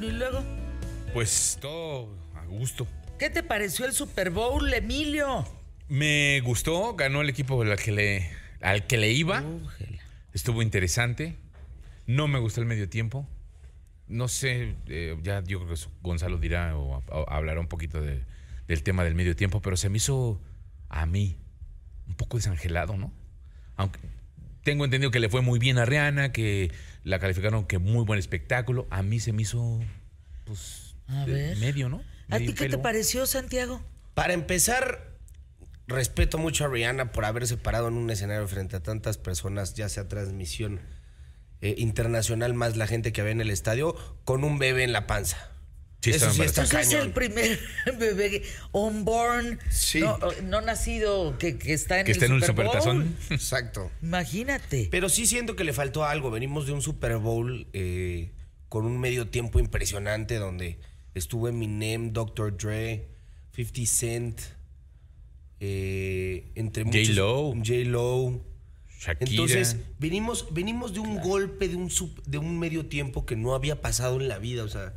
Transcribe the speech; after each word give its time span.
Bueno, 0.00 0.14
¿y 0.14 0.18
luego? 0.18 0.42
Pues 1.12 1.58
todo 1.60 2.08
a 2.34 2.46
gusto. 2.46 2.86
¿Qué 3.18 3.28
te 3.28 3.42
pareció 3.42 3.84
el 3.84 3.92
Super 3.92 4.30
Bowl, 4.30 4.72
Emilio? 4.72 5.46
Me 5.88 6.40
gustó, 6.40 6.94
ganó 6.94 7.20
el 7.20 7.28
equipo 7.28 7.60
al 7.60 7.76
que 7.76 7.92
le, 7.92 8.30
al 8.62 8.86
que 8.86 8.96
le 8.96 9.12
iba. 9.12 9.42
Újela. 9.42 10.00
Estuvo 10.32 10.62
interesante. 10.62 11.36
No 12.06 12.28
me 12.28 12.38
gustó 12.38 12.62
el 12.62 12.66
medio 12.66 12.88
tiempo. 12.88 13.28
No 14.08 14.28
sé, 14.28 14.74
eh, 14.86 15.18
ya 15.22 15.42
yo 15.44 15.62
creo 15.62 15.74
que 15.74 15.80
Gonzalo 16.00 16.38
dirá 16.38 16.78
o, 16.78 17.02
o 17.10 17.30
hablará 17.30 17.60
un 17.60 17.68
poquito 17.68 18.00
de- 18.00 18.24
del 18.68 18.82
tema 18.82 19.04
del 19.04 19.14
medio 19.14 19.36
tiempo, 19.36 19.60
pero 19.60 19.76
se 19.76 19.90
me 19.90 19.98
hizo 19.98 20.40
a 20.88 21.04
mí 21.04 21.36
un 22.08 22.14
poco 22.14 22.38
desangelado, 22.38 22.96
¿no? 22.96 23.12
Aunque 23.76 23.98
tengo 24.64 24.86
entendido 24.86 25.10
que 25.10 25.20
le 25.20 25.28
fue 25.28 25.42
muy 25.42 25.58
bien 25.58 25.76
a 25.76 25.84
Rihanna, 25.84 26.32
que 26.32 26.72
la 27.04 27.18
calificaron 27.18 27.66
que 27.66 27.78
muy 27.78 28.04
buen 28.04 28.18
espectáculo. 28.18 28.86
A 28.90 29.02
mí 29.02 29.20
se 29.20 29.32
me 29.32 29.42
hizo, 29.42 29.80
pues, 30.44 30.94
A 31.06 31.24
de 31.26 31.32
ver. 31.32 31.56
medio, 31.58 31.88
¿no? 31.88 32.02
¿A 32.30 32.38
ti 32.38 32.54
qué 32.54 32.68
te 32.68 32.78
pareció, 32.78 33.26
Santiago? 33.26 33.82
Para 34.14 34.32
empezar, 34.34 35.16
respeto 35.86 36.38
mucho 36.38 36.64
a 36.64 36.68
Rihanna 36.68 37.12
por 37.12 37.24
haberse 37.24 37.56
parado 37.56 37.88
en 37.88 37.94
un 37.94 38.10
escenario 38.10 38.46
frente 38.46 38.76
a 38.76 38.82
tantas 38.82 39.18
personas, 39.18 39.74
ya 39.74 39.88
sea 39.88 40.08
transmisión 40.08 40.80
eh, 41.60 41.74
internacional 41.78 42.54
más 42.54 42.76
la 42.76 42.86
gente 42.86 43.12
que 43.12 43.20
había 43.20 43.32
en 43.32 43.40
el 43.40 43.50
estadio, 43.50 43.94
con 44.24 44.44
un 44.44 44.58
bebé 44.58 44.84
en 44.84 44.92
la 44.92 45.06
panza. 45.06 45.49
Sí, 46.02 46.10
Eso 46.10 46.32
sí 46.32 46.40
está 46.40 46.62
Entonces 46.62 46.94
es 46.94 47.00
el 47.04 47.12
primer 47.12 47.58
bebé 47.98 48.42
unborn, 48.72 49.58
Sí. 49.68 50.00
no, 50.00 50.18
no 50.44 50.60
nacido, 50.62 51.36
que, 51.36 51.58
que 51.58 51.74
está 51.74 52.00
en 52.00 52.06
Que 52.06 52.12
el 52.12 52.16
está 52.16 52.26
en 52.26 52.32
un 52.32 52.40
Super 52.40 52.64
Bowl. 52.66 52.74
supertazón. 52.80 53.16
Exacto. 53.30 53.90
Imagínate. 54.02 54.88
Pero 54.90 55.10
sí 55.10 55.26
siento 55.26 55.56
que 55.56 55.64
le 55.64 55.74
faltó 55.74 56.04
algo. 56.06 56.30
Venimos 56.30 56.66
de 56.66 56.72
un 56.72 56.80
Super 56.80 57.18
Bowl 57.18 57.66
eh, 57.74 58.30
con 58.70 58.86
un 58.86 58.98
medio 58.98 59.28
tiempo 59.28 59.58
impresionante 59.58 60.36
donde 60.36 60.78
estuvo 61.14 61.48
Eminem, 61.48 62.12
Dr. 62.14 62.56
Dre, 62.56 63.08
50 63.54 63.80
Cent, 63.86 64.40
eh, 65.60 66.50
entre 66.54 66.84
muchos. 66.84 67.08
J-Lo. 67.08 67.52
J-Lo. 67.56 68.40
Shakira. 68.98 69.30
Entonces, 69.30 69.76
venimos, 69.98 70.52
venimos 70.52 70.92
de 70.94 71.00
un 71.00 71.20
golpe, 71.20 71.68
de 71.68 71.76
un, 71.76 71.90
de 72.26 72.38
un 72.38 72.58
medio 72.58 72.86
tiempo 72.86 73.24
que 73.26 73.36
no 73.36 73.54
había 73.54 73.80
pasado 73.80 74.20
en 74.20 74.28
la 74.28 74.38
vida. 74.38 74.62
O 74.64 74.68
sea, 74.68 74.94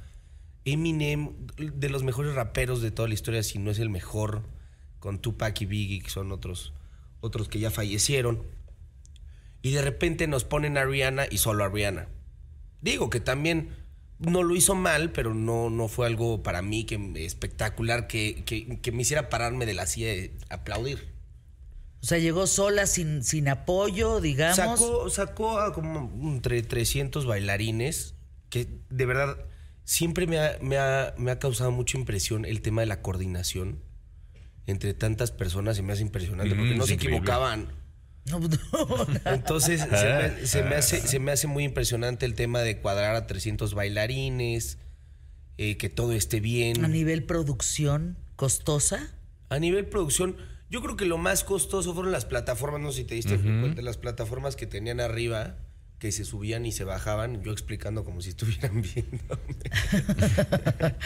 Eminem, 0.65 1.33
de 1.57 1.89
los 1.89 2.03
mejores 2.03 2.35
raperos 2.35 2.81
de 2.81 2.91
toda 2.91 3.07
la 3.07 3.13
historia, 3.13 3.43
si 3.43 3.59
no 3.59 3.69
es 3.71 3.79
el 3.79 3.89
mejor, 3.89 4.43
con 4.99 5.19
Tupac 5.19 5.59
y 5.61 5.65
Biggie, 5.65 6.01
que 6.01 6.09
son 6.09 6.31
otros, 6.31 6.73
otros 7.19 7.49
que 7.49 7.59
ya 7.59 7.71
fallecieron. 7.71 8.43
Y 9.61 9.71
de 9.71 9.81
repente 9.81 10.27
nos 10.27 10.43
ponen 10.43 10.77
a 10.77 10.85
Rihanna 10.85 11.25
y 11.29 11.37
solo 11.37 11.63
a 11.63 11.69
Rihanna. 11.69 12.07
Digo 12.81 13.09
que 13.09 13.19
también 13.19 13.69
no 14.19 14.43
lo 14.43 14.55
hizo 14.55 14.75
mal, 14.75 15.11
pero 15.11 15.33
no, 15.33 15.69
no 15.69 15.87
fue 15.87 16.07
algo 16.07 16.43
para 16.43 16.61
mí 16.61 16.85
que, 16.85 17.11
espectacular 17.25 18.07
que, 18.07 18.43
que- 18.45 18.79
que 18.81 18.91
me 18.91 19.01
hiciera 19.01 19.29
pararme 19.29 19.65
de 19.65 19.73
la 19.73 19.85
silla 19.85 20.13
y 20.13 20.31
aplaudir. 20.49 21.11
O 22.01 22.05
sea, 22.05 22.19
llegó 22.19 22.47
sola 22.47 22.85
sin, 22.85 23.23
sin 23.23 23.47
apoyo, 23.47 24.19
digamos. 24.19 24.57
Sacó, 24.57 25.09
sacó 25.09 25.59
a 25.59 25.73
como 25.73 26.11
entre 26.33 26.61
300 26.61 27.25
bailarines 27.25 28.15
que 28.49 28.67
de 28.89 29.05
verdad 29.05 29.37
siempre 29.83 30.27
me 30.27 30.39
ha, 30.39 30.57
me 30.61 30.77
ha- 30.77 31.13
me 31.17 31.31
ha 31.31 31.39
causado 31.39 31.71
mucha 31.71 31.97
impresión 31.97 32.45
el 32.45 32.61
tema 32.61 32.81
de 32.81 32.87
la 32.87 33.01
coordinación 33.01 33.79
entre 34.67 34.93
tantas 34.93 35.31
personas. 35.31 35.75
Se 35.75 35.81
me 35.83 35.93
hace 35.93 36.01
impresionante 36.01 36.55
porque 36.55 36.73
Mm, 36.73 36.77
no 36.77 36.87
se 36.87 36.93
increíble. 36.93 37.17
equivocaban. 37.17 37.67
No, 38.25 38.39
no, 38.39 38.47
Entonces 39.25 39.81
se 39.81 39.87
me, 39.89 40.47
se 40.47 40.63
me 40.63 40.75
hace, 40.75 41.01
se 41.05 41.19
me 41.19 41.31
hace 41.33 41.47
muy 41.47 41.65
impresionante 41.65 42.25
el 42.25 42.35
tema 42.35 42.61
de 42.61 42.79
cuadrar 42.79 43.15
a 43.15 43.27
300 43.27 43.73
bailarines, 43.73 44.77
eh, 45.57 45.75
que 45.77 45.89
todo 45.89 46.13
esté 46.13 46.39
bien. 46.39 46.83
a 46.85 46.87
nivel 46.87 47.25
producción 47.25 48.17
costosa. 48.37 49.13
A 49.49 49.59
nivel 49.59 49.85
producción, 49.87 50.37
yo 50.69 50.81
creo 50.81 50.95
que 50.95 51.05
lo 51.05 51.17
más 51.17 51.43
costoso 51.43 51.93
fueron 51.93 52.13
las 52.13 52.23
plataformas, 52.25 52.79
no 52.79 52.91
sé 52.91 52.99
si 52.99 53.03
te 53.03 53.15
diste 53.15 53.37
cuenta, 53.37 53.81
las 53.81 53.97
plataformas 53.97 54.55
que 54.55 54.65
tenían 54.67 55.01
arriba, 55.01 55.57
que 56.03 56.11
se 56.11 56.25
subían 56.25 56.65
y 56.65 56.73
se 56.73 56.83
bajaban, 56.83 57.41
yo 57.43 57.53
explicando 57.53 58.03
como 58.03 58.21
si 58.21 58.31
estuvieran 58.31 58.81
viendo. 58.93 59.39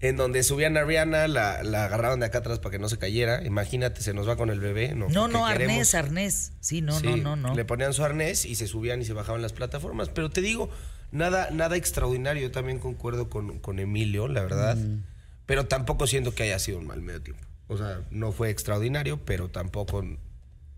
en 0.00 0.16
donde 0.16 0.42
subían 0.42 0.76
a 0.76 0.82
Rihanna, 0.82 1.28
la, 1.28 1.62
la 1.62 1.84
agarraban 1.84 2.18
de 2.18 2.26
acá 2.26 2.38
atrás 2.38 2.58
para 2.58 2.72
que 2.72 2.80
no 2.80 2.88
se 2.88 2.98
cayera. 2.98 3.44
Imagínate, 3.44 4.02
se 4.02 4.12
nos 4.14 4.28
va 4.28 4.34
con 4.34 4.50
el 4.50 4.58
bebé. 4.58 4.96
No, 4.96 5.28
No, 5.28 5.46
arnés, 5.46 5.94
arnés. 5.94 6.54
Sí, 6.58 6.80
no, 6.80 6.98
Sí, 6.98 7.06
no, 7.06 7.16
no, 7.18 7.36
no. 7.36 7.54
Le 7.54 7.64
ponían 7.64 7.94
su 7.94 8.02
arnés 8.02 8.44
y 8.44 8.56
se 8.56 8.66
subían 8.66 9.00
y 9.00 9.04
se 9.04 9.12
bajaban 9.12 9.42
las 9.42 9.52
plataformas. 9.52 10.08
Pero 10.08 10.28
te 10.28 10.40
digo, 10.40 10.68
nada, 11.12 11.50
nada 11.52 11.76
extraordinario. 11.76 12.42
Yo 12.42 12.50
también 12.50 12.80
concuerdo 12.80 13.30
con, 13.30 13.60
con 13.60 13.78
Emilio, 13.78 14.26
la 14.26 14.42
verdad. 14.42 14.74
Mm. 14.74 15.04
Pero 15.46 15.66
tampoco 15.66 16.08
siento 16.08 16.34
que 16.34 16.42
haya 16.42 16.58
sido 16.58 16.80
un 16.80 16.88
mal 16.88 17.00
medio 17.00 17.22
tiempo. 17.22 17.46
O 17.68 17.76
sea, 17.76 18.00
no 18.10 18.32
fue 18.32 18.50
extraordinario, 18.50 19.24
pero 19.24 19.50
tampoco, 19.50 20.04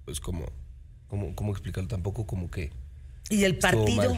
pues 0.05 0.21
como, 0.21 0.45
como, 1.09 1.35
¿cómo 1.35 1.53
explicarlo? 1.53 1.89
Tampoco 1.89 2.27
como 2.27 2.51
que... 2.51 2.84
Y 3.31 3.45
el 3.45 3.59
partido. 3.59 4.17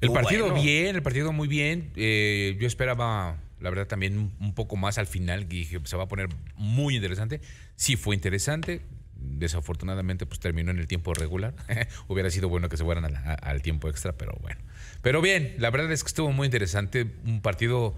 El 0.00 0.12
partido 0.12 0.46
bueno. 0.46 0.62
bien, 0.62 0.96
el 0.96 1.02
partido 1.02 1.32
muy 1.32 1.46
bien. 1.48 1.90
Eh, 1.96 2.56
yo 2.58 2.66
esperaba, 2.66 3.36
la 3.60 3.68
verdad, 3.70 3.86
también 3.86 4.32
un- 4.40 4.54
poco 4.54 4.76
más 4.76 4.96
al 4.98 5.06
final. 5.06 5.46
que 5.48 5.56
Dije, 5.56 5.78
se 5.84 5.96
va 5.96 6.04
a 6.04 6.08
poner 6.08 6.28
muy 6.56 6.94
interesante. 6.96 7.40
Sí 7.76 7.96
fue 7.96 8.14
interesante. 8.14 8.80
Desafortunadamente, 9.16 10.24
pues 10.24 10.40
terminó 10.40 10.70
en 10.70 10.78
el 10.78 10.86
tiempo 10.86 11.12
regular. 11.12 11.54
Hubiera 12.08 12.30
sido 12.30 12.48
bueno 12.48 12.68
que 12.70 12.76
se 12.78 12.84
fueran 12.84 13.04
a- 13.14 13.34
al 13.34 13.60
tiempo 13.62 13.88
extra, 13.88 14.12
pero 14.12 14.32
bueno. 14.40 14.60
Pero 15.02 15.20
bien, 15.20 15.54
la 15.58 15.70
verdad 15.70 15.92
es 15.92 16.02
que 16.02 16.08
estuvo 16.08 16.32
muy 16.32 16.46
interesante. 16.46 17.06
Un 17.26 17.42
partido 17.42 17.94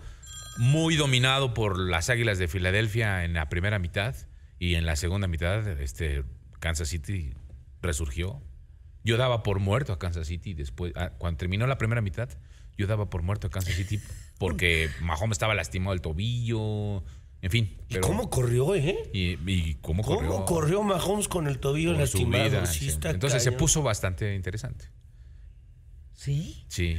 muy 0.59 0.97
dominado 0.97 1.54
por 1.54 1.78
las 1.78 2.10
Águilas 2.10 2.38
de 2.38 2.48
Filadelfia 2.48 3.25
en 3.25 3.34
la 3.34 3.48
primera 3.48 3.78
mitad. 3.78 4.15
Y 4.59 4.75
en 4.75 4.87
la 4.87 4.97
segunda 4.97 5.26
mitad, 5.28 5.66
este, 5.81 6.25
Kansas 6.60 6.88
City 6.88 7.32
resurgió. 7.81 8.41
Yo 9.05 9.17
daba 9.17 9.43
por 9.43 9.59
muerto 9.59 9.93
a 9.93 9.99
Kansas 9.99 10.27
City 10.29 10.55
después, 10.55 10.93
ah, 10.97 11.11
cuando 11.19 11.39
terminó 11.39 11.67
la 11.67 11.79
primera 11.79 12.01
mitad, 12.01 12.29
yo 12.79 12.87
daba 12.87 13.11
por 13.11 13.23
muerto 13.23 13.49
a 13.49 13.51
Kansas 13.51 13.75
City 13.75 14.01
porque 14.39 14.89
Mahomes 15.03 15.35
estaba 15.37 15.55
lastimado 15.55 15.91
del 15.93 16.01
tobillo, 16.01 17.03
en 17.43 17.51
fin. 17.51 17.77
¿Y 17.89 17.95
pero- 17.95 18.07
cómo 18.07 18.31
corrió, 18.31 18.75
eh? 18.75 19.11
y, 19.13 19.37
y 19.51 19.75
cómo 19.81 20.03
corrió? 20.05 20.29
¿Cómo 20.31 20.45
corrió 20.45 20.83
Mahomes 20.83 21.27
con 21.29 21.47
el 21.49 21.59
tobillo 21.59 21.93
lastimado? 21.93 22.45
vida, 22.45 22.67
Sí 22.67 22.79
sí. 22.81 22.89
está 22.89 23.11
Entonces 23.11 23.43
se 23.43 23.53
puso 23.53 23.83
bastante 23.83 24.35
interesante. 24.35 24.87
Sí. 26.15 26.65
Sí. 26.69 26.97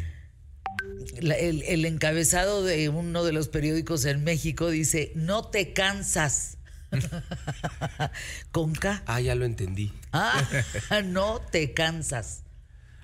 La- 1.21 1.35
el, 1.35 1.61
el 1.63 1.85
encabezado 1.85 2.63
de 2.63 2.89
uno 2.89 3.23
de 3.23 3.31
los 3.31 3.47
periódicos 3.47 4.05
en 4.05 4.23
México 4.23 4.69
dice, 4.69 5.11
no 5.15 5.47
te 5.47 5.71
cansas. 5.73 6.57
Con 8.51 8.73
K. 8.73 9.03
Ah, 9.05 9.19
ya 9.21 9.35
lo 9.35 9.45
entendí. 9.45 9.91
Ah, 10.11 10.43
no 11.05 11.39
te 11.39 11.73
cansas. 11.73 12.43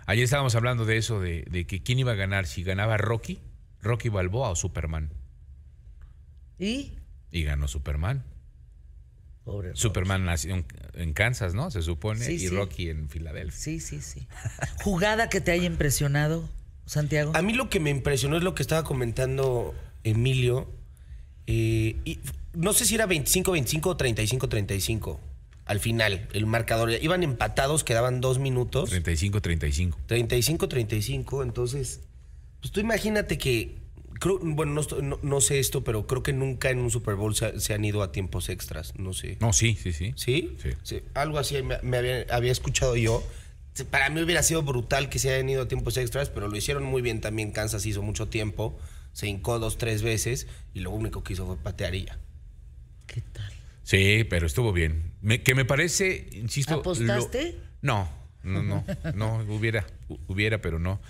Ayer 0.06 0.24
estábamos 0.24 0.56
hablando 0.56 0.86
de 0.86 0.98
eso, 0.98 1.20
de, 1.20 1.46
de 1.50 1.68
que 1.68 1.84
quién 1.84 2.00
iba 2.00 2.12
a 2.14 2.16
ganar, 2.16 2.48
si 2.48 2.64
ganaba 2.64 2.98
Rocky, 2.98 3.40
Rocky 3.82 4.10
Balboa 4.10 4.50
o 4.50 4.56
Superman. 4.56 5.14
¿Y? 6.58 6.94
Y 7.32 7.44
ganó 7.44 7.68
Superman. 7.68 8.24
Pobre 9.44 9.72
Superman 9.76 10.26
nació 10.26 10.56
en, 10.56 10.66
en 10.94 11.14
Kansas, 11.14 11.54
¿no? 11.54 11.72
Se 11.72 11.82
supone, 11.82 12.24
Sí, 12.26 12.34
y 12.34 12.40
sí. 12.40 12.50
Rocky 12.50 12.90
en 12.90 13.10
Filadelfia. 13.10 13.58
Sí, 13.58 13.80
sí, 13.80 14.02
sí. 14.02 14.28
¿Jugada 14.84 15.30
que 15.30 15.42
te 15.42 15.52
haya 15.52 15.66
impresionado, 15.66 16.50
Santiago? 16.86 17.32
A 17.36 17.42
mí 17.42 17.54
lo 17.54 17.70
que 17.70 17.80
me 17.80 17.90
impresionó 17.90 18.36
es 18.38 18.44
lo 18.44 18.54
que 18.56 18.62
estaba 18.64 18.84
comentando 18.84 19.74
Emilio. 20.04 20.72
Eh, 21.52 21.96
y 22.06 22.20
no 22.54 22.74
sé 22.74 22.86
si 22.86 22.94
era 22.96 23.08
25-25 23.08 23.86
o 23.88 23.98
35-35 23.98 25.18
al 25.66 25.80
final, 25.80 26.28
el 26.34 26.46
marcador. 26.48 26.92
Iban 27.02 27.22
empatados, 27.24 27.84
quedaban 27.84 28.22
dos 28.22 28.40
minutos. 28.40 28.92
35-35. 28.92 29.94
35-35, 30.08 31.44
entonces, 31.44 32.02
pues 32.60 32.72
tú 32.72 32.80
imagínate 32.80 33.38
que, 33.38 33.76
creo- 34.20 34.40
bueno, 34.42 34.74
no, 34.74 35.02
no- 35.02 35.20
no 35.22 35.42
sé 35.42 35.60
esto, 35.60 35.84
pero 35.84 36.08
creo 36.08 36.24
que 36.24 36.34
nunca 36.34 36.70
en 36.72 36.80
un 36.80 36.90
Super 36.92 37.16
Bowl 37.16 37.36
se, 37.36 37.60
se 37.60 37.74
han 37.74 37.86
ido 37.86 38.02
a 38.04 38.12
tiempos 38.12 38.50
extras, 38.50 38.94
no 38.98 39.14
sé. 39.14 39.38
No, 39.40 39.54
sí, 39.54 39.78
sí, 39.82 39.94
sí. 39.94 40.14
¿Sí? 40.16 40.58
Sí. 40.84 41.02
Algo 41.14 41.38
así 41.40 41.62
me, 41.62 41.78
me 41.84 41.98
había, 41.98 42.26
había 42.32 42.52
escuchado 42.52 42.96
yo. 42.96 43.24
Para 43.92 44.10
mí 44.10 44.22
hubiera 44.22 44.44
sido 44.44 44.62
brutal 44.64 45.08
que 45.10 45.20
se 45.20 45.32
hayan 45.34 45.50
ido 45.50 45.62
a 45.62 45.68
tiempos 45.68 45.96
extras, 45.98 46.30
pero 46.30 46.48
lo 46.48 46.58
hicieron 46.58 46.84
muy 46.84 47.02
bien 47.02 47.22
también. 47.22 47.52
Kansas 47.52 47.86
hizo 47.86 48.02
mucho 48.02 48.28
tiempo, 48.28 48.78
se 49.20 49.28
hincó 49.28 49.60
dos, 49.60 49.78
tres 49.78 50.02
veces 50.02 50.48
y 50.74 50.80
lo 50.80 50.92
único 50.92 51.24
que 51.24 51.34
hizo 51.34 51.46
fue 51.46 51.58
patear 51.58 51.94
y 51.94 52.06
ya. 52.06 52.18
¿Qué 53.06 53.20
tal? 53.22 53.52
Sí, 53.84 54.24
pero 54.30 54.48
estuvo 54.48 54.72
bien. 54.72 55.12
Me- 55.22 55.44
que 55.44 55.56
me 55.56 55.66
parece, 55.66 56.30
insisto. 56.32 56.76
lo- 56.76 56.80
¿Apostaste? 56.80 57.58
no, 57.82 58.10
no, 58.44 58.64
no, 58.64 58.86
no, 59.14 59.38
hubiera, 59.54 59.86
hu- 60.08 60.20
hubiera, 60.28 60.62
pero 60.62 60.80
no. 60.80 61.02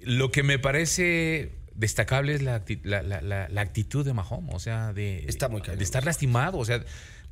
Lo 0.00 0.32
que 0.32 0.42
me 0.42 0.58
parece 0.58 1.52
destacable 1.74 2.34
es 2.34 2.42
la, 2.42 2.64
acti- 2.64 2.80
la, 2.82 3.02
la- 3.02 3.20
la- 3.20 3.48
la 3.48 3.60
actitud 3.60 4.04
de 4.04 4.14
Mahomes, 4.14 4.52
o 4.54 4.58
sea, 4.58 4.92
de, 4.92 5.24
Está 5.28 5.48
muy 5.48 5.60
de 5.60 5.84
estar 5.84 6.04
lastimado, 6.04 6.58
o 6.58 6.64
sea, 6.64 6.84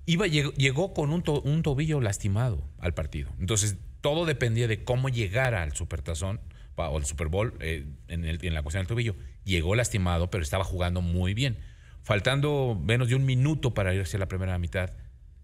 iba, 0.04 0.28
llegó, 0.28 0.52
llegó 0.52 0.94
con 0.94 1.10
un, 1.10 1.22
to- 1.22 1.40
un 1.42 1.62
tobillo 1.64 2.00
lastimado 2.00 2.62
al 2.78 2.94
partido. 2.94 3.30
Entonces, 3.40 3.74
todo 4.02 4.24
dependía 4.24 4.68
de 4.68 4.84
cómo 4.84 5.08
llegara 5.08 5.64
al 5.64 5.74
supertazón 5.74 6.38
o 6.76 6.98
el 6.98 7.04
Super 7.04 7.28
Bowl 7.28 7.54
eh, 7.60 7.84
en, 8.08 8.24
el- 8.24 8.44
en 8.44 8.54
la 8.54 8.62
cuestión 8.62 8.82
del 8.82 8.88
tobillo. 8.88 9.16
Llegó 9.44 9.74
lastimado, 9.74 10.30
pero 10.30 10.42
estaba 10.42 10.64
jugando 10.64 11.00
muy 11.00 11.34
bien. 11.34 11.56
Faltando 12.02 12.80
menos 12.80 13.08
de 13.08 13.14
un 13.16 13.24
minuto 13.24 13.74
para 13.74 13.94
irse 13.94 14.16
a 14.16 14.20
la 14.20 14.28
primera 14.28 14.58
mitad, 14.58 14.92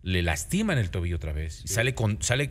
le 0.02 0.22
lastiman 0.22 0.78
el 0.78 0.90
tobillo 0.90 1.16
otra 1.16 1.32
vez. 1.32 1.62
Y 1.64 1.68
Sale, 1.68 1.94
con, 1.94 2.22
sale 2.22 2.50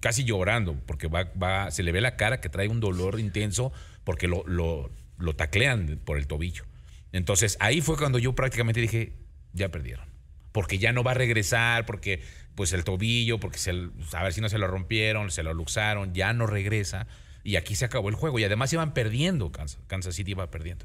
casi 0.00 0.24
llorando 0.24 0.74
porque 0.86 1.06
va, 1.08 1.24
va, 1.40 1.70
se 1.70 1.82
le 1.82 1.92
ve 1.92 2.00
la 2.00 2.16
cara 2.16 2.40
que 2.40 2.48
trae 2.48 2.68
un 2.68 2.80
dolor 2.80 3.20
intenso 3.20 3.72
porque 4.04 4.26
lo, 4.28 4.44
lo, 4.46 4.90
lo 5.18 5.36
taclean 5.36 6.00
por 6.04 6.18
el 6.18 6.26
tobillo. 6.26 6.64
Entonces 7.12 7.56
ahí 7.60 7.80
fue 7.80 7.96
cuando 7.96 8.18
yo 8.18 8.34
prácticamente 8.34 8.80
dije, 8.80 9.12
ya 9.52 9.68
perdieron. 9.70 10.06
Porque 10.52 10.78
ya 10.78 10.92
no 10.92 11.02
va 11.04 11.10
a 11.12 11.14
regresar, 11.14 11.86
porque 11.86 12.22
pues 12.54 12.72
el 12.72 12.82
tobillo, 12.84 13.38
porque 13.38 13.58
se, 13.58 13.70
a 14.12 14.22
ver 14.22 14.32
si 14.32 14.40
no 14.40 14.48
se 14.48 14.58
lo 14.58 14.66
rompieron, 14.66 15.30
se 15.30 15.42
lo 15.42 15.52
luxaron, 15.54 16.14
ya 16.14 16.32
no 16.32 16.46
regresa. 16.46 17.06
Y 17.46 17.56
aquí 17.56 17.76
se 17.76 17.84
acabó 17.84 18.08
el 18.08 18.16
juego. 18.16 18.38
Y 18.38 18.44
además 18.44 18.72
iban 18.72 18.92
perdiendo, 18.92 19.52
Kansas, 19.52 19.80
Kansas 19.86 20.16
City 20.16 20.32
iba 20.32 20.50
perdiendo. 20.50 20.84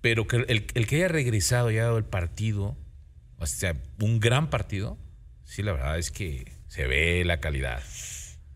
Pero 0.00 0.26
que 0.26 0.36
el, 0.36 0.66
el 0.72 0.86
que 0.86 0.96
haya 0.96 1.08
regresado 1.08 1.70
y 1.70 1.74
haya 1.74 1.84
dado 1.84 1.98
el 1.98 2.04
partido, 2.04 2.76
o 3.36 3.46
sea, 3.46 3.76
un 4.00 4.18
gran 4.18 4.48
partido, 4.48 4.96
sí, 5.44 5.62
la 5.62 5.72
verdad 5.72 5.98
es 5.98 6.10
que 6.10 6.52
se 6.68 6.86
ve 6.86 7.22
la 7.26 7.40
calidad. 7.40 7.82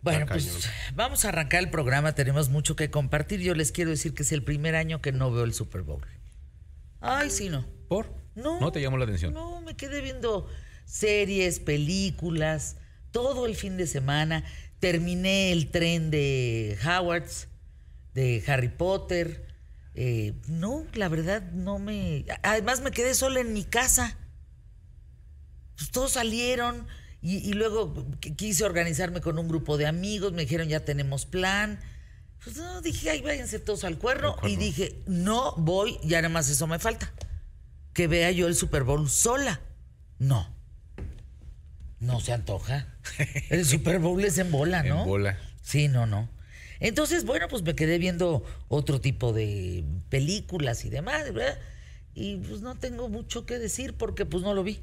Bueno, 0.01 0.27
pues 0.27 0.71
vamos 0.95 1.25
a 1.25 1.29
arrancar 1.29 1.61
el 1.63 1.71
programa, 1.71 2.15
tenemos 2.15 2.49
mucho 2.49 2.77
que 2.77 2.91
compartir. 2.91 3.41
Yo 3.41 3.55
les 3.55 3.73
quiero 3.73 3.91
decir 3.91 4.15
que 4.15 4.23
es 4.23 4.33
el 4.33 4.43
primer 4.43 4.75
año 4.75 5.03
que 5.03 5.13
no 5.13 5.31
veo 5.31 5.45
el 5.45 5.53
Super 5.53 5.83
Bowl. 5.83 6.07
Ay, 7.01 7.29
sí, 7.29 7.51
no. 7.51 7.67
¿Por? 7.89 8.15
No. 8.35 8.59
¿No 8.61 8.73
te 8.73 8.81
llamó 8.81 8.97
la 8.97 9.05
atención? 9.05 9.35
No, 9.35 9.61
me 9.61 9.77
quedé 9.77 10.01
viendo 10.01 10.49
series, 10.87 11.61
películas, 11.61 12.77
todo 13.11 13.47
el 13.47 13.55
fin 13.55 13.77
de 13.77 13.87
semana. 13.87 14.45
Terminé 14.81 15.53
el 15.53 15.71
tren 15.71 16.11
de 16.11 16.79
Howards, 16.85 17.49
de 18.15 18.43
Harry 18.47 18.69
Potter. 18.69 19.47
Eh, 19.95 20.35
no, 20.49 20.85
la 20.95 21.09
verdad 21.09 21.43
no 21.53 21.79
me... 21.79 22.25
Además 22.43 22.81
me 22.81 22.91
quedé 22.91 23.15
sola 23.15 23.41
en 23.41 23.53
mi 23.53 23.65
casa. 23.65 24.17
Pues 25.77 25.91
todos 25.91 26.13
salieron 26.13 26.87
y, 27.21 27.37
y 27.39 27.53
luego 27.55 27.95
qu- 27.95 28.37
quise 28.37 28.65
organizarme 28.65 29.21
con 29.21 29.39
un 29.39 29.49
grupo 29.49 29.77
de 29.77 29.87
amigos, 29.87 30.33
me 30.33 30.43
dijeron 30.43 30.69
ya 30.69 30.85
tenemos 30.85 31.27
plan. 31.27 31.81
Pues 32.45 32.57
no, 32.57 32.83
dije, 32.83 33.11
ay, 33.11 33.23
váyanse 33.23 33.59
todos 33.59 33.85
al 33.85 33.99
cuerno. 33.99 34.35
Al 34.35 34.41
cuerno. 34.41 34.49
Y 34.55 34.57
dije, 34.57 35.03
no 35.07 35.55
voy, 35.57 35.99
ya 36.05 36.19
nada 36.21 36.29
más 36.33 36.49
eso 36.51 36.67
me 36.67 36.79
falta. 36.79 37.13
Que 37.95 38.07
vea 38.07 38.31
yo 38.31 38.47
el 38.47 38.55
Super 38.55 38.83
Bowl 38.85 39.09
sola. 39.09 39.61
No. 40.19 40.54
No 42.05 42.21
se 42.21 42.33
antoja. 42.33 42.87
El 43.51 43.65
Super 43.65 43.99
Bowl 43.99 44.25
es 44.25 44.39
en 44.39 44.51
bola, 44.51 44.81
En 44.81 44.89
¿no? 44.89 45.05
bola. 45.05 45.39
Sí, 45.63 45.89
no, 45.89 46.07
no. 46.07 46.29
Entonces, 46.81 47.25
bueno, 47.25 47.49
pues 47.49 47.63
me 47.63 47.75
quedé 47.75 47.99
viendo 47.99 48.45
otro 48.69 49.01
tipo 49.01 49.33
de 49.33 49.85
películas 50.11 50.85
y 50.85 50.91
demás, 50.91 51.33
¿verdad? 51.33 51.59
Y 52.15 52.37
pues 52.37 52.61
no 52.61 52.77
tengo 52.77 53.09
mucho 53.09 53.47
que 53.47 53.59
decir 53.59 53.95
porque 53.95 54.27
pues 54.27 54.45
no 54.45 54.55
lo 54.55 54.63
vi. 54.63 54.81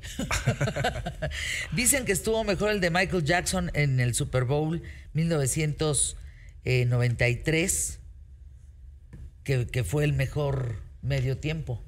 Dicen 1.72 2.06
que 2.06 2.12
estuvo 2.12 2.44
mejor 2.44 2.72
el 2.72 2.82
de 2.82 2.90
Michael 2.90 3.24
Jackson 3.24 3.72
en 3.74 4.00
el 4.00 4.16
Super 4.16 4.46
Bowl 4.46 4.82
1993, 5.14 8.00
que, 9.44 9.68
que 9.68 9.84
fue 9.84 10.04
el 10.04 10.14
mejor 10.14 10.82
medio 11.02 11.38
tiempo. 11.38 11.84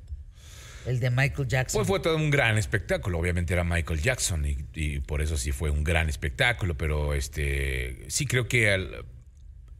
El 0.85 0.99
de 0.99 1.09
Michael 1.09 1.47
Jackson. 1.47 1.79
Pues 1.79 1.87
fue 1.87 1.99
todo 1.99 2.15
un 2.17 2.29
gran 2.29 2.57
espectáculo. 2.57 3.17
Obviamente 3.19 3.53
era 3.53 3.63
Michael 3.63 4.01
Jackson 4.01 4.45
y, 4.45 4.57
y 4.73 4.99
por 4.99 5.21
eso 5.21 5.37
sí 5.37 5.51
fue 5.51 5.69
un 5.69 5.83
gran 5.83 6.09
espectáculo. 6.09 6.75
Pero 6.77 7.13
este 7.13 8.05
sí 8.09 8.25
creo 8.25 8.47
que 8.47 8.71
al- 8.71 9.05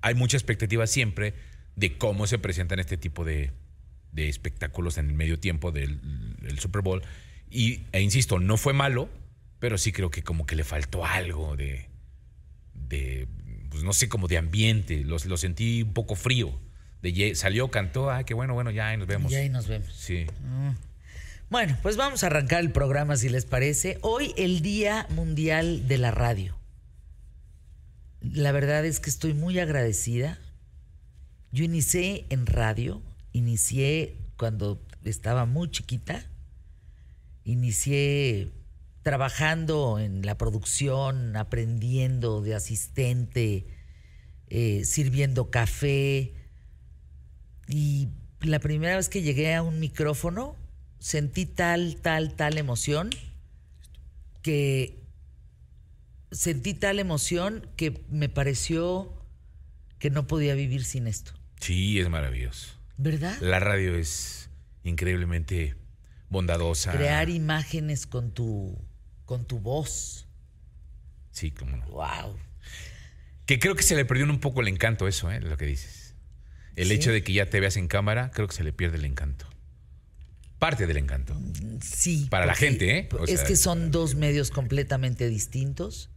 hay 0.02 0.16
mucha 0.16 0.38
expectativa 0.38 0.88
siempre 0.88 1.34
de 1.76 1.98
cómo 1.98 2.28
se 2.28 2.38
presentan 2.40 2.80
este 2.80 2.98
tipo 2.98 3.26
de, 3.26 3.52
de 4.12 4.30
espectáculos 4.30 4.98
en 4.98 5.08
el 5.10 5.14
medio 5.16 5.40
tiempo 5.40 5.72
del, 5.72 6.00
del 6.42 6.60
Super 6.60 6.82
Bowl. 6.82 7.02
Y, 7.50 7.84
e 7.92 8.02
insisto, 8.02 8.40
no 8.40 8.58
fue 8.58 8.74
malo, 8.74 9.10
pero 9.60 9.78
sí 9.78 9.92
creo 9.92 10.10
que 10.12 10.24
como 10.24 10.46
que 10.46 10.56
le 10.56 10.64
faltó 10.64 11.06
algo 11.06 11.56
de, 11.56 11.90
de 12.74 13.28
pues 13.70 13.84
no 13.84 13.94
sé, 13.94 14.08
como 14.10 14.28
de 14.28 14.38
ambiente. 14.38 15.04
Lo, 15.04 15.18
sentí 15.20 15.84
un 15.84 15.94
poco 15.94 16.16
frío. 16.16 16.60
De, 17.02 17.36
salió, 17.36 17.70
cantó, 17.70 18.10
ah, 18.12 18.24
qué 18.24 18.34
bueno, 18.34 18.54
bueno, 18.54 18.72
ya 18.72 18.88
ahí 18.90 18.98
nos 18.98 19.08
vemos. 19.08 19.32
Y 19.32 19.36
ahí 19.36 19.50
nos 19.50 19.68
vemos. 19.68 19.94
Sí. 19.94 20.26
Bueno, 21.50 21.78
pues 21.84 21.98
vamos 21.98 22.24
a 22.24 22.28
arrancar 22.28 22.62
el 22.62 22.72
programa 22.72 23.16
si 23.16 23.30
les 23.30 23.46
parece. 23.46 24.00
Hoy 24.02 24.34
el 24.38 24.62
Día 24.62 25.06
Mundial 25.12 25.88
de 25.88 25.98
la 26.00 26.10
Radio. 26.12 26.58
La 28.22 28.52
verdad 28.52 28.86
es 28.86 29.00
que 29.00 29.10
estoy 29.10 29.34
muy 29.34 29.60
agradecida. 29.60 30.40
Yo 31.52 31.64
inicié 31.64 32.26
en 32.30 32.48
radio, 32.48 33.04
inicié 33.34 34.18
cuando 34.38 34.82
estaba 35.04 35.46
muy 35.46 35.70
chiquita, 35.70 36.26
inicié 37.44 38.52
trabajando 39.04 40.00
en 40.00 40.26
la 40.26 40.38
producción, 40.38 41.36
aprendiendo 41.36 42.42
de 42.42 42.56
asistente, 42.56 43.68
eh, 44.48 44.86
sirviendo 44.86 45.52
café. 45.52 46.34
Y 47.68 48.08
la 48.42 48.58
primera 48.60 48.96
vez 48.96 49.10
que 49.10 49.22
llegué 49.22 49.54
a 49.54 49.62
un 49.62 49.80
micrófono, 49.80 50.56
sentí 51.04 51.46
tal, 51.46 51.98
tal, 51.98 52.34
tal 52.34 52.58
emoción 52.58 53.10
que 54.42 55.04
sentí 56.32 56.74
tal 56.74 56.98
emoción 56.98 57.68
que 57.76 58.02
me 58.10 58.30
pareció 58.30 59.14
que 60.00 60.10
no 60.10 60.28
podía 60.28 60.56
vivir 60.56 60.86
sin 60.86 61.08
esto. 61.08 61.34
Sí, 61.60 62.00
es 62.00 62.08
maravilloso. 62.08 62.72
¿Verdad? 62.96 63.38
La 63.42 63.60
radio 63.60 63.96
es 63.96 64.50
increíblemente 64.86 65.76
bondadosa. 66.30 66.94
Crear 66.94 67.28
imágenes 67.30 68.08
con 68.08 68.32
tu 68.32 68.78
con 69.26 69.46
tu 69.46 69.60
voz. 69.60 70.26
Sí, 71.32 71.52
cómo 71.52 71.76
no. 71.76 71.86
Wow. 71.88 72.38
Que 73.46 73.60
creo 73.60 73.76
que 73.76 73.84
se 73.84 73.98
le 73.98 74.06
perdió 74.06 74.24
un 74.26 74.40
poco 74.40 74.62
el 74.62 74.70
encanto 74.70 75.06
eso, 75.10 75.30
¿eh? 75.32 75.42
Lo 75.42 75.58
que 75.58 75.66
dices. 75.66 76.16
El 76.78 76.88
Sí. 76.88 76.94
hecho 76.94 77.12
de 77.12 77.24
que 77.26 77.34
ya 77.34 77.50
te 77.50 77.60
veas 77.60 77.76
en 77.76 77.90
cámara, 77.90 78.32
creo 78.32 78.48
que 78.48 78.56
se 78.56 78.64
le 78.64 78.72
pierde 78.72 78.98
el 78.98 79.06
encanto. 79.06 79.50
Parte 80.64 80.88
del 80.88 80.96
encanto. 80.96 81.38
Sí. 81.82 82.28
Para 82.30 82.46
la 82.46 82.56
gente, 82.56 82.98
¿eh? 82.98 83.10
O 83.20 83.26
es 83.26 83.42
sea, 83.42 83.46
que 83.46 83.58
son 83.58 83.92
dos 83.92 84.16
medios 84.16 84.50
completamente 84.50 85.28
distintos, 85.28 86.10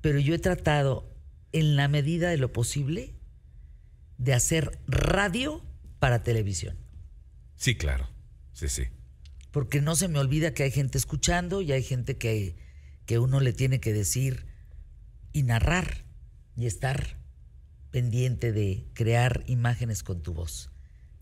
pero 0.00 0.18
yo 0.18 0.34
he 0.34 0.40
tratado, 0.40 1.14
en 1.52 1.76
la 1.76 1.86
medida 1.86 2.28
de 2.28 2.38
lo 2.38 2.52
posible, 2.52 3.14
de 4.18 4.34
hacer 4.34 4.80
radio 4.88 5.64
para 6.00 6.24
televisión. 6.24 6.76
Sí, 7.54 7.76
claro. 7.76 8.10
Sí, 8.52 8.68
sí. 8.68 8.88
Porque 9.52 9.80
no 9.80 9.94
se 9.94 10.08
me 10.08 10.18
olvida 10.18 10.52
que 10.52 10.64
hay 10.64 10.72
gente 10.72 10.98
escuchando 10.98 11.62
y 11.62 11.70
hay 11.70 11.84
gente 11.84 12.16
que, 12.16 12.56
que 13.06 13.20
uno 13.20 13.38
le 13.38 13.52
tiene 13.52 13.78
que 13.78 13.92
decir 13.92 14.44
y 15.32 15.44
narrar 15.44 16.04
y 16.56 16.66
estar 16.66 17.16
pendiente 17.92 18.50
de 18.50 18.88
crear 18.92 19.44
imágenes 19.46 20.02
con 20.02 20.20
tu 20.20 20.34
voz. 20.34 20.72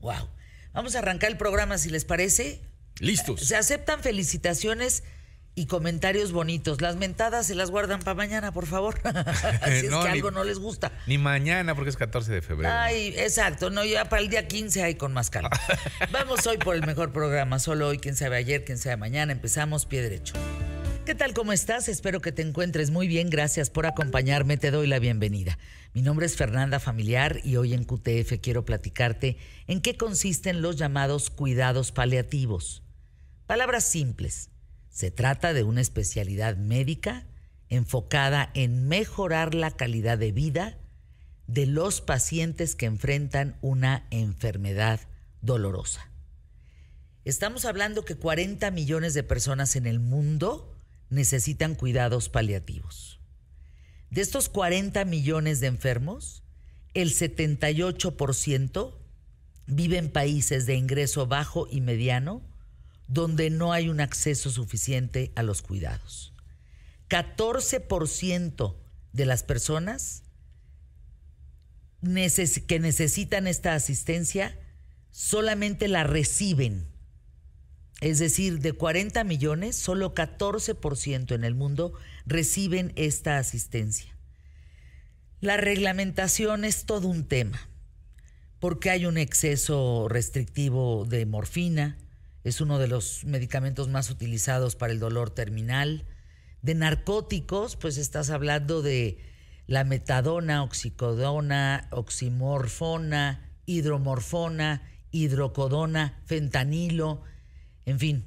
Wow. 0.00 0.30
Vamos 0.74 0.94
a 0.96 0.98
arrancar 0.98 1.30
el 1.30 1.38
programa 1.38 1.78
si 1.78 1.88
les 1.88 2.04
parece. 2.04 2.60
Listos. 2.98 3.40
Se 3.40 3.56
aceptan 3.56 4.00
felicitaciones 4.02 5.02
y 5.56 5.66
comentarios 5.66 6.32
bonitos. 6.32 6.80
Las 6.80 6.96
mentadas 6.96 7.46
se 7.46 7.54
las 7.54 7.70
guardan 7.70 8.00
para 8.00 8.14
mañana, 8.14 8.52
por 8.52 8.66
favor. 8.66 9.00
si 9.64 9.70
es 9.70 9.84
No, 9.90 10.02
que 10.02 10.08
ni- 10.10 10.14
algo 10.16 10.30
no 10.32 10.42
les 10.44 10.58
gusta. 10.58 10.90
Ni 11.06 11.16
mañana, 11.16 11.74
porque 11.76 11.90
es 11.90 11.96
14 11.96 12.32
de 12.32 12.42
febrero. 12.42 12.74
Ay, 12.76 13.14
exacto, 13.16 13.70
no, 13.70 13.84
ya 13.84 14.08
para 14.08 14.20
el 14.20 14.28
día 14.28 14.48
15 14.48 14.82
hay 14.82 14.96
con 14.96 15.12
más 15.12 15.30
calma. 15.30 15.50
Vamos 16.12 16.44
hoy 16.46 16.58
por 16.58 16.74
el 16.74 16.84
mejor 16.84 17.12
programa, 17.12 17.60
solo 17.60 17.86
hoy, 17.88 17.98
quién 17.98 18.16
sabe 18.16 18.36
ayer, 18.36 18.64
quién 18.64 18.78
sabe 18.78 18.96
mañana, 18.96 19.30
empezamos 19.32 19.86
pie 19.86 20.02
derecho. 20.02 20.34
¿Qué 21.04 21.14
tal, 21.14 21.34
cómo 21.34 21.52
estás? 21.52 21.90
Espero 21.90 22.22
que 22.22 22.32
te 22.32 22.40
encuentres 22.40 22.90
muy 22.90 23.08
bien, 23.08 23.28
gracias 23.28 23.68
por 23.68 23.84
acompañarme, 23.84 24.56
te 24.56 24.70
doy 24.70 24.86
la 24.86 24.98
bienvenida. 24.98 25.58
Mi 25.92 26.00
nombre 26.00 26.24
es 26.24 26.34
Fernanda 26.34 26.80
Familiar 26.80 27.42
y 27.44 27.56
hoy 27.56 27.74
en 27.74 27.84
QTF 27.84 28.40
quiero 28.40 28.64
platicarte 28.64 29.36
en 29.66 29.82
qué 29.82 29.98
consisten 29.98 30.62
los 30.62 30.76
llamados 30.76 31.28
cuidados 31.28 31.92
paliativos. 31.92 32.82
Palabras 33.46 33.84
simples, 33.84 34.48
se 34.88 35.10
trata 35.10 35.52
de 35.52 35.62
una 35.62 35.82
especialidad 35.82 36.56
médica 36.56 37.26
enfocada 37.68 38.50
en 38.54 38.88
mejorar 38.88 39.54
la 39.54 39.72
calidad 39.72 40.16
de 40.16 40.32
vida 40.32 40.78
de 41.46 41.66
los 41.66 42.00
pacientes 42.00 42.74
que 42.74 42.86
enfrentan 42.86 43.58
una 43.60 44.06
enfermedad 44.10 45.00
dolorosa. 45.42 46.10
Estamos 47.26 47.66
hablando 47.66 48.06
que 48.06 48.16
40 48.16 48.70
millones 48.70 49.12
de 49.12 49.22
personas 49.22 49.76
en 49.76 49.86
el 49.86 50.00
mundo 50.00 50.73
necesitan 51.14 51.74
cuidados 51.74 52.28
paliativos. 52.28 53.20
De 54.10 54.20
estos 54.20 54.48
40 54.48 55.04
millones 55.06 55.60
de 55.60 55.68
enfermos, 55.68 56.42
el 56.92 57.12
78% 57.12 58.94
vive 59.66 59.98
en 59.98 60.10
países 60.10 60.66
de 60.66 60.74
ingreso 60.76 61.26
bajo 61.26 61.66
y 61.70 61.80
mediano 61.80 62.42
donde 63.08 63.50
no 63.50 63.72
hay 63.72 63.88
un 63.88 64.00
acceso 64.00 64.50
suficiente 64.50 65.32
a 65.34 65.42
los 65.42 65.62
cuidados. 65.62 66.32
14% 67.08 68.76
de 69.12 69.26
las 69.26 69.42
personas 69.42 70.22
que 72.02 72.80
necesitan 72.80 73.46
esta 73.46 73.74
asistencia 73.74 74.58
solamente 75.10 75.88
la 75.88 76.04
reciben. 76.04 76.86
Es 78.00 78.18
decir, 78.18 78.60
de 78.60 78.72
40 78.72 79.24
millones, 79.24 79.76
solo 79.76 80.14
14% 80.14 81.34
en 81.34 81.44
el 81.44 81.54
mundo 81.54 81.92
reciben 82.26 82.92
esta 82.96 83.38
asistencia. 83.38 84.16
La 85.40 85.56
reglamentación 85.56 86.64
es 86.64 86.86
todo 86.86 87.08
un 87.08 87.24
tema, 87.24 87.68
porque 88.60 88.90
hay 88.90 89.06
un 89.06 89.18
exceso 89.18 90.06
restrictivo 90.08 91.04
de 91.04 91.26
morfina, 91.26 91.98
es 92.44 92.60
uno 92.60 92.78
de 92.78 92.88
los 92.88 93.24
medicamentos 93.24 93.88
más 93.88 94.10
utilizados 94.10 94.76
para 94.76 94.92
el 94.92 95.00
dolor 95.00 95.30
terminal. 95.30 96.06
De 96.60 96.74
narcóticos, 96.74 97.76
pues 97.76 97.96
estás 97.96 98.30
hablando 98.30 98.82
de 98.82 99.18
la 99.66 99.84
metadona, 99.84 100.62
oxicodona, 100.62 101.88
oximorfona, 101.90 103.50
hidromorfona, 103.66 104.82
hidrocodona, 105.10 106.20
fentanilo, 106.26 107.22
en 107.86 107.98
fin. 107.98 108.26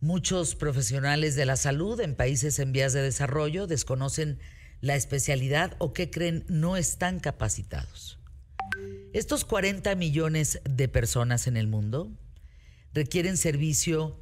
Muchos 0.00 0.54
profesionales 0.54 1.34
de 1.34 1.44
la 1.44 1.56
salud 1.56 2.00
en 2.00 2.14
países 2.14 2.58
en 2.60 2.72
vías 2.72 2.92
de 2.92 3.02
desarrollo 3.02 3.66
desconocen 3.66 4.38
la 4.80 4.94
especialidad 4.94 5.74
o 5.78 5.92
que 5.92 6.08
creen 6.08 6.44
no 6.48 6.76
están 6.76 7.18
capacitados. 7.18 8.18
Estos 9.12 9.44
40 9.44 9.94
millones 9.96 10.60
de 10.64 10.88
personas 10.88 11.46
en 11.46 11.56
el 11.56 11.66
mundo 11.66 12.12
requieren 12.94 13.36
servicio 13.36 14.16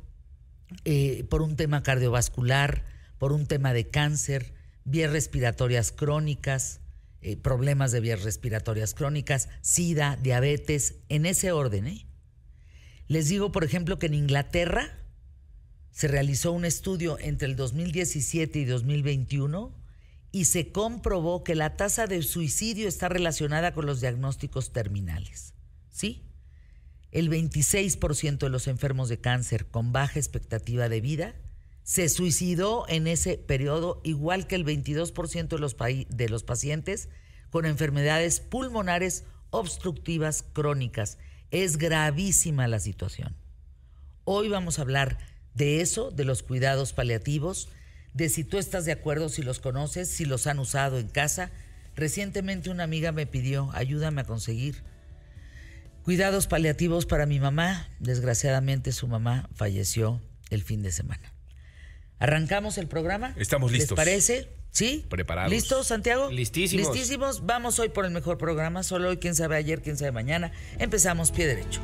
eh, 0.84 1.24
por 1.28 1.42
un 1.42 1.56
tema 1.56 1.82
cardiovascular, 1.82 2.84
por 3.18 3.32
un 3.32 3.46
tema 3.46 3.72
de 3.72 3.88
cáncer, 3.88 4.54
vías 4.84 5.10
respiratorias 5.10 5.92
crónicas, 5.92 6.80
eh, 7.20 7.36
problemas 7.36 7.92
de 7.92 8.00
vías 8.00 8.22
respiratorias 8.22 8.94
crónicas, 8.94 9.48
SIDA, 9.60 10.16
diabetes, 10.16 10.96
en 11.08 11.26
ese 11.26 11.52
orden. 11.52 11.86
¿eh? 11.86 12.05
Les 13.08 13.28
digo, 13.28 13.52
por 13.52 13.64
ejemplo, 13.64 13.98
que 13.98 14.06
en 14.06 14.14
Inglaterra 14.14 14.98
se 15.90 16.08
realizó 16.08 16.52
un 16.52 16.64
estudio 16.64 17.18
entre 17.20 17.48
el 17.48 17.56
2017 17.56 18.58
y 18.58 18.64
2021 18.64 19.74
y 20.32 20.44
se 20.44 20.70
comprobó 20.72 21.44
que 21.44 21.54
la 21.54 21.76
tasa 21.76 22.06
de 22.06 22.22
suicidio 22.22 22.88
está 22.88 23.08
relacionada 23.08 23.72
con 23.72 23.86
los 23.86 24.00
diagnósticos 24.00 24.72
terminales. 24.72 25.54
¿Sí? 25.88 26.26
El 27.12 27.30
26% 27.30 28.38
de 28.38 28.50
los 28.50 28.66
enfermos 28.66 29.08
de 29.08 29.18
cáncer 29.18 29.66
con 29.66 29.92
baja 29.92 30.18
expectativa 30.18 30.90
de 30.90 31.00
vida 31.00 31.34
se 31.82 32.08
suicidó 32.08 32.84
en 32.88 33.06
ese 33.06 33.38
periodo, 33.38 34.02
igual 34.04 34.46
que 34.46 34.56
el 34.56 34.66
22% 34.66 35.48
de 35.48 35.58
los, 35.58 35.76
de 35.78 36.28
los 36.28 36.42
pacientes 36.42 37.08
con 37.48 37.64
enfermedades 37.64 38.40
pulmonares 38.40 39.24
obstructivas 39.50 40.44
crónicas. 40.52 41.16
Es 41.50 41.76
gravísima 41.76 42.68
la 42.68 42.80
situación. 42.80 43.36
Hoy 44.24 44.48
vamos 44.48 44.78
a 44.78 44.82
hablar 44.82 45.18
de 45.54 45.80
eso, 45.80 46.10
de 46.10 46.24
los 46.24 46.42
cuidados 46.42 46.92
paliativos, 46.92 47.68
de 48.12 48.28
si 48.28 48.44
tú 48.44 48.58
estás 48.58 48.84
de 48.84 48.92
acuerdo, 48.92 49.28
si 49.28 49.42
los 49.42 49.60
conoces, 49.60 50.08
si 50.08 50.24
los 50.24 50.46
han 50.46 50.58
usado 50.58 50.98
en 50.98 51.08
casa. 51.08 51.50
Recientemente 51.94 52.70
una 52.70 52.84
amiga 52.84 53.12
me 53.12 53.26
pidió, 53.26 53.70
ayúdame 53.72 54.22
a 54.22 54.24
conseguir 54.24 54.82
cuidados 56.02 56.46
paliativos 56.46 57.04
para 57.04 57.26
mi 57.26 57.40
mamá. 57.40 57.88
Desgraciadamente 57.98 58.92
su 58.92 59.08
mamá 59.08 59.48
falleció 59.54 60.20
el 60.50 60.62
fin 60.62 60.82
de 60.82 60.92
semana. 60.92 61.32
¿Arrancamos 62.18 62.78
el 62.78 62.86
programa? 62.86 63.34
Estamos 63.36 63.72
listos. 63.72 63.90
¿Les 63.90 64.06
parece? 64.06 64.48
¿Sí? 64.76 65.06
Preparados. 65.08 65.50
¿Listos, 65.50 65.86
Santiago? 65.86 66.30
Listísimos. 66.30 66.94
Listísimos. 66.94 67.46
Vamos 67.46 67.78
hoy 67.78 67.88
por 67.88 68.04
el 68.04 68.10
mejor 68.10 68.36
programa. 68.36 68.82
Solo 68.82 69.08
hoy, 69.08 69.16
quién 69.16 69.34
sabe 69.34 69.56
ayer, 69.56 69.80
quién 69.80 69.96
sabe 69.96 70.12
mañana. 70.12 70.52
Empezamos 70.78 71.32
pie 71.32 71.46
derecho. 71.46 71.80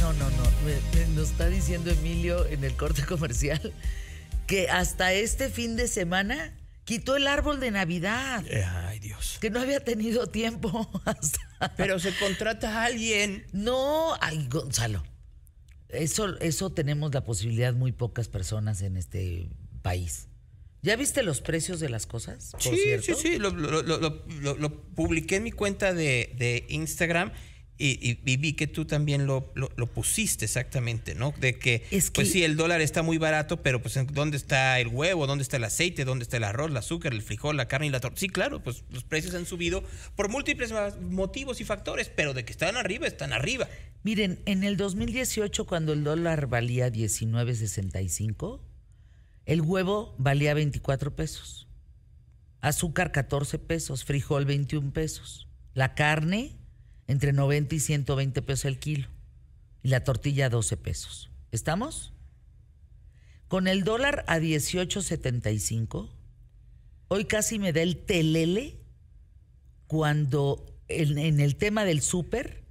No, 0.00 0.12
no, 0.14 0.28
no. 0.28 1.14
nos 1.14 1.30
está 1.30 1.46
diciendo 1.46 1.92
Emilio 1.92 2.46
en 2.46 2.64
el 2.64 2.74
corte 2.74 3.04
comercial 3.06 3.72
que 4.48 4.68
hasta 4.68 5.12
este 5.12 5.50
fin 5.50 5.76
de 5.76 5.86
semana 5.86 6.52
quitó 6.84 7.16
el 7.16 7.26
árbol 7.26 7.60
de 7.60 7.70
Navidad. 7.70 8.44
Eh, 8.48 8.64
ay, 8.64 8.98
Dios. 8.98 9.38
Que 9.40 9.50
no 9.50 9.60
había 9.60 9.80
tenido 9.80 10.26
tiempo 10.26 10.90
Pero 11.76 11.98
se 11.98 12.14
contrata 12.16 12.80
a 12.80 12.84
alguien. 12.86 13.46
No, 13.52 14.14
ay, 14.20 14.46
Gonzalo. 14.50 15.02
Eso, 15.88 16.38
eso 16.40 16.70
tenemos 16.70 17.12
la 17.12 17.24
posibilidad 17.24 17.74
muy 17.74 17.92
pocas 17.92 18.28
personas 18.28 18.80
en 18.82 18.96
este 18.96 19.50
país. 19.82 20.28
¿Ya 20.80 20.96
viste 20.96 21.22
los 21.22 21.40
precios 21.40 21.78
de 21.78 21.88
las 21.88 22.06
cosas? 22.06 22.52
sí, 22.58 22.76
sí, 23.02 23.14
sí, 23.14 23.38
lo, 23.38 23.50
lo, 23.50 24.94
publiqué 24.94 25.36
en 25.36 25.44
mi 25.44 25.52
cuenta 25.52 25.94
de, 25.94 26.34
de 26.36 26.66
Instagram 26.70 27.32
y, 27.78 28.36
vi 28.36 28.52
que 28.52 28.66
tú 28.66 28.84
también 28.84 29.26
lo, 29.26 29.52
lo, 29.54 29.86
pusiste 29.88 30.44
exactamente, 30.44 31.14
¿no? 31.14 31.34
De 31.40 31.58
que, 31.58 31.82
pues 32.14 32.30
sí, 32.30 32.44
el 32.44 32.56
dólar 32.56 32.80
está 32.80 33.02
muy 33.02 33.18
barato, 33.18 33.62
pero 33.62 33.82
pues 33.82 33.98
¿dónde 34.12 34.36
está 34.36 34.78
el 34.78 34.88
huevo? 34.88 35.26
¿Dónde 35.26 35.42
está 35.42 35.56
el 35.56 35.64
aceite? 35.64 36.04
¿Dónde 36.04 36.22
está 36.22 36.36
el 36.36 36.44
arroz, 36.44 36.70
el 36.70 36.76
azúcar, 36.76 37.12
el 37.12 37.22
frijol, 37.22 37.56
la 37.56 37.66
carne 37.66 37.88
y 37.88 37.90
la 37.90 37.98
torta? 37.98 38.20
Sí, 38.20 38.28
claro, 38.28 38.62
pues 38.62 38.84
los 38.90 39.02
precios 39.02 39.34
han 39.34 39.46
subido 39.46 39.82
por 40.14 40.28
múltiples 40.28 40.72
motivos 41.00 41.60
y 41.60 41.64
factores, 41.64 42.08
pero 42.08 42.34
de 42.34 42.44
que 42.44 42.52
están 42.52 42.76
arriba, 42.76 43.06
están 43.06 43.32
arriba. 43.32 43.68
Miren, 44.04 44.40
en 44.46 44.62
el 44.62 44.76
2018, 44.76 45.66
cuando 45.66 45.92
el 45.92 46.04
dólar 46.04 46.46
valía 46.46 46.88
19.65, 46.88 48.60
el 49.44 49.60
huevo 49.60 50.14
valía 50.18 50.54
24 50.54 51.16
pesos, 51.16 51.66
azúcar 52.60 53.10
14 53.10 53.58
pesos, 53.58 54.04
frijol 54.04 54.44
21 54.44 54.92
pesos, 54.92 55.48
la 55.74 55.94
carne 55.94 56.61
entre 57.12 57.32
90 57.32 57.74
y 57.74 57.80
120 57.80 58.42
pesos 58.42 58.64
el 58.64 58.78
kilo 58.78 59.08
y 59.82 59.88
la 59.88 60.04
tortilla 60.04 60.48
12 60.48 60.76
pesos. 60.76 61.30
¿Estamos? 61.50 62.12
Con 63.48 63.68
el 63.68 63.84
dólar 63.84 64.24
a 64.26 64.38
18.75, 64.38 66.10
hoy 67.08 67.24
casi 67.26 67.58
me 67.58 67.72
da 67.72 67.82
el 67.82 67.98
telele 67.98 68.78
cuando 69.86 70.64
en, 70.88 71.18
en 71.18 71.40
el 71.40 71.56
tema 71.56 71.84
del 71.84 72.00
súper 72.00 72.64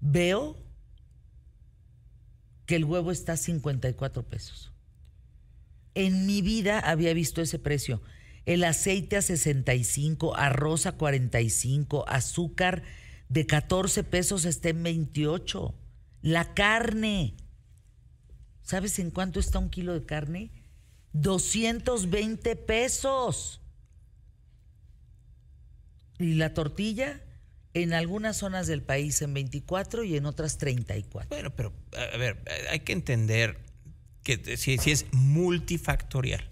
veo 0.00 0.56
que 2.66 2.76
el 2.76 2.84
huevo 2.84 3.12
está 3.12 3.34
a 3.34 3.36
54 3.36 4.24
pesos. 4.24 4.72
En 5.94 6.26
mi 6.26 6.42
vida 6.42 6.80
había 6.80 7.14
visto 7.14 7.40
ese 7.40 7.58
precio. 7.58 8.02
El 8.44 8.64
aceite 8.64 9.16
a 9.16 9.22
65, 9.22 10.36
arroz 10.36 10.86
a 10.86 10.92
45, 10.92 12.04
azúcar 12.08 12.82
de 13.28 13.46
14 13.46 14.04
pesos 14.04 14.44
está 14.44 14.70
en 14.70 14.82
28. 14.82 15.74
La 16.22 16.54
carne. 16.54 17.34
¿Sabes 18.62 18.98
en 18.98 19.10
cuánto 19.10 19.40
está 19.40 19.58
un 19.58 19.70
kilo 19.70 19.94
de 19.94 20.04
carne? 20.04 20.50
220 21.12 22.56
pesos. 22.56 23.60
Y 26.18 26.34
la 26.34 26.52
tortilla 26.52 27.22
en 27.74 27.92
algunas 27.92 28.36
zonas 28.38 28.66
del 28.66 28.82
país 28.82 29.22
en 29.22 29.34
24 29.34 30.04
y 30.04 30.16
en 30.16 30.26
otras 30.26 30.58
34. 30.58 31.28
Bueno, 31.28 31.54
pero 31.54 31.72
a 31.96 32.16
ver, 32.16 32.42
hay 32.70 32.80
que 32.80 32.92
entender 32.92 33.58
que 34.24 34.56
si, 34.56 34.78
si 34.78 34.90
es 34.90 35.06
multifactorial. 35.12 36.50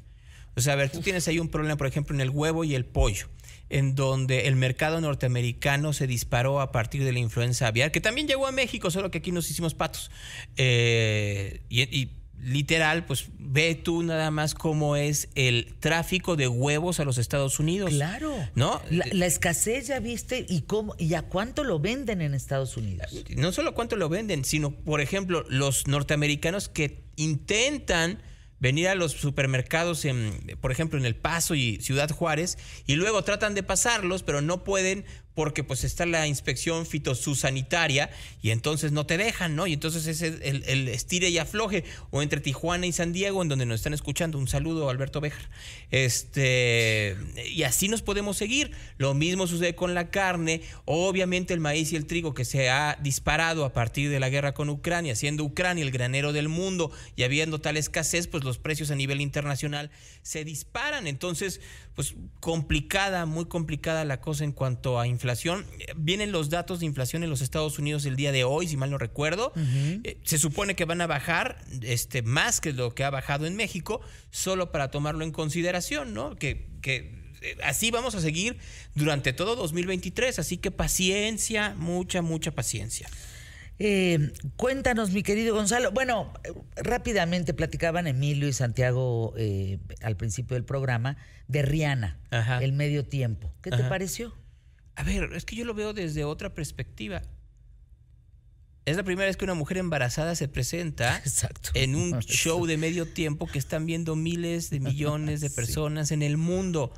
O 0.55 0.61
sea, 0.61 0.75
a 0.75 0.77
ver, 0.77 0.91
tú 0.91 1.01
tienes 1.01 1.27
ahí 1.29 1.39
un 1.39 1.49
problema, 1.49 1.77
por 1.77 1.87
ejemplo, 1.87 2.15
en 2.15 2.21
el 2.21 2.31
huevo 2.31 2.65
y 2.65 2.75
el 2.75 2.87
pollo 2.87 3.29
en 3.69 3.95
donde 3.95 4.47
el 4.47 4.57
mercado 4.57 5.01
norteamericano 5.01 5.93
se 5.93 6.07
disparó 6.07 6.61
a 6.61 6.73
partir 6.73 7.05
de 7.05 7.13
la 7.13 7.19
influenza 7.19 7.67
aviar, 7.67 7.91
que 7.91 8.01
también 8.01 8.29
llegó 8.29 8.47
a 8.47 8.53
México, 8.53 8.91
solo 8.91 9.11
que 9.11 9.19
aquí 9.19 9.33
nos 9.33 9.51
hicimos 9.51 9.75
patos. 9.75 10.11
Eh, 10.57 11.61
y, 11.69 12.11
literal, 12.43 13.07
pues 13.07 13.27
ve 13.39 13.75
tú 13.75 14.03
nada 14.03 14.31
más 14.31 14.55
cómo 14.55 14.95
es 14.97 15.29
el 15.35 15.75
tráfico 15.81 16.37
de 16.37 16.49
huevos 16.49 17.01
a 17.01 17.05
los 17.05 17.19
Estados 17.19 17.59
Unidos. 17.59 17.91
Claro. 17.91 18.37
¿No? 18.55 18.81
La, 18.91 19.27
escasez 19.27 19.89
ya 19.89 19.99
viste 20.01 20.47
y 20.49 20.63
cómo 20.63 20.95
y 20.99 21.15
a 21.15 21.23
cuánto 21.23 21.65
lo 21.65 21.81
venden 21.81 22.21
en 22.21 22.35
Estados 22.35 22.77
Unidos. 22.77 23.07
No 23.37 23.53
solo 23.53 23.75
cuánto 23.75 23.97
lo 23.97 24.09
venden, 24.09 24.45
sino 24.45 24.71
por 24.71 25.01
ejemplo, 25.01 25.45
los 25.49 25.87
norteamericanos 25.87 26.69
que 26.69 27.05
intentan 27.17 28.21
venir 28.59 28.89
a 28.89 28.95
los 28.95 29.13
supermercados, 29.13 30.05
en, 30.05 30.57
por 30.61 30.73
ejemplo, 30.73 30.99
en 30.99 31.07
El 31.07 31.17
Paso 31.17 31.55
y 31.55 31.79
Ciudad 31.81 32.11
Juárez, 32.11 32.59
y 32.87 32.95
luego 32.95 33.23
tratan 33.23 33.55
de 33.55 33.63
pasarlos, 33.63 34.23
pero 34.23 34.41
no 34.41 34.65
pueden 34.65 35.05
porque 35.37 35.63
pues 35.63 35.85
está 35.85 36.07
la 36.07 36.27
inspección 36.27 36.87
fitosanitaria 36.87 38.09
y 38.41 38.53
entonces 38.53 38.91
no 38.91 39.05
te 39.05 39.19
dejan, 39.19 39.55
¿no? 39.55 39.67
Y 39.67 39.75
entonces 39.75 40.07
es 40.07 40.23
el, 40.23 40.89
estire 40.89 41.29
y 41.29 41.37
afloje, 41.37 41.85
o 42.11 42.23
entre 42.23 42.41
Tijuana 42.41 42.87
y 42.87 42.93
San 42.93 43.13
Diego, 43.13 43.43
en 43.43 43.49
donde 43.49 43.67
nos 43.67 43.77
están 43.77 43.93
escuchando. 43.93 44.39
Un 44.39 44.49
saludo, 44.49 44.89
Alberto 44.89 45.21
Bejar. 45.21 45.51
Este, 45.91 47.17
y 47.53 47.65
así 47.65 47.89
nos 47.89 48.01
podemos 48.01 48.39
seguir. 48.39 48.71
Lo 48.97 49.13
mismo 49.13 49.47
sucede 49.47 49.75
con 49.75 49.93
la 49.93 50.11
carne, 50.11 50.63
obviamente 50.87 51.53
el 51.53 51.61
maíz 51.61 51.93
y 51.93 51.97
el 51.97 52.07
trigo 52.07 52.33
que 52.33 52.47
se 52.47 52.71
ha 52.71 52.97
disparado 53.03 53.67
a 53.67 53.75
partir 53.75 54.09
de 54.09 54.21
la 54.21 54.31
guerra 54.31 54.55
con 54.55 54.71
Ucrania, 54.71 55.15
siendo 55.17 55.45
Ucrania 55.45 55.85
el 55.85 55.91
granero 55.91 56.33
del 56.33 56.49
mundo 56.49 56.91
y 57.15 57.25
habiendo 57.25 57.61
tal 57.61 57.77
escasez, 57.77 58.27
pues 58.27 58.43
los 58.43 58.57
precios 58.57 58.91
a 58.91 58.95
nivel 58.95 59.21
internacional 59.21 59.91
se 60.23 60.47
disparan. 60.47 61.07
Entonces, 61.07 61.61
pues 61.97 62.15
complicada, 62.41 63.25
muy 63.25 63.47
complicada 63.47 64.05
la 64.05 64.21
cosa 64.21 64.45
en 64.45 64.53
cuanto 64.53 65.01
a 65.01 65.09
inflación. 65.09 65.65
Vienen 65.97 66.31
los 66.31 66.51
datos 66.51 66.81
de 66.81 66.87
inflación 66.87 67.25
en 67.25 67.31
los 67.31 67.41
Estados 67.41 67.79
Unidos 67.79 68.05
el 68.05 68.17
día 68.17 68.33
de 68.33 68.45
hoy, 68.45 68.69
si 68.69 68.77
mal 68.77 68.91
no 68.91 68.99
recuerdo. 68.99 69.53
Uh 69.57 69.61
-huh. 69.61 70.01
eh, 70.05 70.19
se 70.23 70.39
supone 70.39 70.77
que 70.77 70.85
van 70.85 71.01
a 71.01 71.07
bajar 71.07 71.65
este, 71.81 72.21
más 72.21 72.61
que 72.61 72.75
lo 72.75 72.95
que 72.95 73.03
ha 73.03 73.09
bajado 73.09 73.47
en 73.47 73.57
México, 73.57 74.03
solo 74.31 74.71
para 74.71 74.91
tomarlo 74.91 75.25
en 75.25 75.33
consideración, 75.33 76.13
¿no? 76.13 76.37
Que, 76.37 76.69
que 76.83 77.25
eh, 77.41 77.57
así 77.65 77.91
vamos 77.91 78.15
a 78.15 78.21
seguir 78.21 78.59
durante 78.95 79.33
todo 79.33 79.57
2023, 79.57 80.39
así 80.39 80.59
que 80.59 80.71
paciencia, 80.71 81.75
mucha, 81.79 82.21
mucha 82.21 82.51
paciencia. 82.51 83.09
Eh, 83.79 84.33
cuéntanos, 84.57 85.11
mi 85.11 85.23
querido 85.23 85.55
Gonzalo. 85.55 85.93
Bueno, 85.93 86.33
rápidamente 86.77 87.53
platicaban 87.55 88.07
Emilio 88.07 88.49
y 88.49 88.53
Santiago 88.53 89.35
eh, 89.37 89.79
al 90.03 90.17
principio 90.17 90.55
del 90.55 90.65
programa 90.65 91.17
de 91.49 91.63
Rihanna, 91.63 92.19
Ajá. 92.31 92.63
el 92.63 92.73
medio 92.73 93.07
tiempo. 93.07 93.53
¿Qué 93.63 93.71
Ajá. 93.71 93.83
te 93.83 93.89
pareció? 93.89 94.35
A 94.95 95.03
ver, 95.03 95.31
es 95.35 95.45
que 95.45 95.57
yo 95.57 95.65
lo 95.65 95.75
veo 95.75 95.93
desde 95.93 96.25
otra 96.25 96.55
perspectiva. 96.55 97.23
Es 98.87 98.97
la 98.97 99.03
primera 99.03 99.27
vez 99.27 99.37
que 99.37 99.45
una 99.45 99.55
mujer 99.55 99.79
embarazada 99.79 100.35
se 100.37 100.49
presenta 100.49 101.19
Exacto. 101.25 101.71
en 101.75 101.97
un 101.97 102.19
show 102.21 102.65
de 102.67 102.79
medio 102.79 103.07
tiempo 103.07 103.47
que 103.47 103.59
están 103.59 103.85
viendo 103.85 104.17
miles 104.17 104.71
de 104.71 104.81
millones 104.81 105.41
de 105.41 105.51
personas 105.57 106.09
sí. 106.09 106.15
en 106.15 106.23
el 106.23 106.37
mundo. 106.39 106.93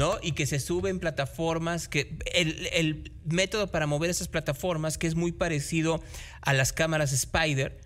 ¿No? 0.00 0.18
Y 0.22 0.32
que 0.32 0.46
se 0.46 0.58
sube 0.58 0.88
en 0.88 0.98
plataformas, 0.98 1.86
que 1.86 2.16
el, 2.32 2.68
el, 2.72 3.12
método 3.24 3.70
para 3.70 3.86
mover 3.86 4.08
esas 4.08 4.28
plataformas, 4.28 4.96
que 4.96 5.06
es 5.06 5.14
muy 5.14 5.30
parecido 5.30 6.02
a 6.40 6.54
las 6.54 6.72
cámaras 6.72 7.12
Spider, 7.12 7.78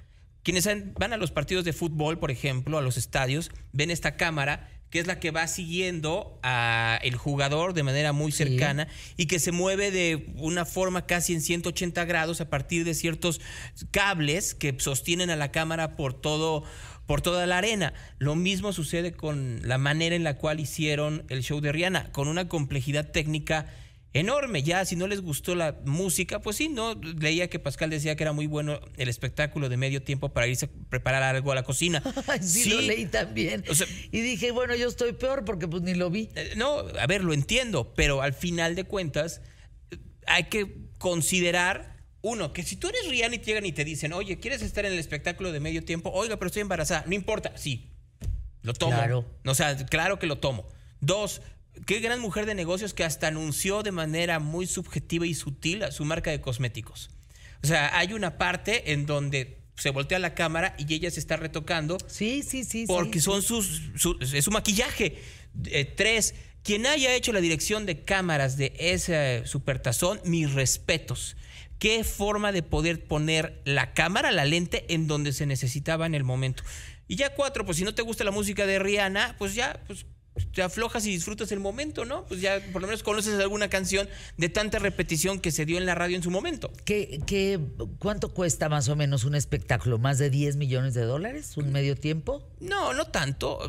quienes 0.44 0.68
van 0.94 1.12
a 1.12 1.16
los 1.16 1.32
partidos 1.32 1.64
de 1.64 1.72
fútbol, 1.72 2.18
por 2.18 2.30
ejemplo, 2.30 2.78
a 2.78 2.82
los 2.82 2.96
estadios, 2.96 3.50
ven 3.72 3.90
esta 3.90 4.16
cámara 4.16 4.70
que 4.90 5.00
es 5.00 5.08
la 5.08 5.18
que 5.18 5.32
va 5.32 5.48
siguiendo 5.48 6.38
a 6.44 7.00
el 7.02 7.16
jugador 7.16 7.74
de 7.74 7.82
manera 7.82 8.12
muy 8.12 8.30
cercana 8.30 8.86
sí. 8.86 9.14
y 9.16 9.26
que 9.26 9.40
se 9.40 9.50
mueve 9.50 9.90
de 9.90 10.32
una 10.36 10.64
forma 10.64 11.04
casi 11.04 11.34
en 11.34 11.40
180 11.40 12.04
grados 12.04 12.40
a 12.40 12.48
partir 12.48 12.84
de 12.84 12.94
ciertos 12.94 13.40
cables 13.90 14.54
que 14.54 14.76
sostienen 14.78 15.30
a 15.30 15.36
la 15.36 15.50
cámara 15.50 15.96
por 15.96 16.14
todo 16.14 16.62
por 17.06 17.20
toda 17.20 17.46
la 17.46 17.58
arena. 17.58 17.92
Lo 18.18 18.34
mismo 18.34 18.72
sucede 18.72 19.12
con 19.12 19.60
la 19.62 19.78
manera 19.78 20.16
en 20.16 20.24
la 20.24 20.36
cual 20.36 20.60
hicieron 20.60 21.24
el 21.28 21.42
show 21.42 21.60
de 21.60 21.72
Rihanna, 21.72 22.12
con 22.12 22.28
una 22.28 22.48
complejidad 22.48 23.10
técnica 23.10 23.66
enorme. 24.14 24.62
Ya 24.62 24.84
si 24.84 24.96
no 24.96 25.06
les 25.06 25.20
gustó 25.20 25.54
la 25.54 25.76
música, 25.84 26.40
pues 26.40 26.56
sí, 26.56 26.68
no 26.68 26.94
leía 26.94 27.50
que 27.50 27.58
Pascal 27.58 27.90
decía 27.90 28.16
que 28.16 28.22
era 28.22 28.32
muy 28.32 28.46
bueno 28.46 28.80
el 28.96 29.08
espectáculo 29.08 29.68
de 29.68 29.76
medio 29.76 30.02
tiempo 30.02 30.30
para 30.30 30.46
irse 30.46 30.66
a 30.66 30.88
preparar 30.88 31.22
algo 31.22 31.52
a 31.52 31.56
la 31.56 31.64
cocina. 31.64 32.02
sí, 32.40 32.62
sí, 32.62 32.70
lo 32.70 32.80
leí 32.80 33.06
también. 33.06 33.64
O 33.68 33.74
sea, 33.74 33.86
y 34.10 34.20
dije, 34.20 34.52
bueno, 34.52 34.74
yo 34.76 34.88
estoy 34.88 35.12
peor 35.12 35.44
porque 35.44 35.68
pues 35.68 35.82
ni 35.82 35.94
lo 35.94 36.10
vi. 36.10 36.30
Eh, 36.36 36.54
no, 36.56 36.78
a 36.78 37.06
ver, 37.06 37.22
lo 37.24 37.34
entiendo, 37.34 37.92
pero 37.94 38.22
al 38.22 38.32
final 38.32 38.74
de 38.76 38.84
cuentas 38.84 39.42
hay 40.26 40.44
que 40.44 40.84
considerar 40.98 41.93
uno, 42.24 42.54
que 42.54 42.62
si 42.62 42.76
tú 42.76 42.88
eres 42.88 43.06
Rihanna 43.06 43.34
y 43.34 43.38
te 43.38 43.44
llegan 43.44 43.66
y 43.66 43.72
te 43.72 43.84
dicen, 43.84 44.14
oye, 44.14 44.40
¿quieres 44.40 44.62
estar 44.62 44.86
en 44.86 44.94
el 44.94 44.98
espectáculo 44.98 45.52
de 45.52 45.60
medio 45.60 45.84
tiempo? 45.84 46.10
Oiga, 46.10 46.38
pero 46.38 46.46
estoy 46.46 46.62
embarazada. 46.62 47.04
No 47.06 47.14
importa. 47.14 47.52
Sí, 47.54 47.90
lo 48.62 48.72
tomo. 48.72 48.96
Claro. 48.96 49.26
O 49.44 49.54
sea, 49.54 49.76
claro 49.84 50.18
que 50.18 50.26
lo 50.26 50.38
tomo. 50.38 50.66
Dos, 51.00 51.42
qué 51.84 52.00
gran 52.00 52.20
mujer 52.20 52.46
de 52.46 52.54
negocios 52.54 52.94
que 52.94 53.04
hasta 53.04 53.26
anunció 53.26 53.82
de 53.82 53.92
manera 53.92 54.38
muy 54.38 54.66
subjetiva 54.66 55.26
y 55.26 55.34
sutil 55.34 55.82
a 55.82 55.92
su 55.92 56.06
marca 56.06 56.30
de 56.30 56.40
cosméticos. 56.40 57.10
O 57.62 57.66
sea, 57.66 57.96
hay 57.98 58.14
una 58.14 58.38
parte 58.38 58.92
en 58.92 59.04
donde 59.04 59.58
se 59.76 59.90
voltea 59.90 60.18
la 60.18 60.34
cámara 60.34 60.74
y 60.78 60.94
ella 60.94 61.10
se 61.10 61.20
está 61.20 61.36
retocando. 61.36 61.98
Sí, 62.06 62.42
sí, 62.42 62.64
sí. 62.64 62.86
Porque 62.86 63.20
sí, 63.20 63.26
son 63.26 63.42
sí. 63.42 63.48
sus, 63.48 63.82
su, 63.96 64.18
es 64.18 64.42
su 64.42 64.50
maquillaje. 64.50 65.18
Eh, 65.66 65.84
tres, 65.84 66.34
quien 66.62 66.86
haya 66.86 67.14
hecho 67.14 67.34
la 67.34 67.42
dirección 67.42 67.84
de 67.84 68.02
cámaras 68.02 68.56
de 68.56 68.72
ese 68.78 69.42
supertazón, 69.44 70.22
mis 70.24 70.54
respetos 70.54 71.36
qué 71.78 72.04
forma 72.04 72.52
de 72.52 72.62
poder 72.62 73.06
poner 73.06 73.60
la 73.64 73.92
cámara, 73.92 74.32
la 74.32 74.44
lente, 74.44 74.84
en 74.92 75.06
donde 75.06 75.32
se 75.32 75.46
necesitaba 75.46 76.06
en 76.06 76.14
el 76.14 76.24
momento. 76.24 76.62
Y 77.06 77.16
ya 77.16 77.34
cuatro, 77.34 77.64
pues 77.64 77.76
si 77.78 77.84
no 77.84 77.94
te 77.94 78.02
gusta 78.02 78.24
la 78.24 78.30
música 78.30 78.66
de 78.66 78.78
Rihanna, 78.78 79.36
pues 79.38 79.54
ya, 79.54 79.80
pues 79.86 80.06
te 80.52 80.62
aflojas 80.62 81.06
y 81.06 81.10
disfrutas 81.10 81.52
el 81.52 81.60
momento, 81.60 82.04
¿no? 82.04 82.24
Pues 82.26 82.40
ya 82.40 82.60
por 82.72 82.82
lo 82.82 82.88
menos 82.88 83.02
conoces 83.02 83.38
alguna 83.38 83.68
canción 83.68 84.08
de 84.36 84.48
tanta 84.48 84.78
repetición 84.80 85.38
que 85.40 85.50
se 85.52 85.64
dio 85.64 85.78
en 85.78 85.86
la 85.86 85.94
radio 85.94 86.16
en 86.16 86.22
su 86.22 86.30
momento. 86.30 86.72
¿Qué, 86.84 87.20
qué, 87.26 87.60
cuánto 87.98 88.34
cuesta 88.34 88.68
más 88.68 88.88
o 88.88 88.96
menos 88.96 89.24
un 89.24 89.34
espectáculo? 89.36 89.98
¿Más 89.98 90.18
de 90.18 90.30
10 90.30 90.56
millones 90.56 90.94
de 90.94 91.02
dólares? 91.02 91.56
¿Un 91.56 91.70
medio 91.70 91.96
tiempo? 91.96 92.48
No, 92.60 92.92
no 92.94 93.06
tanto. 93.06 93.60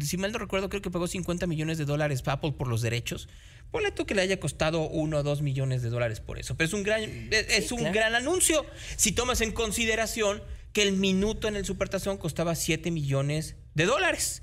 Si 0.00 0.16
mal 0.16 0.32
no 0.32 0.38
recuerdo, 0.38 0.68
creo 0.70 0.80
que 0.80 0.90
pagó 0.90 1.06
50 1.06 1.46
millones 1.46 1.76
de 1.78 1.84
dólares 1.84 2.22
Apple 2.24 2.52
por 2.52 2.68
los 2.68 2.80
derechos. 2.80 3.28
Ponle 3.70 3.90
tú 3.92 4.06
que 4.06 4.14
le 4.14 4.22
haya 4.22 4.38
costado 4.40 4.88
uno 4.88 5.18
o 5.18 5.22
dos 5.22 5.42
millones 5.42 5.82
de 5.82 5.90
dólares 5.90 6.20
por 6.20 6.38
eso. 6.38 6.56
Pero 6.56 6.68
es 6.68 6.74
un 6.74 6.84
gran, 6.84 7.02
es 7.02 7.68
Sí, 7.68 7.74
un 7.74 7.80
claro. 7.80 7.94
gran 7.94 8.14
anuncio. 8.14 8.64
Si 8.96 9.12
tomas 9.12 9.40
en 9.40 9.52
consideración 9.52 10.42
que 10.72 10.82
el 10.82 10.92
minuto 10.92 11.48
en 11.48 11.56
el 11.56 11.64
Supertazón 11.64 12.16
costaba 12.16 12.54
7 12.54 12.90
millones 12.90 13.56
de 13.74 13.84
dólares, 13.86 14.42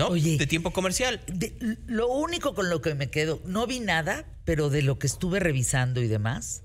¿no? 0.00 0.08
Oye. 0.08 0.36
de 0.36 0.46
tiempo 0.46 0.72
comercial. 0.72 1.20
De- 1.26 1.52
lo 1.86 2.08
único 2.08 2.54
con 2.54 2.68
lo 2.70 2.82
que 2.82 2.94
me 2.94 3.10
quedo, 3.10 3.40
no 3.44 3.66
vi 3.66 3.80
nada, 3.80 4.24
pero 4.44 4.68
de 4.70 4.82
lo 4.82 4.98
que 4.98 5.06
estuve 5.06 5.38
revisando 5.40 6.02
y 6.02 6.08
demás, 6.08 6.62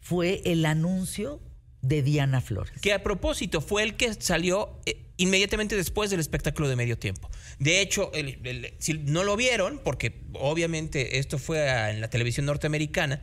fue 0.00 0.42
el 0.44 0.64
anuncio 0.66 1.40
de 1.82 2.02
Diana 2.02 2.40
Flores. 2.40 2.72
Que 2.80 2.92
a 2.92 3.02
propósito 3.02 3.60
fue 3.60 3.82
el 3.82 3.96
que 3.96 4.12
salió 4.14 4.80
eh, 4.86 5.06
inmediatamente 5.16 5.76
después 5.76 6.10
del 6.10 6.20
espectáculo 6.20 6.68
de 6.68 6.76
medio 6.76 6.98
tiempo. 6.98 7.30
De 7.58 7.80
hecho, 7.80 8.10
el- 8.14 8.38
el- 8.44 8.74
si 8.78 8.94
no 8.94 9.24
lo 9.24 9.36
vieron, 9.36 9.80
porque 9.84 10.20
obviamente 10.34 11.18
esto 11.18 11.38
fue 11.38 11.68
a- 11.70 11.90
en 11.90 12.00
la 12.00 12.10
televisión 12.10 12.46
norteamericana, 12.46 13.20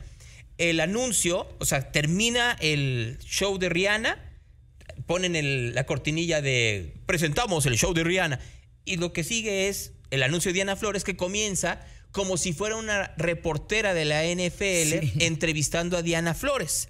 el 0.58 0.80
anuncio, 0.80 1.46
o 1.58 1.64
sea, 1.66 1.92
termina 1.92 2.56
el 2.60 3.18
show 3.20 3.58
de 3.58 3.68
Rihanna, 3.68 4.18
ponen 5.06 5.36
el- 5.36 5.74
la 5.74 5.84
cortinilla 5.84 6.40
de 6.40 6.94
presentamos 7.06 7.66
el 7.66 7.76
show 7.76 7.92
de 7.92 8.04
Rihanna, 8.04 8.40
y 8.86 8.96
lo 8.96 9.12
que 9.12 9.22
sigue 9.24 9.68
es 9.68 9.92
el 10.10 10.22
anuncio 10.22 10.48
de 10.50 10.54
Diana 10.54 10.76
Flores 10.76 11.04
que 11.04 11.16
comienza 11.16 11.80
como 12.12 12.38
si 12.38 12.54
fuera 12.54 12.76
una 12.76 13.12
reportera 13.18 13.92
de 13.92 14.06
la 14.06 14.24
NFL 14.24 15.00
Sí. 15.00 15.12
entrevistando 15.20 15.98
a 15.98 16.02
Diana 16.02 16.32
Flores. 16.32 16.88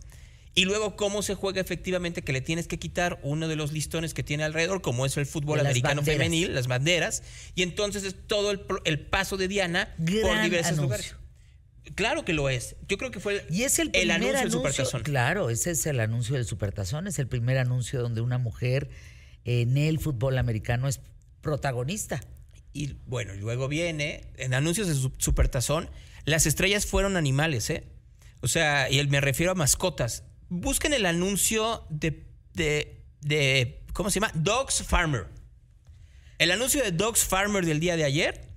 Y 0.54 0.64
luego 0.64 0.96
cómo 0.96 1.20
se 1.22 1.34
juega 1.34 1.60
efectivamente 1.60 2.22
que 2.22 2.32
le 2.32 2.40
tienes 2.40 2.66
que 2.66 2.78
quitar 2.78 3.18
uno 3.22 3.46
de 3.48 3.56
los 3.56 3.72
listones 3.72 4.14
que 4.14 4.22
tiene 4.22 4.44
alrededor, 4.44 4.80
como 4.80 5.04
es 5.04 5.16
el 5.18 5.26
fútbol 5.26 5.58
las 5.58 5.66
americano 5.66 5.96
banderas. 6.00 6.18
femenil, 6.18 6.54
las 6.54 6.66
banderas. 6.66 7.22
Y 7.54 7.62
entonces 7.62 8.04
es 8.04 8.14
todo 8.26 8.50
el, 8.52 8.60
el 8.84 9.00
paso 9.00 9.36
de 9.36 9.48
Diana 9.48 9.94
por 9.98 10.42
diversos 10.42 10.78
anuncio. 10.78 10.82
lugares. 10.82 11.14
Claro 11.94 12.24
que 12.24 12.32
lo 12.32 12.48
es. 12.48 12.74
Yo 12.88 12.96
creo 12.96 13.10
que 13.10 13.20
fue 13.20 13.44
Y 13.50 13.62
es 13.64 13.78
el 13.78 14.10
anuncio 14.10 14.38
del. 14.38 14.50
Supertazón. 14.50 15.02
Claro, 15.02 15.50
ese 15.50 15.72
es 15.72 15.84
el 15.86 16.00
anuncio 16.00 16.36
del 16.36 16.46
Supertazón. 16.46 17.06
Es 17.06 17.18
el 17.18 17.28
primer 17.28 17.58
anuncio 17.58 18.00
donde 18.00 18.22
una 18.22 18.38
mujer 18.38 18.88
en 19.44 19.76
el 19.76 19.98
fútbol 20.00 20.38
americano 20.38 20.88
es 20.88 21.00
protagonista. 21.46 22.20
Y 22.72 22.96
bueno, 23.06 23.32
luego 23.34 23.68
viene, 23.68 24.26
en 24.36 24.52
anuncios 24.52 24.88
de 24.88 24.94
su- 24.94 25.12
Supertazón, 25.16 25.88
las 26.24 26.44
estrellas 26.46 26.84
fueron 26.86 27.16
animales, 27.16 27.70
¿eh? 27.70 27.84
O 28.42 28.48
sea, 28.48 28.90
y 28.90 28.98
el- 28.98 29.08
me 29.08 29.20
refiero 29.20 29.52
a 29.52 29.54
mascotas. 29.54 30.24
Busquen 30.48 30.92
el 30.92 31.06
anuncio 31.06 31.86
de, 31.88 32.26
de, 32.52 33.02
de- 33.22 33.82
¿cómo 33.92 34.10
se 34.10 34.20
llama? 34.20 34.32
Dogs 34.34 34.82
Farmer. 34.82 35.26
El 36.38 36.50
anuncio 36.50 36.82
de 36.82 36.90
Dogs 36.92 37.24
Farmer 37.24 37.64
del 37.64 37.80
día 37.80 37.96
de 37.96 38.04
ayer, 38.04 38.48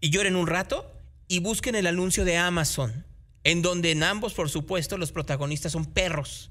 y 0.00 0.10
lloren 0.10 0.36
un 0.36 0.46
rato, 0.46 0.92
y 1.26 1.40
busquen 1.40 1.74
el 1.74 1.86
anuncio 1.88 2.24
de 2.24 2.36
Amazon, 2.36 3.04
en 3.42 3.62
donde 3.62 3.90
en 3.90 4.02
ambos, 4.04 4.34
por 4.34 4.48
supuesto, 4.50 4.96
los 4.98 5.10
protagonistas 5.10 5.72
son 5.72 5.86
perros. 5.86 6.50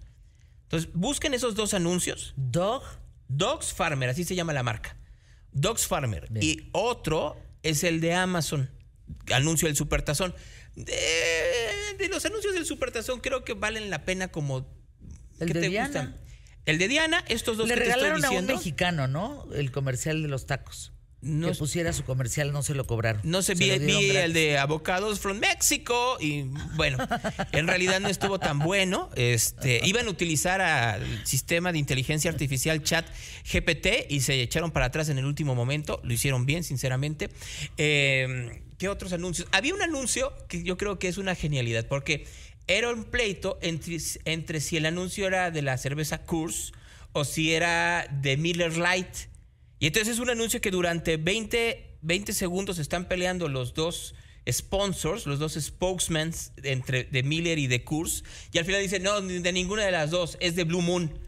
Entonces, 0.63 0.89
busquen 0.93 1.33
esos 1.35 1.53
dos 1.55 1.73
anuncios 1.75 2.33
Dog, 2.35 2.83
Dogs 3.29 3.71
Farmer, 3.71 4.09
así 4.09 4.23
se 4.25 4.35
llama 4.35 4.51
la 4.51 4.63
marca. 4.63 4.97
Dogs 5.55 5.87
Farmer. 5.87 6.27
Bien. 6.29 6.45
Y 6.45 6.69
otro 6.73 7.35
es 7.63 7.83
el 7.83 7.99
de 8.01 8.13
Amazon. 8.13 8.69
Anuncio 9.33 9.67
del 9.67 9.75
Supertazón. 9.75 10.35
De, 10.75 10.93
de 11.97 12.09
los 12.09 12.25
anuncios 12.25 12.53
del 12.53 12.65
Supertazón 12.65 13.21
creo 13.21 13.43
que 13.43 13.53
valen 13.53 13.89
la 13.89 14.03
pena 14.05 14.27
como... 14.27 14.67
El 15.39 15.47
¿qué 15.47 15.53
de 15.53 15.61
te 15.61 15.69
Diana. 15.69 15.87
gustan? 15.87 16.21
El 16.65 16.77
de 16.77 16.87
Diana, 16.87 17.23
estos 17.27 17.57
dos 17.57 17.67
le 17.67 17.75
que 17.75 17.81
te 17.81 17.85
regalaron 17.87 18.25
a 18.25 18.31
un 18.31 18.45
mexicano, 18.45 19.07
¿no? 19.07 19.47
El 19.53 19.71
comercial 19.71 20.21
de 20.21 20.27
los 20.27 20.45
tacos. 20.45 20.91
No, 21.25 21.51
que 21.51 21.55
pusiera 21.55 21.91
su 21.91 22.03
comercial, 22.03 22.53
no 22.53 22.61
se 22.61 22.75
lo 22.75 22.85
cobraron. 22.85 23.21
no 23.23 23.41
sé, 23.41 23.55
Se 23.55 23.79
vi, 23.79 24.11
el 24.11 24.33
de 24.33 24.59
Avocados 24.59 25.19
from 25.19 25.39
Mexico 25.39 26.17
y 26.19 26.43
bueno, 26.75 26.99
en 27.51 27.67
realidad 27.67 27.99
no 27.99 28.09
estuvo 28.09 28.39
tan 28.39 28.59
bueno. 28.59 29.09
Este, 29.15 29.81
iban 29.83 30.05
a 30.05 30.11
utilizar 30.11 30.61
al 30.61 31.25
sistema 31.25 31.71
de 31.71 31.79
inteligencia 31.79 32.29
artificial 32.29 32.83
chat 32.83 33.07
GPT 33.51 34.09
y 34.09 34.21
se 34.21 34.39
echaron 34.41 34.69
para 34.69 34.85
atrás 34.85 35.09
en 35.09 35.17
el 35.17 35.25
último 35.25 35.55
momento. 35.55 35.99
Lo 36.03 36.13
hicieron 36.13 36.45
bien, 36.45 36.63
sinceramente. 36.63 37.29
Eh, 37.77 38.61
¿Qué 38.77 38.87
otros 38.87 39.11
anuncios? 39.11 39.47
Había 39.51 39.73
un 39.73 39.81
anuncio 39.81 40.31
que 40.47 40.61
yo 40.63 40.77
creo 40.77 40.99
que 40.99 41.07
es 41.07 41.17
una 41.17 41.33
genialidad 41.33 41.87
porque 41.87 42.27
era 42.67 42.93
un 42.93 43.03
pleito 43.03 43.57
entre, 43.61 43.97
entre 44.25 44.59
si 44.59 44.77
el 44.77 44.85
anuncio 44.85 45.27
era 45.27 45.49
de 45.49 45.61
la 45.61 45.77
cerveza 45.77 46.25
Coors 46.25 46.73
o 47.13 47.23
si 47.23 47.53
era 47.53 48.07
de 48.11 48.37
Miller 48.37 48.77
Lite. 48.77 49.29
Y 49.79 49.87
entonces 49.87 50.13
es 50.13 50.19
un 50.19 50.29
anuncio 50.29 50.61
que 50.61 50.71
durante 50.71 51.17
20, 51.17 51.97
20 52.01 52.33
segundos 52.33 52.79
están 52.79 53.07
peleando 53.07 53.47
los 53.49 53.73
dos 53.73 54.15
sponsors, 54.49 55.25
los 55.25 55.39
dos 55.39 55.57
spokesmen 55.59 56.33
entre 56.63 57.03
de 57.05 57.23
Miller 57.23 57.57
y 57.59 57.67
de 57.67 57.83
Coors. 57.83 58.23
Y 58.51 58.57
al 58.57 58.65
final 58.65 58.81
dicen, 58.81 59.03
no, 59.03 59.19
de 59.21 59.51
ninguna 59.51 59.83
de 59.83 59.91
las 59.91 60.11
dos, 60.11 60.37
es 60.39 60.55
de 60.55 60.63
Blue 60.63 60.81
Moon. 60.81 61.19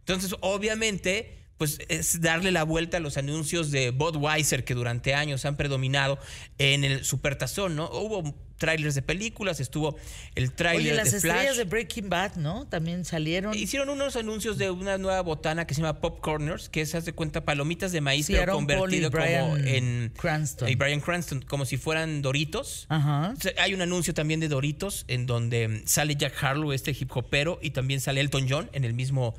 Entonces, 0.00 0.34
obviamente, 0.40 1.35
pues 1.58 1.78
es 1.88 2.20
darle 2.20 2.52
la 2.52 2.64
vuelta 2.64 2.98
a 2.98 3.00
los 3.00 3.16
anuncios 3.16 3.70
de 3.70 3.90
Budweiser 3.90 4.64
que 4.64 4.74
durante 4.74 5.14
años 5.14 5.44
han 5.44 5.56
predominado 5.56 6.18
en 6.58 6.84
el 6.84 7.04
supertazón, 7.04 7.76
¿no? 7.76 7.88
Hubo 7.90 8.34
trailers 8.58 8.94
de 8.94 9.02
películas, 9.02 9.60
estuvo 9.60 9.96
el 10.34 10.44
Oye, 10.44 10.52
trailer 10.54 10.96
las 10.96 11.10
de 11.10 11.18
estrellas 11.18 11.42
Flash. 11.44 11.56
de 11.58 11.64
Breaking 11.64 12.08
Bad, 12.08 12.36
¿no? 12.36 12.66
También 12.66 13.04
salieron. 13.04 13.54
Hicieron 13.54 13.90
unos 13.90 14.16
anuncios 14.16 14.56
de 14.56 14.70
una 14.70 14.96
nueva 14.96 15.20
botana 15.20 15.66
que 15.66 15.74
se 15.74 15.82
llama 15.82 16.00
Popcorners, 16.00 16.70
que 16.70 16.86
se 16.86 16.96
hace 16.96 17.12
cuenta 17.12 17.44
palomitas 17.44 17.92
de 17.92 18.00
maíz, 18.00 18.26
Sí, 18.26 18.32
pero 18.34 18.54
convertido 18.54 19.10
como 19.10 19.56
en 19.58 20.10
Cranston. 20.16 20.68
y 20.70 20.74
Brian 20.74 21.00
Cranston, 21.00 21.42
como 21.42 21.66
si 21.66 21.76
fueran 21.76 22.22
Doritos. 22.22 22.86
Ajá. 22.88 23.34
Hay 23.58 23.74
un 23.74 23.82
anuncio 23.82 24.14
también 24.14 24.40
de 24.40 24.48
Doritos 24.48 25.04
en 25.08 25.26
donde 25.26 25.82
sale 25.84 26.16
Jack 26.16 26.42
Harlow, 26.42 26.72
este 26.72 26.92
hip 26.98 27.14
hopero, 27.14 27.58
y 27.60 27.70
también 27.70 28.00
sale 28.00 28.20
Elton 28.22 28.46
John 28.48 28.70
en 28.72 28.84
el 28.84 28.94
mismo, 28.94 29.34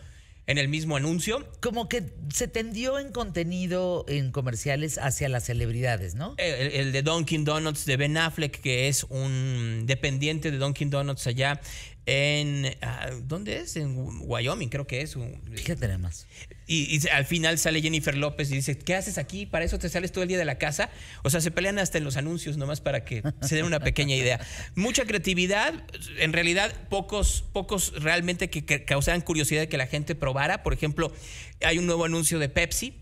en 0.47 0.57
el 0.57 0.69
mismo 0.69 0.95
anuncio. 0.95 1.45
Como 1.62 1.88
que 1.89 2.03
se 2.33 2.47
tendió 2.47 2.97
en 2.99 3.12
contenido 3.12 4.05
en 4.07 4.31
comerciales 4.31 4.97
hacia 4.97 5.29
las 5.29 5.45
celebridades, 5.45 6.15
¿no? 6.15 6.36
El, 6.38 6.71
el 6.71 6.91
de 6.91 7.03
Dunkin' 7.03 7.43
Donuts 7.43 7.86
de 7.86 7.97
Ben 7.97 8.17
Affleck, 8.17 8.60
que 8.62 8.88
es 8.88 9.03
un 9.10 9.83
dependiente 9.86 10.49
de 10.49 10.57
Dunkin' 10.57 10.89
Donuts 10.89 11.27
allá 11.27 11.62
en. 12.08 12.76
ah, 12.82 13.10
¿Dónde 13.24 13.58
es? 13.58 13.76
En 13.76 13.96
Wyoming, 14.22 14.70
creo 14.70 14.88
que 14.88 15.02
es. 15.02 15.15
Fíjate 15.54 15.86
nada 15.88 16.00
más. 16.00 16.26
Y, 16.65 16.98
y 16.98 17.08
al 17.10 17.26
final 17.26 17.60
sale 17.60 17.82
Jennifer 17.82 18.17
López 18.17 18.50
y 18.50 18.56
dice, 18.56 18.78
¿qué 18.78 18.96
haces 18.96 19.17
aquí? 19.17 19.46
¿Para 19.46 19.65
eso 19.65 19.78
te 19.78 19.89
sales 19.89 20.12
todo 20.12 20.24
el 20.24 20.30
día 20.30 20.38
de 20.38 20.46
la 20.46 20.58
casa? 20.58 20.89
O 21.24 21.30
sea, 21.30 21.41
se 21.41 21.52
pelean 21.52 21.78
hasta 21.80 21.98
en 21.98 22.06
los 22.06 22.17
anuncios, 22.17 22.58
nomás 22.58 22.82
para 22.82 23.04
que 23.04 23.22
se 23.41 23.56
den 23.56 23.65
una 23.65 23.82
pequeña 23.82 24.15
idea. 24.15 24.39
Mucha 24.76 25.06
creatividad, 25.06 25.74
en 26.17 26.34
realidad 26.34 26.74
pocos, 26.89 27.43
pocos 27.54 27.93
realmente 28.02 28.50
que, 28.50 28.65
que 28.65 28.86
causaran 28.86 29.22
curiosidad 29.22 29.62
de 29.62 29.70
que 29.70 29.78
la 29.78 29.88
gente 29.88 30.15
probara. 30.15 30.63
Por 30.63 30.74
ejemplo, 30.74 31.13
hay 31.62 31.78
un 31.78 31.86
nuevo 31.86 32.06
anuncio 32.06 32.39
de 32.39 32.48
Pepsi, 32.48 32.96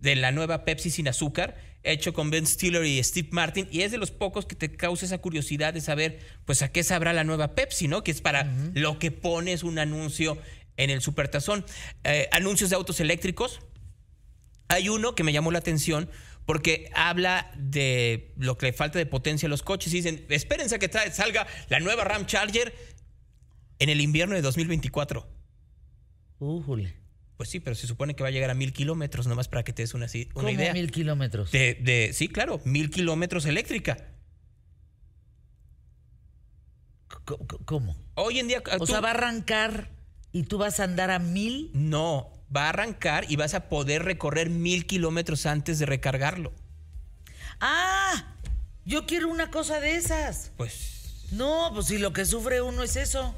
de 0.00 0.16
la 0.16 0.32
nueva 0.32 0.64
Pepsi 0.64 0.90
sin 0.90 1.06
azúcar, 1.06 1.56
hecho 1.82 2.12
con 2.12 2.30
Ben 2.30 2.46
Stiller 2.46 2.84
y 2.84 3.02
Steve 3.02 3.28
Martin, 3.32 3.68
y 3.70 3.82
es 3.82 3.92
de 3.92 3.98
los 3.98 4.10
pocos 4.10 4.46
que 4.46 4.56
te 4.56 4.70
causa 4.76 5.06
esa 5.06 5.18
curiosidad 5.18 5.74
de 5.74 5.80
saber, 5.80 6.18
pues, 6.44 6.62
a 6.62 6.70
qué 6.70 6.82
sabrá 6.82 7.12
la 7.12 7.24
nueva 7.24 7.54
Pepsi, 7.54 7.88
¿no? 7.88 8.02
Que 8.02 8.10
es 8.10 8.20
para 8.20 8.44
lo 8.74 8.98
que 8.98 9.10
pones 9.10 9.62
un 9.62 9.78
anuncio 9.78 10.38
en 10.76 10.90
el 10.90 11.02
supertazón. 11.02 11.64
Eh, 12.04 12.28
anuncios 12.32 12.70
de 12.70 12.76
autos 12.76 13.00
eléctricos. 13.00 13.60
Hay 14.68 14.88
uno 14.88 15.14
que 15.14 15.24
me 15.24 15.32
llamó 15.32 15.50
la 15.50 15.58
atención 15.58 16.10
porque 16.46 16.90
habla 16.94 17.50
de 17.58 18.32
lo 18.38 18.56
que 18.56 18.66
le 18.66 18.72
falta 18.72 18.98
de 18.98 19.06
potencia 19.06 19.46
a 19.46 19.50
los 19.50 19.62
coches. 19.62 19.92
Y 19.92 19.96
dicen, 19.96 20.24
espérense 20.30 20.76
a 20.76 20.78
que 20.78 20.90
salga 21.12 21.46
la 21.68 21.80
nueva 21.80 22.04
Ram 22.04 22.24
Charger 22.24 22.74
en 23.78 23.88
el 23.90 24.00
invierno 24.00 24.34
de 24.34 24.40
2024. 24.40 25.28
Újule. 26.38 26.96
Pues 27.38 27.48
sí, 27.48 27.60
pero 27.60 27.74
se 27.76 27.86
supone 27.86 28.14
que 28.14 28.22
va 28.24 28.28
a 28.28 28.32
llegar 28.32 28.50
a 28.50 28.54
mil 28.54 28.72
kilómetros, 28.72 29.26
nomás 29.28 29.48
para 29.48 29.62
que 29.62 29.72
te 29.72 29.82
des 29.82 29.94
una, 29.94 30.06
una 30.06 30.34
¿Cómo 30.34 30.48
idea. 30.50 30.72
mil 30.74 30.90
kilómetros? 30.90 31.50
De, 31.52 31.74
de- 31.74 32.10
sí, 32.12 32.28
claro, 32.28 32.60
mil 32.64 32.90
kilómetros 32.90 33.46
eléctrica. 33.46 33.96
¿Cómo? 37.64 37.96
Hoy 38.14 38.38
en 38.40 38.48
día... 38.48 38.62
O 38.72 38.78
tú- 38.78 38.86
sea, 38.86 39.00
va 39.00 39.08
a 39.08 39.12
arrancar 39.12 39.88
y 40.32 40.42
tú 40.44 40.58
vas 40.58 40.80
a 40.80 40.84
andar 40.84 41.10
a 41.10 41.18
mil. 41.18 41.70
No, 41.74 42.28
va 42.54 42.66
a 42.66 42.68
arrancar 42.70 43.24
y 43.30 43.36
vas 43.36 43.54
a 43.54 43.68
poder 43.68 44.04
recorrer 44.04 44.50
mil 44.50 44.86
kilómetros 44.86 45.46
antes 45.46 45.78
de 45.78 45.86
recargarlo. 45.86 46.52
¡Ah! 47.60 48.34
Yo 48.84 49.06
quiero 49.06 49.28
una 49.28 49.50
cosa 49.50 49.80
de 49.80 49.96
esas. 49.96 50.52
Pues 50.56 51.26
No, 51.32 51.70
pues 51.74 51.86
si 51.86 51.98
lo 51.98 52.12
que 52.12 52.24
sufre 52.24 52.62
uno 52.62 52.82
es 52.82 52.96
eso. 52.96 53.34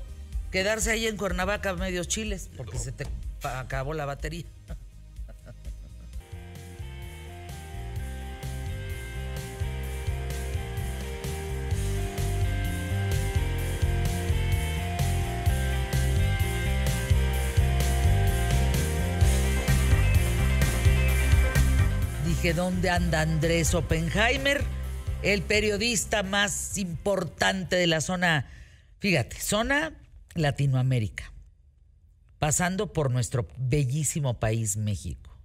Quedarse 0.53 0.91
ahí 0.91 1.07
en 1.07 1.17
Cuernavaca 1.17 1.75
medios 1.75 2.09
chiles, 2.09 2.49
porque 2.57 2.79
se 2.79 2.93
te 2.93 3.07
acabó 3.43 3.95
la 3.95 4.05
batería. 4.07 4.45
Dije, 22.27 22.55
¿dónde 22.55 22.89
anda 22.89 23.21
Andrés 23.21 23.75
Oppenheimer? 23.75 24.65
El 25.23 25.43
periodista 25.43 26.23
más 26.23 26.79
importante 26.79 27.77
de 27.77 27.87
la 27.87 28.01
zona, 28.01 28.47
fíjate, 28.99 29.39
zona 29.39 29.93
Latinoamérica, 30.35 31.31
pasando 32.41 32.93
por 32.93 33.13
nuestro 33.13 33.47
bellísimo 33.59 34.41
país 34.41 34.77
México, 34.77 35.39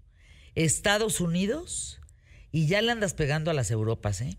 Estados 0.55 1.21
Unidos, 1.21 1.99
y 2.51 2.67
ya 2.67 2.81
le 2.81 2.91
andas 2.91 3.13
pegando 3.13 3.51
a 3.51 3.53
las 3.53 3.69
Europas, 3.69 4.21
¿eh? 4.21 4.37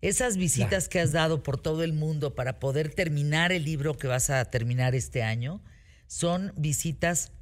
Esas 0.00 0.36
visitas 0.36 0.88
que 0.88 1.00
has 1.00 1.10
dado 1.10 1.42
por 1.42 1.60
todo 1.60 1.82
el 1.82 1.92
mundo 1.92 2.36
para 2.36 2.60
poder 2.60 2.94
terminar 2.94 3.50
el 3.50 3.64
libro 3.64 3.98
que 3.98 4.06
vas 4.06 4.30
a 4.30 4.44
terminar 4.44 4.94
este 4.94 5.24
año 5.24 5.60
son 6.06 6.52
visitas 6.56 7.32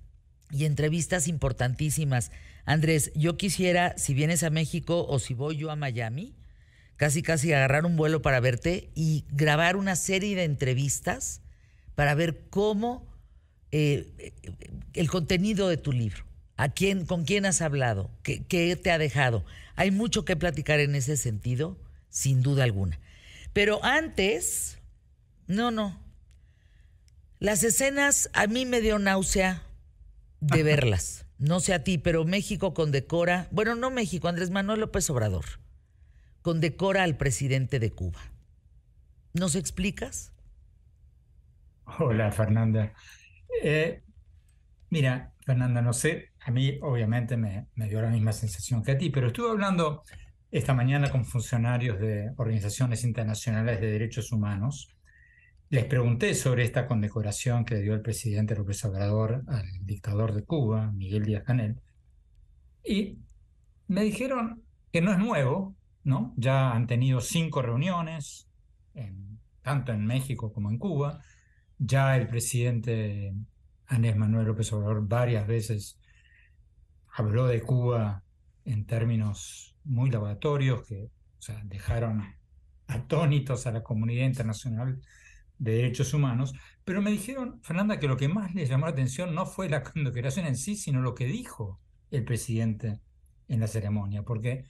y 0.50 0.64
entrevistas 0.64 1.28
importantísimas. 1.28 2.30
Andrés, 2.64 3.12
yo 3.14 3.36
quisiera, 3.36 3.92
si 3.98 4.14
vienes 4.14 4.42
a 4.42 4.48
México 4.48 5.06
o 5.06 5.18
si 5.18 5.34
voy 5.34 5.58
yo 5.58 5.70
a 5.70 5.76
Miami, 5.76 6.34
casi 6.96 7.22
casi 7.22 7.52
agarrar 7.52 7.84
un 7.84 7.96
vuelo 7.96 8.22
para 8.22 8.40
verte 8.40 8.90
y 8.94 9.26
grabar 9.28 9.76
una 9.76 9.94
serie 9.94 10.34
de 10.34 10.44
entrevistas 10.44 11.42
para 11.94 12.14
ver 12.14 12.48
cómo 12.48 13.06
eh, 13.72 14.12
eh, 14.18 14.33
el 14.94 15.11
contenido 15.11 15.68
de 15.68 15.76
tu 15.76 15.92
libro, 15.92 16.24
a 16.57 16.68
quién, 16.68 17.07
con 17.07 17.24
quién 17.24 17.46
has 17.46 17.61
hablado, 17.61 18.11
qué, 18.22 18.44
qué 18.44 18.74
te 18.76 18.90
ha 18.90 18.98
dejado. 18.98 19.44
Hay 19.74 19.90
mucho 19.90 20.24
que 20.24 20.37
platicar 20.37 20.81
en 20.81 20.94
ese 20.94 21.16
sentido, 21.16 21.76
sin 22.09 22.42
duda 22.42 22.64
alguna. 22.64 22.98
Pero 23.52 23.85
antes, 23.85 24.79
no, 25.46 25.70
no. 25.70 25.98
Las 27.38 27.64
escenas 27.64 28.31
a 28.33 28.46
mí 28.46 28.64
me 28.64 28.81
dio 28.81 28.98
náusea 28.98 29.62
de 30.40 30.62
verlas. 30.62 31.26
No 31.38 31.61
sé 31.61 31.74
a 31.74 31.85
ti, 31.85 31.98
pero 31.98 32.24
México 32.24 32.72
condecora, 32.72 33.48
bueno, 33.50 33.74
no 33.74 33.90
México, 33.90 34.29
Andrés 34.29 34.50
Manuel 34.50 34.81
López 34.81 35.09
Obrador, 35.11 35.44
condecora 36.40 37.02
al 37.02 37.16
presidente 37.16 37.79
de 37.79 37.92
Cuba. 37.92 38.20
¿Nos 39.35 39.55
explicas? 39.55 40.33
Hola, 41.98 42.33
Fernanda. 42.33 42.94
Eh, 43.62 44.02
mira, 44.90 45.32
Fernanda, 45.44 45.80
no 45.82 45.92
sé, 45.92 46.30
a 46.40 46.50
mí 46.50 46.78
obviamente 46.82 47.36
me, 47.36 47.68
dio 47.74 48.02
la 48.02 48.10
misma 48.10 48.32
sensación 48.32 48.82
que 48.82 48.92
a 48.92 48.98
ti, 48.98 49.10
pero 49.10 49.28
estuve 49.28 49.50
hablando 49.50 50.02
esta 50.50 50.74
mañana 50.74 51.10
con 51.10 51.24
funcionarios 51.24 51.98
de 51.98 52.32
organizaciones 52.36 53.04
internacionales 53.04 53.80
de 53.80 53.90
derechos 53.90 54.32
humanos. 54.32 54.88
Les 55.68 55.84
pregunté 55.84 56.34
sobre 56.34 56.64
esta 56.64 56.86
condecoración 56.86 57.64
que 57.64 57.76
dio 57.76 57.94
el 57.94 58.02
presidente 58.02 58.54
López 58.54 58.84
Obrador 58.84 59.42
al 59.48 59.66
dictador 59.82 60.34
de 60.34 60.44
Cuba, 60.44 60.92
Miguel 60.92 61.24
Díaz-Canel, 61.24 61.80
y 62.84 63.18
me 63.88 64.02
dijeron 64.02 64.62
que 64.92 65.00
no 65.00 65.12
es 65.12 65.18
nuevo, 65.18 65.74
¿no? 66.04 66.32
Ya 66.36 66.72
han 66.72 66.86
tenido 66.86 67.20
cinco 67.20 67.62
reuniones, 67.62 68.48
tanto 69.62 69.92
en 69.92 70.06
México 70.06 70.52
como 70.52 70.70
en 70.70 70.78
Cuba. 70.78 71.20
Ya 71.78 72.16
el 72.16 72.26
presidente 72.26 73.34
Andrés 73.86 74.16
Manuel 74.16 74.46
López 74.46 74.72
Obrador 74.72 75.06
varias 75.06 75.46
veces 75.46 75.98
habló 77.12 77.46
de 77.46 77.62
Cuba 77.62 78.24
en 78.64 78.86
términos 78.86 79.76
muy 79.84 80.10
lavatorios 80.10 80.86
que 80.86 81.10
dejaron 81.64 82.24
atónitos 82.88 83.66
a 83.66 83.72
la 83.72 83.82
comunidad 83.82 84.26
internacional 84.26 85.00
de 85.58 85.72
derechos 85.72 86.12
humanos, 86.12 86.52
pero 86.84 87.00
me 87.00 87.10
dijeron, 87.10 87.60
Fernanda, 87.62 87.98
que 87.98 88.08
lo 88.08 88.16
que 88.16 88.28
más 88.28 88.54
les 88.54 88.68
llamó 88.68 88.86
la 88.86 88.92
atención 88.92 89.34
no 89.34 89.46
fue 89.46 89.68
la 89.68 89.82
condecoración 89.92 90.46
en 90.46 90.56
sí, 90.56 90.76
sino 90.76 91.00
lo 91.00 91.14
que 91.14 91.26
dijo 91.26 91.80
el 92.10 92.24
presidente 92.24 93.00
en 93.48 93.60
la 93.60 93.66
ceremonia, 93.66 94.22
porque 94.22 94.64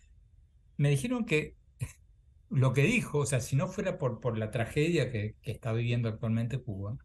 me 0.77 0.90
dijeron 0.90 1.25
que 1.25 1.57
lo 2.51 2.73
que 2.73 2.83
dijo, 2.83 3.19
o 3.19 3.27
sea, 3.27 3.41
si 3.41 3.57
no 3.57 3.69
fuera 3.69 3.99
por, 3.99 4.21
por 4.21 4.39
la 4.39 4.51
tragedia 4.51 5.11
que, 5.11 5.37
está 5.43 5.73
viviendo 5.73 6.09
actualmente 6.09 6.59
Cuba, 6.59 6.97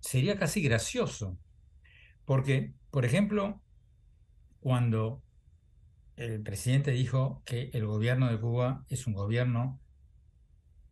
sería 0.00 0.38
casi 0.38 0.62
gracioso. 0.62 1.38
Porque, 2.24 2.74
por 2.90 3.04
ejemplo, 3.04 3.62
cuando 4.60 5.22
el 6.16 6.42
presidente 6.42 6.92
dijo 6.92 7.42
que 7.44 7.70
el 7.74 7.86
gobierno 7.86 8.30
de 8.30 8.40
Cuba 8.40 8.84
es 8.88 9.06
un 9.06 9.12
gobierno 9.12 9.80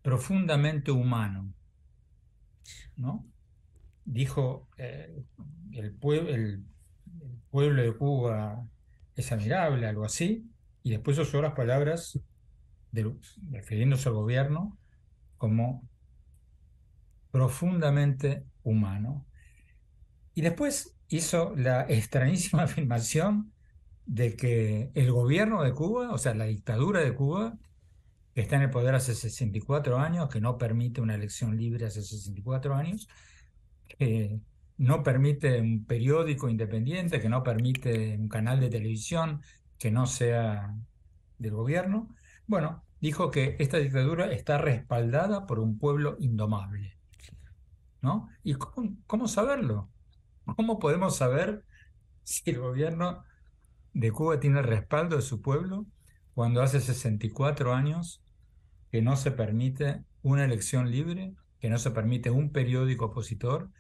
profundamente 0.02 0.90
humano, 0.90 1.52
¿no? 2.96 3.26
Dijo 4.04 4.68
eh, 4.76 5.24
el, 5.72 5.94
pueblo, 5.94 6.28
el, 6.28 6.62
pueblo 7.50 7.82
de 7.82 7.96
Cuba 7.96 8.68
es 9.16 9.32
admirable, 9.32 9.86
algo 9.86 10.04
así, 10.04 10.50
y 10.82 10.90
después 10.90 11.18
usó 11.18 11.40
las 11.40 11.54
palabras 11.54 12.20
refiriéndose 13.50 14.08
al 14.08 14.14
gobierno 14.14 14.78
como 15.38 15.88
profundamente 17.30 18.44
humano. 18.62 19.26
Y 20.34 20.42
después 20.42 20.96
hizo 21.08 21.54
la 21.56 21.82
extrañísima 21.88 22.62
afirmación 22.64 23.52
de 24.06 24.36
que 24.36 24.90
el 24.94 25.12
gobierno 25.12 25.62
de 25.62 25.72
Cuba, 25.72 26.12
o 26.12 26.18
sea, 26.18 26.34
la 26.34 26.44
dictadura 26.44 27.00
de 27.00 27.14
Cuba, 27.14 27.58
que 28.34 28.40
está 28.40 28.56
en 28.56 28.62
el 28.62 28.70
poder 28.70 28.94
hace 28.94 29.14
64 29.14 29.98
años, 29.98 30.28
que 30.28 30.40
no 30.40 30.58
permite 30.58 31.00
una 31.00 31.14
elección 31.14 31.56
libre 31.56 31.86
hace 31.86 32.02
64 32.02 32.74
años, 32.74 33.08
que 33.88 34.40
no 34.76 35.02
permite 35.02 35.60
un 35.60 35.84
periódico 35.86 36.48
independiente, 36.48 37.20
que 37.20 37.28
no 37.28 37.42
permite 37.42 38.16
un 38.18 38.28
canal 38.28 38.60
de 38.60 38.70
televisión 38.70 39.40
que 39.78 39.90
no 39.90 40.06
sea 40.06 40.74
del 41.38 41.52
gobierno. 41.52 42.14
Bueno, 42.46 42.84
dijo 43.00 43.30
que 43.30 43.56
esta 43.58 43.78
dictadura 43.78 44.32
está 44.32 44.58
respaldada 44.58 45.46
por 45.46 45.58
un 45.58 45.78
pueblo 45.78 46.16
indomable. 46.18 46.98
¿No? 48.00 48.28
¿Y 48.42 48.54
cómo, 48.54 48.96
cómo 49.06 49.28
saberlo? 49.28 49.90
¿Cómo 50.56 50.78
podemos 50.78 51.16
saber 51.16 51.64
si 52.22 52.50
el 52.50 52.58
gobierno 52.58 53.24
de 53.94 54.10
Cuba 54.12 54.40
tiene 54.40 54.60
el 54.60 54.66
respaldo 54.66 55.16
de 55.16 55.22
su 55.22 55.40
pueblo 55.40 55.86
cuando 56.34 56.62
hace 56.62 56.80
64 56.80 57.72
años 57.72 58.22
que 58.90 59.00
no 59.00 59.16
se 59.16 59.30
permite 59.30 60.04
una 60.22 60.44
elección 60.44 60.90
libre, 60.90 61.34
que 61.60 61.70
no 61.70 61.78
se 61.78 61.92
permite 61.92 62.30
un 62.30 62.50
periódico 62.50 63.06
opositor, 63.06 63.70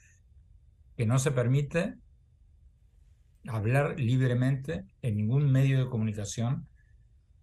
que 0.96 1.06
no 1.06 1.18
se 1.18 1.32
permite 1.32 1.96
hablar 3.46 3.98
libremente 3.98 4.84
en 5.02 5.16
ningún 5.16 5.50
medio 5.50 5.78
de 5.78 5.90
comunicación 5.90 6.68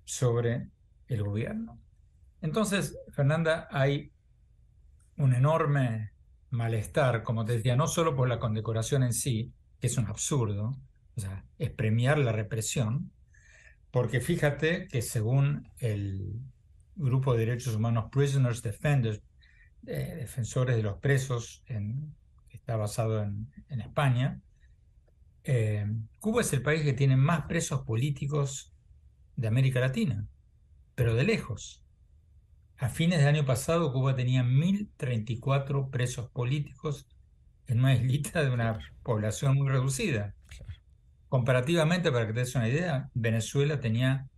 sobre 0.04 0.70
el 1.13 1.24
gobierno. 1.24 1.80
Entonces, 2.41 2.97
Fernanda, 3.12 3.67
hay 3.71 4.12
un 5.17 5.34
enorme 5.34 6.12
malestar, 6.50 7.24
como 7.24 7.45
te 7.45 7.54
decía, 7.54 7.76
no 7.76 7.88
solo 7.88 8.15
por 8.15 8.28
la 8.28 8.39
condecoración 8.39 9.04
en 9.04 9.13
sí, 9.13 9.54
que 9.80 9.88
es 9.88 9.97
un 9.97 10.08
absurdo, 10.08 10.78
o 11.15 11.19
sea, 11.19 11.45
es 11.58 11.69
premiar 11.69 12.17
la 12.17 12.32
represión, 12.32 13.12
porque 13.91 14.21
fíjate 14.21 14.88
que 14.88 15.02
según 15.02 15.69
el 15.80 16.39
grupo 16.95 17.34
de 17.34 17.45
derechos 17.45 17.76
humanos 17.76 18.10
Prisoners 18.12 18.62
Defenders, 18.62 19.21
eh, 19.88 20.15
defensores 20.19 20.76
de 20.76 20.84
los 20.84 20.97
presos, 21.00 21.63
que 21.67 22.58
está 22.58 22.76
basado 22.76 23.24
en, 23.24 23.52
España, 23.69 24.41
eh, 25.43 25.86
Cuba 26.19 26.41
es 26.41 26.54
el 26.54 26.62
país 26.62 26.84
que 26.84 26.93
tiene 26.93 27.17
más 27.17 27.45
presos 27.45 27.82
políticos 27.84 28.74
de 29.36 29.47
América 29.47 29.80
Latina, 29.80 30.28
pero 31.02 31.16
de 31.16 31.24
lejos. 31.24 31.84
A 32.78 32.88
fines 32.88 33.18
del 33.18 33.30
año 33.30 33.44
pasado, 33.44 33.92
Cuba 33.92 34.16
tenía 34.16 34.44
1.034 34.44 35.90
presos 35.90 36.30
políticos 36.30 37.08
en 37.66 37.80
una 37.80 37.96
islita 37.96 38.44
de 38.44 38.52
una 38.52 38.78
población 39.02 39.56
muy 39.56 39.68
reducida. 39.68 40.36
Comparativamente, 41.28 42.12
para 42.12 42.28
que 42.28 42.34
te 42.34 42.42
des 42.42 42.54
una 42.54 42.70
idea, 42.70 43.10
Venezuela 43.16 43.80
tenía 43.80 44.30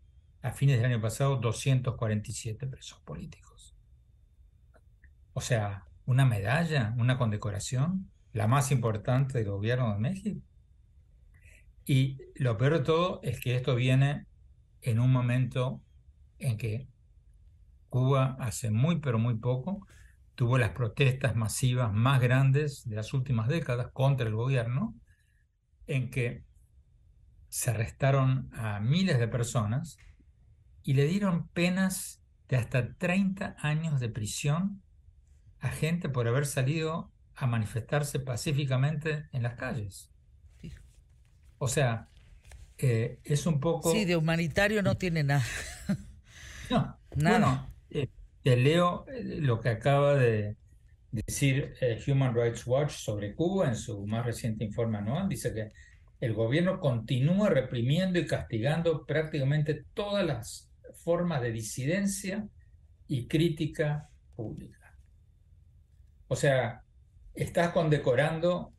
a 0.41 0.53
fines 0.53 0.77
del 0.77 0.85
año 0.85 1.01
pasado 1.01 1.35
247 1.35 2.65
presos 2.67 3.01
políticos. 3.01 3.75
O 5.33 5.41
sea, 5.41 5.83
una 6.05 6.23
medalla, 6.23 6.95
una 6.97 7.17
condecoración, 7.17 8.09
la 8.31 8.47
más 8.47 8.71
importante 8.71 9.37
del 9.37 9.49
gobierno 9.49 9.91
de 9.91 9.99
México. 9.99 10.39
Y 11.83 12.19
lo 12.35 12.57
peor 12.57 12.75
de 12.75 12.85
todo 12.85 13.19
es 13.21 13.41
que 13.41 13.53
esto 13.53 13.75
viene 13.75 14.27
en 14.81 15.01
un 15.01 15.11
momento 15.11 15.81
en 16.43 16.57
que 16.57 16.87
Cuba 17.89 18.37
hace 18.39 18.71
muy 18.71 18.99
pero 18.99 19.19
muy 19.19 19.35
poco 19.35 19.85
tuvo 20.35 20.57
las 20.57 20.71
protestas 20.71 21.35
masivas 21.35 21.93
más 21.93 22.21
grandes 22.21 22.87
de 22.87 22.95
las 22.95 23.13
últimas 23.13 23.47
décadas 23.47 23.91
contra 23.93 24.27
el 24.27 24.35
gobierno, 24.35 24.95
en 25.85 26.09
que 26.09 26.43
se 27.49 27.69
arrestaron 27.69 28.49
a 28.53 28.79
miles 28.79 29.19
de 29.19 29.27
personas 29.27 29.97
y 30.81 30.93
le 30.93 31.05
dieron 31.05 31.47
penas 31.49 32.23
de 32.49 32.57
hasta 32.57 32.95
30 32.95 33.55
años 33.59 33.99
de 33.99 34.09
prisión 34.09 34.81
a 35.59 35.69
gente 35.69 36.09
por 36.09 36.27
haber 36.27 36.45
salido 36.45 37.11
a 37.35 37.47
manifestarse 37.47 38.19
pacíficamente 38.19 39.27
en 39.31 39.43
las 39.43 39.55
calles. 39.55 40.09
O 41.59 41.67
sea, 41.67 42.09
eh, 42.77 43.19
es 43.23 43.45
un 43.45 43.59
poco... 43.59 43.91
Sí, 43.91 44.03
de 44.03 44.17
humanitario 44.17 44.81
no 44.81 44.95
tiene 44.97 45.23
nada. 45.23 45.45
no, 46.73 46.99
nada. 47.15 47.39
Bueno, 47.39 47.73
eh, 47.89 48.07
te 48.41 48.57
leo 48.57 49.05
eh, 49.07 49.23
lo 49.23 49.59
que 49.59 49.69
acaba 49.69 50.15
de 50.15 50.55
decir 51.11 51.75
Human 52.07 52.33
Rights 52.33 52.65
Watch 52.65 52.91
sobre 52.91 53.35
Cuba 53.35 53.67
en 53.67 53.75
su 53.75 54.05
más 54.07 54.25
reciente 54.25 54.63
informe 54.63 54.97
anual. 54.97 55.29
Dice 55.29 55.53
que 55.53 55.71
el 56.19 56.33
gobierno 56.33 56.79
continúa 56.79 57.49
reprimiendo 57.49 58.17
y 58.17 58.25
castigando 58.25 59.05
prácticamente 59.05 59.85
todas 59.93 60.25
las 60.25 60.71
formas 61.03 61.41
de 61.41 61.51
disidencia 61.51 62.47
y 63.07 63.27
crítica 63.27 64.09
pública. 64.35 64.95
O 66.27 66.35
sea, 66.35 66.81
estás 67.33 67.71
condecorando, 67.73 68.73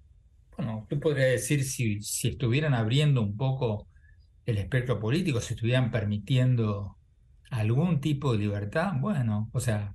bueno, 0.57 0.87
tú 0.88 0.98
podrías 0.98 1.33
decir 1.33 1.64
si, 1.64 2.00
si 2.00 2.28
estuvieran 2.28 2.74
abriendo 2.74 3.20
un 3.20 3.37
poco 3.37 3.88
el 4.46 4.59
espectro 4.59 4.98
político, 4.98 5.40
si 5.40 5.54
estuvieran 5.54 5.90
permitiendo 5.90 6.96
algún 7.55 8.01
tipo 8.01 8.33
de 8.33 8.38
libertad, 8.38 8.95
bueno, 8.99 9.49
o 9.53 9.61
sea, 9.61 9.95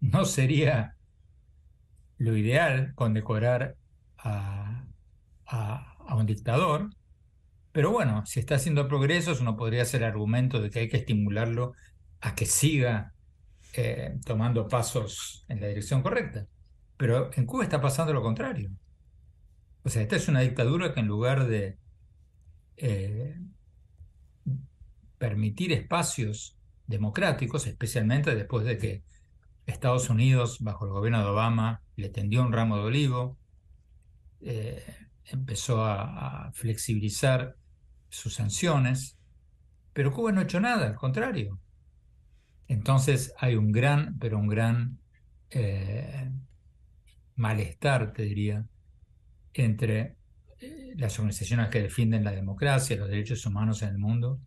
no 0.00 0.24
sería 0.24 0.96
lo 2.18 2.36
ideal 2.36 2.94
condecorar 2.94 3.76
a, 4.18 4.84
a, 5.46 6.14
un 6.16 6.26
dictador, 6.26 6.90
pero 7.72 7.92
bueno, 7.92 8.24
si 8.26 8.40
está 8.40 8.56
haciendo 8.56 8.88
progresos, 8.88 9.40
uno 9.40 9.56
podría 9.56 9.82
hacer 9.82 10.02
argumento 10.02 10.60
de 10.60 10.70
que 10.70 10.80
hay 10.80 10.88
que 10.88 10.96
estimularlo 10.96 11.74
a 12.20 12.34
que 12.34 12.46
siga 12.46 13.12
eh, 13.74 14.18
tomando 14.24 14.66
pasos 14.66 15.44
en 15.48 15.60
la 15.60 15.68
dirección 15.68 16.02
correcta. 16.02 16.46
Pero 16.96 17.30
en 17.34 17.46
Cuba 17.46 17.64
está 17.64 17.80
pasando 17.80 18.12
lo 18.12 18.22
contrario. 18.22 18.70
O 19.84 19.90
sea, 19.90 20.02
esta 20.02 20.16
es 20.16 20.26
una 20.28 20.40
dictadura 20.40 20.92
que 20.92 21.00
en 21.00 21.06
lugar 21.06 21.46
de 21.46 21.78
eh, 22.76 23.36
permitir 25.18 25.72
espacios 25.72 26.57
democráticos, 26.88 27.66
especialmente 27.66 28.34
después 28.34 28.64
de 28.64 28.78
que 28.78 29.04
Estados 29.66 30.08
Unidos, 30.10 30.58
bajo 30.60 30.86
el 30.86 30.92
gobierno 30.92 31.20
de 31.20 31.30
Obama, 31.30 31.82
le 31.94 32.08
tendió 32.08 32.42
un 32.42 32.52
ramo 32.52 32.78
de 32.78 32.84
olivo, 32.84 33.38
eh, 34.40 34.82
empezó 35.26 35.84
a, 35.84 36.50
flexibilizar 36.52 37.54
sus 38.08 38.34
sanciones, 38.34 39.18
pero 39.92 40.12
Cuba 40.12 40.32
no 40.32 40.40
ha 40.40 40.44
hecho 40.44 40.60
nada, 40.60 40.86
al 40.86 40.94
contrario. 40.94 41.60
Entonces 42.66 43.34
hay 43.38 43.56
un 43.56 43.70
gran, 43.70 44.18
pero 44.18 44.38
un 44.38 44.48
gran 44.48 44.98
eh, 45.50 46.30
malestar, 47.36 48.12
te 48.14 48.22
diría, 48.22 48.64
entre 49.52 50.16
eh, 50.60 50.94
las 50.96 51.18
organizaciones 51.18 51.68
que 51.68 51.82
defienden 51.82 52.24
la 52.24 52.32
democracia, 52.32 52.96
los 52.96 53.08
derechos 53.08 53.44
humanos 53.44 53.82
en 53.82 53.90
el 53.90 53.98
mundo, 53.98 54.40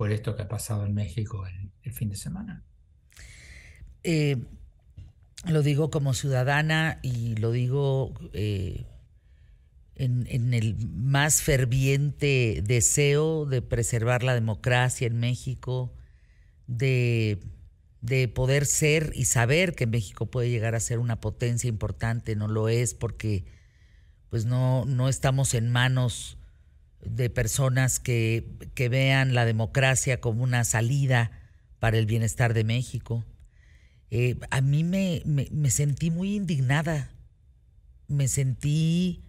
por 0.00 0.12
esto 0.12 0.34
que 0.34 0.40
ha 0.40 0.48
pasado 0.48 0.86
en 0.86 0.94
México 0.94 1.44
el, 1.82 1.92
fin 1.92 2.08
de 2.08 2.16
semana. 2.16 2.64
Eh, 4.02 4.38
lo 5.44 5.60
digo 5.62 5.90
como 5.90 6.14
ciudadana 6.14 7.00
y 7.02 7.36
lo 7.36 7.52
digo 7.52 8.14
en, 9.94 10.54
el 10.54 10.88
más 10.88 11.42
ferviente 11.42 12.62
deseo 12.64 13.44
de 13.44 13.60
preservar 13.60 14.22
la 14.22 14.32
democracia 14.32 15.06
en 15.06 15.20
México, 15.20 15.92
de, 16.66 17.38
poder 18.34 18.64
ser 18.64 19.12
y 19.14 19.26
saber 19.26 19.74
que 19.74 19.86
México 19.86 20.30
puede 20.30 20.48
llegar 20.48 20.74
a 20.74 20.80
ser 20.80 20.98
una 20.98 21.20
potencia 21.20 21.68
importante, 21.68 22.36
no 22.36 22.48
lo 22.48 22.70
es 22.70 22.94
porque 22.94 23.44
pues 24.30 24.46
no, 24.46 24.86
no 24.86 25.10
estamos 25.10 25.52
en 25.52 25.68
manos 25.68 26.38
de 27.04 27.30
personas 27.30 27.98
que, 28.00 28.46
que 28.74 28.88
vean 28.88 29.34
la 29.34 29.44
democracia 29.44 30.20
como 30.20 30.42
una 30.42 30.64
salida 30.64 31.30
para 31.78 31.98
el 31.98 32.06
bienestar 32.06 32.54
de 32.54 32.64
México. 32.64 33.24
Eh, 34.10 34.38
a 34.50 34.60
mí 34.60 34.84
me, 34.84 35.22
me, 35.24 35.70
sentí 35.70 36.10
muy 36.10 36.34
indignada, 36.34 37.10
me 38.08 38.28
sentí 38.28 39.22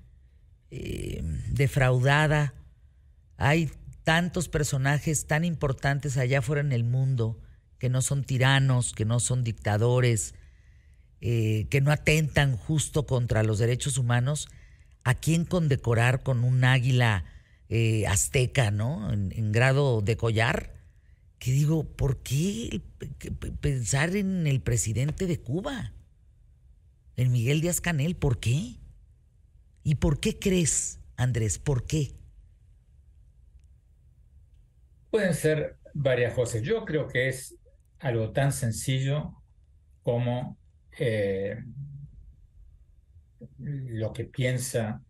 eh, 0.71 1.21
defraudada. 1.49 2.53
Hay 3.37 3.71
tantos 4.03 4.49
personajes 4.49 5.27
tan 5.27 5.45
importantes 5.45 6.17
allá 6.17 6.39
afuera 6.39 6.61
en 6.61 6.71
el 6.71 6.83
mundo 6.83 7.39
que 7.77 7.89
no 7.89 8.01
son 8.01 8.23
tiranos, 8.23 8.93
que 8.93 9.05
no 9.05 9.19
son 9.19 9.43
dictadores, 9.43 10.35
eh, 11.21 11.67
que 11.69 11.81
no 11.81 11.91
atentan 11.91 12.57
justo 12.57 13.05
contra 13.05 13.43
los 13.43 13.59
derechos 13.59 13.97
humanos, 13.97 14.49
¿a 15.03 15.13
quién 15.13 15.45
condecorar 15.45 16.23
con 16.23 16.43
un 16.43 16.63
águila 16.63 17.25
eh, 17.73 18.05
azteca, 18.05 18.69
¿no? 18.69 19.13
En, 19.13 19.51
grado 19.53 20.01
de 20.01 20.17
collar. 20.17 20.73
Que 21.39 21.51
digo, 21.51 21.85
¿por 21.85 22.21
qué 22.21 22.81
pensar 23.61 24.13
en 24.17 24.45
el 24.45 24.61
presidente 24.61 25.25
de 25.25 25.39
Cuba? 25.39 25.93
En 27.15 27.31
Miguel 27.31 27.61
Díaz 27.61 27.79
Canel, 27.79 28.17
¿por 28.17 28.41
qué? 28.41 28.75
¿Y 29.83 29.95
por 29.95 30.19
qué 30.19 30.37
crees, 30.37 30.99
Andrés? 31.15 31.59
¿Por 31.59 31.85
qué? 31.85 32.11
Pueden 35.09 35.33
ser 35.33 35.77
varias 35.93 36.33
cosas. 36.33 36.61
Yo 36.63 36.83
creo 36.83 37.07
que 37.07 37.29
es 37.29 37.55
algo 37.99 38.33
tan 38.33 38.51
sencillo 38.51 39.33
como 40.03 40.57
eh, 40.99 41.57
lo 43.59 44.11
que 44.11 44.25
piensa 44.25 45.01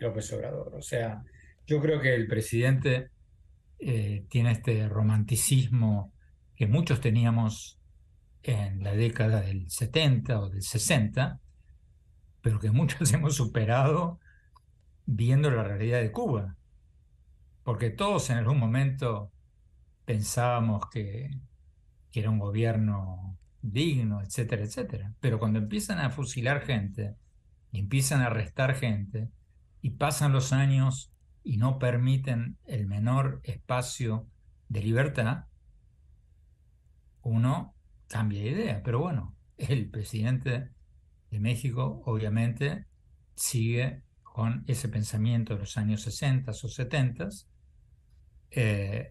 López 0.00 0.30
Obrador. 0.34 0.74
O 0.74 0.82
sea, 0.82 1.24
yo 1.68 1.82
creo 1.82 2.00
que 2.00 2.14
el 2.14 2.26
presidente 2.26 3.10
eh, 3.78 4.24
tiene 4.30 4.52
este 4.52 4.88
romanticismo 4.88 6.14
que 6.56 6.66
muchos 6.66 7.00
teníamos 7.00 7.78
en 8.42 8.82
la 8.82 8.92
década 8.92 9.42
del 9.42 9.70
70 9.70 10.40
o 10.40 10.48
del 10.48 10.62
60, 10.62 11.38
pero 12.40 12.58
que 12.58 12.70
muchos 12.70 13.12
hemos 13.12 13.36
superado 13.36 14.18
viendo 15.04 15.50
la 15.50 15.62
realidad 15.62 16.00
de 16.00 16.10
Cuba. 16.10 16.56
Porque 17.62 17.90
todos 17.90 18.30
en 18.30 18.38
algún 18.38 18.58
momento 18.58 19.30
pensábamos 20.06 20.88
que, 20.90 21.28
que 22.10 22.20
era 22.20 22.30
un 22.30 22.38
gobierno 22.38 23.36
digno, 23.60 24.22
etcétera, 24.22 24.64
etcétera. 24.64 25.12
Pero 25.20 25.38
cuando 25.38 25.58
empiezan 25.58 25.98
a 25.98 26.08
fusilar 26.08 26.62
gente 26.62 27.14
y 27.70 27.80
empiezan 27.80 28.22
a 28.22 28.26
arrestar 28.26 28.74
gente 28.74 29.28
y 29.82 29.90
pasan 29.90 30.32
los 30.32 30.54
años 30.54 31.12
y 31.42 31.56
no 31.56 31.78
permiten 31.78 32.58
el 32.66 32.86
menor 32.86 33.40
espacio 33.44 34.26
de 34.68 34.82
libertad, 34.82 35.44
uno 37.22 37.74
cambia 38.08 38.42
de 38.42 38.48
idea. 38.48 38.82
Pero 38.82 39.00
bueno, 39.00 39.36
el 39.56 39.90
presidente 39.90 40.70
de 41.30 41.40
México 41.40 42.02
obviamente 42.04 42.86
sigue 43.34 44.02
con 44.22 44.64
ese 44.66 44.88
pensamiento 44.88 45.54
de 45.54 45.60
los 45.60 45.76
años 45.76 46.02
60 46.02 46.50
o 46.50 46.54
70, 46.54 47.28
eh, 48.50 49.10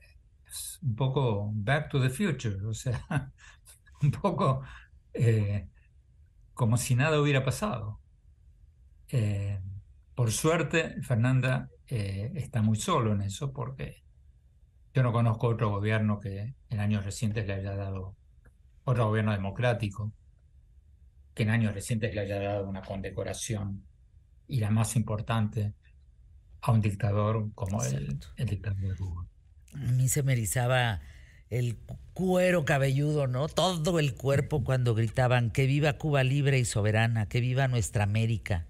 un 0.82 0.96
poco 0.96 1.52
back 1.54 1.90
to 1.90 2.02
the 2.02 2.10
future, 2.10 2.66
o 2.66 2.74
sea, 2.74 3.32
un 4.02 4.12
poco 4.12 4.62
eh, 5.14 5.68
como 6.54 6.78
si 6.78 6.96
nada 6.96 7.22
hubiera 7.22 7.44
pasado. 7.44 8.00
Eh, 9.10 9.60
por 10.16 10.32
suerte, 10.32 11.02
Fernanda 11.04 11.70
eh, 11.90 12.32
está 12.36 12.62
muy 12.62 12.78
solo 12.78 13.14
en 13.14 13.22
eso 13.22 13.52
porque 13.52 14.04
yo 14.94 15.04
no 15.04 15.12
conozco 15.12 15.48
otro 15.48 15.70
gobierno 15.70 16.20
que 16.20 16.56
en 16.70 16.80
años 16.80 17.06
recientes 17.06 17.48
le 17.48 17.54
haya 17.54 17.76
dado, 17.76 18.16
otro 18.84 19.08
gobierno 19.08 19.32
democrático, 19.32 20.12
que 21.34 21.44
en 21.44 21.52
años 21.52 21.74
recientes 21.74 22.14
le 22.16 22.22
haya 22.22 22.40
dado 22.40 22.68
una 22.68 22.82
condecoración 22.82 23.84
y 24.48 24.60
la 24.60 24.72
más 24.72 24.96
importante 24.96 25.74
a 26.62 26.72
un 26.72 26.82
dictador 26.82 27.52
como 27.54 27.84
el, 27.84 28.20
el 28.38 28.46
dictador 28.48 28.80
de 28.80 28.96
Cuba. 28.96 29.26
A 29.74 29.92
mí 29.92 30.10
se 30.10 30.24
me 30.24 30.34
erizaba 30.34 31.02
el 31.50 31.78
cuero 32.14 32.66
cabelludo, 32.66 33.28
¿no? 33.28 33.48
Todo 33.48 34.00
el 34.00 34.16
cuerpo 34.16 34.64
cuando 34.64 34.96
gritaban 34.96 35.52
que 35.52 35.66
viva 35.68 35.94
Cuba 35.94 36.24
libre 36.24 36.60
y 36.60 36.66
soberana, 36.66 37.30
que 37.30 37.40
viva 37.40 37.68
nuestra 37.68 38.04
América, 38.04 38.66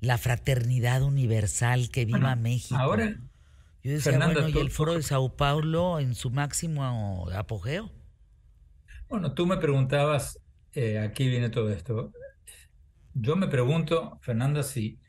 la 0.00 0.18
fraternidad 0.18 1.02
universal, 1.02 1.90
que 1.90 2.04
viva 2.04 2.36
México. 2.36 2.80
Ahora, 2.80 3.16
yo 3.82 3.92
decía, 3.92 4.18
bueno, 4.18 4.48
y 4.48 4.58
el 4.58 4.70
foro 4.70 4.94
de 4.94 5.02
Sao 5.02 5.36
Paulo 5.36 6.00
en 6.00 6.14
su 6.14 6.30
máximo 6.30 7.28
apogeo. 7.30 7.90
Bueno, 9.08 9.34
tú 9.34 9.46
me 9.46 9.56
preguntabas, 9.56 10.38
eh, 10.72 10.98
aquí 10.98 11.28
viene 11.28 11.50
todo 11.50 11.70
esto. 11.70 12.12
Yo 13.14 13.36
me 13.36 13.48
pregunto, 13.48 14.18
Fernanda, 14.22 14.62
si 14.62 15.00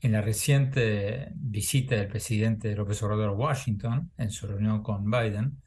en 0.00 0.12
la 0.12 0.20
reciente 0.20 1.30
visita 1.34 1.94
del 1.96 2.08
presidente 2.08 2.74
López 2.74 3.02
Obrador 3.02 3.30
a 3.30 3.32
Washington, 3.32 4.10
en 4.18 4.30
su 4.30 4.46
reunión 4.46 4.82
con 4.82 5.10
Biden, 5.10 5.62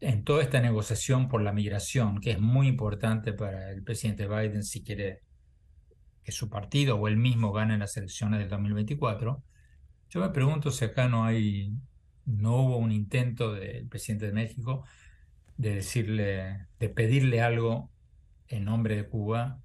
en 0.00 0.24
toda 0.24 0.42
esta 0.42 0.60
negociación 0.60 1.28
por 1.28 1.42
la 1.42 1.52
migración, 1.52 2.20
que 2.20 2.32
es 2.32 2.40
muy 2.40 2.66
importante 2.66 3.32
para 3.32 3.70
el 3.70 3.82
presidente 3.82 4.26
Biden 4.26 4.64
si 4.64 4.82
quiere 4.82 5.22
que 6.24 6.32
su 6.32 6.48
partido 6.48 6.96
o 6.96 7.08
él 7.08 7.16
mismo 7.16 7.52
gane 7.52 7.78
las 7.78 7.96
elecciones 7.96 8.40
del 8.40 8.48
2024, 8.48 9.42
yo 10.10 10.20
me 10.20 10.30
pregunto 10.30 10.70
si 10.70 10.84
acá 10.84 11.08
no 11.08 11.24
hay, 11.24 11.72
no 12.26 12.56
hubo 12.56 12.76
un 12.76 12.92
intento 12.92 13.52
del 13.54 13.88
presidente 13.88 14.26
de 14.26 14.32
México 14.32 14.84
de 15.56 15.76
decirle, 15.76 16.66
de 16.78 16.88
pedirle 16.88 17.40
algo 17.40 17.90
en 18.48 18.64
nombre 18.64 18.96
de 18.96 19.08
Cuba 19.08 19.60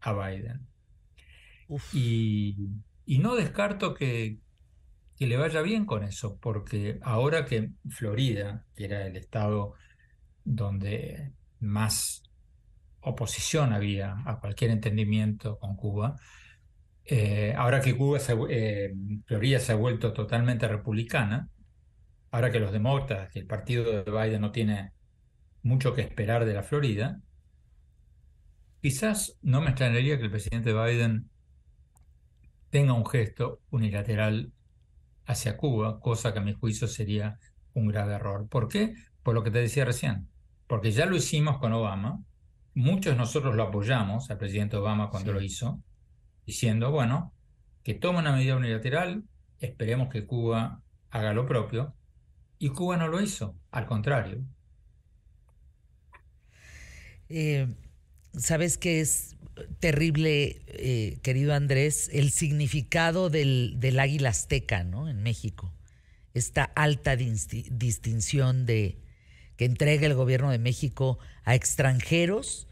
a 0.00 0.12
Biden. 0.12 0.66
Y, 1.92 2.56
y, 3.04 3.18
no 3.18 3.34
descarto 3.34 3.94
que, 3.94 4.38
que 5.16 5.26
le 5.26 5.36
vaya 5.36 5.62
bien 5.62 5.84
con 5.84 6.04
eso, 6.04 6.38
porque 6.38 6.98
ahora 7.02 7.44
que 7.44 7.70
Florida, 7.88 8.64
que 8.76 8.84
era 8.84 9.06
el 9.06 9.16
estado 9.16 9.74
donde 10.44 11.32
más 11.58 12.22
oposición 13.06 13.72
había 13.72 14.16
a 14.26 14.40
cualquier 14.40 14.70
entendimiento 14.72 15.58
con 15.58 15.76
Cuba, 15.76 16.16
eh, 17.04 17.54
ahora 17.56 17.80
que 17.80 17.96
Cuba 17.96 18.18
eh, 18.50 18.92
Florida 19.26 19.60
se 19.60 19.72
ha 19.72 19.76
vuelto 19.76 20.12
totalmente 20.12 20.66
republicana, 20.66 21.48
ahora 22.32 22.50
que 22.50 22.60
los 22.60 22.72
demócratas, 22.72 23.32
que 23.32 23.38
el 23.40 23.46
partido 23.46 23.84
de 24.02 24.10
Biden 24.10 24.40
no 24.40 24.50
tiene 24.50 24.92
mucho 25.62 25.94
que 25.94 26.02
esperar 26.02 26.44
de 26.44 26.54
la 26.54 26.62
Florida, 26.64 27.20
quizás 28.82 29.38
no 29.42 29.60
me 29.60 29.70
extrañaría 29.70 30.18
que 30.18 30.24
el 30.24 30.30
presidente 30.30 30.72
Biden 30.72 31.30
tenga 32.70 32.92
un 32.92 33.06
gesto 33.06 33.60
unilateral 33.70 34.52
hacia 35.26 35.56
Cuba, 35.56 36.00
cosa 36.00 36.32
que 36.32 36.40
a 36.40 36.42
mi 36.42 36.54
juicio 36.54 36.88
sería 36.88 37.38
un 37.72 37.88
grave 37.88 38.14
error. 38.14 38.48
¿Por 38.48 38.68
qué? 38.68 38.94
Por 39.22 39.34
lo 39.34 39.42
que 39.42 39.50
te 39.50 39.58
decía 39.58 39.84
recién. 39.84 40.28
Porque 40.66 40.90
ya 40.92 41.06
lo 41.06 41.16
hicimos 41.16 41.58
con 41.58 41.72
Obama, 41.72 42.20
muchos 42.76 43.14
de 43.14 43.18
nosotros 43.18 43.56
lo 43.56 43.64
apoyamos 43.64 44.30
al 44.30 44.38
presidente 44.38 44.76
Obama 44.76 45.08
cuando 45.10 45.32
lo 45.32 45.40
hizo, 45.40 45.82
diciendo, 46.44 46.92
bueno, 46.92 47.32
que 47.82 47.94
tome 47.94 48.18
una 48.18 48.32
medida 48.32 48.54
unilateral, 48.54 49.24
esperemos 49.58 50.08
que 50.10 50.26
Cuba 50.26 50.82
haga 51.10 51.32
lo 51.32 51.46
propio, 51.46 51.94
y 52.58 52.68
Cuba 52.68 52.98
no 52.98 53.08
lo 53.08 53.20
hizo, 53.20 53.56
al 53.70 53.86
contrario. 53.86 54.44
Eh, 57.30 57.74
¿Sabes 58.34 58.76
qué 58.76 59.00
es 59.00 59.36
terrible, 59.80 60.62
eh, 60.66 61.18
querido 61.22 61.54
Andrés, 61.54 62.10
el 62.12 62.30
significado 62.30 63.30
del, 63.30 63.96
águila 63.98 64.28
azteca, 64.28 64.84
¿no? 64.84 65.08
En 65.08 65.22
México. 65.22 65.72
Esta 66.34 66.64
alta 66.64 67.16
distinción 67.16 68.66
de 68.66 69.05
que 69.56 69.64
entrega 69.64 70.06
el 70.06 70.14
gobierno 70.14 70.50
de 70.50 70.58
México 70.58 71.18
a 71.44 71.54
extranjeros 71.54 72.66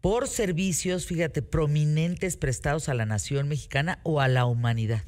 por 0.00 0.26
servicios, 0.26 1.06
fíjate, 1.06 1.42
prominentes 1.42 2.36
prestados 2.36 2.88
a 2.88 2.94
la 2.94 3.06
nación 3.06 3.48
mexicana 3.48 4.00
o 4.02 4.20
a 4.20 4.28
la 4.28 4.46
humanidad. 4.46 5.04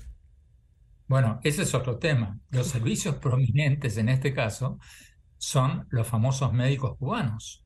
Bueno, 1.08 1.40
ese 1.42 1.62
es 1.62 1.74
otro 1.74 1.98
tema. 1.98 2.38
Los 2.50 2.68
servicios 2.74 3.16
prominentes 3.16 3.96
en 3.96 4.08
este 4.08 4.32
caso 4.32 4.78
son 5.36 5.86
los 5.90 6.06
famosos 6.06 6.52
médicos 6.52 6.96
cubanos. 6.96 7.64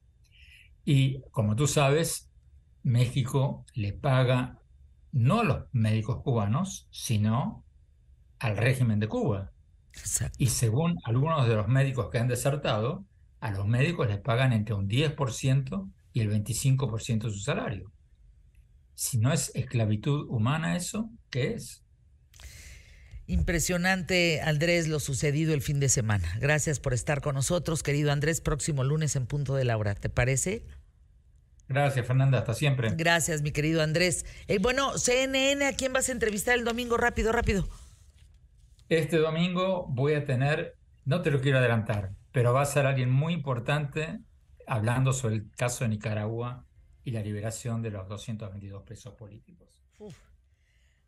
Y 0.84 1.20
como 1.30 1.54
tú 1.54 1.66
sabes, 1.66 2.30
México 2.82 3.66
le 3.74 3.92
paga 3.92 4.58
no 5.12 5.40
a 5.40 5.44
los 5.44 5.64
médicos 5.72 6.22
cubanos, 6.22 6.88
sino 6.90 7.64
al 8.38 8.56
régimen 8.56 9.00
de 9.00 9.08
Cuba. 9.08 9.52
Y 10.38 10.46
según 10.46 10.96
algunos 11.04 11.46
de 11.46 11.56
los 11.56 11.68
médicos 11.68 12.08
que 12.10 12.18
han 12.18 12.28
desertado, 12.28 13.04
a 13.40 13.50
los 13.50 13.66
médicos 13.66 14.08
les 14.08 14.18
pagan 14.18 14.52
entre 14.52 14.74
un 14.74 14.88
10% 14.88 15.90
y 16.12 16.20
el 16.20 16.30
25% 16.30 17.24
de 17.24 17.30
su 17.30 17.40
salario. 17.40 17.92
Si 18.94 19.18
no 19.18 19.32
es 19.32 19.52
esclavitud 19.54 20.26
humana 20.28 20.76
eso, 20.76 21.10
¿qué 21.30 21.54
es? 21.54 21.84
Impresionante, 23.26 24.40
Andrés, 24.40 24.88
lo 24.88 25.00
sucedido 25.00 25.52
el 25.52 25.60
fin 25.60 25.80
de 25.80 25.90
semana. 25.90 26.26
Gracias 26.40 26.80
por 26.80 26.94
estar 26.94 27.20
con 27.20 27.34
nosotros, 27.34 27.82
querido 27.82 28.10
Andrés. 28.10 28.40
Próximo 28.40 28.84
lunes 28.84 29.16
en 29.16 29.26
punto 29.26 29.54
de 29.54 29.64
la 29.64 29.76
hora, 29.76 29.94
¿te 29.94 30.08
parece? 30.08 30.64
Gracias, 31.68 32.06
Fernanda. 32.06 32.38
Hasta 32.38 32.54
siempre. 32.54 32.90
Gracias, 32.96 33.42
mi 33.42 33.50
querido 33.50 33.82
Andrés. 33.82 34.24
Eh, 34.46 34.58
bueno, 34.58 34.96
CNN, 34.96 35.66
¿a 35.66 35.74
quién 35.74 35.92
vas 35.92 36.08
a 36.08 36.12
entrevistar 36.12 36.56
el 36.58 36.64
domingo? 36.64 36.96
Rápido, 36.96 37.30
rápido. 37.30 37.68
Este 38.88 39.18
domingo 39.18 39.86
voy 39.90 40.14
a 40.14 40.24
tener, 40.24 40.76
no 41.04 41.20
te 41.20 41.30
lo 41.30 41.42
quiero 41.42 41.58
adelantar, 41.58 42.12
pero 42.32 42.52
va 42.52 42.62
a 42.62 42.66
ser 42.66 42.86
alguien 42.86 43.10
muy 43.10 43.32
importante 43.32 44.20
hablando 44.66 45.12
sobre 45.12 45.36
el 45.36 45.50
caso 45.52 45.84
de 45.84 45.90
Nicaragua 45.90 46.66
y 47.04 47.12
la 47.12 47.22
liberación 47.22 47.82
de 47.82 47.90
los 47.90 48.06
222 48.08 48.82
presos 48.82 49.14
políticos. 49.14 49.68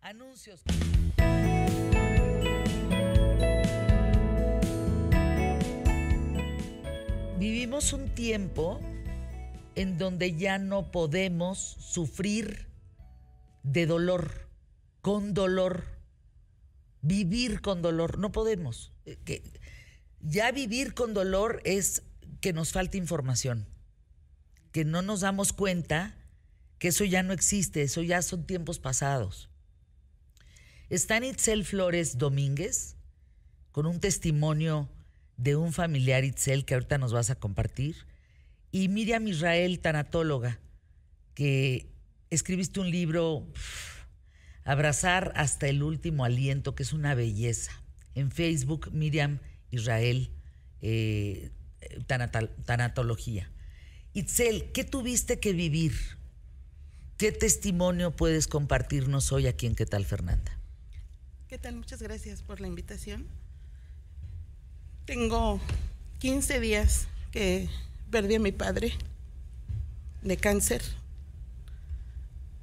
Anuncios. 0.01 0.63
Vivimos 7.39 7.93
un 7.93 8.09
tiempo 8.15 8.81
en 9.75 9.99
donde 9.99 10.37
ya 10.37 10.59
no 10.59 10.91
podemos 10.91 11.59
sufrir 11.59 12.69
de 13.63 13.87
dolor, 13.87 14.49
con 15.01 15.33
dolor, 15.35 15.85
vivir 17.03 17.61
con 17.61 17.83
dolor, 17.83 18.19
no 18.19 18.33
podemos. 18.33 18.93
Eh, 19.05 19.43
ya 20.23 20.53
vivir 20.53 20.95
con 20.95 21.15
dolor 21.15 21.61
es 21.65 22.03
que 22.41 22.53
nos 22.53 22.73
falta 22.73 22.97
información, 22.97 23.67
que 24.73 24.85
no 24.85 25.03
nos 25.03 25.21
damos 25.21 25.53
cuenta 25.53 26.17
que 26.79 26.89
eso 26.89 27.05
ya 27.05 27.23
no 27.23 27.33
existe, 27.33 27.83
eso 27.83 28.03
ya 28.03 28.23
son 28.23 28.47
tiempos 28.47 28.79
pasados. 28.79 29.51
Está 30.89 31.25
Itzel 31.25 31.65
Flores 31.65 32.19
Domínguez 32.19 32.97
con 33.71 33.87
un 33.87 34.01
testimonio 34.01 34.89
de 35.37 35.57
un 35.57 35.73
familiar 35.73 36.25
Itzel 36.25 36.65
que 36.65 36.75
ahorita 36.75 36.99
nos 36.99 37.13
vas 37.13 37.31
a 37.31 37.37
compartir. 37.37 38.07
Y 38.73 38.89
Miriam 38.89 39.27
Israel, 39.29 39.81
tanatóloga, 39.81 40.61
que 41.35 41.91
escribiste 42.31 42.81
un 42.81 42.91
libro, 42.91 43.47
Abrazar 44.65 45.33
hasta 45.37 45.69
el 45.69 45.83
último 45.83 46.25
aliento, 46.25 46.75
que 46.75 46.83
es 46.83 46.93
una 46.93 47.15
belleza. 47.15 47.73
En 48.15 48.31
Facebook, 48.31 48.91
Miriam 48.93 49.41
Israel, 49.71 50.31
eh, 50.83 51.51
tanatología. 52.07 53.51
Itzel, 54.13 54.73
¿qué 54.73 54.85
tuviste 54.85 55.39
que 55.39 55.53
vivir? 55.53 55.93
¿Qué 57.17 57.33
testimonio 57.33 58.17
puedes 58.17 58.47
compartirnos 58.47 59.31
hoy 59.33 59.47
aquí 59.47 59.67
en 59.67 59.75
¿Qué 59.75 59.87
tal, 59.87 60.05
Fernanda? 60.05 60.59
¿Qué 61.49 61.59
tal? 61.59 61.77
Muchas 61.77 62.03
gracias 62.03 62.43
por 62.43 62.61
la 62.61 62.67
invitación. 62.67 63.27
Tengo 65.05 65.61
15 66.21 66.61
días 66.61 67.09
que 67.31 67.69
perdí 68.11 68.37
a 68.37 68.41
mi 68.41 68.53
padre 68.53 68.93
de 70.23 70.37
cáncer, 70.37 70.83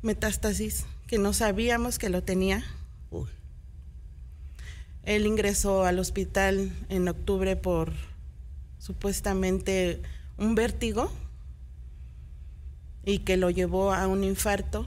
metástasis, 0.02 0.86
que 1.08 1.18
no 1.18 1.34
sabíamos 1.34 2.00
que 2.00 2.10
lo 2.10 2.24
tenía. 2.24 2.64
Él 5.08 5.26
ingresó 5.26 5.86
al 5.86 6.00
hospital 6.00 6.70
en 6.90 7.08
octubre 7.08 7.56
por 7.56 7.94
supuestamente 8.78 10.02
un 10.38 10.54
vértigo 10.54 11.10
y 13.06 13.20
que 13.20 13.38
lo 13.38 13.50
llevó 13.50 13.94
a 13.94 14.06
un 14.08 14.26
infarto 14.26 14.86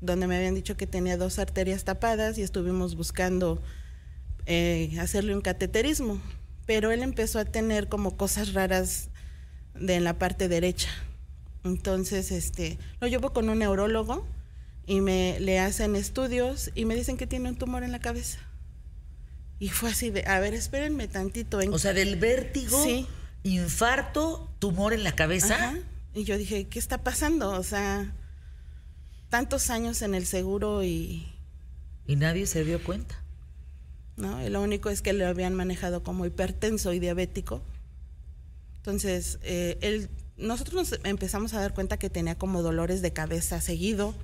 donde 0.00 0.28
me 0.28 0.36
habían 0.36 0.54
dicho 0.54 0.76
que 0.76 0.86
tenía 0.86 1.16
dos 1.16 1.40
arterias 1.40 1.82
tapadas 1.82 2.38
y 2.38 2.42
estuvimos 2.42 2.94
buscando 2.94 3.60
eh, 4.46 4.96
hacerle 5.00 5.34
un 5.34 5.40
cateterismo, 5.40 6.20
pero 6.64 6.92
él 6.92 7.02
empezó 7.02 7.40
a 7.40 7.44
tener 7.44 7.88
como 7.88 8.16
cosas 8.16 8.52
raras 8.52 9.08
de 9.74 9.96
en 9.96 10.04
la 10.04 10.20
parte 10.20 10.46
derecha. 10.46 10.90
Entonces, 11.64 12.30
este, 12.30 12.78
lo 13.00 13.08
llevo 13.08 13.32
con 13.32 13.48
un 13.48 13.58
neurólogo 13.58 14.24
y 14.86 15.00
me 15.00 15.40
le 15.40 15.58
hacen 15.58 15.96
estudios 15.96 16.70
y 16.76 16.84
me 16.84 16.94
dicen 16.94 17.16
que 17.16 17.26
tiene 17.26 17.48
un 17.48 17.56
tumor 17.56 17.82
en 17.82 17.90
la 17.90 17.98
cabeza. 17.98 18.38
Y 19.58 19.68
fue 19.68 19.90
así 19.90 20.10
de, 20.10 20.24
a 20.26 20.40
ver, 20.40 20.54
espérenme 20.54 21.08
tantito. 21.08 21.58
O 21.70 21.78
sea, 21.78 21.92
del 21.92 22.16
vértigo, 22.16 22.76
infarto, 23.42 24.50
tumor 24.58 24.92
en 24.92 25.04
la 25.04 25.14
cabeza. 25.14 25.74
Y 26.14 26.24
yo 26.24 26.36
dije, 26.38 26.68
¿qué 26.68 26.78
está 26.78 27.02
pasando? 27.02 27.50
O 27.50 27.62
sea, 27.62 28.12
tantos 29.28 29.70
años 29.70 30.02
en 30.02 30.14
el 30.14 30.26
seguro 30.26 30.84
y... 30.84 31.26
Y 32.06 32.16
nadie 32.16 32.46
se 32.46 32.64
dio 32.64 32.82
cuenta. 32.82 33.22
No, 34.16 34.48
lo 34.48 34.62
único 34.62 34.90
es 34.90 35.02
que 35.02 35.12
lo 35.12 35.26
habían 35.26 35.54
manejado 35.54 36.02
como 36.02 36.26
hipertenso 36.26 36.92
y 36.92 37.00
diabético. 37.00 37.62
Entonces, 38.76 39.38
eh, 39.42 39.78
él, 39.80 40.10
nosotros 40.36 40.74
nos 40.74 41.00
empezamos 41.04 41.54
a 41.54 41.60
dar 41.60 41.74
cuenta 41.74 41.98
que 41.98 42.10
tenía 42.10 42.36
como 42.36 42.62
dolores 42.62 43.02
de 43.02 43.12
cabeza 43.12 43.60
seguido, 43.60 44.14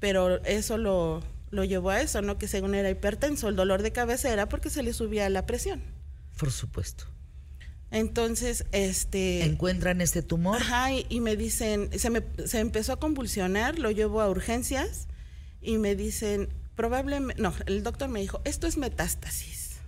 pero 0.00 0.42
eso 0.44 0.78
lo, 0.78 1.22
lo 1.56 1.64
llevó 1.64 1.90
a 1.90 2.00
eso, 2.00 2.22
¿no? 2.22 2.38
Que 2.38 2.46
según 2.46 2.74
era 2.76 2.88
hipertenso, 2.88 3.48
el 3.48 3.56
dolor 3.56 3.82
de 3.82 3.90
cabeza 3.90 4.32
era 4.32 4.48
porque 4.48 4.70
se 4.70 4.84
le 4.84 4.92
subía 4.92 5.28
la 5.28 5.46
presión. 5.46 5.82
Por 6.38 6.52
supuesto. 6.52 7.06
Entonces, 7.90 8.66
este... 8.72 9.44
Encuentran 9.44 10.00
este 10.00 10.22
tumor. 10.22 10.60
Ajá, 10.60 10.92
y, 10.92 11.20
me 11.20 11.36
dicen, 11.36 11.90
se, 11.98 12.10
me, 12.10 12.22
se 12.44 12.60
empezó 12.60 12.92
a 12.92 13.00
convulsionar, 13.00 13.78
lo 13.78 13.90
llevo 13.90 14.20
a 14.20 14.28
urgencias 14.28 15.08
y 15.60 15.78
me 15.78 15.96
dicen, 15.96 16.48
probablemente, 16.74 17.42
no, 17.42 17.52
el 17.66 17.82
doctor 17.82 18.08
me 18.08 18.20
dijo, 18.20 18.40
esto 18.44 18.66
es 18.66 18.76
metástasis. 18.76 19.78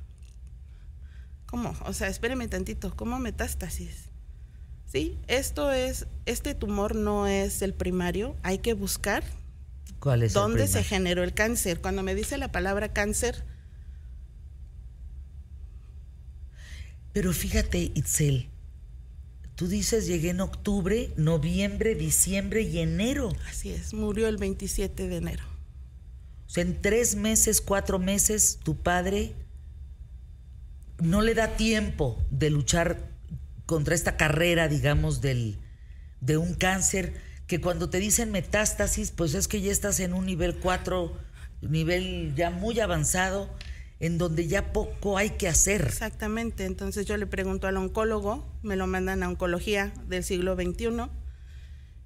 ¿Cómo? 1.46 1.74
O 1.84 1.92
sea, 1.92 2.08
espéreme 2.08 2.48
tantito, 2.48 2.94
¿cómo 2.94 3.18
metástasis? 3.18 4.08
Sí, 4.86 5.18
esto 5.26 5.70
es, 5.70 6.06
este 6.24 6.54
tumor 6.54 6.94
no 6.94 7.26
es 7.26 7.62
el 7.62 7.74
primario, 7.74 8.36
hay 8.42 8.58
que 8.58 8.72
buscar 8.74 9.22
¿Cuál 10.00 10.22
es 10.22 10.32
dónde 10.32 10.66
se 10.66 10.84
generó 10.84 11.22
el 11.24 11.34
cáncer. 11.34 11.80
Cuando 11.80 12.02
me 12.02 12.14
dice 12.14 12.38
la 12.38 12.52
palabra 12.52 12.92
cáncer, 12.92 13.44
Pero 17.18 17.32
fíjate, 17.32 17.90
Itzel, 17.96 18.48
tú 19.56 19.66
dices 19.66 20.06
llegué 20.06 20.30
en 20.30 20.40
octubre, 20.40 21.12
noviembre, 21.16 21.96
diciembre 21.96 22.62
y 22.62 22.78
enero. 22.78 23.32
Así 23.48 23.70
es, 23.70 23.92
murió 23.92 24.28
el 24.28 24.36
27 24.36 25.08
de 25.08 25.16
enero. 25.16 25.44
O 26.46 26.50
sea, 26.50 26.62
en 26.62 26.80
tres 26.80 27.16
meses, 27.16 27.60
cuatro 27.60 27.98
meses, 27.98 28.60
tu 28.62 28.76
padre 28.76 29.34
no 31.00 31.22
le 31.22 31.34
da 31.34 31.56
tiempo 31.56 32.24
de 32.30 32.50
luchar 32.50 33.10
contra 33.66 33.96
esta 33.96 34.16
carrera, 34.16 34.68
digamos, 34.68 35.20
del, 35.20 35.58
de 36.20 36.36
un 36.36 36.54
cáncer, 36.54 37.14
que 37.48 37.60
cuando 37.60 37.88
te 37.88 37.98
dicen 37.98 38.30
metástasis, 38.30 39.10
pues 39.10 39.34
es 39.34 39.48
que 39.48 39.60
ya 39.62 39.72
estás 39.72 39.98
en 40.00 40.12
un 40.12 40.26
nivel 40.26 40.56
4, 40.56 41.16
nivel 41.62 42.34
ya 42.36 42.50
muy 42.50 42.78
avanzado, 42.78 43.50
en 44.00 44.18
donde 44.18 44.46
ya 44.46 44.72
poco 44.72 45.16
hay 45.16 45.30
que 45.30 45.48
hacer. 45.48 45.82
Exactamente, 45.82 46.66
entonces 46.66 47.06
yo 47.06 47.16
le 47.16 47.26
pregunto 47.26 47.66
al 47.66 47.78
oncólogo, 47.78 48.46
me 48.62 48.76
lo 48.76 48.86
mandan 48.86 49.22
a 49.22 49.28
oncología 49.28 49.92
del 50.06 50.22
siglo 50.24 50.54
XXI 50.56 51.08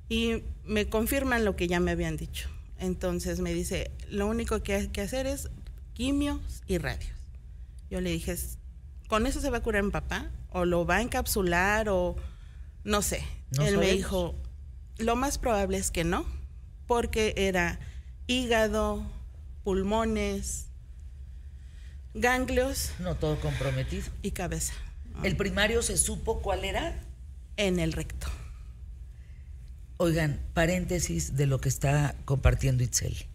y 0.09 0.45
me 0.65 0.89
confirman 0.89 1.45
lo 1.45 1.57
que 1.57 1.67
ya 1.67 1.81
me 1.81 1.91
habían 1.91 2.17
dicho. 2.17 2.49
Entonces 2.79 3.41
me 3.41 3.53
dice, 3.53 3.91
lo 4.09 4.29
único 4.29 4.63
que 4.63 4.75
hay 4.75 4.89
que 4.89 5.01
hacer 5.01 5.27
es 5.27 5.51
quimios 5.93 6.63
y 6.69 6.79
radios. 6.79 7.13
Yo 7.91 8.01
le 8.01 8.11
dije, 8.11 8.37
¿con 9.09 9.27
eso 9.27 9.41
se 9.41 9.51
va 9.51 9.59
a 9.59 9.63
curar 9.63 9.83
mi 9.83 9.91
papá? 9.91 10.31
¿O 10.51 10.65
lo 10.65 10.87
va 10.87 10.97
a 10.97 11.03
encapsular? 11.03 11.89
O 11.89 12.17
no 12.85 13.03
sé. 13.03 13.25
Él 13.61 13.77
me 13.77 13.91
dijo, 13.91 14.35
lo 15.03 15.17
más 15.17 15.39
probable 15.39 15.79
es 15.79 15.91
que 15.91 16.05
no, 16.05 16.27
porque 16.87 17.35
era 17.37 17.79
hígado, 18.27 19.05
pulmones, 19.65 20.67
ganglios. 22.15 22.93
No 22.99 23.17
todo 23.17 23.41
comprometido. 23.41 24.05
Y 24.23 24.33
cabeza. 24.33 24.75
¿El 25.23 25.37
primario 25.37 25.83
se 25.83 25.97
supo 25.97 26.41
cuál 26.43 26.65
era? 26.65 27.01
En 27.57 27.79
el 27.79 27.93
recto. 27.93 28.29
Oigan, 29.99 30.41
paréntesis 30.55 31.37
de 31.37 31.47
lo 31.47 31.61
que 31.61 31.69
está 31.69 32.17
compartiendo 32.25 32.83
Itzel. 32.83 33.27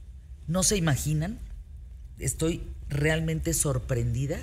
¿No 0.47 0.63
se 0.63 0.75
imaginan? 0.75 1.39
Estoy 2.19 2.63
realmente 2.89 3.53
sorprendida. 3.53 4.39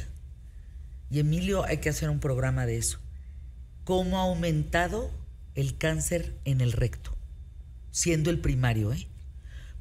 Y 1.11 1.19
Emilio, 1.19 1.65
hay 1.65 1.79
que 1.79 1.91
hacer 1.91 2.09
un 2.09 2.21
programa 2.21 2.67
de 2.67 2.79
eso. 2.79 2.99
¿Cómo 3.85 4.19
ha 4.19 4.23
aumentado 4.23 5.11
el 5.55 5.77
cáncer 5.77 6.35
en 6.45 6.61
el 6.61 6.73
recto? 6.73 7.14
Siendo 7.95 8.31
el 8.31 8.41
primario, 8.41 8.93
¿eh? 8.93 9.07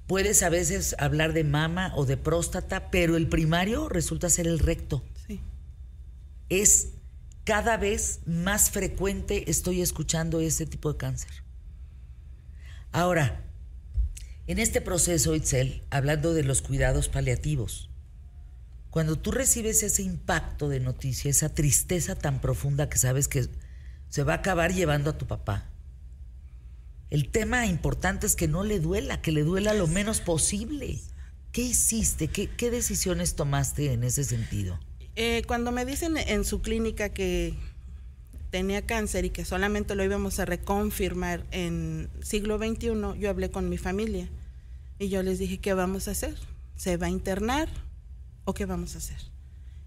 Puedes 0.06 0.44
a 0.44 0.50
veces 0.50 0.96
hablar 1.00 1.34
de 1.34 1.44
mama 1.44 1.92
o 1.96 2.06
de 2.06 2.16
próstata, 2.16 2.92
pero 2.92 3.18
el 3.18 3.28
primario 3.28 3.90
resulta 3.90 4.30
ser 4.30 4.46
el 4.46 4.60
recto. 4.60 5.04
Sí. 5.26 5.42
Es 6.48 6.90
cada 7.44 7.76
vez 7.78 8.20
más 8.28 8.70
frecuente 8.70 9.50
estoy 9.50 9.82
escuchando 9.82 10.42
ese 10.42 10.68
tipo 10.68 10.94
de 10.94 11.00
cáncer. 11.00 11.32
Ahora, 12.92 13.50
en 14.46 14.60
este 14.60 14.80
proceso, 14.80 15.34
Itzel, 15.34 15.82
hablando 15.90 16.36
de 16.36 16.44
los 16.44 16.62
cuidados 16.62 17.10
paliativos, 17.10 17.90
Cuando 18.92 19.18
tú 19.18 19.32
recibes 19.32 19.82
ese 19.82 20.04
impacto 20.04 20.70
de 20.70 20.80
noticia, 20.80 21.32
esa 21.32 21.50
tristeza 21.50 22.14
tan 22.14 22.42
profunda 22.42 22.90
que 22.90 23.00
sabes 23.00 23.28
que 23.28 23.50
se 24.10 24.24
va 24.24 24.34
a 24.34 24.38
acabar 24.38 24.72
llevando 24.72 25.10
a 25.10 25.18
tu 25.18 25.26
papá. 25.26 25.73
El 27.14 27.30
tema 27.30 27.68
importante 27.68 28.26
es 28.26 28.36
que 28.36 28.48
no 28.48 28.64
le 28.64 28.80
duela, 28.80 29.22
que 29.22 29.32
le 29.32 29.44
duela 29.44 29.76
lo 29.76 29.86
menos 29.86 30.20
posible. 30.20 31.00
¿Qué 31.52 31.62
hiciste? 31.62 32.28
¿Qué, 32.28 32.48
qué 32.50 32.72
decisiones 32.72 33.36
tomaste 33.36 33.94
en 33.94 34.04
ese 34.04 34.24
sentido? 34.24 34.80
Eh, 35.16 35.44
cuando 35.46 35.72
me 35.72 35.86
dicen 35.86 36.18
en 36.18 36.44
su 36.44 36.64
clínica 36.64 37.10
que 37.10 37.54
tenía 38.50 38.82
cáncer 38.82 39.26
y 39.26 39.30
que 39.30 39.46
solamente 39.46 39.94
lo 39.94 40.04
íbamos 40.04 40.40
a 40.40 40.46
reconfirmar 40.46 41.46
en 41.52 42.10
siglo 42.24 42.58
XXI, 42.58 43.20
yo 43.20 43.30
hablé 43.30 43.52
con 43.52 43.70
mi 43.70 43.78
familia 43.78 44.28
y 44.98 45.10
yo 45.10 45.22
les 45.22 45.38
dije, 45.38 45.60
¿qué 45.60 45.76
vamos 45.76 46.08
a 46.08 46.12
hacer? 46.12 46.36
¿Se 46.78 46.98
va 46.98 47.06
a 47.06 47.12
internar 47.12 47.70
o 48.46 48.56
qué 48.56 48.66
vamos 48.66 48.96
a 48.96 48.98
hacer? 48.98 49.20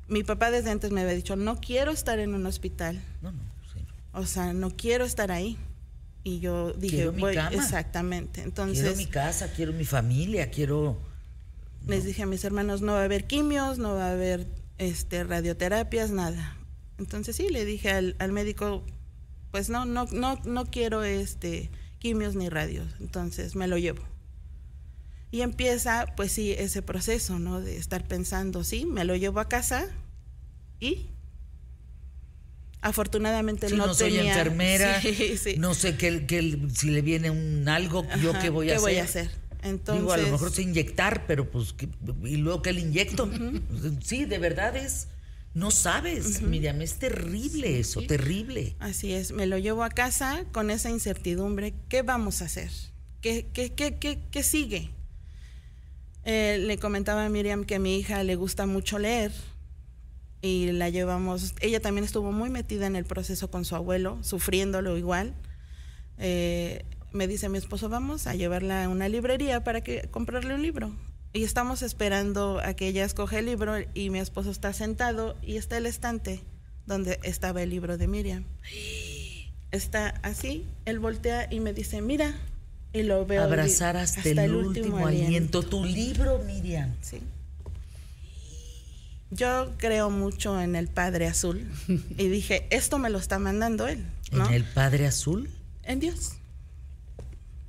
Mi 0.07 0.23
papá 0.23 0.53
desde 0.53 0.71
antes 0.71 0.93
me 0.93 1.01
había 1.01 1.15
dicho, 1.15 1.35
no 1.35 1.61
quiero 1.61 1.91
estar 1.91 2.21
en 2.21 2.35
un 2.35 2.47
hospital. 2.47 3.03
No, 3.21 3.33
no, 3.33 3.43
sí. 3.75 3.81
O 4.13 4.27
sea, 4.27 4.53
no 4.53 4.71
quiero 4.71 5.05
estar 5.05 5.33
ahí. 5.33 5.59
Y 6.27 6.41
yo 6.41 6.73
dije, 6.73 6.97
Quiero 6.97 7.13
mi 7.13 7.21
voy, 7.21 7.35
cama. 7.37 7.55
exactamente. 7.55 8.43
Entonces, 8.43 8.81
quiero 8.83 8.97
mi 8.97 9.07
casa, 9.07 9.53
quiero 9.53 9.73
mi 9.73 9.85
familia, 9.85 10.51
quiero... 10.51 10.99
les 11.87 12.05
dije 12.05 12.25
a 12.25 12.27
mis 12.27 12.43
hermanos, 12.43 12.83
no 12.83 12.95
va 12.95 13.03
a 13.03 13.05
haber 13.05 13.29
quimios, 13.29 13.79
no 13.79 13.95
va 13.95 14.09
a 14.09 14.11
haber 14.11 14.49
este, 14.79 15.23
radioterapias, 15.23 16.11
nada. 16.11 16.57
Entonces 16.99 17.37
sí, 17.37 17.49
le 17.49 17.65
dije 17.65 17.93
al, 17.93 18.17
al 18.19 18.33
médico, 18.33 18.85
pues 19.53 19.69
no, 19.69 19.85
no, 19.85 20.07
no, 20.07 20.41
no 20.45 20.67
quiero 20.67 21.05
este, 21.05 21.71
quimios 22.01 22.35
ni 22.35 22.49
radios. 22.49 22.89
Entonces 22.99 23.55
me 23.55 23.69
lo 23.69 23.79
llevo. 23.79 24.03
Y 25.31 25.43
empieza, 25.43 26.07
pues 26.17 26.33
sí, 26.33 26.51
ese 26.59 26.83
proceso, 26.83 27.39
¿no? 27.39 27.61
De 27.61 27.77
estar 27.77 28.03
pensando, 28.09 28.65
sí, 28.65 28.85
me 28.85 29.05
lo 29.05 29.15
llevo 29.15 29.39
a 29.39 29.49
casa 29.49 29.87
y 30.81 31.07
afortunadamente 32.87 33.69
Sí, 33.69 33.75
no, 33.77 33.87
no, 33.89 33.95
soy 33.95 34.13
tenía- 34.17 34.33
enfermera, 34.33 35.01
Sí, 35.03 35.37
sí. 35.37 35.57
no 35.59 35.75
sé 35.75 35.97
qué- 35.97 36.59
si 36.75 36.91
le 36.91 37.03
viene 37.03 37.31
un 37.31 37.69
algo, 37.69 38.07
yo 38.23 38.33
qué 38.41 38.51
voy 38.51 38.67
a 38.69 38.71
¿qué 38.71 38.77
hacer. 38.77 38.91
voy 38.91 38.97
a 38.99 39.05
hacer? 39.05 39.31
Entonces, 39.63 40.03
Digo, 40.03 40.13
a 40.13 40.17
lo 40.19 40.29
mejor 40.31 40.53
sé 40.53 40.63
inyectar, 40.63 41.27
pero 41.27 41.51
pues, 41.51 41.73
¿qué- 41.73 41.89
¿y 42.25 42.37
luego 42.37 42.63
qué 42.63 42.73
le 42.73 42.81
inyecto? 42.83 43.29
Sí, 44.05 44.25
de 44.25 44.39
verdad 44.39 44.77
es, 44.77 45.09
no 45.55 45.71
sabes, 45.71 46.43
Miriam, 46.43 46.81
es 46.83 46.99
terrible 46.99 47.79
eso, 47.81 48.03
terrible. 48.03 48.77
Así 48.79 49.13
es, 49.13 49.33
me 49.33 49.47
lo 49.47 49.59
llevo 49.59 49.83
a 49.83 49.89
casa 49.91 50.45
con 50.53 50.71
esa 50.71 50.91
incertidumbre. 50.91 51.75
¿Qué 51.89 52.03
vamos 52.03 52.43
a 52.43 52.45
hacer? 52.45 52.71
¿Qué, 53.23 53.47
qué, 53.53 53.73
qué, 53.73 53.97
qué, 53.97 54.19
qué 54.31 54.43
sigue? 54.45 54.91
Eh, 56.25 56.59
le 56.61 56.79
comentaba 56.79 57.25
a 57.25 57.29
Miriam 57.29 57.65
que 57.65 57.77
a 57.77 57.79
mi 57.79 57.99
hija 57.99 58.23
le 58.25 58.35
gusta 58.37 58.67
mucho 58.67 58.99
leer 58.99 59.33
y 60.43 60.73
la 60.73 60.91
llevamos, 60.91 61.55
ella 61.61 61.81
también 61.81 62.05
estuvo 62.05 62.33
muy 62.33 62.51
metida 62.51 62.87
en 62.87 62.97
el 62.97 63.05
proceso 63.05 63.51
con 63.51 63.65
su 63.65 63.75
abuelo, 63.75 64.19
sufriéndolo 64.23 64.97
igual. 64.97 65.35
Eh, 66.19 66.85
me 67.13 67.27
dice 67.27 67.49
mi 67.49 67.59
esposo, 67.59 67.89
vamos 67.89 68.27
a 68.27 68.35
llevarla 68.35 68.85
a 68.85 68.89
una 68.89 69.09
librería 69.09 69.65
para 69.65 69.81
que 69.81 70.09
comprarle 70.11 70.55
un 70.55 70.63
libro. 70.63 70.93
Y 71.33 71.45
estamos 71.45 71.83
esperando 71.83 72.61
a 72.65 72.75
que 72.75 72.89
ella 72.89 73.05
escoge 73.05 73.41
el 73.41 73.47
libro 73.47 73.75
y 73.95 74.11
mi 74.11 74.19
esposo 74.19 74.51
está 74.51 74.73
sentado 74.73 75.37
y 75.43 75.57
está 75.57 75.77
el 75.77 75.87
estante 75.87 76.43
donde 76.87 77.19
estaba 77.23 77.63
el 77.63 77.71
libro 77.71 77.99
de 77.99 78.07
Miriam. 78.07 78.45
Está 79.71 80.21
así, 80.23 80.65
él 80.85 80.99
voltea 80.99 81.49
y 81.51 81.61
me 81.61 81.73
dice, 81.73 82.01
mira, 82.01 82.35
y 82.93 83.03
lo 83.03 83.27
veo. 83.27 83.43
Abrazar 83.43 83.97
hasta, 83.97 84.23
el, 84.29 84.55
último 84.55 85.07
aliento. 85.07 85.63
Tu 85.63 85.85
libro, 85.85 86.39
Miriam. 86.47 86.95
Sí. 87.03 87.21
Yo 89.31 89.75
creo 89.79 90.11
mucho 90.11 90.61
en 90.61 90.77
el 90.77 90.89
Padre 90.89 91.27
Azul 91.27 91.69
y 91.89 92.29
dije, 92.29 92.67
esto 92.71 92.99
me 92.99 93.11
lo 93.11 93.19
está 93.19 93.39
mandando 93.39 93.89
él, 93.89 94.05
¿no? 94.31 94.47
¿En 94.47 94.55
el 94.55 94.65
Padre 94.65 95.07
Azul? 95.07 95.51
En 95.83 96.01
Dios. 96.01 96.33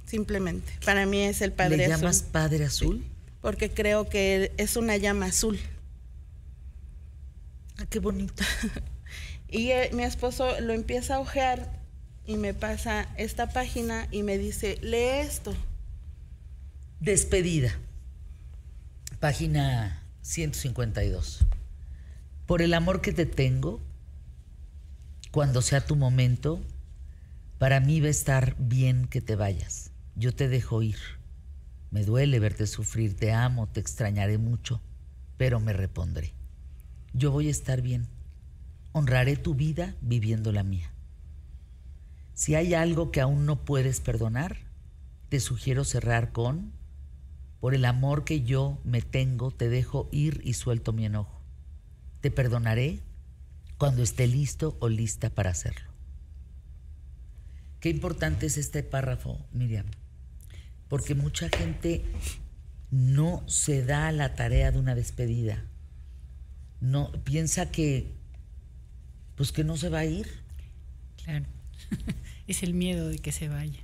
Simplemente. 0.06 0.72
Para 0.86 1.06
mí 1.06 1.22
es 1.22 1.42
el 1.42 1.52
Padre 1.52 1.78
¿Le 1.78 1.86
Azul. 1.86 1.98
llamas 1.98 2.22
Padre 2.22 2.66
Azul? 2.66 3.04
Porque 3.42 3.70
creo 3.70 4.08
que 4.08 4.52
es 4.58 4.78
una 4.78 4.98
llama 4.98 5.28
azul. 5.28 5.60
Ah, 7.78 7.86
qué 7.90 8.00
bonito. 8.00 8.44
Y 9.50 9.72
eh, 9.72 9.90
mi 9.94 10.04
esposo 10.04 10.60
lo 10.60 10.74
empieza 10.74 11.16
a 11.16 11.20
ojear 11.20 11.72
y 12.26 12.36
me 12.36 12.54
pasa 12.54 13.08
esta 13.16 13.48
página 13.48 14.08
y 14.12 14.24
me 14.24 14.38
dice, 14.38 14.78
lee 14.82 15.22
esto. 15.22 15.56
Despedida. 17.00 17.74
Página 19.22 20.04
152. 20.28 21.46
Por 22.46 22.62
el 22.62 22.74
amor 22.74 23.00
que 23.00 23.14
te 23.14 23.26
tengo, 23.26 23.80
cuando 25.32 25.62
sea 25.62 25.86
tu 25.86 25.96
momento, 25.96 26.60
para 27.60 27.80
mí 27.80 28.02
va 28.02 28.08
a 28.08 28.12
estar 28.12 28.58
bien 28.60 29.08
que 29.08 29.22
te 29.22 29.38
vayas. 29.38 29.92
Yo 30.16 30.36
te 30.36 30.50
dejo 30.50 30.84
ir. 30.84 30.98
Me 31.92 32.04
duele 32.04 32.42
verte 32.42 32.68
sufrir, 32.68 33.16
te 33.16 33.32
amo, 33.32 33.68
te 33.68 33.80
extrañaré 33.80 34.38
mucho, 34.38 34.82
pero 35.38 35.62
me 35.62 35.72
repondré. 35.72 36.34
Yo 37.14 37.32
voy 37.32 37.48
a 37.48 37.52
estar 37.52 37.82
bien. 37.82 38.10
Honraré 38.92 39.38
tu 39.38 39.56
vida 39.56 39.96
viviendo 40.02 40.52
la 40.52 40.64
mía. 40.64 40.92
Si 42.34 42.54
hay 42.54 42.74
algo 42.74 43.12
que 43.12 43.22
aún 43.22 43.46
no 43.46 43.64
puedes 43.64 44.02
perdonar, 44.02 44.58
te 45.30 45.40
sugiero 45.40 45.86
cerrar 45.86 46.34
con, 46.34 46.74
por 47.60 47.74
el 47.74 47.86
amor 47.86 48.24
que 48.24 48.44
yo 48.44 48.80
me 48.84 49.02
tengo, 49.02 49.52
te 49.52 49.70
dejo 49.70 50.10
ir 50.12 50.42
y 50.44 50.54
suelto 50.54 50.94
mi 50.94 51.06
enojo. 51.06 51.42
Te 52.22 52.32
perdonaré 52.32 53.00
cuando 53.78 54.04
esté 54.04 54.28
listo 54.28 54.78
o 54.80 54.90
lista 54.90 55.30
para 55.30 55.52
hacerlo. 55.52 55.92
Qué 57.80 57.90
importante 57.90 58.46
es 58.48 58.58
este 58.58 58.84
párrafo, 58.84 59.46
Miriam, 59.52 59.86
porque 60.88 61.16
mucha 61.16 61.50
gente 61.50 62.04
no 62.90 63.44
se 63.48 63.84
da 63.84 64.12
la 64.12 64.36
tarea 64.36 64.72
de 64.72 64.80
una 64.80 64.96
despedida. 64.96 65.64
No 66.80 67.12
piensa 67.24 67.72
que 67.72 68.16
pues 69.36 69.52
que 69.52 69.64
no 69.64 69.78
se 69.78 69.90
va 69.90 70.00
a 70.00 70.06
ir. 70.06 70.28
Claro. 71.24 71.46
es 72.48 72.64
el 72.64 72.74
miedo 72.74 73.08
de 73.08 73.20
que 73.20 73.32
se 73.32 73.48
vaya. 73.48 73.80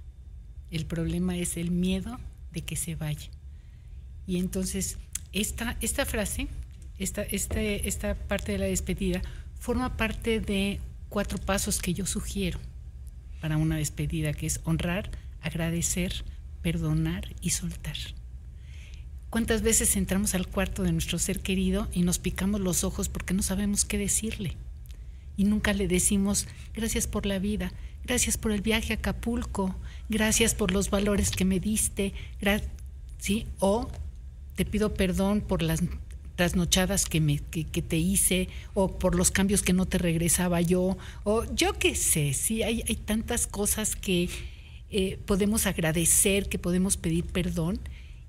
El 0.71 0.87
problema 0.87 1.37
es 1.37 1.57
el 1.57 1.69
miedo 1.69 2.19
de 2.51 2.61
que 2.63 2.75
se 2.75 2.95
vaya. 2.95 3.29
Y 4.27 4.37
entonces, 4.37 4.97
esta, 5.31 5.77
esta 5.81 6.05
frase, 6.05 6.47
esta, 6.99 7.23
este, 7.23 7.87
esta 7.87 8.15
parte 8.15 8.53
de 8.53 8.57
la 8.57 8.65
despedida, 8.65 9.21
forma 9.59 9.97
parte 9.97 10.39
de 10.39 10.79
cuatro 11.09 11.37
pasos 11.37 11.81
que 11.81 11.93
yo 11.93 12.05
sugiero 12.05 12.59
para 13.41 13.57
una 13.57 13.77
despedida, 13.77 14.33
que 14.33 14.45
es 14.45 14.61
honrar, 14.63 15.11
agradecer, 15.41 16.23
perdonar 16.61 17.35
y 17.41 17.49
soltar. 17.49 17.97
¿Cuántas 19.29 19.63
veces 19.63 19.95
entramos 19.95 20.35
al 20.35 20.47
cuarto 20.47 20.83
de 20.83 20.91
nuestro 20.91 21.19
ser 21.19 21.39
querido 21.39 21.89
y 21.91 22.03
nos 22.03 22.19
picamos 22.19 22.61
los 22.61 22.83
ojos 22.83 23.09
porque 23.09 23.33
no 23.33 23.41
sabemos 23.41 23.83
qué 23.83 23.97
decirle? 23.97 24.55
y 25.37 25.45
nunca 25.45 25.73
le 25.73 25.87
decimos 25.87 26.47
gracias 26.73 27.07
por 27.07 27.25
la 27.25 27.39
vida, 27.39 27.71
gracias 28.03 28.37
por 28.37 28.51
el 28.51 28.61
viaje 28.61 28.93
a 28.93 28.97
Acapulco, 28.97 29.75
gracias 30.09 30.53
por 30.53 30.71
los 30.71 30.89
valores 30.89 31.31
que 31.31 31.45
me 31.45 31.59
diste, 31.59 32.13
¿sí? 33.17 33.47
O 33.59 33.89
te 34.55 34.65
pido 34.65 34.93
perdón 34.93 35.41
por 35.41 35.61
las 35.61 35.81
trasnochadas 36.35 37.05
que, 37.05 37.21
me, 37.21 37.39
que, 37.39 37.63
te 37.63 37.97
hice 37.97 38.49
o 38.73 38.97
por 38.97 39.15
los 39.15 39.29
cambios 39.31 39.61
que 39.61 39.73
no 39.73 39.85
te 39.85 39.97
regresaba 39.97 40.61
yo, 40.61 40.97
o 41.23 41.45
yo 41.53 41.73
qué 41.73 41.95
sé, 41.95 42.33
sí, 42.33 42.63
hay, 42.63 42.83
hay 42.87 42.95
tantas 42.95 43.45
cosas 43.45 43.95
que 43.95 44.29
eh, 44.89 45.19
podemos 45.25 45.67
agradecer, 45.67 46.49
que 46.49 46.59
podemos 46.59 46.97
pedir 46.97 47.25
perdón 47.25 47.79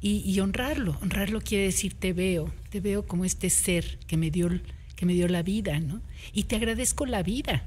y, 0.00 0.22
y 0.30 0.40
honrarlo. 0.40 0.98
Honrarlo 1.02 1.40
quiere 1.40 1.64
decir 1.64 1.94
te 1.94 2.12
veo, 2.12 2.52
te 2.70 2.80
veo 2.80 3.06
como 3.06 3.24
este 3.24 3.50
ser 3.50 3.98
que 4.06 4.16
me 4.16 4.30
dio 4.30 4.50
que 4.96 5.06
me 5.06 5.14
dio 5.14 5.28
la 5.28 5.42
vida, 5.42 5.80
¿no? 5.80 6.00
Y 6.32 6.44
te 6.44 6.56
agradezco 6.56 7.04
la 7.04 7.22
vida, 7.22 7.66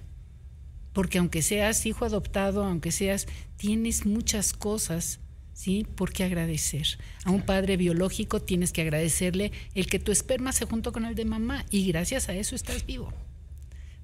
porque 0.94 1.18
aunque 1.18 1.42
seas 1.42 1.86
hijo 1.86 2.06
adoptado, 2.06 2.64
aunque 2.64 2.92
seas, 2.92 3.28
tienes 3.58 4.06
muchas 4.06 4.54
cosas, 4.54 5.20
¿sí? 5.58 5.88
Por 5.96 6.14
qué 6.14 6.24
agradecer. 6.24 7.00
A 7.26 7.32
un 7.32 7.42
padre 7.42 7.78
biológico 7.78 8.40
tienes 8.40 8.72
que 8.72 8.84
agradecerle 8.84 9.52
el 9.74 9.88
que 9.88 9.98
tu 9.98 10.12
esperma 10.12 10.52
se 10.52 10.66
juntó 10.66 10.92
con 10.92 11.04
el 11.04 11.16
de 11.16 11.26
mamá 11.26 11.66
y 11.72 11.88
gracias 11.88 12.30
a 12.30 12.36
eso 12.36 12.56
estás 12.56 12.86
vivo. 12.86 13.12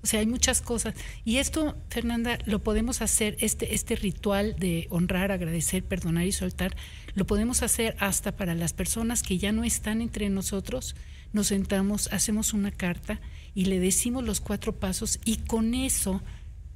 O 0.02 0.08
sea, 0.08 0.20
hay 0.20 0.26
muchas 0.26 0.62
cosas. 0.62 0.96
Y 1.24 1.38
esto, 1.38 1.78
Fernanda, 1.90 2.40
lo 2.46 2.64
podemos 2.64 3.04
hacer, 3.04 3.38
este, 3.40 3.76
este 3.76 3.96
ritual 3.96 4.56
de 4.58 4.88
honrar, 4.90 5.32
agradecer, 5.32 5.84
perdonar 5.84 6.26
y 6.26 6.32
soltar, 6.32 6.76
lo 7.14 7.28
podemos 7.28 7.62
hacer 7.62 7.96
hasta 8.00 8.36
para 8.36 8.56
las 8.56 8.74
personas 8.74 9.22
que 9.22 9.38
ya 9.38 9.52
no 9.52 9.64
están 9.64 10.02
entre 10.02 10.30
nosotros. 10.32 10.96
Nos 11.34 11.48
sentamos, 11.48 12.12
hacemos 12.12 12.54
una 12.54 12.72
carta 12.72 13.22
y 13.54 13.66
le 13.66 13.80
decimos 13.80 14.24
los 14.24 14.42
cuatro 14.42 14.74
pasos 14.80 15.20
y 15.24 15.38
con 15.38 15.76
eso 15.76 16.24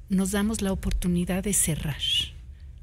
nos 0.08 0.30
damos 0.30 0.62
la 0.62 0.70
oportunidad 0.70 1.42
de 1.42 1.52
cerrar. 1.52 2.00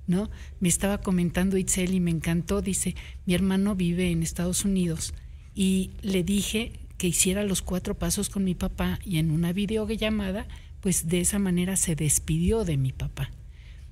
¿No? 0.07 0.29
Me 0.59 0.69
estaba 0.69 0.99
comentando 0.99 1.57
Itzel 1.57 1.93
y 1.93 1.99
me 1.99 2.11
encantó, 2.11 2.61
dice, 2.61 2.95
mi 3.25 3.33
hermano 3.33 3.75
vive 3.75 4.11
en 4.11 4.21
Estados 4.21 4.63
Unidos 4.63 5.13
y 5.55 5.91
le 6.01 6.23
dije 6.23 6.73
que 6.97 7.07
hiciera 7.07 7.43
los 7.43 7.61
cuatro 7.61 7.97
pasos 7.97 8.29
con 8.29 8.43
mi 8.43 8.55
papá 8.55 8.99
y 9.03 9.17
en 9.17 9.31
una 9.31 9.51
videollamada, 9.51 10.47
pues 10.81 11.07
de 11.07 11.21
esa 11.21 11.39
manera 11.39 11.75
se 11.75 11.95
despidió 11.95 12.65
de 12.65 12.77
mi 12.77 12.91
papá. 12.91 13.31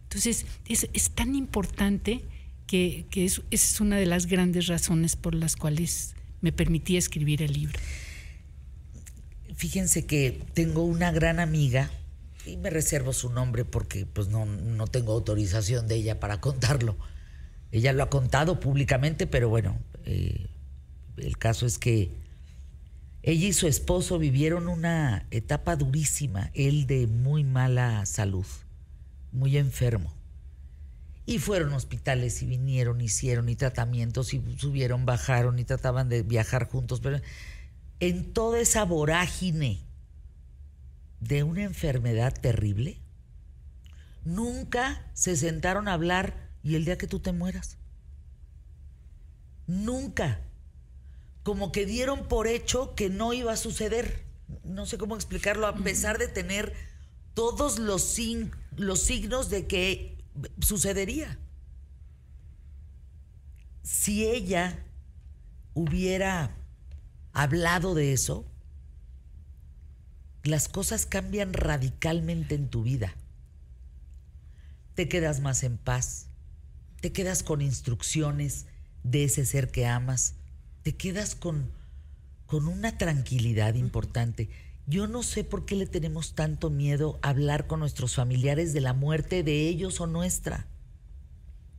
Entonces, 0.04 0.46
es, 0.68 0.88
es 0.94 1.10
tan 1.10 1.34
importante 1.34 2.24
que, 2.68 3.08
que 3.10 3.26
es, 3.26 3.42
es 3.50 3.82
una 3.82 3.98
de 3.98 4.06
las 4.06 4.28
grandes 4.28 4.68
razones 4.68 5.16
por 5.16 5.34
las 5.34 5.56
cuales 5.56 6.16
me 6.42 6.52
permití 6.52 6.98
escribir 6.98 7.42
el 7.42 7.54
libro. 7.54 7.80
Fíjense 9.56 10.06
que 10.06 10.40
tengo 10.54 10.84
una 10.84 11.12
gran 11.12 11.40
amiga 11.40 11.90
y 12.46 12.58
me 12.58 12.70
reservo 12.70 13.14
su 13.14 13.30
nombre 13.30 13.66
porque 13.66 14.06
pues 14.06 14.28
no, 14.28 14.46
no 14.46 14.88
tengo 14.88 15.14
autorización 15.14 15.88
de 15.88 15.96
ella 15.96 16.20
para 16.20 16.42
contarlo. 16.42 16.98
Ella 17.72 17.94
lo 17.94 18.04
ha 18.04 18.10
contado 18.10 18.60
públicamente, 18.60 19.26
pero 19.28 19.50
bueno, 19.50 19.80
eh, 20.06 20.48
el 21.18 21.38
caso 21.38 21.66
es 21.66 21.78
que 21.80 22.12
ella 23.24 23.48
y 23.48 23.54
su 23.54 23.68
esposo 23.68 24.20
vivieron 24.20 24.68
una 24.68 25.26
etapa 25.32 25.76
durísima, 25.76 26.52
él 26.54 26.86
de 26.88 27.08
muy 27.08 27.44
mala 27.44 28.06
salud, 28.06 28.46
muy 29.32 29.58
enfermo. 29.58 30.14
Y 31.26 31.40
fueron 31.40 31.72
a 31.72 31.78
hospitales 31.78 32.44
y 32.44 32.46
vinieron, 32.46 33.00
hicieron 33.00 33.48
y 33.48 33.56
tratamientos 33.56 34.34
y 34.34 34.44
subieron, 34.58 35.06
bajaron 35.06 35.58
y 35.58 35.64
trataban 35.64 36.10
de 36.10 36.22
viajar 36.22 36.68
juntos, 36.68 37.00
pero 37.00 37.22
en 38.02 38.34
toda 38.34 38.60
esa 38.60 38.84
vorágine 38.84 39.80
de 41.24 41.44
una 41.44 41.64
enfermedad 41.64 42.34
terrible, 42.34 43.00
nunca 44.26 45.10
se 45.14 45.36
sentaron 45.38 45.88
a 45.88 45.94
hablar 45.94 46.50
y 46.64 46.76
el 46.76 46.86
día 46.86 46.98
que 46.98 47.08
tú 47.08 47.20
te 47.20 47.32
mueras. 47.32 47.78
Nunca. 49.68 50.42
Como 51.44 51.72
que 51.72 51.86
dieron 51.86 52.28
por 52.28 52.48
hecho 52.48 52.96
que 52.96 53.10
no 53.10 53.34
iba 53.34 53.54
a 53.54 53.58
suceder. 53.58 54.26
No 54.64 54.86
sé 54.86 54.98
cómo 54.98 55.16
explicarlo, 55.16 55.68
a 55.68 55.76
pesar 55.76 56.18
de 56.18 56.28
tener 56.28 56.74
todos 57.34 57.80
los, 57.80 58.18
los 58.78 59.02
signos 59.02 59.50
de 59.50 59.68
que 59.68 60.24
sucedería. 60.62 61.38
Si 63.82 64.26
ella 64.26 64.86
hubiera 65.74 66.56
hablado 67.34 67.94
de 67.96 68.14
eso, 68.14 68.46
las 70.44 70.68
cosas 70.68 71.06
cambian 71.06 71.54
radicalmente 71.54 72.56
en 72.56 72.68
tu 72.70 72.84
vida. 72.84 73.16
Te 74.94 75.08
quedas 75.08 75.40
más 75.40 75.64
en 75.64 75.78
paz, 75.78 76.28
te 77.02 77.12
quedas 77.12 77.44
con 77.44 77.62
instrucciones 77.62 78.66
de 79.04 79.24
ese 79.24 79.46
ser 79.46 79.72
que 79.72 79.86
amas, 79.86 80.36
te 80.84 80.96
quedas 80.96 81.36
con, 81.36 81.72
con 82.46 82.68
una 82.68 82.98
tranquilidad 82.98 83.76
importante. 83.76 84.50
Yo 84.86 85.08
no 85.08 85.24
sé 85.24 85.46
por 85.46 85.66
qué 85.66 85.76
le 85.76 85.88
tenemos 85.88 86.36
tanto 86.36 86.70
miedo 86.70 87.20
a 87.22 87.30
hablar 87.30 87.68
con 87.68 87.80
nuestros 87.80 88.16
familiares 88.16 88.74
de 88.74 88.82
la 88.82 88.94
muerte 88.94 89.44
de 89.44 89.68
ellos 89.68 90.02
o 90.02 90.08
nuestra. 90.08 90.68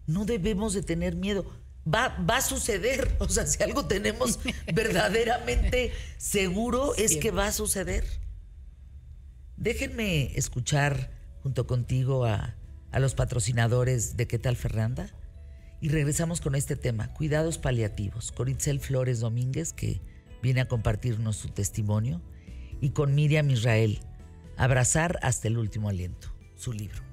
No 0.07 0.25
debemos 0.25 0.73
de 0.73 0.83
tener 0.83 1.15
miedo. 1.15 1.47
Va, 1.87 2.17
va 2.29 2.39
a 2.39 2.43
suceder. 2.43 3.15
O 3.21 3.29
sea, 3.29 3.47
si 3.47 3.63
algo 3.63 3.87
tenemos 3.87 4.41
verdaderamente 4.75 5.93
seguro 6.17 6.95
es 6.95 7.17
que 7.19 7.31
va 7.31 7.49
a 7.49 7.53
suceder. 7.53 8.24
Déjenme 9.57 10.37
escuchar 10.37 11.11
junto 11.43 11.67
contigo 11.67 12.25
a, 12.25 12.57
a 12.91 12.99
los 12.99 13.15
patrocinadores 13.15 14.17
de 14.17 14.27
¿Qué 14.27 14.39
tal 14.39 14.57
Fernanda? 14.57 15.11
Y 15.81 15.89
regresamos 15.89 16.41
con 16.41 16.55
este 16.55 16.77
tema, 16.77 17.13
cuidados 17.13 17.59
paliativos, 17.59 18.33
con 18.33 18.49
Itzel 18.49 18.81
Flores 18.81 19.21
Domínguez, 19.21 19.73
que 19.73 20.01
viene 20.43 20.61
a 20.61 20.69
compartirnos 20.69 21.37
su 21.37 21.49
testimonio, 21.49 22.23
y 22.81 22.91
con 22.91 23.15
Miriam 23.15 23.51
Israel, 23.51 24.01
Abrazar 24.57 25.19
hasta 25.23 25.49
el 25.49 25.59
último 25.59 25.89
aliento, 25.89 26.29
su 26.55 26.73
libro. 26.73 27.04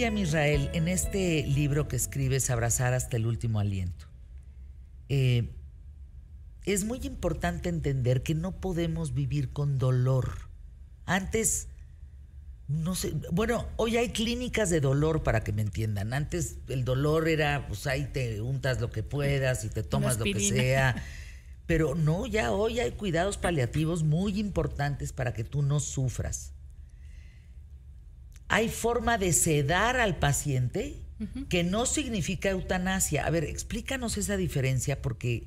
Miriam 0.00 0.16
Israel, 0.16 0.70
en 0.72 0.88
este 0.88 1.46
libro 1.46 1.86
que 1.86 1.96
escribes, 1.96 2.48
Abrazar 2.48 2.94
hasta 2.94 3.18
el 3.18 3.26
último 3.26 3.60
aliento, 3.60 4.06
eh, 5.10 5.50
es 6.64 6.84
muy 6.84 7.00
importante 7.02 7.68
entender 7.68 8.22
que 8.22 8.34
no 8.34 8.52
podemos 8.62 9.12
vivir 9.12 9.52
con 9.52 9.78
dolor. 9.78 10.48
Antes, 11.04 11.68
no 12.66 12.94
sé, 12.94 13.12
bueno, 13.30 13.68
hoy 13.76 13.98
hay 13.98 14.08
clínicas 14.08 14.70
de 14.70 14.80
dolor 14.80 15.22
para 15.22 15.44
que 15.44 15.52
me 15.52 15.60
entiendan. 15.60 16.14
Antes 16.14 16.56
el 16.68 16.86
dolor 16.86 17.28
era, 17.28 17.66
pues 17.68 17.86
ahí 17.86 18.06
te 18.10 18.40
untas 18.40 18.80
lo 18.80 18.90
que 18.90 19.02
puedas 19.02 19.66
y 19.66 19.68
te 19.68 19.82
tomas 19.82 20.18
lo 20.18 20.24
que 20.24 20.40
sea. 20.40 20.96
Pero 21.66 21.94
no, 21.94 22.26
ya 22.26 22.52
hoy 22.52 22.80
hay 22.80 22.92
cuidados 22.92 23.36
paliativos 23.36 24.02
muy 24.02 24.40
importantes 24.40 25.12
para 25.12 25.34
que 25.34 25.44
tú 25.44 25.60
no 25.60 25.78
sufras 25.78 26.54
hay 28.50 28.68
forma 28.68 29.16
de 29.16 29.32
sedar 29.32 30.00
al 30.00 30.16
paciente 30.16 30.96
que 31.48 31.62
no 31.62 31.86
significa 31.86 32.50
eutanasia. 32.50 33.24
A 33.24 33.30
ver, 33.30 33.44
explícanos 33.44 34.18
esa 34.18 34.36
diferencia 34.36 35.00
porque 35.00 35.46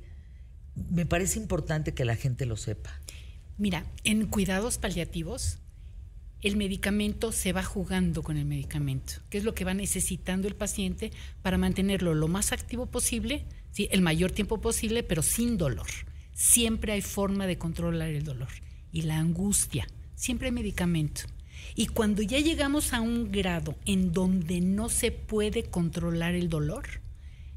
me 0.90 1.06
parece 1.06 1.38
importante 1.38 1.94
que 1.94 2.06
la 2.06 2.16
gente 2.16 2.46
lo 2.46 2.56
sepa. 2.56 2.98
Mira, 3.58 3.86
en 4.06 4.26
cuidados 4.28 4.78
paliativos, 4.78 5.58
el 6.42 6.56
medicamento 6.56 7.34
se 7.34 7.52
va 7.52 7.62
jugando 7.62 8.24
con 8.24 8.38
el 8.38 8.46
medicamento, 8.46 9.16
que 9.30 9.38
es 9.38 9.44
lo 9.44 9.54
que 9.54 9.66
va 9.66 9.74
necesitando 9.74 10.48
el 10.48 10.56
paciente 10.56 11.12
para 11.42 11.58
mantenerlo 11.58 12.14
lo 12.14 12.30
más 12.30 12.54
activo 12.54 12.86
posible, 12.86 13.44
¿sí? 13.72 13.90
el 13.92 14.02
mayor 14.02 14.32
tiempo 14.32 14.62
posible, 14.62 15.04
pero 15.04 15.24
sin 15.24 15.58
dolor. 15.58 15.88
Siempre 16.34 16.94
hay 16.94 17.02
forma 17.02 17.48
de 17.48 17.58
controlar 17.58 18.08
el 18.08 18.24
dolor. 18.24 18.50
Y 18.94 19.02
la 19.02 19.20
angustia, 19.20 19.88
siempre 20.16 20.48
hay 20.48 20.54
medicamento. 20.54 21.24
Y 21.76 21.88
cuando 21.88 22.22
ya 22.22 22.40
llegamos 22.40 22.94
a 22.94 23.02
un 23.02 23.32
grado 23.32 23.76
en 23.86 24.12
donde 24.12 24.62
no 24.62 24.90
se 24.90 25.12
puede 25.12 25.64
controlar 25.64 26.36
el 26.36 26.50
dolor, 26.50 27.02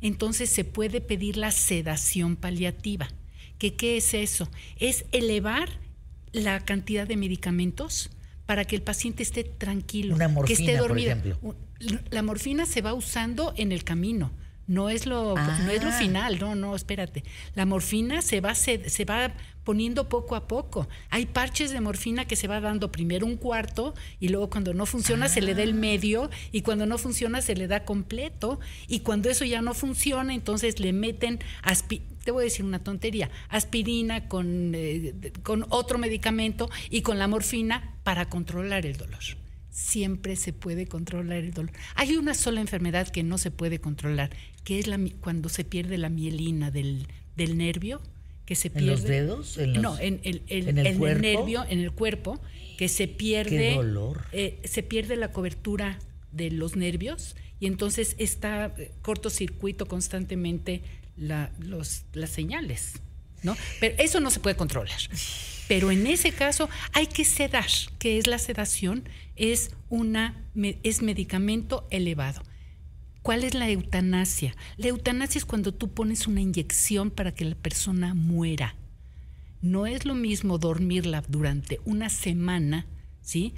entonces 0.00 0.50
se 0.50 0.64
puede 0.64 1.00
pedir 1.00 1.36
la 1.36 1.50
sedación 1.50 2.36
paliativa. 2.36 3.08
¿Qué, 3.58 3.74
¿Qué 3.74 3.96
es 3.96 4.14
eso? 4.14 4.48
Es 4.78 5.04
elevar 5.12 5.68
la 6.32 6.60
cantidad 6.64 7.06
de 7.06 7.16
medicamentos 7.16 8.10
para 8.46 8.64
que 8.64 8.76
el 8.76 8.82
paciente 8.82 9.22
esté 9.22 9.44
tranquilo, 9.44 10.14
Una 10.14 10.28
morfina, 10.28 10.56
que 10.56 10.62
esté 10.62 10.76
dormido. 10.76 11.16
Por 11.16 11.26
ejemplo. 11.26 11.56
La 12.10 12.22
morfina 12.22 12.64
se 12.64 12.80
va 12.80 12.94
usando 12.94 13.52
en 13.56 13.72
el 13.72 13.84
camino. 13.84 14.30
No 14.66 14.88
es 14.90 15.06
lo, 15.06 15.34
no 15.36 15.70
es 15.70 15.82
lo 15.82 15.90
Ah. 15.90 15.98
final, 15.98 16.38
no, 16.40 16.54
no, 16.54 16.74
espérate. 16.74 17.22
La 17.54 17.66
morfina 17.66 18.20
se 18.22 18.40
va, 18.40 18.54
se, 18.54 18.88
se 18.90 19.04
va 19.04 19.32
poniendo 19.62 20.08
poco 20.08 20.36
a 20.36 20.46
poco. 20.46 20.88
Hay 21.10 21.26
parches 21.26 21.70
de 21.72 21.80
morfina 21.80 22.24
que 22.24 22.36
se 22.36 22.46
va 22.48 22.60
dando 22.60 22.90
primero 22.92 23.26
un 23.26 23.36
cuarto 23.36 23.94
y 24.20 24.28
luego 24.28 24.48
cuando 24.50 24.74
no 24.74 24.86
funciona 24.86 25.28
se 25.28 25.40
le 25.40 25.54
da 25.54 25.62
el 25.62 25.70
Ah. 25.70 25.74
medio 25.74 26.30
y 26.52 26.62
cuando 26.62 26.86
no 26.86 26.98
funciona 26.98 27.42
se 27.42 27.54
le 27.56 27.66
da 27.66 27.84
completo 27.84 28.60
y 28.86 29.00
cuando 29.00 29.28
eso 29.30 29.44
ya 29.44 29.62
no 29.62 29.74
funciona 29.74 30.34
entonces 30.34 30.78
le 30.80 30.92
meten 30.92 31.40
aspi 31.62 32.02
te 32.24 32.32
voy 32.32 32.42
a 32.42 32.44
decir 32.44 32.64
una 32.64 32.80
tontería, 32.82 33.30
aspirina 33.50 34.26
con, 34.28 34.72
eh, 34.74 35.14
con 35.44 35.64
otro 35.68 35.96
medicamento 35.98 36.68
y 36.90 37.02
con 37.02 37.20
la 37.20 37.28
morfina 37.28 37.94
para 38.02 38.28
controlar 38.28 38.84
el 38.84 38.96
dolor 38.96 39.20
siempre 39.76 40.36
se 40.36 40.54
puede 40.54 40.86
controlar 40.86 41.36
el 41.38 41.52
dolor. 41.52 41.70
Hay 41.96 42.16
una 42.16 42.32
sola 42.32 42.62
enfermedad 42.62 43.08
que 43.08 43.22
no 43.22 43.36
se 43.36 43.50
puede 43.50 43.78
controlar, 43.78 44.30
que 44.64 44.78
es 44.78 44.86
la, 44.86 44.98
cuando 45.20 45.50
se 45.50 45.64
pierde 45.64 45.98
la 45.98 46.08
mielina 46.08 46.70
del, 46.70 47.06
del 47.36 47.58
nervio, 47.58 48.00
que 48.46 48.54
se 48.54 48.68
¿En 48.68 48.74
pierde. 48.74 48.90
los 48.92 49.02
dedos? 49.02 49.58
¿En 49.58 49.74
los- 49.74 49.82
no, 49.82 49.98
en 49.98 50.20
el, 50.24 50.42
el- 50.46 50.68
en 50.68 50.78
el 50.78 50.86
en 50.86 50.98
cuerpo? 50.98 51.20
nervio, 51.20 51.64
en 51.68 51.80
el 51.80 51.92
cuerpo, 51.92 52.40
que 52.78 52.88
se 52.88 53.06
pierde. 53.06 53.50
Qué 53.70 53.74
dolor. 53.74 54.24
eh, 54.32 54.60
se 54.64 54.82
pierde 54.82 55.16
la 55.16 55.30
cobertura 55.32 55.98
de 56.32 56.50
los 56.50 56.74
nervios 56.74 57.36
y 57.60 57.66
entonces 57.66 58.16
está 58.18 58.72
eh, 58.78 58.92
cortocircuito 59.02 59.86
constantemente 59.86 60.80
la- 61.18 61.50
los, 61.58 62.04
las 62.14 62.30
señales. 62.30 62.94
¿no? 63.42 63.54
Pero 63.78 63.94
eso 63.98 64.20
no 64.20 64.30
se 64.30 64.40
puede 64.40 64.56
controlar. 64.56 64.96
Pero 65.68 65.90
en 65.90 66.06
ese 66.06 66.32
caso 66.32 66.68
hay 66.92 67.06
que 67.06 67.24
sedar, 67.24 67.66
que 67.98 68.18
es 68.18 68.26
la 68.26 68.38
sedación, 68.38 69.08
es, 69.34 69.70
una, 69.88 70.44
es 70.54 71.02
medicamento 71.02 71.86
elevado. 71.90 72.42
¿Cuál 73.22 73.42
es 73.42 73.54
la 73.54 73.68
eutanasia? 73.68 74.54
La 74.76 74.88
eutanasia 74.88 75.40
es 75.40 75.44
cuando 75.44 75.74
tú 75.74 75.92
pones 75.92 76.28
una 76.28 76.40
inyección 76.40 77.10
para 77.10 77.34
que 77.34 77.44
la 77.44 77.56
persona 77.56 78.14
muera. 78.14 78.76
No 79.60 79.86
es 79.86 80.04
lo 80.04 80.14
mismo 80.14 80.58
dormirla 80.58 81.24
durante 81.26 81.80
una 81.84 82.08
semana, 82.08 82.86
¿sí? 83.22 83.54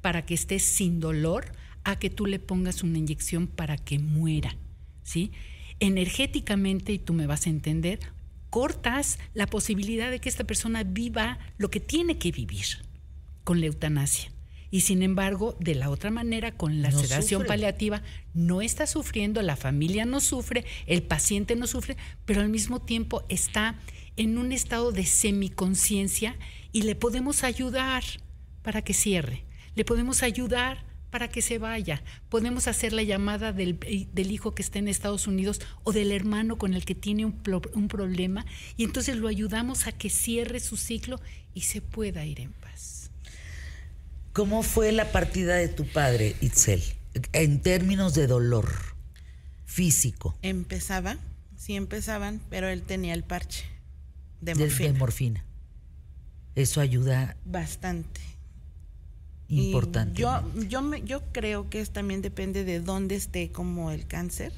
Para 0.00 0.26
que 0.26 0.34
esté 0.34 0.58
sin 0.58 0.98
dolor, 0.98 1.52
a 1.84 2.00
que 2.00 2.10
tú 2.10 2.26
le 2.26 2.40
pongas 2.40 2.82
una 2.82 2.98
inyección 2.98 3.46
para 3.46 3.78
que 3.78 4.00
muera, 4.00 4.56
¿sí? 5.04 5.30
Energéticamente, 5.78 6.92
y 6.92 6.98
tú 6.98 7.12
me 7.12 7.28
vas 7.28 7.46
a 7.46 7.50
entender, 7.50 8.00
cortas 8.50 9.18
la 9.34 9.46
posibilidad 9.46 10.10
de 10.10 10.20
que 10.20 10.28
esta 10.28 10.44
persona 10.44 10.82
viva 10.84 11.38
lo 11.58 11.70
que 11.70 11.80
tiene 11.80 12.18
que 12.18 12.32
vivir. 12.32 12.66
con 13.44 13.60
la 13.60 13.66
eutanasia. 13.66 14.30
Y 14.70 14.82
sin 14.82 15.02
embargo, 15.02 15.56
de 15.58 15.74
la 15.74 15.88
otra 15.88 16.10
manera, 16.10 16.52
con 16.52 16.82
la 16.82 16.90
No 16.90 16.98
sedación 16.98 17.40
sufre. 17.40 17.48
paliativa, 17.48 18.02
no 18.34 18.60
está 18.60 18.86
sufriendo, 18.86 19.40
la 19.40 19.56
familia 19.56 20.04
no 20.04 20.20
sufre, 20.20 20.66
el 20.86 21.02
paciente 21.02 21.56
no 21.56 21.66
sufre, 21.66 21.96
pero 22.26 22.42
al 22.42 22.50
mismo 22.50 22.82
tiempo 22.82 23.24
está 23.30 23.78
en 24.18 24.36
un 24.36 24.52
estado 24.52 24.92
de 24.92 25.06
semiconciencia 25.06 26.36
y 26.72 26.82
le 26.82 26.94
podemos 26.94 27.42
ayudar 27.44 28.04
para 28.62 28.82
que 28.82 28.92
cierre, 28.92 29.44
le 29.74 29.86
podemos 29.86 30.22
ayudar 30.22 30.84
para 31.18 31.26
que 31.32 31.42
se 31.42 31.58
vaya, 31.58 32.00
podemos 32.28 32.68
hacer 32.68 32.92
la 32.92 33.02
llamada 33.02 33.52
del, 33.52 33.76
del 34.12 34.30
hijo 34.30 34.54
que 34.54 34.62
está 34.62 34.78
en 34.78 34.86
Estados 34.86 35.26
Unidos 35.26 35.60
o 35.82 35.90
del 35.90 36.12
hermano 36.12 36.58
con 36.58 36.74
el 36.74 36.84
que 36.84 36.94
tiene 36.94 37.24
un, 37.24 37.32
pro- 37.32 37.60
un 37.74 37.88
problema 37.88 38.46
y 38.76 38.84
entonces 38.84 39.16
lo 39.16 39.26
ayudamos 39.26 39.88
a 39.88 39.92
que 39.92 40.10
cierre 40.10 40.60
su 40.60 40.76
ciclo 40.76 41.20
y 41.54 41.62
se 41.62 41.80
pueda 41.80 42.24
ir 42.24 42.38
en 42.38 42.52
paz. 42.52 43.10
¿Cómo 44.32 44.62
fue 44.62 44.92
la 44.92 45.10
partida 45.10 45.56
de 45.56 45.66
tu 45.66 45.88
padre, 45.88 46.36
Itzel? 46.40 46.84
En 47.32 47.62
términos 47.62 48.14
de 48.14 48.28
dolor 48.28 48.72
físico, 49.64 50.38
Empezaba, 50.42 51.16
sí 51.56 51.74
empezaban, 51.74 52.40
pero 52.48 52.68
él 52.68 52.82
tenía 52.82 53.14
el 53.14 53.24
parche 53.24 53.64
de 54.40 54.54
de, 54.54 54.60
de 54.60 54.66
morfina. 54.68 54.98
morfina. 55.00 55.44
Eso 56.54 56.80
ayuda 56.80 57.36
Bastante. 57.44 58.20
Importante. 59.48 60.20
Yo, 60.20 60.42
yo, 60.68 60.82
me- 60.82 61.02
yo 61.02 61.22
creo 61.32 61.70
que 61.70 61.80
es, 61.80 61.90
también 61.90 62.20
depende 62.22 62.64
de 62.64 62.80
dónde 62.80 63.14
esté 63.16 63.50
como 63.50 63.90
el 63.90 64.06
cáncer, 64.06 64.52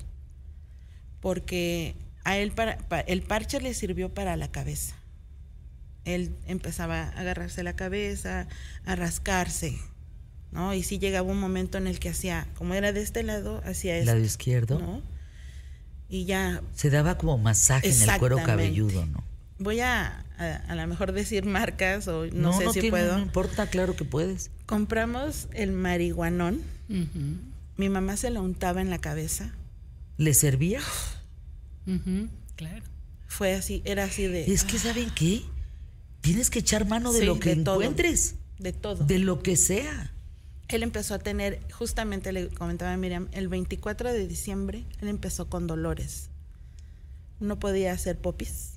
porque 1.20 1.94
a 2.24 2.36
él 2.38 2.52
para, 2.52 2.78
pa- 2.78 3.00
el 3.00 3.22
parche 3.22 3.60
le 3.60 3.74
sirvió 3.74 4.12
para 4.12 4.36
la 4.36 4.50
cabeza. 4.50 4.96
Él 6.04 6.34
empezaba 6.46 7.02
a 7.04 7.08
agarrarse 7.20 7.62
la 7.62 7.76
cabeza, 7.76 8.48
a 8.84 8.96
rascarse, 8.96 9.78
¿no? 10.50 10.74
Y 10.74 10.82
sí 10.82 10.98
llegaba 10.98 11.30
un 11.30 11.38
momento 11.38 11.78
en 11.78 11.86
el 11.86 11.98
que 12.00 12.08
hacía, 12.08 12.48
como 12.56 12.74
era 12.74 12.92
de 12.92 13.02
este 13.02 13.22
lado, 13.22 13.62
hacía 13.64 13.96
esto, 13.96 14.12
lado 14.12 14.24
izquierdo. 14.24 14.78
¿no? 14.78 15.02
Y 16.08 16.24
ya 16.24 16.62
Se 16.74 16.90
daba 16.90 17.16
como 17.18 17.38
masaje 17.38 17.88
en 17.92 18.02
el 18.10 18.18
cuero 18.18 18.36
cabelludo, 18.38 19.06
¿no? 19.06 19.22
Voy 19.60 19.78
a, 19.80 20.24
a, 20.38 20.56
a 20.68 20.74
lo 20.74 20.84
mejor 20.88 21.12
decir 21.12 21.44
marcas 21.44 22.08
o 22.08 22.26
no, 22.26 22.52
sé 22.58 22.66
si 22.72 22.72
tiene- 22.80 22.90
puedo. 22.90 23.12
No 23.16 23.22
importa, 23.22 23.68
claro 23.68 23.94
que 23.94 24.04
puedes. 24.04 24.50
Compramos 24.66 25.46
el 25.52 25.70
marihuanón. 25.70 26.62
Mi 27.76 27.88
mamá 27.88 28.16
se 28.16 28.30
lo 28.30 28.42
untaba 28.42 28.80
en 28.80 28.90
la 28.90 28.98
cabeza. 28.98 29.54
¿Le 30.16 30.34
servía? 30.34 30.80
claro. 32.56 32.84
Fue 33.26 33.54
así, 33.54 33.80
era 33.84 34.04
así 34.04 34.26
de. 34.26 34.52
Es 34.52 34.64
que, 34.64 34.78
¿saben 34.78 35.10
qué? 35.14 35.42
Tienes 36.20 36.50
que 36.50 36.58
echar 36.58 36.86
mano 36.86 37.12
de 37.12 37.20
Sí, 37.20 37.26
lo 37.26 37.38
que 37.38 37.54
de 37.54 37.62
todo. 37.64 37.76
encuentres, 37.76 38.34
de 38.58 38.72
todo. 38.72 39.04
de 39.04 39.18
lo 39.20 39.40
que 39.42 39.56
sea. 39.56 40.12
Él 40.68 40.82
empezó 40.82 41.14
a 41.14 41.18
tener, 41.18 41.60
justamente 41.72 42.32
le 42.32 42.48
comentaba 42.48 42.92
a 42.92 42.96
Miriam, 42.96 43.28
el 43.32 43.48
24 43.48 44.12
de 44.12 44.26
diciembre, 44.28 44.84
él 45.00 45.08
empezó 45.08 45.48
con 45.48 45.66
dolores. 45.66 46.28
No 47.40 47.58
podía 47.58 47.92
hacer 47.92 48.18
popis. 48.18 48.74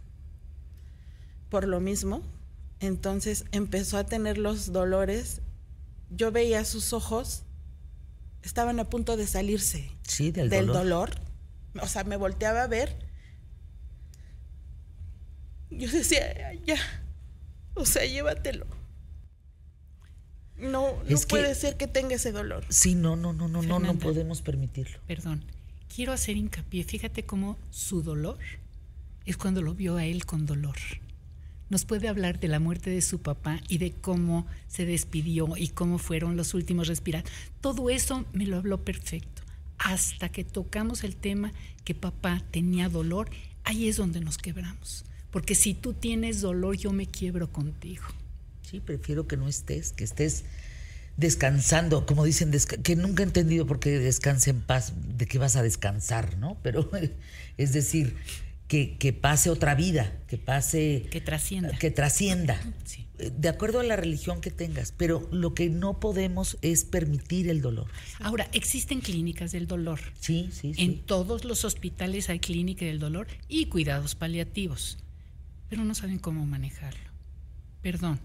Por 1.54 1.68
lo 1.68 1.80
mismo, 1.80 2.24
entonces 2.80 3.46
empezó 3.52 4.00
a 4.00 4.06
tener 4.06 4.40
los 4.40 4.72
dolores. 4.74 5.40
Yo 6.10 6.32
veía 6.32 6.66
sus 6.66 6.94
ojos, 6.94 7.44
estaban 8.42 8.80
a 8.80 8.90
punto 8.90 9.18
de 9.18 9.28
salirse 9.28 9.92
Sí, 10.02 10.32
del, 10.32 10.50
del 10.50 10.66
dolor. 10.66 11.12
dolor. 11.12 11.12
O 11.80 11.88
sea, 11.88 12.06
me 12.06 12.18
volteaba 12.18 12.64
a 12.64 12.68
ver. 12.68 12.98
Yo 15.70 15.92
decía, 15.92 16.54
ya. 16.66 16.78
O 17.76 17.86
sea, 17.86 18.04
llévatelo. 18.04 18.66
No, 20.58 21.04
no 21.04 21.16
Es 21.16 21.28
que- 21.28 21.36
puede 21.36 21.54
ser 21.54 21.78
que 21.78 21.86
tenga 21.86 22.16
ese 22.16 22.32
dolor. 22.32 22.66
Sí, 22.70 22.96
no, 22.96 23.16
no, 23.16 23.32
no, 23.32 23.48
no, 23.48 23.62
no, 23.62 23.78
no 23.78 23.94
podemos 24.00 24.42
permitirlo. 24.42 24.98
Perdón. 25.06 25.44
Quiero 25.96 26.14
hacer 26.14 26.36
hincapié. 26.36 26.84
Fíjate 26.84 27.28
cómo 27.28 27.60
su 27.70 28.02
dolor 28.02 28.40
es 29.26 29.38
cuando 29.38 29.62
lo 29.62 29.76
vio 29.76 29.98
a 29.98 30.06
él 30.06 30.26
con 30.26 30.48
dolor. 30.48 30.78
Nos 31.74 31.86
puede 31.86 32.08
hablar 32.08 32.40
de 32.40 32.50
la 32.50 32.60
muerte 32.60 32.92
de 32.92 33.02
su 33.02 33.24
papá 33.24 33.60
y 33.68 33.80
de 33.80 33.94
cómo 33.94 34.46
se 34.68 34.86
despidió 34.86 35.58
y 35.58 35.70
cómo 35.70 35.98
fueron 35.98 36.38
los 36.38 36.54
últimos 36.54 36.88
respirar. 36.88 37.24
Todo 37.62 37.90
eso 37.90 38.26
me 38.32 38.46
lo 38.46 38.58
habló 38.58 38.86
perfecto. 38.86 39.42
Hasta 39.80 40.30
que 40.30 40.44
tocamos 40.44 41.04
el 41.04 41.16
tema 41.16 41.52
que 41.84 41.96
papá 41.96 42.44
tenía 42.52 42.90
dolor, 42.90 43.32
ahí 43.64 43.88
es 43.88 43.98
donde 43.98 44.20
nos 44.20 44.38
quebramos. 44.38 45.04
Porque 45.32 45.56
si 45.56 45.74
tú 45.74 45.94
tienes 45.96 46.42
dolor, 46.42 46.78
yo 46.78 46.94
me 46.94 47.08
quiebro 47.08 47.52
contigo. 47.52 48.04
Sí, 48.62 48.80
prefiero 48.80 49.28
que 49.28 49.36
no 49.36 49.48
estés, 49.48 49.94
que 49.94 50.04
estés 50.04 50.44
descansando, 51.18 52.06
como 52.06 52.24
dicen, 52.24 52.52
que 52.84 52.96
nunca 52.96 53.24
he 53.24 53.26
entendido 53.26 53.66
por 53.66 53.80
qué 53.80 53.98
descanse 53.98 54.52
en 54.52 54.62
paz, 54.62 54.94
de 55.18 55.26
qué 55.26 55.40
vas 55.40 55.56
a 55.56 55.64
descansar, 55.64 56.38
¿no? 56.38 56.56
Pero 56.62 56.88
es 57.58 57.74
decir, 57.74 58.16
que, 58.68 58.98
que 58.98 59.14
pase 59.14 59.50
otra 59.50 59.76
vida, 59.76 60.20
que 60.28 60.38
pase... 60.38 61.08
Que 61.12 61.22
trascienda. 61.22 61.78
Que 61.78 61.92
trascienda. 61.92 62.60
Sí. 62.86 63.08
Eh, 63.20 63.32
De 63.36 63.50
acuerdo 63.50 63.80
a 63.80 63.84
la 63.84 63.96
religión 63.96 64.42
que 64.42 64.52
tengas, 64.52 64.92
pero 64.92 65.28
lo 65.32 65.54
que 65.54 65.70
no 65.70 66.00
podemos 66.00 66.58
es 66.62 66.84
permitir 66.86 67.50
el 67.50 67.62
dolor. 67.62 67.88
Ahora, 68.20 68.48
existen 68.54 69.02
clínicas 69.02 69.52
del 69.52 69.68
dolor. 69.68 70.00
Sí, 70.20 70.50
sí, 70.52 70.74
sí. 70.74 70.82
En 70.84 71.04
todos 71.04 71.46
los 71.46 71.66
hospitales 71.66 72.30
hay 72.30 72.40
clínica 72.40 72.86
del 72.86 73.00
dolor 73.00 73.28
y 73.48 73.68
cuidados 73.68 74.16
paliativos, 74.16 74.98
pero 75.70 75.84
no 75.84 75.94
saben 75.94 76.20
cómo 76.20 76.46
manejarlo. 76.46 77.12
Perdón, 77.82 78.20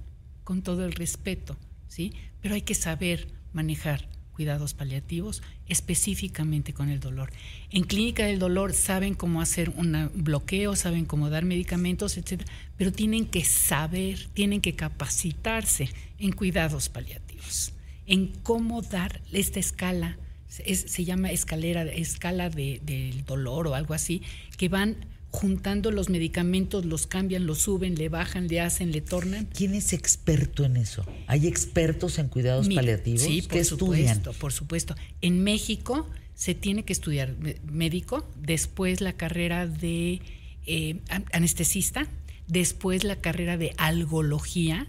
con 0.44 0.62
todo 0.62 0.84
el 0.84 0.92
respeto, 0.92 1.56
¿sí? 1.88 2.12
Pero 2.40 2.54
hay 2.54 2.62
que 2.62 2.74
saber 2.74 3.28
manejar 3.52 4.08
cuidados 4.38 4.72
paliativos 4.72 5.42
específicamente 5.66 6.72
con 6.72 6.90
el 6.90 7.00
dolor. 7.00 7.32
En 7.72 7.82
clínica 7.82 8.24
del 8.24 8.38
dolor 8.38 8.72
saben 8.72 9.16
cómo 9.16 9.42
hacer 9.42 9.70
un 9.70 10.12
bloqueo, 10.14 10.76
saben 10.76 11.06
cómo 11.06 11.28
dar 11.28 11.44
medicamentos, 11.44 12.16
etcétera, 12.16 12.48
pero 12.76 12.92
tienen 12.92 13.26
que 13.26 13.44
saber, 13.44 14.28
tienen 14.34 14.60
que 14.60 14.76
capacitarse 14.76 15.88
en 16.20 16.30
cuidados 16.30 16.88
paliativos, 16.88 17.72
en 18.06 18.28
cómo 18.44 18.80
dar 18.80 19.20
esta 19.32 19.58
escala 19.58 20.16
es- 20.64 20.84
se 20.88 21.04
llama 21.04 21.32
escalera, 21.32 21.82
escala 21.82 22.48
de- 22.48 22.80
del 22.84 23.24
dolor 23.24 23.66
o 23.66 23.74
algo 23.74 23.92
así, 23.92 24.22
que 24.56 24.68
van 24.68 24.94
juntando 25.30 25.90
los 25.90 26.08
medicamentos, 26.08 26.84
los 26.84 27.06
cambian, 27.06 27.46
los 27.46 27.58
suben, 27.58 27.94
le 27.96 28.08
bajan, 28.08 28.48
le 28.48 28.60
hacen, 28.60 28.92
le 28.92 29.00
tornan. 29.02 29.46
¿Quién 29.46 29.74
es 29.74 29.92
experto 29.92 30.64
en 30.64 30.76
eso? 30.76 31.04
¿Hay 31.26 31.46
expertos 31.46 32.18
en 32.18 32.28
cuidados 32.28 32.66
Mira, 32.66 32.80
paliativos 32.80 33.22
Sí, 33.22 33.42
que 33.42 33.48
por 33.48 33.58
estudian? 33.58 34.16
supuesto, 34.16 34.32
por 34.40 34.52
supuesto. 34.52 34.94
En 35.20 35.42
México 35.44 36.08
se 36.34 36.54
tiene 36.54 36.84
que 36.84 36.92
estudiar 36.92 37.34
médico, 37.70 38.26
después 38.40 39.00
la 39.00 39.12
carrera 39.14 39.66
de 39.66 40.20
eh, 40.66 41.00
an- 41.08 41.24
anestesista, 41.32 42.06
después 42.46 43.04
la 43.04 43.16
carrera 43.16 43.56
de 43.58 43.74
algología. 43.76 44.86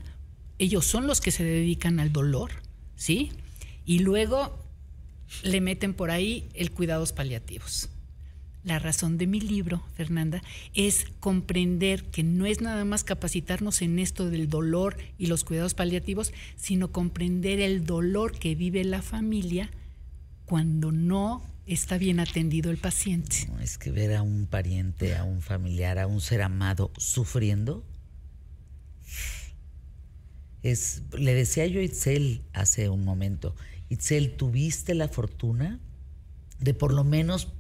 Ellos 0.57 0.85
son 0.85 1.05
los 1.07 1.21
que 1.21 1.31
se 1.31 1.43
dedican 1.43 1.99
al 1.99 2.11
dolor, 2.13 2.51
¿sí? 2.95 3.31
Y 3.85 3.99
luego 3.99 4.63
le 5.43 5.59
meten 5.61 5.93
por 5.93 6.11
ahí 6.11 6.47
el 6.53 6.71
cuidados 6.71 7.11
paliativos. 7.13 7.89
La 8.63 8.77
razón 8.77 9.17
de 9.17 9.25
mi 9.25 9.39
libro, 9.39 9.81
Fernanda, 9.93 10.41
es 10.73 11.05
comprender 11.21 12.03
que 12.05 12.23
no 12.23 12.45
es 12.45 12.59
nada 12.59 12.83
más 12.83 13.05
capacitarnos 13.05 13.81
en 13.81 13.99
esto 13.99 14.29
del 14.29 14.49
dolor 14.49 14.97
y 15.17 15.27
los 15.27 15.45
cuidados 15.45 15.73
paliativos, 15.73 16.33
sino 16.57 16.91
comprender 16.91 17.61
el 17.61 17.85
dolor 17.85 18.37
que 18.37 18.55
vive 18.55 18.83
la 18.83 19.01
familia 19.01 19.71
cuando 20.45 20.91
no 20.91 21.41
está 21.67 21.97
bien 21.97 22.19
atendido 22.19 22.69
el 22.69 22.77
paciente. 22.77 23.47
No, 23.47 23.59
es 23.59 23.77
que 23.77 23.91
ver 23.91 24.15
a 24.15 24.23
un 24.23 24.45
pariente, 24.45 25.15
a 25.15 25.23
un 25.23 25.41
familiar, 25.41 25.97
a 25.97 26.07
un 26.07 26.19
ser 26.19 26.41
amado 26.41 26.91
sufriendo. 26.97 27.85
Es, 30.63 31.03
le 31.17 31.33
decía 31.33 31.65
yo 31.67 31.79
a 31.79 31.83
Itzel 31.83 32.41
hace 32.51 32.89
un 32.89 33.05
momento, 33.05 33.55
Itzel, 33.87 34.35
¿tuviste 34.35 34.93
la 34.95 35.07
fortuna 35.07 35.79
de 36.59 36.73
por 36.73 36.93
lo 36.93 37.05
menos 37.05 37.53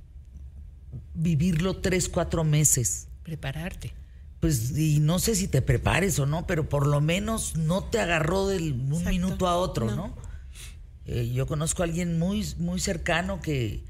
vivirlo 1.13 1.77
tres, 1.77 2.09
cuatro 2.09 2.43
meses? 2.43 3.07
Prepararte. 3.23 3.93
Pues, 4.39 4.77
y 4.77 4.99
no 4.99 5.19
sé 5.19 5.35
si 5.35 5.47
te 5.47 5.61
prepares 5.61 6.17
o 6.19 6.25
no, 6.25 6.47
pero 6.47 6.69
por 6.69 6.87
lo 6.87 7.01
menos 7.01 7.55
no 7.57 7.83
te 7.83 7.99
agarró 7.99 8.47
de 8.47 8.57
un 8.57 8.87
Exacto. 8.87 9.09
minuto 9.09 9.47
a 9.47 9.57
otro, 9.57 9.87
¿no? 9.87 9.95
No. 9.95 10.17
Eh, 11.05 11.31
yo 11.33 11.45
conozco 11.47 11.83
a 11.83 11.85
alguien 11.85 12.19
muy, 12.19 12.47
muy 12.57 12.79
cercano 12.79 13.41
que 13.41 13.83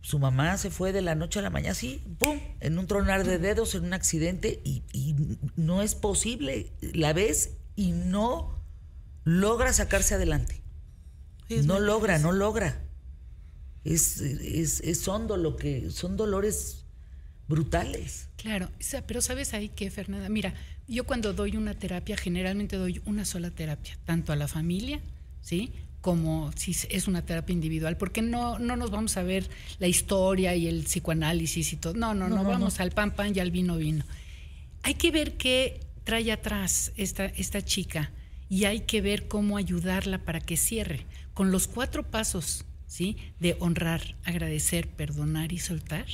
su 0.00 0.18
mamá 0.18 0.56
se 0.56 0.70
fue 0.70 0.92
de 0.92 1.02
la 1.02 1.14
noche 1.14 1.38
a 1.38 1.42
la 1.42 1.50
mañana, 1.50 1.74
sí, 1.74 2.02
¡pum! 2.18 2.40
En 2.60 2.78
un 2.78 2.86
tronar 2.86 3.24
de 3.24 3.38
dedos, 3.38 3.74
en 3.74 3.84
un 3.84 3.92
accidente, 3.92 4.60
y, 4.64 4.82
y 4.92 5.14
no 5.56 5.82
es 5.82 5.94
posible. 5.94 6.72
La 6.80 7.12
ves 7.12 7.50
y 7.76 7.92
no 7.92 8.58
logra 9.24 9.72
sacarse 9.72 10.14
adelante. 10.14 10.62
Sí, 11.48 11.60
no 11.64 11.78
logra, 11.78 12.14
difícil. 12.14 12.30
no 12.30 12.36
logra. 12.36 12.80
Es, 13.84 14.20
es, 14.20 14.80
es 14.80 15.08
hondo 15.08 15.36
lo 15.36 15.56
que. 15.56 15.90
Son 15.90 16.16
dolores 16.16 16.84
brutales. 17.48 18.28
Claro, 18.36 18.68
pero 19.06 19.20
sabes 19.20 19.54
ahí 19.54 19.70
que, 19.70 19.90
Fernanda, 19.90 20.28
mira, 20.28 20.54
Yo 20.86 21.04
cuando 21.04 21.32
doy 21.32 21.56
una 21.56 21.74
terapia, 21.74 22.16
generalmente 22.16 22.76
doy 22.76 23.02
una 23.04 23.24
sola 23.24 23.50
terapia, 23.50 23.98
tanto 24.04 24.32
a 24.32 24.36
la 24.36 24.48
familia, 24.48 25.00
¿sí? 25.42 25.72
Como 26.00 26.52
si 26.56 26.76
es 26.88 27.08
una 27.08 27.24
terapia 27.26 27.52
individual, 27.52 27.96
porque 27.96 28.22
no, 28.22 28.58
no 28.58 28.76
nos 28.76 28.90
vamos 28.90 29.16
a 29.16 29.22
ver 29.22 29.48
la 29.80 29.88
historia 29.88 30.54
y 30.54 30.68
el 30.68 30.84
psicoanálisis 30.84 31.72
y 31.72 31.76
todo. 31.76 31.94
No, 31.94 32.14
no, 32.14 32.28
no, 32.28 32.44
vamos 32.44 32.80
al 32.80 32.92
pan, 32.92 33.14
pan 33.14 33.32
y 33.34 33.40
al 33.40 33.50
vino, 33.50 33.76
vino. 33.76 34.04
Hay 34.82 34.94
que 34.94 35.10
ver 35.10 35.36
qué 35.36 35.80
trae 36.04 36.30
atrás 36.32 36.92
esta, 36.96 37.26
esta 37.26 37.62
chica 37.62 38.12
y 38.48 38.64
hay 38.64 38.80
que 38.80 39.02
ver 39.02 39.28
cómo 39.28 39.56
ayudarla 39.56 40.24
para 40.24 40.40
que 40.40 40.56
cierre. 40.56 41.04
Con 41.34 41.50
los 41.50 41.66
cuatro 41.66 42.02
pasos, 42.02 42.64
¿sí? 42.88 43.16
De 43.38 43.56
honrar, 43.60 44.16
agradecer, 44.24 44.88
perdonar 44.88 45.52
y 45.52 45.58
soltar, 45.58 46.06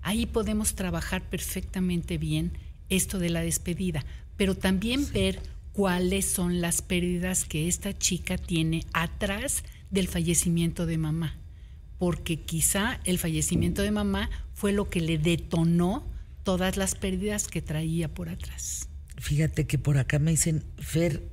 ahí 0.00 0.24
podemos 0.24 0.74
trabajar 0.74 1.28
perfectamente 1.28 2.16
bien 2.16 2.52
esto 2.88 3.18
de 3.18 3.28
la 3.28 3.42
despedida, 3.42 4.06
pero 4.38 4.56
también 4.56 5.06
ver 5.12 5.40
cuáles 5.72 6.24
son 6.24 6.60
las 6.60 6.80
pérdidas 6.80 7.44
que 7.44 7.68
esta 7.68 7.96
chica 7.98 8.38
tiene 8.38 8.86
atrás 8.94 9.64
del 9.90 10.08
fallecimiento 10.08 10.86
de 10.86 10.98
mamá, 10.98 11.36
porque 11.98 12.40
quizá 12.40 13.00
el 13.04 13.18
fallecimiento 13.18 13.82
de 13.82 13.90
mamá 13.90 14.30
fue 14.54 14.72
lo 14.72 14.88
que 14.88 15.00
le 15.00 15.18
detonó 15.18 16.08
todas 16.44 16.76
las 16.76 16.94
pérdidas 16.94 17.48
que 17.48 17.62
traía 17.62 18.12
por 18.12 18.28
atrás. 18.28 18.88
Fíjate 19.16 19.66
que 19.66 19.78
por 19.78 19.98
acá 19.98 20.18
me 20.18 20.32
dicen, 20.32 20.64
Fer, 20.78 21.28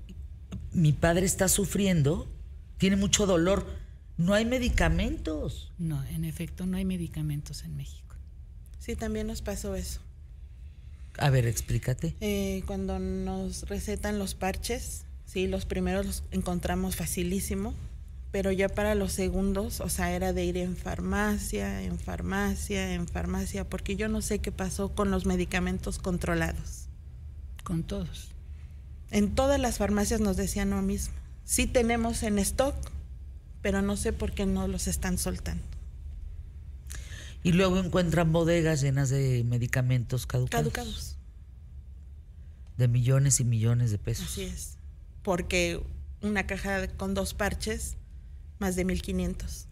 mi 0.72 0.94
padre 0.94 1.26
está 1.26 1.48
sufriendo, 1.50 2.32
tiene 2.78 2.96
mucho 2.96 3.26
dolor, 3.26 3.68
no 4.18 4.34
hay 4.34 4.46
medicamentos. 4.46 5.72
No, 5.78 6.04
en 6.06 6.26
efecto, 6.26 6.66
no 6.66 6.78
hay 6.78 6.86
medicamentos 6.86 7.64
en 7.64 7.76
México. 7.76 8.16
Sí, 8.80 8.96
también 8.96 9.28
nos 9.28 9.42
pasó 9.42 9.76
eso. 9.76 10.00
A 11.18 11.30
ver, 11.30 11.46
explícate. 11.46 12.16
Eh, 12.22 12.64
cuando 12.66 13.00
nos 13.00 13.64
recetan 13.68 14.18
los 14.18 14.34
parches, 14.34 15.04
sí, 15.26 15.48
los 15.48 15.66
primeros 15.66 16.06
los 16.06 16.24
encontramos 16.32 16.96
facilísimo, 16.96 17.74
pero 18.32 18.52
ya 18.52 18.70
para 18.70 18.96
los 18.96 19.12
segundos, 19.12 19.82
o 19.82 19.90
sea, 19.90 20.16
era 20.16 20.34
de 20.34 20.46
ir 20.46 20.58
en 20.58 20.78
farmacia, 20.78 21.84
en 21.84 22.00
farmacia, 22.00 22.94
en 22.94 23.08
farmacia, 23.08 23.70
porque 23.70 23.98
yo 23.98 24.08
no 24.08 24.22
sé 24.22 24.40
qué 24.40 24.52
pasó 24.52 24.90
con 24.96 25.12
los 25.12 25.26
medicamentos 25.26 26.00
controlados. 26.00 26.88
Con 27.64 27.84
todos. 27.84 28.30
En 29.12 29.36
todas 29.36 29.60
las 29.60 29.78
farmacias 29.78 30.22
nos 30.22 30.38
decían 30.38 30.70
lo 30.70 30.82
mismo. 30.82 31.14
Sí 31.44 31.68
tenemos 31.68 32.24
en 32.24 32.40
stock, 32.40 32.76
pero 33.62 33.82
no 33.82 33.98
sé 33.98 34.14
por 34.14 34.32
qué 34.32 34.46
no 34.46 34.68
los 34.68 34.88
están 34.88 35.18
soltando. 35.18 35.64
Y 37.44 37.54
luego 37.54 37.80
encuentran 37.80 38.32
bodegas 38.32 38.82
llenas 38.82 39.10
de 39.10 39.44
medicamentos 39.44 40.28
caducados. 40.28 40.72
Caducados. 40.72 41.18
De 42.78 42.88
millones 42.88 43.40
y 43.40 43.44
millones 43.44 43.92
de 43.92 43.98
pesos. 43.98 44.28
Así 44.28 44.44
es. 44.44 44.78
Porque 45.24 45.82
una 46.22 46.46
caja 46.46 46.88
con 46.90 47.14
dos 47.14 47.34
parches, 47.34 47.96
más 48.60 48.76
de 48.76 48.86
1500. 48.86 49.68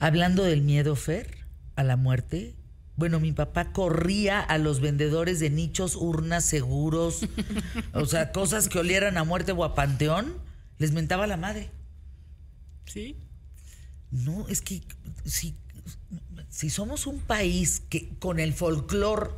Hablando 0.00 0.42
del 0.42 0.62
miedo, 0.62 0.96
Fer, 0.96 1.38
a 1.76 1.84
la 1.84 1.96
muerte. 1.96 2.54
Bueno, 2.96 3.20
mi 3.20 3.32
papá 3.32 3.72
corría 3.72 4.40
a 4.40 4.58
los 4.58 4.80
vendedores 4.80 5.38
de 5.38 5.50
nichos, 5.50 5.94
urnas, 5.94 6.44
seguros, 6.44 7.20
o 7.92 8.06
sea, 8.06 8.32
cosas 8.32 8.68
que 8.68 8.80
olieran 8.80 9.18
a 9.18 9.24
muerte 9.24 9.52
o 9.52 9.62
a 9.62 9.76
panteón, 9.76 10.34
les 10.78 10.90
mentaba 10.90 11.28
la 11.28 11.36
madre. 11.36 11.70
¿Sí? 12.92 13.16
No, 14.10 14.46
es 14.48 14.60
que 14.62 14.82
si, 15.24 15.54
si 16.48 16.70
somos 16.70 17.06
un 17.06 17.20
país 17.20 17.82
que 17.88 18.08
con 18.18 18.40
el 18.40 18.52
folclore 18.54 19.30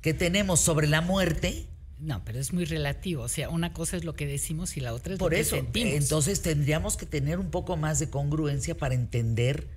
que 0.00 0.12
tenemos 0.14 0.60
sobre 0.60 0.88
la 0.88 1.00
muerte, 1.00 1.66
No, 2.00 2.24
pero 2.24 2.40
es 2.40 2.52
muy 2.52 2.64
relativo. 2.64 3.22
O 3.22 3.28
sea, 3.28 3.48
una 3.48 3.72
cosa 3.72 3.96
es 3.96 4.04
lo 4.04 4.14
que 4.14 4.26
decimos 4.26 4.76
y 4.76 4.80
la 4.80 4.92
otra 4.92 5.12
es 5.14 5.18
por 5.20 5.30
lo 5.32 5.38
eso, 5.38 5.54
que 5.54 5.62
sentimos. 5.62 5.94
entonces 5.94 6.42
tendríamos 6.42 6.96
que 6.96 7.06
tener 7.06 7.38
un 7.38 7.50
poco 7.52 7.76
más 7.76 8.00
de 8.00 8.10
congruencia 8.10 8.76
para 8.76 8.94
entender 8.96 9.68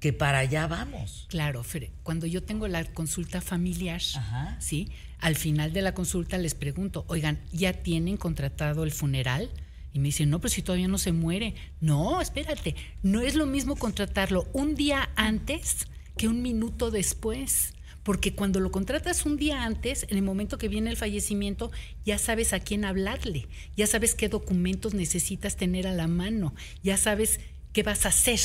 que 0.00 0.14
para 0.14 0.38
allá 0.38 0.66
vamos. 0.66 1.26
Claro, 1.28 1.62
Fer, 1.64 1.90
cuando 2.04 2.24
yo 2.26 2.42
tengo 2.42 2.68
la 2.68 2.84
consulta 2.94 3.40
familiar, 3.42 4.00
Ajá. 4.14 4.56
¿sí? 4.60 4.88
Al 5.18 5.34
final 5.36 5.72
de 5.74 5.82
la 5.82 5.92
consulta 5.92 6.38
les 6.38 6.54
pregunto, 6.54 7.04
oigan, 7.08 7.38
¿ya 7.52 7.72
tienen 7.74 8.16
contratado 8.16 8.84
el 8.84 8.92
funeral? 8.92 9.50
Y 9.92 9.98
me 9.98 10.06
dicen, 10.06 10.30
no, 10.30 10.40
pero 10.40 10.50
si 10.50 10.62
todavía 10.62 10.88
no 10.88 10.98
se 10.98 11.12
muere. 11.12 11.54
No, 11.80 12.20
espérate, 12.20 12.76
no 13.02 13.20
es 13.20 13.34
lo 13.34 13.46
mismo 13.46 13.76
contratarlo 13.76 14.46
un 14.52 14.74
día 14.74 15.10
antes 15.16 15.86
que 16.16 16.28
un 16.28 16.42
minuto 16.42 16.90
después. 16.90 17.74
Porque 18.02 18.34
cuando 18.34 18.60
lo 18.60 18.70
contratas 18.70 19.26
un 19.26 19.36
día 19.36 19.64
antes, 19.64 20.06
en 20.08 20.16
el 20.16 20.22
momento 20.22 20.56
que 20.56 20.68
viene 20.68 20.88
el 20.88 20.96
fallecimiento, 20.96 21.70
ya 22.06 22.16
sabes 22.16 22.54
a 22.54 22.60
quién 22.60 22.86
hablarle, 22.86 23.48
ya 23.76 23.86
sabes 23.86 24.14
qué 24.14 24.30
documentos 24.30 24.94
necesitas 24.94 25.56
tener 25.56 25.86
a 25.86 25.92
la 25.92 26.06
mano, 26.06 26.54
ya 26.82 26.96
sabes 26.96 27.38
qué 27.74 27.82
vas 27.82 28.06
a 28.06 28.08
hacer. 28.08 28.40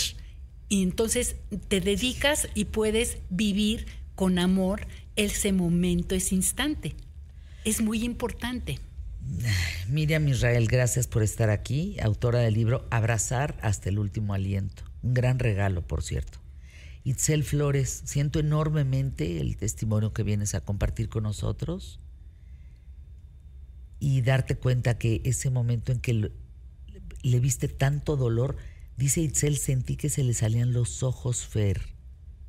Y 0.67 0.83
entonces 0.83 1.37
te 1.69 1.79
dedicas 1.79 2.49
y 2.55 2.65
puedes 2.65 3.19
vivir 3.29 3.85
con 4.15 4.37
amor 4.37 4.87
ese 5.15 5.53
momento, 5.53 6.15
ese 6.15 6.35
instante. 6.35 6.95
Es 7.63 7.81
muy 7.81 8.03
importante. 8.03 8.79
Miriam 9.87 10.27
Israel, 10.27 10.67
gracias 10.67 11.07
por 11.07 11.23
estar 11.23 11.49
aquí, 11.49 11.97
autora 12.01 12.39
del 12.39 12.53
libro 12.53 12.87
Abrazar 12.89 13.57
hasta 13.61 13.89
el 13.89 13.99
último 13.99 14.33
aliento. 14.33 14.83
Un 15.01 15.13
gran 15.13 15.39
regalo, 15.39 15.85
por 15.85 16.03
cierto. 16.03 16.39
Itzel 17.03 17.43
Flores, 17.43 18.01
siento 18.05 18.39
enormemente 18.39 19.41
el 19.41 19.57
testimonio 19.57 20.13
que 20.13 20.23
vienes 20.23 20.55
a 20.55 20.61
compartir 20.61 21.09
con 21.09 21.23
nosotros 21.23 21.99
y 23.99 24.21
darte 24.21 24.55
cuenta 24.55 24.97
que 24.97 25.21
ese 25.25 25.49
momento 25.49 25.91
en 25.91 25.99
que 25.99 26.31
le, 27.21 27.39
viste 27.39 27.67
tanto 27.67 28.15
dolor, 28.15 28.55
dice 28.97 29.21
Itzel, 29.21 29.57
sentí 29.57 29.97
que 29.97 30.09
se 30.09 30.23
le 30.23 30.33
salían 30.33 30.71
los 30.71 31.03
ojos, 31.03 31.45
Fer, 31.45 31.81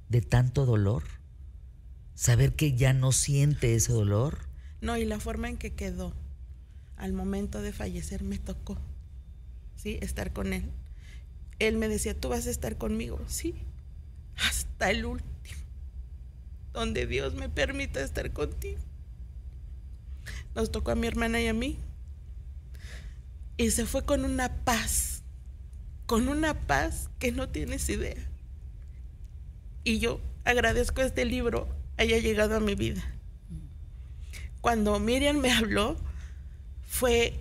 de 0.09 0.22
tanto 0.22 0.66
dolor. 0.66 1.03
Saber 2.14 2.55
que 2.55 2.75
ya 2.75 2.93
no 2.93 3.11
siente 3.11 3.75
ese 3.75 3.93
dolor. 3.93 4.49
No, 4.81 4.97
y 4.97 5.05
la 5.05 5.18
forma 5.18 5.49
en 5.49 5.57
que 5.57 5.75
quedó 5.75 6.14
al 7.05 7.12
momento 7.12 7.61
de 7.61 7.74
fallecer 7.74 8.22
me 8.22 8.38
tocó, 8.38 8.78
¿sí? 9.76 9.98
Estar 10.00 10.32
con 10.32 10.55
él. 10.55 10.70
Él 11.59 11.76
me 11.76 11.86
decía, 11.86 12.18
tú 12.18 12.30
vas 12.30 12.46
a 12.46 12.50
estar 12.50 12.78
conmigo, 12.78 13.20
sí, 13.28 13.55
hasta 14.38 14.90
el 14.90 15.05
último, 15.05 15.61
donde 16.72 17.07
Dios 17.07 17.34
me 17.34 17.50
permita 17.50 18.00
estar 18.00 18.32
contigo. 18.32 18.80
Nos 20.55 20.72
tocó 20.72 20.92
a 20.92 20.94
mi 20.94 21.07
hermana 21.07 21.42
y 21.42 21.46
a 21.48 21.52
mí. 21.52 21.78
Y 23.59 23.70
se 23.70 23.84
fue 23.84 24.07
con 24.07 24.24
una 24.24 24.64
paz, 24.64 25.22
con 26.07 26.28
una 26.30 26.55
paz 26.66 27.11
que 27.18 27.32
no 27.32 27.50
tienes 27.50 27.86
idea. 27.90 28.30
Y 29.84 29.98
yo 29.98 30.22
agradezco 30.44 31.02
este 31.02 31.26
libro 31.26 31.68
haya 31.98 32.16
llegado 32.16 32.57
a 32.57 32.61
mi 32.61 32.74
vida. 32.74 33.05
Cuando 34.62 34.98
Miriam 34.98 35.36
me 35.36 35.52
habló, 35.52 35.98
fue 36.95 37.34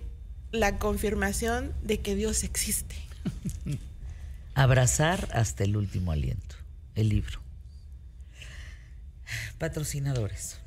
la 0.50 0.78
confirmación 0.78 1.72
de 1.84 2.00
que 2.00 2.16
Dios 2.16 2.42
existe. 2.42 2.96
Abrazar 4.54 5.28
hasta 5.32 5.62
el 5.62 5.76
último 5.76 6.10
aliento. 6.10 6.56
El 6.96 7.10
libro. 7.10 7.40
Patrocinadores. 9.58 10.58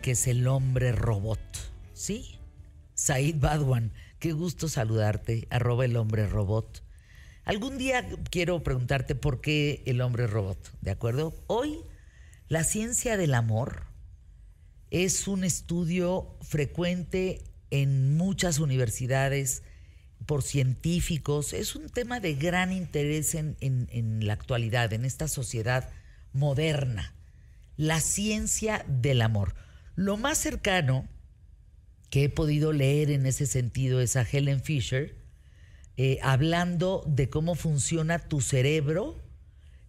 Que 0.00 0.12
es 0.12 0.26
el 0.26 0.46
hombre 0.46 0.92
robot. 0.92 1.40
¿Sí? 1.92 2.38
Said 2.94 3.36
Badwan, 3.36 3.92
qué 4.18 4.32
gusto 4.32 4.68
saludarte, 4.68 5.46
arroba 5.50 5.84
el 5.84 5.96
hombre 5.96 6.26
robot. 6.26 6.82
Algún 7.44 7.78
día 7.78 8.08
quiero 8.30 8.62
preguntarte 8.62 9.14
por 9.14 9.40
qué 9.40 9.82
el 9.86 10.00
hombre 10.00 10.26
robot, 10.26 10.58
¿de 10.80 10.90
acuerdo? 10.90 11.34
Hoy 11.46 11.80
la 12.48 12.64
ciencia 12.64 13.16
del 13.16 13.34
amor 13.34 13.86
es 14.90 15.28
un 15.28 15.44
estudio 15.44 16.36
frecuente 16.42 17.44
en 17.70 18.16
muchas 18.16 18.58
universidades 18.58 19.62
por 20.26 20.42
científicos, 20.42 21.52
es 21.52 21.76
un 21.76 21.88
tema 21.88 22.20
de 22.20 22.34
gran 22.34 22.72
interés 22.72 23.34
en 23.34 24.26
la 24.26 24.34
actualidad, 24.34 24.92
en 24.92 25.04
esta 25.04 25.28
sociedad 25.28 25.90
moderna 26.32 27.14
la 27.80 28.00
ciencia 28.00 28.84
del 28.88 29.22
amor. 29.22 29.54
Lo 30.00 30.16
más 30.16 30.38
cercano 30.38 31.06
que 32.08 32.24
he 32.24 32.28
podido 32.30 32.72
leer 32.72 33.10
en 33.10 33.26
ese 33.26 33.44
sentido 33.44 34.00
es 34.00 34.16
a 34.16 34.22
Helen 34.22 34.62
Fisher, 34.62 35.14
eh, 35.98 36.18
hablando 36.22 37.04
de 37.06 37.28
cómo 37.28 37.54
funciona 37.54 38.18
tu 38.18 38.40
cerebro, 38.40 39.20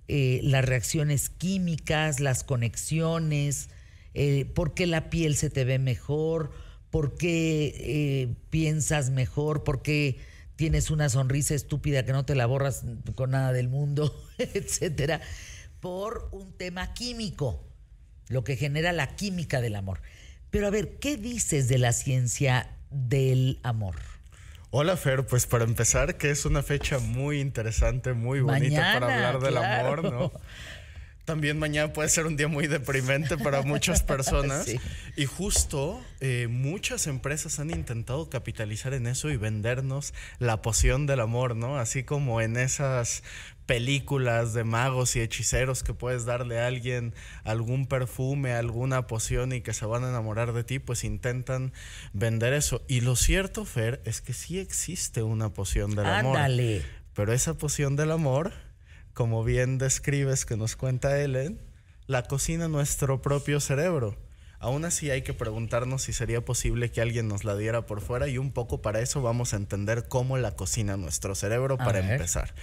eh, 0.09 0.41
las 0.43 0.65
reacciones 0.65 1.29
químicas, 1.29 2.19
las 2.19 2.43
conexiones, 2.43 3.69
eh, 4.13 4.43
por 4.53 4.73
qué 4.73 4.85
la 4.85 5.09
piel 5.09 5.37
se 5.37 5.49
te 5.49 5.63
ve 5.63 5.79
mejor, 5.79 6.51
por 6.89 7.15
qué 7.15 8.35
piensas 8.49 9.11
mejor, 9.11 9.63
por 9.63 9.81
qué 9.81 10.19
tienes 10.57 10.91
una 10.91 11.07
sonrisa 11.07 11.55
estúpida 11.55 12.03
que 12.03 12.11
no 12.11 12.25
te 12.25 12.35
la 12.35 12.47
borras 12.47 12.83
con 13.15 13.31
nada 13.31 13.53
del 13.53 13.69
mundo, 13.69 14.13
etcétera, 14.37 15.21
por 15.79 16.27
un 16.33 16.51
tema 16.51 16.93
químico, 16.93 17.70
lo 18.31 18.43
que 18.43 18.55
genera 18.55 18.91
la 18.91 19.15
química 19.15 19.61
del 19.61 19.75
amor. 19.75 20.01
Pero 20.49 20.67
a 20.67 20.69
ver, 20.69 20.97
¿qué 20.99 21.17
dices 21.17 21.67
de 21.67 21.77
la 21.77 21.93
ciencia 21.93 22.69
del 22.89 23.59
amor? 23.63 23.95
Hola 24.69 24.95
Fer, 24.95 25.25
pues 25.25 25.45
para 25.45 25.65
empezar, 25.65 26.17
que 26.17 26.31
es 26.31 26.45
una 26.45 26.63
fecha 26.63 26.99
muy 26.99 27.41
interesante, 27.41 28.13
muy 28.13 28.39
bonita 28.39 28.99
para 28.99 29.15
hablar 29.15 29.39
del 29.41 29.57
amor, 29.57 30.03
¿no? 30.03 30.31
También 31.25 31.59
mañana 31.59 31.93
puede 31.93 32.09
ser 32.09 32.25
un 32.25 32.35
día 32.35 32.47
muy 32.47 32.67
deprimente 32.67 33.37
para 33.37 33.61
muchas 33.61 34.01
personas. 34.03 34.67
Y 35.15 35.25
justo 35.25 36.03
eh, 36.19 36.47
muchas 36.49 37.07
empresas 37.07 37.59
han 37.59 37.69
intentado 37.69 38.29
capitalizar 38.29 38.93
en 38.93 39.07
eso 39.07 39.29
y 39.29 39.37
vendernos 39.37 40.13
la 40.39 40.61
poción 40.61 41.05
del 41.05 41.19
amor, 41.19 41.55
¿no? 41.55 41.77
Así 41.77 42.03
como 42.03 42.41
en 42.41 42.57
esas 42.57 43.23
películas 43.71 44.53
de 44.53 44.65
magos 44.65 45.15
y 45.15 45.21
hechiceros 45.21 45.81
que 45.81 45.93
puedes 45.93 46.25
darle 46.25 46.59
a 46.59 46.67
alguien 46.67 47.13
algún 47.45 47.85
perfume, 47.85 48.51
alguna 48.51 49.07
poción 49.07 49.53
y 49.53 49.61
que 49.61 49.71
se 49.71 49.85
van 49.85 50.03
a 50.03 50.09
enamorar 50.09 50.51
de 50.51 50.65
ti, 50.65 50.79
pues 50.79 51.05
intentan 51.05 51.71
vender 52.11 52.51
eso. 52.51 52.81
Y 52.89 52.99
lo 52.99 53.15
cierto, 53.15 53.63
Fer, 53.63 54.01
es 54.03 54.19
que 54.19 54.33
sí 54.33 54.59
existe 54.59 55.23
una 55.23 55.53
poción 55.53 55.95
del 55.95 56.05
amor. 56.05 56.37
Pero 57.13 57.31
esa 57.31 57.53
poción 57.53 57.95
del 57.95 58.11
amor, 58.11 58.51
como 59.13 59.41
bien 59.45 59.77
describes 59.77 60.45
que 60.45 60.57
nos 60.57 60.75
cuenta 60.75 61.21
Ellen, 61.21 61.61
la 62.07 62.23
cocina 62.23 62.67
nuestro 62.67 63.21
propio 63.21 63.61
cerebro. 63.61 64.17
Aún 64.59 64.83
así 64.83 65.11
hay 65.11 65.21
que 65.21 65.33
preguntarnos 65.33 66.01
si 66.01 66.11
sería 66.11 66.43
posible 66.43 66.91
que 66.91 66.99
alguien 66.99 67.29
nos 67.29 67.45
la 67.45 67.55
diera 67.55 67.85
por 67.85 68.01
fuera 68.01 68.27
y 68.27 68.37
un 68.37 68.51
poco 68.51 68.81
para 68.81 68.99
eso 68.99 69.21
vamos 69.21 69.53
a 69.53 69.55
entender 69.55 70.09
cómo 70.09 70.37
la 70.37 70.57
cocina 70.57 70.97
nuestro 70.97 71.35
cerebro 71.35 71.77
para 71.77 71.99
empezar 71.99 72.53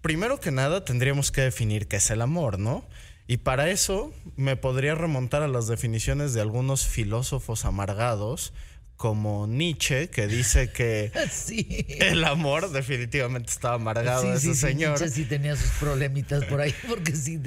primero 0.00 0.40
que 0.40 0.50
nada 0.50 0.84
tendríamos 0.84 1.30
que 1.30 1.42
definir 1.42 1.88
qué 1.88 1.96
es 1.96 2.10
el 2.10 2.22
amor, 2.22 2.58
¿no? 2.58 2.86
Y 3.26 3.38
para 3.38 3.68
eso 3.68 4.12
me 4.36 4.56
podría 4.56 4.94
remontar 4.94 5.42
a 5.42 5.48
las 5.48 5.68
definiciones 5.68 6.32
de 6.32 6.40
algunos 6.40 6.86
filósofos 6.86 7.64
amargados 7.66 8.54
como 8.98 9.46
Nietzsche, 9.46 10.08
que 10.08 10.26
dice 10.26 10.72
que 10.72 11.12
el 12.00 12.24
amor 12.24 12.72
definitivamente 12.72 13.52
estaba 13.52 13.76
amargado 13.76 14.22
sí, 14.22 14.50
ese 14.50 14.54
señor. 14.54 14.98
Nietzsche 14.98 15.08
sí 15.08 15.24
tenía 15.24 15.54
sus 15.54 15.70
problemitas 15.72 16.44
por 16.46 16.60
ahí, 16.60 16.74
porque 16.88 17.14
sí 17.14 17.40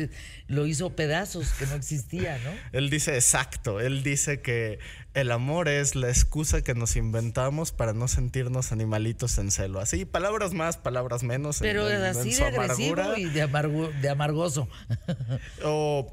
lo 0.47 0.65
hizo 0.65 0.95
pedazos, 0.95 1.51
que 1.59 1.65
no 1.65 1.75
existía, 1.75 2.37
¿no? 2.39 2.51
Él 2.71 2.89
dice 2.89 3.15
exacto, 3.15 3.81
él 3.81 4.01
dice 4.01 4.39
que 4.39 4.79
el 5.13 5.31
amor 5.31 5.67
es 5.67 5.95
la 5.95 6.07
excusa 6.07 6.61
que 6.61 6.73
nos 6.73 6.95
inventamos 6.95 7.71
para 7.71 7.93
no 7.93 8.07
sentirnos 8.07 8.71
animalitos 8.71 9.37
en 9.37 9.51
celo. 9.51 9.79
Así, 9.79 10.05
palabras 10.05 10.53
más, 10.53 10.77
palabras 10.77 11.23
menos. 11.23 11.59
Pero 11.59 11.85
así 11.85 12.33
de 12.33 12.45
agresivo 12.45 13.17
y 13.17 13.25
de, 13.25 13.47
de 14.01 14.09
amargoso. 14.09 14.69
o 15.63 16.07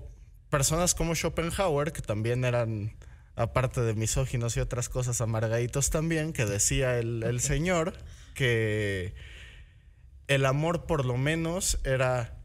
personas 0.51 0.95
como 0.95 1.15
Schopenhauer, 1.15 1.93
que 1.93 2.03
también 2.03 2.45
eran 2.45 2.97
aparte 3.37 3.83
de 3.83 3.95
misóginos 3.95 4.57
y 4.57 4.61
otras 4.61 4.89
cosas 4.89 5.21
amargaditos 5.21 5.91
también, 5.91 6.33
que 6.33 6.45
decía 6.45 6.99
el, 6.99 7.23
el 7.23 7.41
señor 7.41 7.95
que 8.35 9.15
el 10.27 10.45
amor 10.45 10.87
por 10.87 11.05
lo 11.05 11.17
menos 11.17 11.79
era 11.85 12.38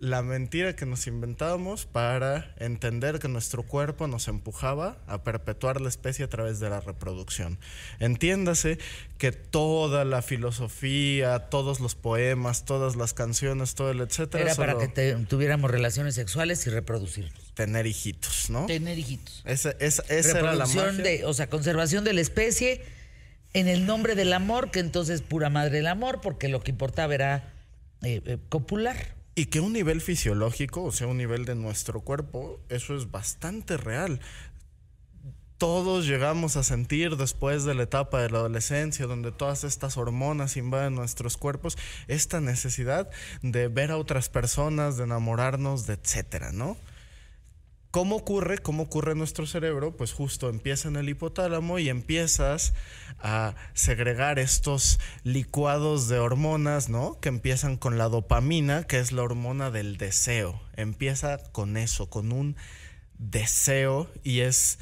la 0.00 0.22
mentira 0.22 0.76
que 0.76 0.86
nos 0.86 1.06
inventábamos 1.06 1.86
para 1.86 2.54
entender 2.58 3.18
que 3.18 3.28
nuestro 3.28 3.62
cuerpo 3.62 4.06
nos 4.06 4.28
empujaba 4.28 4.98
a 5.06 5.22
perpetuar 5.22 5.80
la 5.80 5.88
especie 5.88 6.24
a 6.24 6.28
través 6.28 6.60
de 6.60 6.70
la 6.70 6.80
reproducción. 6.80 7.58
Entiéndase 7.98 8.78
que 9.18 9.32
toda 9.32 10.04
la 10.04 10.22
filosofía, 10.22 11.50
todos 11.50 11.80
los 11.80 11.94
poemas, 11.94 12.64
todas 12.64 12.96
las 12.96 13.14
canciones, 13.14 13.74
todo 13.74 13.90
el 13.90 14.00
etcétera. 14.00 14.44
Era 14.44 14.54
para 14.54 14.78
que 14.78 15.16
tuviéramos 15.28 15.70
relaciones 15.70 16.14
sexuales 16.14 16.66
y 16.66 16.70
reproducirnos. 16.70 17.54
Tener 17.54 17.86
hijitos, 17.86 18.50
¿no? 18.50 18.66
Tener 18.66 18.98
hijitos. 18.98 19.42
Esa, 19.44 19.70
esa, 19.80 20.04
era 20.08 20.54
la 20.54 20.66
De, 20.66 21.24
o 21.24 21.34
sea, 21.34 21.48
conservación 21.48 22.04
de 22.04 22.12
la 22.12 22.20
especie 22.20 22.82
en 23.52 23.66
el 23.68 23.86
nombre 23.86 24.14
del 24.14 24.32
amor, 24.32 24.70
que 24.70 24.80
entonces 24.80 25.22
pura 25.22 25.50
madre 25.50 25.78
del 25.78 25.86
amor, 25.86 26.20
porque 26.20 26.48
lo 26.48 26.62
que 26.62 26.70
importaba 26.70 27.14
era 27.14 27.52
eh, 28.02 28.22
eh, 28.24 28.38
copular. 28.48 29.17
Y 29.38 29.46
que 29.46 29.60
un 29.60 29.72
nivel 29.72 30.00
fisiológico, 30.00 30.82
o 30.82 30.90
sea, 30.90 31.06
un 31.06 31.16
nivel 31.16 31.44
de 31.44 31.54
nuestro 31.54 32.00
cuerpo, 32.00 32.58
eso 32.70 32.96
es 32.96 33.12
bastante 33.12 33.76
real. 33.76 34.18
Todos 35.58 36.08
llegamos 36.08 36.56
a 36.56 36.64
sentir 36.64 37.16
después 37.16 37.62
de 37.62 37.76
la 37.76 37.84
etapa 37.84 38.20
de 38.20 38.30
la 38.30 38.38
adolescencia, 38.38 39.06
donde 39.06 39.30
todas 39.30 39.62
estas 39.62 39.96
hormonas 39.96 40.56
invaden 40.56 40.96
nuestros 40.96 41.36
cuerpos, 41.36 41.78
esta 42.08 42.40
necesidad 42.40 43.10
de 43.40 43.68
ver 43.68 43.92
a 43.92 43.98
otras 43.98 44.28
personas, 44.28 44.96
de 44.96 45.04
enamorarnos, 45.04 45.86
de 45.86 45.94
etcétera, 45.94 46.50
¿no? 46.50 46.76
¿Cómo 47.90 48.16
ocurre? 48.16 48.58
¿Cómo 48.58 48.82
ocurre 48.82 49.12
en 49.12 49.18
nuestro 49.18 49.46
cerebro? 49.46 49.96
Pues 49.96 50.12
justo 50.12 50.50
empieza 50.50 50.88
en 50.88 50.96
el 50.96 51.08
hipotálamo 51.08 51.78
y 51.78 51.88
empiezas 51.88 52.74
a 53.18 53.54
segregar 53.72 54.38
estos 54.38 55.00
licuados 55.24 56.06
de 56.08 56.18
hormonas, 56.18 56.90
¿no? 56.90 57.18
Que 57.20 57.30
empiezan 57.30 57.78
con 57.78 57.96
la 57.96 58.10
dopamina, 58.10 58.84
que 58.84 58.98
es 58.98 59.10
la 59.12 59.22
hormona 59.22 59.70
del 59.70 59.96
deseo. 59.96 60.60
Empieza 60.76 61.38
con 61.50 61.78
eso, 61.78 62.10
con 62.10 62.30
un 62.30 62.56
deseo 63.16 64.10
y 64.22 64.40
es 64.40 64.80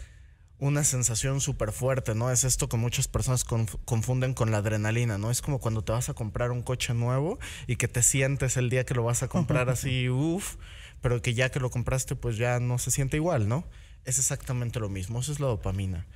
una 0.58 0.82
sensación 0.82 1.40
súper 1.40 1.70
fuerte, 1.70 2.16
¿no? 2.16 2.32
Es 2.32 2.42
esto 2.42 2.68
que 2.68 2.76
muchas 2.76 3.06
personas 3.06 3.44
confunden 3.44 4.34
con 4.34 4.50
la 4.50 4.58
adrenalina, 4.58 5.16
¿no? 5.16 5.30
Es 5.30 5.42
como 5.42 5.60
cuando 5.60 5.84
te 5.84 5.92
vas 5.92 6.08
a 6.08 6.14
comprar 6.14 6.50
un 6.50 6.62
coche 6.62 6.92
nuevo 6.92 7.38
y 7.68 7.76
que 7.76 7.86
te 7.86 8.02
sientes 8.02 8.56
el 8.56 8.68
día 8.68 8.84
que 8.84 8.94
lo 8.94 9.04
vas 9.04 9.22
a 9.22 9.28
comprar 9.28 9.68
así, 9.70 10.08
uff 10.08 10.56
pero 11.00 11.22
que 11.22 11.34
ya 11.34 11.50
que 11.50 11.60
lo 11.60 11.70
compraste, 11.70 12.16
pues 12.16 12.36
ya 12.36 12.60
no 12.60 12.78
se 12.78 12.90
siente 12.90 13.16
igual, 13.16 13.48
¿no? 13.48 13.68
Es 14.04 14.18
exactamente 14.18 14.80
lo 14.80 14.88
mismo, 14.88 15.20
eso 15.20 15.32
es 15.32 15.40
la 15.40 15.48
dopamina. 15.48 16.06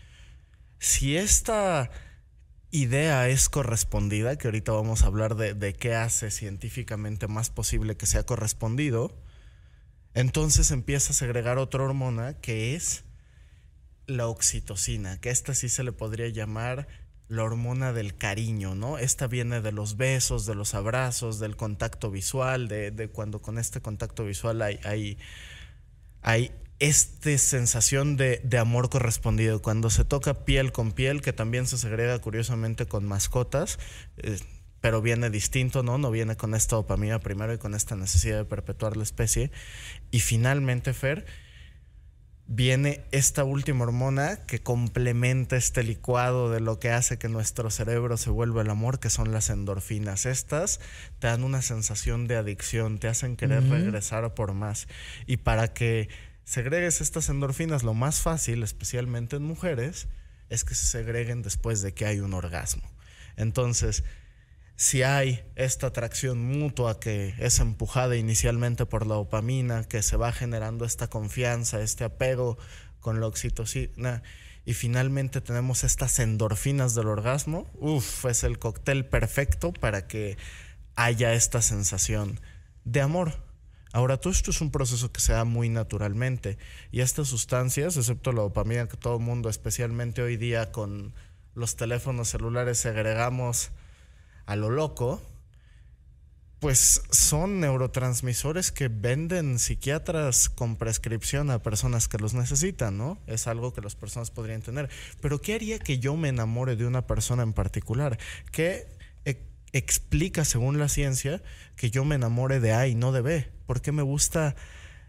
Si 0.79 1.17
esta 1.17 1.91
idea 2.71 3.29
es 3.29 3.49
correspondida, 3.49 4.37
que 4.37 4.49
ahorita 4.49 4.73
vamos 4.73 5.03
a 5.03 5.07
hablar 5.07 5.35
de, 5.35 5.55
de 5.55 5.75
qué 5.75 5.95
hace 5.95 6.31
científicamente 6.31 7.27
más 7.27 7.51
posible 7.51 7.97
que 7.97 8.07
sea 8.07 8.25
correspondido, 8.25 9.17
entonces 10.15 10.71
empieza 10.71 11.13
a 11.13 11.17
segregar 11.17 11.59
otra 11.59 11.85
hormona 11.85 12.35
que 12.35 12.75
es 12.75 13.05
la 14.07 14.27
oxitocina, 14.27 15.21
que 15.21 15.31
esta 15.31 15.55
sí 15.55 15.69
se 15.69 15.85
le 15.85 15.93
podría 15.93 16.29
llamar 16.29 16.89
la 17.31 17.45
hormona 17.45 17.93
del 17.93 18.17
cariño, 18.17 18.75
¿no? 18.75 18.99
Esta 18.99 19.29
viene 19.29 19.61
de 19.61 19.71
los 19.71 19.97
besos, 19.97 20.47
de 20.47 20.57
los 20.57 20.75
abrazos, 20.75 21.39
del 21.39 21.55
contacto 21.55 22.11
visual, 22.11 22.67
de, 22.67 23.09
cuando 23.13 23.41
con 23.41 23.57
este 23.57 23.81
contacto 23.81 24.25
visual 24.25 24.61
hay, 24.63 24.81
hay, 24.83 25.17
hay 26.23 26.51
esta 26.81 27.39
sensación 27.39 28.17
de, 28.17 28.43
amor 28.59 28.91
correspondido. 28.91 29.63
Cuando 29.63 29.91
se 29.91 30.05
toca 30.05 30.45
piel 30.45 30.73
con 30.73 30.91
piel, 30.91 31.23
que 31.23 31.33
también 31.33 31.69
se 31.69 31.79
segrega 31.79 32.19
curiosamente 32.19 32.87
con 32.87 33.07
mascotas, 33.07 33.79
eh, 34.17 34.41
pero 34.81 35.01
viene 35.01 35.31
distinto, 35.31 35.85
¿no? 35.85 35.99
No 35.99 36.11
viene 36.11 36.37
con 36.37 36.57
esta 36.57 36.75
dopamina 36.75 37.21
primero 37.21 37.55
y 37.55 37.59
con 37.59 37.77
esta 37.77 37.95
necesidad 37.95 38.39
de 38.39 38.45
perpetuar 38.45 38.97
la 38.97 39.05
especie. 39.05 39.53
Y 40.11 40.19
finalmente, 40.19 40.93
Fer, 40.95 41.27
viene 42.53 43.05
esta 43.13 43.45
última 43.45 43.85
hormona 43.85 44.45
que 44.45 44.59
complementa 44.59 45.57
este 45.57 45.85
licuado 45.85 46.51
de 46.51 46.59
lo 46.59 46.81
que 46.81 46.91
hace 46.91 47.17
que 47.17 47.29
nuestro 47.29 47.71
cerebro 47.71 48.17
se 48.17 48.29
vuelva 48.29 48.63
el 48.63 48.71
amor, 48.71 48.99
que 48.99 49.09
son 49.09 49.31
las 49.31 49.51
endorfinas. 49.51 50.27
Estas 50.27 50.81
te 51.21 51.29
dan 51.29 51.45
una 51.45 51.63
sensación 51.63 52.27
de 52.27 52.35
adicción, 52.35 52.99
te 52.99 53.07
hacen 53.07 53.37
querer 53.37 53.63
regresar 53.69 54.35
por 54.35 54.53
más. 54.53 54.89
Y 55.29 55.37
para 55.37 55.73
que 55.73 56.09
segregues 56.43 57.01
estas 57.01 57.29
endorfinas, 57.29 57.85
lo 57.85 57.95
más 57.95 58.21
fácil, 58.21 58.65
especialmente 58.65 59.37
en 59.37 59.45
mujeres, 59.45 60.09
es 60.49 60.65
que 60.65 60.75
se 60.75 60.87
segreguen 60.87 61.43
después 61.43 61.83
de 61.83 61.95
que 61.95 62.05
hay 62.05 62.19
un 62.19 62.35
orgasmo. 62.35 62.83
Entonces, 63.37 64.03
si 64.81 65.03
hay 65.03 65.45
esta 65.57 65.89
atracción 65.89 66.43
mutua 66.43 67.01
que 67.01 67.35
es 67.37 67.61
empujada 67.61 68.17
inicialmente 68.17 68.87
por 68.87 69.07
la 69.07 69.17
dopamina, 69.17 69.85
que 69.85 70.01
se 70.01 70.17
va 70.17 70.33
generando 70.33 70.87
esta 70.87 71.11
confianza, 71.11 71.83
este 71.83 72.05
apego 72.05 72.57
con 72.99 73.21
la 73.21 73.27
oxitocina, 73.27 74.23
y 74.65 74.73
finalmente 74.73 75.43
tenemos 75.43 75.85
estas 75.85 76.19
endorfinas 76.19 76.95
del 76.95 77.09
orgasmo, 77.09 77.71
uff, 77.75 78.25
es 78.25 78.43
el 78.43 78.59
cóctel 78.59 79.05
perfecto 79.05 79.75
para 79.75 80.07
que 80.07 80.39
haya 80.97 81.35
esta 81.35 81.61
sensación 81.61 82.41
de 82.87 83.03
amor. 83.03 83.35
Ahora, 83.93 84.17
todo 84.17 84.33
esto 84.33 84.51
es 84.51 84.63
un 84.63 84.71
proceso 84.71 85.13
que 85.13 85.21
se 85.21 85.35
da 85.35 85.45
muy 85.45 85.69
naturalmente 85.69 86.57
y 86.91 87.01
estas 87.01 87.29
sustancias, 87.29 87.99
excepto 87.99 88.33
la 88.33 88.41
dopamina 88.41 88.89
que 88.89 88.97
todo 88.97 89.19
el 89.19 89.23
mundo, 89.23 89.51
especialmente 89.51 90.23
hoy 90.23 90.39
día 90.39 90.73
con 90.73 91.13
los 91.55 91.77
teléfonos 91.77 92.29
celulares, 92.29 92.79
segregamos 92.79 93.73
a 94.51 94.57
lo 94.57 94.69
loco, 94.69 95.23
pues 96.59 97.03
son 97.13 97.61
neurotransmisores 97.61 98.73
que 98.73 98.89
venden 98.89 99.61
psiquiatras 99.61 100.49
con 100.49 100.75
prescripción 100.75 101.53
a 101.53 101.63
personas 101.63 102.09
que 102.09 102.19
los 102.19 102.35
necesitan, 102.35 102.99
¿no? 102.99 103.17
Es 103.29 103.47
algo 103.47 103.73
que 103.73 103.81
las 103.81 103.95
personas 103.95 104.33
podrían 104.33 104.61
tener. 104.61 104.91
Pero 105.21 105.41
¿qué 105.41 105.55
haría 105.55 105.79
que 105.79 106.01
yo 106.01 106.17
me 106.17 106.31
enamore 106.31 106.75
de 106.75 106.85
una 106.85 107.07
persona 107.07 107.45
en 107.45 107.53
particular? 107.53 108.19
¿Qué 108.51 108.89
e- 109.25 109.41
explica, 109.73 110.45
según 110.45 110.81
la 110.81 110.89
ciencia, 110.89 111.41
que 111.77 111.93
yo 111.93 112.05
me 112.05 112.17
enamore 112.17 112.59
de 112.59 112.73
A 112.73 112.89
y 112.89 112.97
no 112.97 113.13
de 113.13 113.21
B? 113.21 113.49
¿Por 113.67 113.81
qué 113.83 113.93
me 113.93 114.03
gusta 114.03 114.57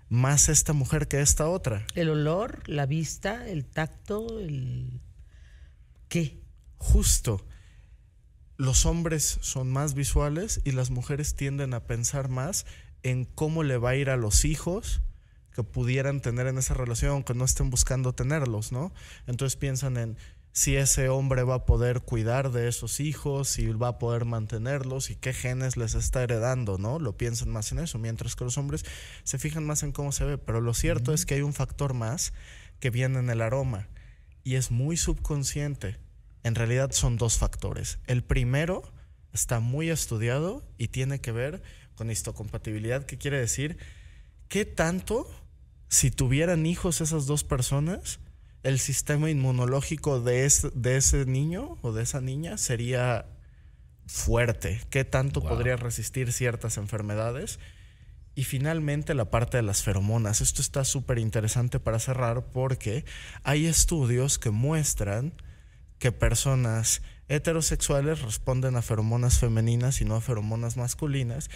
más 0.07 0.49
esta 0.49 0.73
mujer 0.73 1.07
que 1.07 1.19
esta 1.19 1.49
otra? 1.49 1.87
El 1.95 2.11
olor, 2.11 2.61
la 2.69 2.85
vista, 2.85 3.49
el 3.49 3.65
tacto, 3.65 4.39
el... 4.39 5.01
¿Qué? 6.09 6.43
Justo. 6.77 7.43
Los 8.61 8.85
hombres 8.85 9.39
son 9.41 9.71
más 9.71 9.95
visuales 9.95 10.61
y 10.63 10.73
las 10.73 10.91
mujeres 10.91 11.33
tienden 11.33 11.73
a 11.73 11.87
pensar 11.87 12.29
más 12.29 12.67
en 13.01 13.25
cómo 13.25 13.63
le 13.63 13.77
va 13.77 13.89
a 13.89 13.95
ir 13.95 14.11
a 14.11 14.17
los 14.17 14.45
hijos 14.45 15.01
que 15.55 15.63
pudieran 15.63 16.21
tener 16.21 16.45
en 16.45 16.59
esa 16.59 16.75
relación, 16.75 17.09
aunque 17.09 17.33
no 17.33 17.43
estén 17.43 17.71
buscando 17.71 18.13
tenerlos, 18.13 18.71
¿no? 18.71 18.93
Entonces 19.25 19.55
piensan 19.55 19.97
en 19.97 20.15
si 20.51 20.75
ese 20.75 21.09
hombre 21.09 21.41
va 21.41 21.55
a 21.55 21.65
poder 21.65 22.01
cuidar 22.01 22.51
de 22.51 22.67
esos 22.67 22.99
hijos, 22.99 23.49
si 23.49 23.65
va 23.65 23.87
a 23.87 23.97
poder 23.97 24.25
mantenerlos 24.25 25.09
y 25.09 25.15
qué 25.15 25.33
genes 25.33 25.75
les 25.75 25.95
está 25.95 26.21
heredando, 26.21 26.77
¿no? 26.77 26.99
Lo 26.99 27.17
piensan 27.17 27.49
más 27.49 27.71
en 27.71 27.79
eso, 27.79 27.97
mientras 27.97 28.35
que 28.35 28.43
los 28.43 28.59
hombres 28.59 28.85
se 29.23 29.39
fijan 29.39 29.65
más 29.65 29.81
en 29.81 29.91
cómo 29.91 30.11
se 30.11 30.23
ve. 30.23 30.37
Pero 30.37 30.61
lo 30.61 30.75
cierto 30.75 31.15
es 31.15 31.25
que 31.25 31.33
hay 31.33 31.41
un 31.41 31.53
factor 31.53 31.95
más 31.95 32.31
que 32.79 32.91
viene 32.91 33.17
en 33.17 33.31
el 33.31 33.41
aroma 33.41 33.89
y 34.43 34.53
es 34.53 34.69
muy 34.69 34.97
subconsciente. 34.97 35.97
En 36.43 36.55
realidad 36.55 36.91
son 36.91 37.17
dos 37.17 37.37
factores. 37.37 37.99
El 38.07 38.23
primero 38.23 38.91
está 39.33 39.59
muy 39.59 39.89
estudiado 39.89 40.63
y 40.77 40.87
tiene 40.89 41.21
que 41.21 41.31
ver 41.31 41.61
con 41.95 42.09
histocompatibilidad, 42.09 43.05
que 43.05 43.17
quiere 43.17 43.39
decir 43.39 43.77
qué 44.47 44.65
tanto, 44.65 45.29
si 45.87 46.11
tuvieran 46.11 46.65
hijos 46.65 47.01
esas 47.01 47.25
dos 47.25 47.43
personas, 47.43 48.19
el 48.63 48.79
sistema 48.79 49.29
inmunológico 49.29 50.21
de 50.21 50.45
ese, 50.45 50.69
de 50.73 50.97
ese 50.97 51.25
niño 51.25 51.77
o 51.81 51.91
de 51.91 52.03
esa 52.03 52.21
niña 52.21 52.57
sería 52.57 53.25
fuerte, 54.05 54.81
qué 54.89 55.05
tanto 55.05 55.41
podría 55.41 55.77
resistir 55.77 56.31
ciertas 56.33 56.77
enfermedades. 56.77 57.59
Y 58.33 58.43
finalmente 58.43 59.13
la 59.13 59.29
parte 59.29 59.57
de 59.57 59.63
las 59.63 59.83
feromonas. 59.83 60.41
Esto 60.41 60.61
está 60.61 60.85
súper 60.85 61.17
interesante 61.19 61.79
para 61.79 61.99
cerrar 61.99 62.45
porque 62.45 63.03
hay 63.43 63.65
estudios 63.65 64.39
que 64.39 64.51
muestran 64.51 65.33
que 66.01 66.11
personas 66.11 67.03
heterosexuales 67.27 68.23
responden 68.23 68.75
a 68.75 68.81
feromonas 68.81 69.37
femeninas 69.37 70.01
y 70.01 70.05
no 70.05 70.15
a 70.15 70.21
feromonas 70.21 70.75
masculinas, 70.75 71.51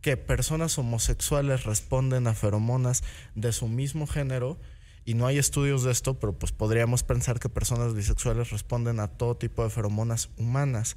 que 0.00 0.16
personas 0.16 0.78
homosexuales 0.78 1.64
responden 1.64 2.26
a 2.26 2.32
feromonas 2.32 3.04
de 3.34 3.52
su 3.52 3.68
mismo 3.68 4.06
género 4.06 4.58
y 5.04 5.12
no 5.12 5.26
hay 5.26 5.36
estudios 5.36 5.82
de 5.82 5.92
esto, 5.92 6.18
pero 6.18 6.32
pues 6.32 6.52
podríamos 6.52 7.02
pensar 7.02 7.38
que 7.38 7.50
personas 7.50 7.92
bisexuales 7.92 8.48
responden 8.48 8.98
a 8.98 9.08
todo 9.08 9.36
tipo 9.36 9.62
de 9.62 9.68
feromonas 9.68 10.30
humanas. 10.38 10.96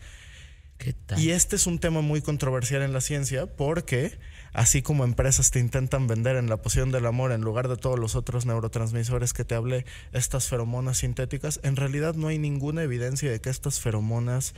¿Qué 0.77 0.93
tal? 0.93 1.19
Y 1.19 1.31
este 1.31 1.57
es 1.57 1.67
un 1.67 1.79
tema 1.79 1.99
muy 1.99 2.21
controversial 2.21 2.81
en 2.81 2.93
la 2.93 3.01
ciencia 3.01 3.45
porque 3.57 4.17
así 4.55 4.81
como 4.81 5.03
empresas 5.03 5.51
te 5.51 5.59
intentan 5.59 6.07
vender 6.07 6.37
en 6.37 6.49
la 6.49 6.57
poción 6.57 6.91
del 6.91 7.05
amor 7.05 7.31
en 7.33 7.41
lugar 7.41 7.67
de 7.67 7.75
todos 7.75 7.99
los 7.99 8.15
otros 8.15 8.45
neurotransmisores 8.45 9.33
que 9.33 9.43
te 9.43 9.53
hablé, 9.53 9.85
estas 10.13 10.47
feromonas 10.47 10.99
sintéticas, 10.99 11.59
en 11.63 11.75
realidad 11.75 12.15
no 12.15 12.29
hay 12.29 12.39
ninguna 12.39 12.81
evidencia 12.83 13.29
de 13.29 13.41
que 13.41 13.49
estas 13.49 13.79
feromonas 13.81 14.55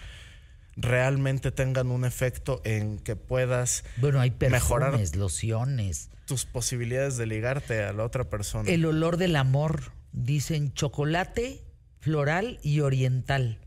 realmente 0.76 1.52
tengan 1.52 1.90
un 1.90 2.06
efecto 2.06 2.62
en 2.64 3.00
que 3.00 3.16
puedas 3.16 3.84
Bueno, 3.98 4.22
hay 4.22 4.30
perfumes, 4.30 4.62
mejorar 4.64 5.00
lociones. 5.16 6.10
tus 6.26 6.46
posibilidades 6.46 7.18
de 7.18 7.26
ligarte 7.26 7.84
a 7.84 7.92
la 7.92 8.04
otra 8.04 8.26
persona. 8.26 8.70
El 8.70 8.86
olor 8.86 9.18
del 9.18 9.36
amor, 9.36 9.92
dicen 10.12 10.74
chocolate, 10.74 11.64
floral 12.00 12.60
y 12.62 12.82
oriental. 12.82 13.60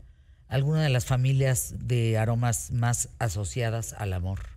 Alguna 0.47 0.81
de 0.81 0.89
las 0.89 1.05
familias 1.05 1.73
de 1.77 2.17
aromas 2.17 2.71
más 2.71 3.09
asociadas 3.19 3.93
al 3.93 4.13
amor. 4.13 4.50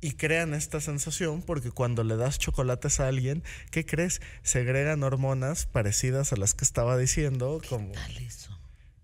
Y 0.00 0.12
crean 0.12 0.54
esta 0.54 0.80
sensación 0.80 1.42
porque 1.42 1.70
cuando 1.70 2.04
le 2.04 2.16
das 2.16 2.38
chocolates 2.38 3.00
a 3.00 3.08
alguien, 3.08 3.42
¿qué 3.70 3.84
crees? 3.84 4.20
Segregan 4.42 5.02
hormonas 5.02 5.66
parecidas 5.66 6.32
a 6.32 6.36
las 6.36 6.54
que 6.54 6.64
estaba 6.64 6.96
diciendo, 6.96 7.60
como 7.68 7.92
Tal 7.92 8.16
eso. 8.18 8.56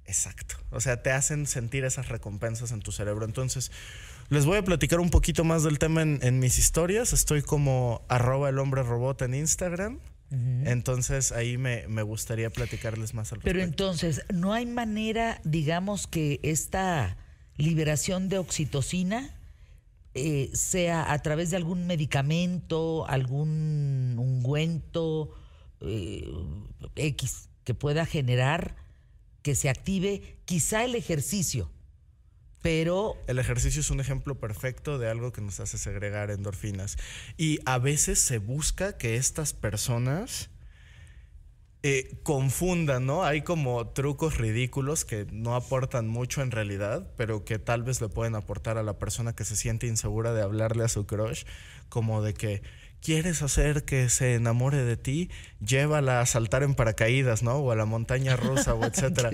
Exacto. 0.06 0.56
O 0.70 0.80
sea, 0.80 1.02
te 1.02 1.10
hacen 1.10 1.46
sentir 1.46 1.84
esas 1.84 2.08
recompensas 2.08 2.72
en 2.72 2.80
tu 2.80 2.92
cerebro. 2.92 3.24
Entonces, 3.24 3.72
les 4.28 4.44
voy 4.44 4.58
a 4.58 4.62
platicar 4.62 5.00
un 5.00 5.10
poquito 5.10 5.44
más 5.44 5.62
del 5.62 5.78
tema 5.78 6.02
en, 6.02 6.18
en 6.22 6.38
mis 6.38 6.58
historias. 6.58 7.12
Estoy 7.12 7.42
como 7.42 8.04
arroba 8.08 8.50
el 8.50 8.58
hombre 8.58 8.82
robot 8.82 9.22
en 9.22 9.34
Instagram. 9.34 10.00
Entonces 10.64 11.30
ahí 11.30 11.58
me, 11.58 11.86
me 11.86 12.02
gustaría 12.02 12.50
platicarles 12.50 13.14
más 13.14 13.32
al 13.32 13.38
Pero 13.38 13.60
respecto. 13.60 13.84
entonces, 13.84 14.24
¿no 14.32 14.52
hay 14.52 14.66
manera, 14.66 15.40
digamos, 15.44 16.08
que 16.08 16.40
esta 16.42 17.16
liberación 17.56 18.28
de 18.28 18.38
oxitocina 18.38 19.30
eh, 20.14 20.50
sea 20.54 21.12
a 21.12 21.18
través 21.20 21.50
de 21.50 21.56
algún 21.56 21.86
medicamento, 21.86 23.06
algún 23.08 24.14
ungüento 24.18 25.34
eh, 25.80 26.24
X 26.94 27.48
que 27.64 27.74
pueda 27.74 28.06
generar 28.06 28.76
que 29.42 29.54
se 29.54 29.68
active 29.68 30.38
quizá 30.44 30.84
el 30.84 30.94
ejercicio, 30.94 31.70
pero 32.62 33.18
El 33.26 33.38
ejercicio 33.38 33.80
es 33.80 33.90
un 33.90 34.00
ejemplo 34.00 34.38
perfecto 34.38 34.98
de 34.98 35.10
algo 35.10 35.32
que 35.32 35.42
nos 35.42 35.60
hace 35.60 35.76
segregar 35.76 36.30
endorfinas. 36.30 36.96
Y 37.36 37.58
a 37.66 37.78
veces 37.78 38.18
se 38.18 38.38
busca 38.38 38.96
que 38.96 39.16
estas 39.16 39.52
personas 39.52 40.48
eh, 41.86 42.16
confundan, 42.22 43.04
¿no? 43.04 43.24
Hay 43.24 43.42
como 43.42 43.88
trucos 43.88 44.38
ridículos 44.38 45.04
que 45.04 45.26
no 45.30 45.54
aportan 45.54 46.08
mucho 46.08 46.40
en 46.40 46.50
realidad, 46.50 47.06
pero 47.18 47.44
que 47.44 47.58
tal 47.58 47.82
vez 47.82 48.00
le 48.00 48.08
pueden 48.08 48.36
aportar 48.36 48.78
a 48.78 48.82
la 48.82 48.98
persona 48.98 49.34
que 49.34 49.44
se 49.44 49.54
siente 49.54 49.86
insegura 49.86 50.32
de 50.32 50.40
hablarle 50.40 50.84
a 50.84 50.88
su 50.88 51.06
crush, 51.06 51.44
como 51.90 52.22
de 52.22 52.32
que 52.32 52.62
quieres 53.04 53.42
hacer 53.42 53.84
que 53.84 54.08
se 54.08 54.34
enamore 54.34 54.82
de 54.82 54.96
ti, 54.96 55.30
llévala 55.60 56.20
a 56.22 56.26
saltar 56.26 56.62
en 56.62 56.74
paracaídas, 56.74 57.42
¿no? 57.42 57.56
O 57.56 57.70
a 57.70 57.76
la 57.76 57.84
montaña 57.84 58.34
rusa, 58.34 58.74
o 58.74 58.84
etcétera. 58.86 59.30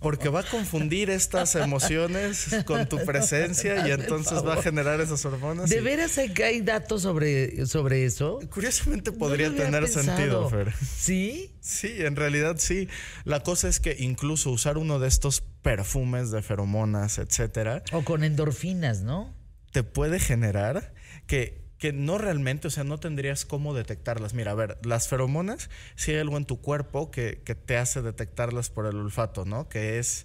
Porque 0.00 0.30
va 0.30 0.40
a 0.40 0.42
confundir 0.42 1.10
estas 1.10 1.54
emociones 1.54 2.48
con 2.64 2.88
tu 2.88 2.96
presencia 3.04 3.86
y 3.86 3.90
entonces 4.00 4.44
va 4.44 4.54
a 4.54 4.62
generar 4.62 5.02
esas 5.02 5.24
hormonas. 5.26 5.68
¿de 5.68 5.76
y- 5.76 5.80
veras 5.80 6.18
hay, 6.18 6.60
datos 6.62 7.02
sobre, 7.02 7.66
sobre 7.66 8.06
eso? 8.06 8.40
Curiosamente 8.50 9.12
podría 9.12 9.54
tener 9.54 9.82
pensado. 9.84 10.04
sentido, 10.04 10.48
Fer. 10.48 10.72
¿Sí? 10.74 11.54
Sí, 11.60 11.92
en 11.98 12.16
realidad 12.16 12.56
sí. 12.58 12.88
La 13.24 13.40
cosa 13.40 13.68
es 13.68 13.80
que 13.80 13.96
incluso 13.98 14.50
usar 14.50 14.78
uno 14.78 14.98
de 14.98 15.08
estos 15.08 15.42
perfumes 15.62 16.30
de 16.30 16.40
feromonas, 16.40 17.18
etcétera, 17.18 17.82
O 17.92 18.02
con 18.02 18.24
endorfinas, 18.24 19.02
¿no? 19.02 19.34
te 19.72 19.82
puede 19.82 20.20
generar 20.20 20.94
que, 21.26 21.63
que 21.84 21.92
no 21.92 22.16
realmente, 22.16 22.68
o 22.68 22.70
sea, 22.70 22.82
no 22.82 22.98
tendrías 22.98 23.44
cómo 23.44 23.74
detectarlas. 23.74 24.32
Mira, 24.32 24.52
a 24.52 24.54
ver, 24.54 24.78
las 24.84 25.06
feromonas, 25.06 25.68
si 25.96 26.12
hay 26.12 26.20
algo 26.20 26.38
en 26.38 26.46
tu 26.46 26.62
cuerpo 26.62 27.10
que, 27.10 27.42
que 27.44 27.54
te 27.54 27.76
hace 27.76 28.00
detectarlas 28.00 28.70
por 28.70 28.86
el 28.86 28.96
olfato, 28.96 29.44
¿no? 29.44 29.68
Que 29.68 29.98
es 29.98 30.24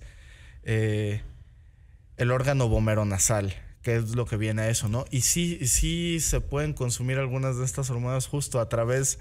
eh, 0.64 1.22
el 2.16 2.32
órgano 2.32 2.70
vomeronasal, 2.70 3.54
que 3.82 3.98
es 3.98 4.16
lo 4.16 4.26
que 4.26 4.38
viene 4.38 4.62
a 4.62 4.70
eso, 4.70 4.88
¿no? 4.88 5.04
Y 5.12 5.20
sí, 5.20 5.68
sí 5.68 6.22
se 6.22 6.40
pueden 6.40 6.72
consumir 6.72 7.18
algunas 7.18 7.58
de 7.58 7.66
estas 7.66 7.90
hormonas 7.90 8.28
justo 8.28 8.62
a 8.62 8.70
través 8.70 9.20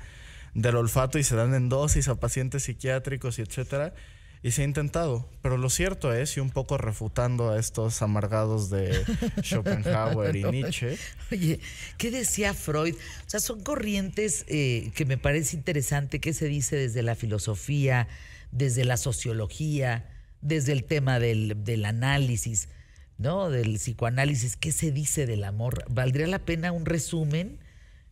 del 0.55 0.77
olfato 0.77 1.19
y 1.19 1.25
se 1.25 1.35
dan 1.35 1.55
en 1.55 1.69
dosis 1.69 2.07
a 2.07 2.21
pacientes 2.21 2.63
psiquiátricos 2.63 3.41
y 3.41 3.43
etcétera. 3.43 3.95
Y 4.43 4.53
se 4.53 4.63
ha 4.63 4.65
intentado, 4.65 5.29
pero 5.43 5.57
lo 5.57 5.69
cierto 5.69 6.13
es, 6.13 6.37
y 6.37 6.41
un 6.41 6.51
poco 6.51 6.79
refutando 6.79 7.51
a 7.51 7.59
estos 7.59 8.03
amargados 8.03 8.71
de 8.71 9.05
Schopenhauer 9.43 10.37
y 10.37 10.45
Nietzsche, 10.45 10.97
Oye, 11.33 11.59
¿qué 11.97 12.11
decía 12.13 12.55
Freud? 12.55 12.95
O 12.95 13.31
sea, 13.31 13.41
son 13.41 13.61
corrientes 13.63 14.45
eh, 14.47 14.93
que 14.95 15.05
me 15.05 15.19
parece 15.19 15.57
interesante 15.57 16.21
que 16.21 16.33
se 16.33 16.47
dice 16.47 16.77
desde 16.77 17.03
la 17.03 17.17
filosofía, 17.17 18.07
desde 18.53 18.85
la 18.85 18.97
sociología, 18.97 20.09
desde 20.41 20.73
el 20.73 20.85
tema 20.85 21.19
del, 21.19 21.65
del 21.65 21.85
análisis, 21.85 22.69
¿no? 23.17 23.51
Del 23.51 23.75
psicoanálisis. 23.75 24.57
¿Qué 24.57 24.71
se 24.71 24.93
dice 24.93 25.27
del 25.27 25.43
amor? 25.43 25.85
¿Valdría 25.89 26.29
la 26.29 26.39
pena 26.39 26.71
un 26.71 26.87
resumen 26.87 27.59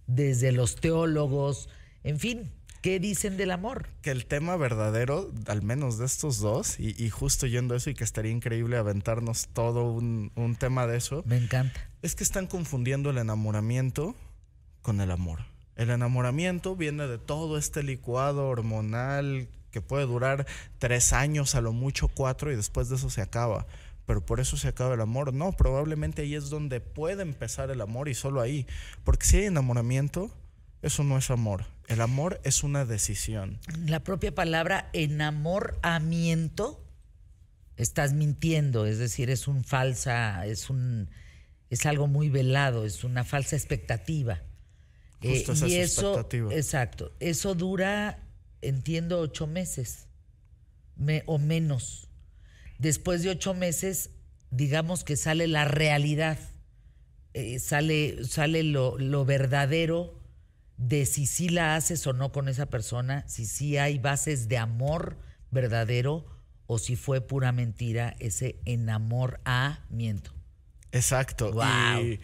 desde 0.08 0.50
los 0.50 0.74
teólogos? 0.74 1.68
En 2.02 2.18
fin, 2.18 2.50
¿qué 2.86 3.00
dicen 3.00 3.36
del 3.36 3.50
amor? 3.50 3.88
que 4.00 4.12
el 4.12 4.26
tema 4.26 4.56
verdadero, 4.56 5.32
al 5.48 5.60
menos 5.62 5.98
de 5.98 6.06
estos 6.06 6.38
dos, 6.38 6.78
y, 6.78 6.94
y 7.04 7.10
justo 7.10 7.48
yendo 7.48 7.74
a 7.74 7.78
eso, 7.78 7.90
y 7.90 7.94
que 7.94 8.04
estaría 8.04 8.30
increíble 8.30 8.76
aventarnos 8.76 9.48
todo 9.52 9.90
un, 9.90 10.30
un 10.36 10.54
tema 10.54 10.86
de 10.86 10.96
eso, 10.96 11.24
Me 11.26 11.36
encanta. 11.36 11.80
es 12.02 12.14
que 12.14 12.22
están 12.22 12.46
confundiendo 12.46 13.10
el 13.10 13.18
enamoramiento 13.18 14.14
con 14.82 15.00
el 15.00 15.10
amor. 15.10 15.40
El 15.74 15.90
enamoramiento 15.90 16.76
viene 16.76 17.08
de 17.08 17.18
todo 17.18 17.58
este 17.58 17.82
licuado 17.82 18.46
hormonal 18.48 19.48
que 19.72 19.80
puede 19.80 20.06
durar 20.06 20.46
tres 20.78 21.12
años, 21.12 21.56
a 21.56 21.60
lo 21.60 21.72
mucho 21.72 22.06
cuatro, 22.06 22.52
y 22.52 22.56
después 22.56 22.88
de 22.88 22.94
eso 22.94 23.10
se 23.10 23.20
acaba. 23.20 23.66
pero 24.06 24.24
por 24.24 24.38
eso 24.38 24.56
se 24.56 24.68
acaba 24.68 24.94
el 24.94 25.00
amor. 25.00 25.34
No, 25.34 25.50
probablemente 25.50 26.22
ahí 26.22 26.36
es 26.36 26.50
donde 26.50 26.80
puede 26.80 27.22
empezar 27.22 27.72
el 27.72 27.80
amor 27.80 28.08
y 28.08 28.14
solo 28.14 28.40
ahí. 28.40 28.64
Porque 29.02 29.26
si 29.26 29.38
hay 29.38 29.44
enamoramiento, 29.46 30.30
eso 30.82 31.02
no 31.02 31.18
es 31.18 31.28
amor. 31.32 31.64
El 31.88 32.00
amor 32.00 32.40
es 32.44 32.62
una 32.64 32.84
decisión. 32.84 33.58
La 33.86 34.00
propia 34.02 34.34
palabra 34.34 34.90
enamoramiento, 34.92 36.82
estás 37.76 38.12
mintiendo, 38.12 38.86
es 38.86 38.98
decir, 38.98 39.30
es 39.30 39.46
un 39.48 39.64
falsa, 39.64 40.46
es 40.46 40.70
un 40.70 41.08
es 41.68 41.84
algo 41.84 42.06
muy 42.06 42.28
velado, 42.30 42.84
es 42.86 43.02
una 43.04 43.24
falsa 43.24 43.56
expectativa. 43.56 44.40
Justo 45.20 45.52
esa 45.52 45.66
y 45.68 45.74
es 45.74 45.92
eso, 45.92 46.12
expectativa. 46.12 46.54
exacto, 46.54 47.12
eso 47.20 47.54
dura, 47.54 48.20
entiendo, 48.62 49.18
ocho 49.20 49.46
meses 49.46 50.06
me- 50.96 51.22
o 51.26 51.38
menos. 51.38 52.08
Después 52.78 53.22
de 53.22 53.30
ocho 53.30 53.52
meses, 53.54 54.10
digamos 54.50 55.02
que 55.04 55.16
sale 55.16 55.46
la 55.48 55.64
realidad, 55.64 56.38
eh, 57.34 57.58
sale, 57.58 58.24
sale 58.24 58.62
lo, 58.62 58.96
lo 58.98 59.24
verdadero 59.24 60.15
de 60.78 61.06
si 61.06 61.26
sí 61.26 61.48
la 61.48 61.76
haces 61.76 62.06
o 62.06 62.12
no 62.12 62.32
con 62.32 62.48
esa 62.48 62.66
persona, 62.66 63.24
si 63.28 63.46
sí 63.46 63.78
hay 63.78 63.98
bases 63.98 64.48
de 64.48 64.58
amor 64.58 65.16
verdadero 65.50 66.26
o 66.66 66.78
si 66.78 66.96
fue 66.96 67.20
pura 67.20 67.52
mentira 67.52 68.16
ese 68.18 68.60
enamoramiento. 68.64 70.32
Exacto. 70.92 71.52
Wow. 71.52 72.00
Y 72.02 72.20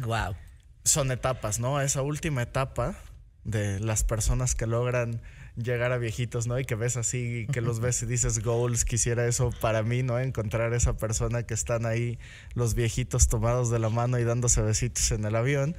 wow. 0.00 0.34
son 0.84 1.10
etapas, 1.10 1.58
¿no? 1.58 1.80
Esa 1.80 2.02
última 2.02 2.42
etapa 2.42 2.96
de 3.44 3.80
las 3.80 4.04
personas 4.04 4.54
que 4.54 4.66
logran 4.66 5.20
llegar 5.56 5.92
a 5.92 5.98
viejitos, 5.98 6.46
¿no? 6.46 6.58
Y 6.58 6.64
que 6.64 6.74
ves 6.74 6.96
así, 6.96 7.46
que 7.52 7.60
los 7.60 7.80
ves 7.80 8.02
y 8.02 8.06
dices 8.06 8.42
goals, 8.42 8.84
quisiera 8.84 9.26
eso 9.26 9.50
para 9.60 9.82
mí, 9.82 10.02
¿no? 10.02 10.18
Encontrar 10.18 10.72
esa 10.72 10.96
persona 10.96 11.42
que 11.44 11.54
están 11.54 11.86
ahí, 11.86 12.18
los 12.54 12.74
viejitos 12.74 13.28
tomados 13.28 13.70
de 13.70 13.78
la 13.78 13.90
mano 13.90 14.18
y 14.18 14.24
dándose 14.24 14.62
besitos 14.62 15.10
en 15.12 15.24
el 15.24 15.36
avión. 15.36 15.76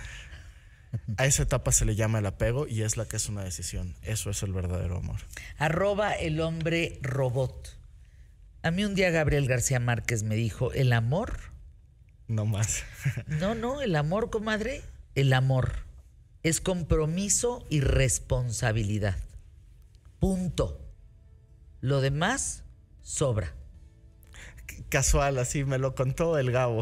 A 1.18 1.26
esa 1.26 1.44
etapa 1.44 1.72
se 1.72 1.86
le 1.86 1.95
llama 1.95 2.20
el 2.20 2.26
apego 2.26 2.68
y 2.68 2.84
es 2.84 2.98
la 2.98 3.06
que 3.06 3.18
es 3.18 3.30
una 3.30 3.44
decisión. 3.44 3.95
Eso 4.02 4.30
es 4.30 4.44
el 4.44 4.53
verdadero 4.53 4.98
amor. 4.98 5.20
Arroba 5.57 6.14
el 6.14 6.40
hombre 6.40 6.99
robot. 7.02 7.78
A 8.61 8.72
mí 8.72 8.86
un 8.86 8.95
día 8.95 9.10
Gabriel 9.10 9.48
García 9.48 9.80
Márquez 9.80 10.24
me 10.24 10.36
dijo, 10.36 10.72
el 10.74 10.94
amor, 10.94 11.40
No 12.28 12.45
más. 12.45 12.84
no, 13.28 13.56
no, 13.56 13.82
el 13.82 13.95
amor, 13.95 14.30
comadre, 14.30 14.82
el 15.15 15.34
amor 15.34 15.84
es 16.44 16.60
compromiso 16.60 17.65
y 17.70 17.80
responsabilidad. 17.80 19.18
Punto. 20.20 20.80
Lo 21.80 22.02
demás 22.02 22.64
sobra. 23.02 23.56
Casual, 24.90 25.38
así 25.40 25.64
me 25.64 25.78
lo 25.78 25.95
contó 25.95 26.38
el 26.38 26.52
Gabo. 26.52 26.82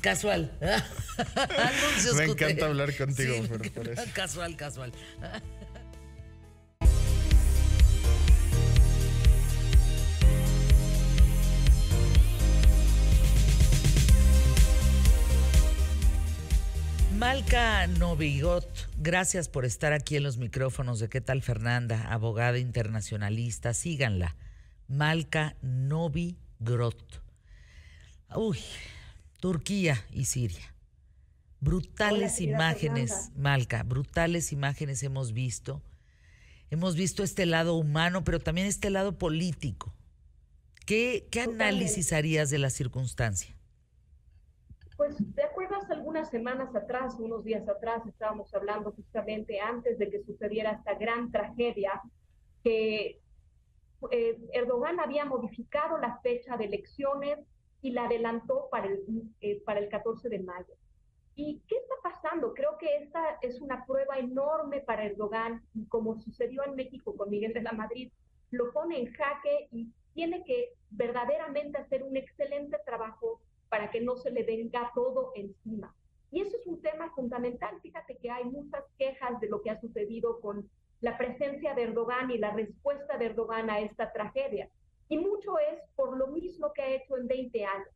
Casual. 0.00 0.50
Me 2.16 2.24
encanta 2.24 2.66
hablar 2.66 2.96
contigo, 2.96 3.34
Sí, 3.34 3.48
pero 3.48 3.72
por 3.72 3.88
eso. 3.92 4.02
Casual, 4.14 4.56
casual. 4.56 4.92
Malca 17.16 17.86
Novigot, 17.86 18.66
gracias 18.98 19.48
por 19.48 19.64
estar 19.64 19.92
aquí 19.92 20.16
en 20.16 20.24
los 20.24 20.38
micrófonos 20.38 20.98
de 20.98 21.08
¿Qué 21.08 21.20
tal 21.20 21.40
Fernanda? 21.42 22.08
Abogada 22.12 22.58
internacionalista, 22.58 23.74
síganla. 23.74 24.34
Malca 24.88 25.54
Novigrot. 25.62 27.21
Uy, 28.36 28.58
Turquía 29.40 30.04
y 30.10 30.24
Siria. 30.24 30.74
Brutales 31.60 32.40
imágenes, 32.40 33.10
Fernanda. 33.10 33.40
Malca, 33.40 33.82
brutales 33.82 34.52
imágenes 34.52 35.02
hemos 35.02 35.32
visto. 35.32 35.80
Hemos 36.70 36.96
visto 36.96 37.22
este 37.22 37.46
lado 37.46 37.74
humano, 37.74 38.24
pero 38.24 38.40
también 38.40 38.66
este 38.66 38.90
lado 38.90 39.18
político. 39.18 39.92
¿Qué, 40.86 41.28
qué 41.30 41.42
análisis 41.42 42.12
harías 42.12 42.50
de 42.50 42.58
la 42.58 42.70
circunstancia? 42.70 43.54
Pues, 44.96 45.16
¿te 45.34 45.42
acuerdas 45.42 45.90
algunas 45.90 46.30
semanas 46.30 46.74
atrás, 46.74 47.14
unos 47.18 47.44
días 47.44 47.68
atrás, 47.68 48.02
estábamos 48.06 48.52
hablando 48.54 48.92
justamente 48.92 49.60
antes 49.60 49.98
de 49.98 50.10
que 50.10 50.22
sucediera 50.24 50.72
esta 50.72 50.94
gran 50.94 51.30
tragedia, 51.30 52.00
que 52.64 53.20
eh, 54.10 54.38
Erdogan 54.52 55.00
había 55.00 55.24
modificado 55.24 55.98
la 55.98 56.18
fecha 56.20 56.56
de 56.56 56.64
elecciones 56.64 57.38
y 57.82 57.90
la 57.90 58.04
adelantó 58.06 58.68
para 58.70 58.86
el, 58.86 59.02
eh, 59.40 59.60
para 59.64 59.80
el 59.80 59.88
14 59.88 60.28
de 60.28 60.38
mayo. 60.38 60.74
¿Y 61.34 61.60
qué 61.66 61.76
está 61.76 61.94
pasando? 62.02 62.54
Creo 62.54 62.78
que 62.78 62.96
esta 62.96 63.38
es 63.42 63.60
una 63.60 63.84
prueba 63.86 64.18
enorme 64.18 64.80
para 64.80 65.04
Erdogan 65.04 65.62
y 65.74 65.86
como 65.86 66.20
sucedió 66.20 66.64
en 66.64 66.76
México 66.76 67.16
con 67.16 67.30
Miguel 67.30 67.52
de 67.52 67.62
la 67.62 67.72
Madrid, 67.72 68.12
lo 68.50 68.72
pone 68.72 69.00
en 69.00 69.12
jaque 69.12 69.68
y 69.72 69.90
tiene 70.14 70.44
que 70.44 70.74
verdaderamente 70.90 71.78
hacer 71.78 72.02
un 72.02 72.16
excelente 72.16 72.78
trabajo 72.84 73.40
para 73.68 73.90
que 73.90 74.00
no 74.00 74.16
se 74.16 74.30
le 74.30 74.42
venga 74.44 74.92
todo 74.94 75.32
encima. 75.34 75.94
Y 76.30 76.42
eso 76.42 76.56
es 76.56 76.66
un 76.66 76.80
tema 76.80 77.10
fundamental. 77.14 77.80
Fíjate 77.80 78.16
que 78.18 78.30
hay 78.30 78.44
muchas 78.44 78.84
quejas 78.98 79.40
de 79.40 79.48
lo 79.48 79.62
que 79.62 79.70
ha 79.70 79.80
sucedido 79.80 80.40
con 80.40 80.68
la 81.00 81.16
presencia 81.18 81.74
de 81.74 81.84
Erdogan 81.84 82.30
y 82.30 82.38
la 82.38 82.52
respuesta 82.52 83.16
de 83.18 83.26
Erdogan 83.26 83.70
a 83.70 83.80
esta 83.80 84.12
tragedia. 84.12 84.68
Y 85.12 85.18
mucho 85.18 85.58
es 85.58 85.78
por 85.94 86.16
lo 86.16 86.28
mismo 86.28 86.72
que 86.72 86.80
ha 86.80 86.88
hecho 86.94 87.18
en 87.18 87.28
20 87.28 87.66
años. 87.66 87.88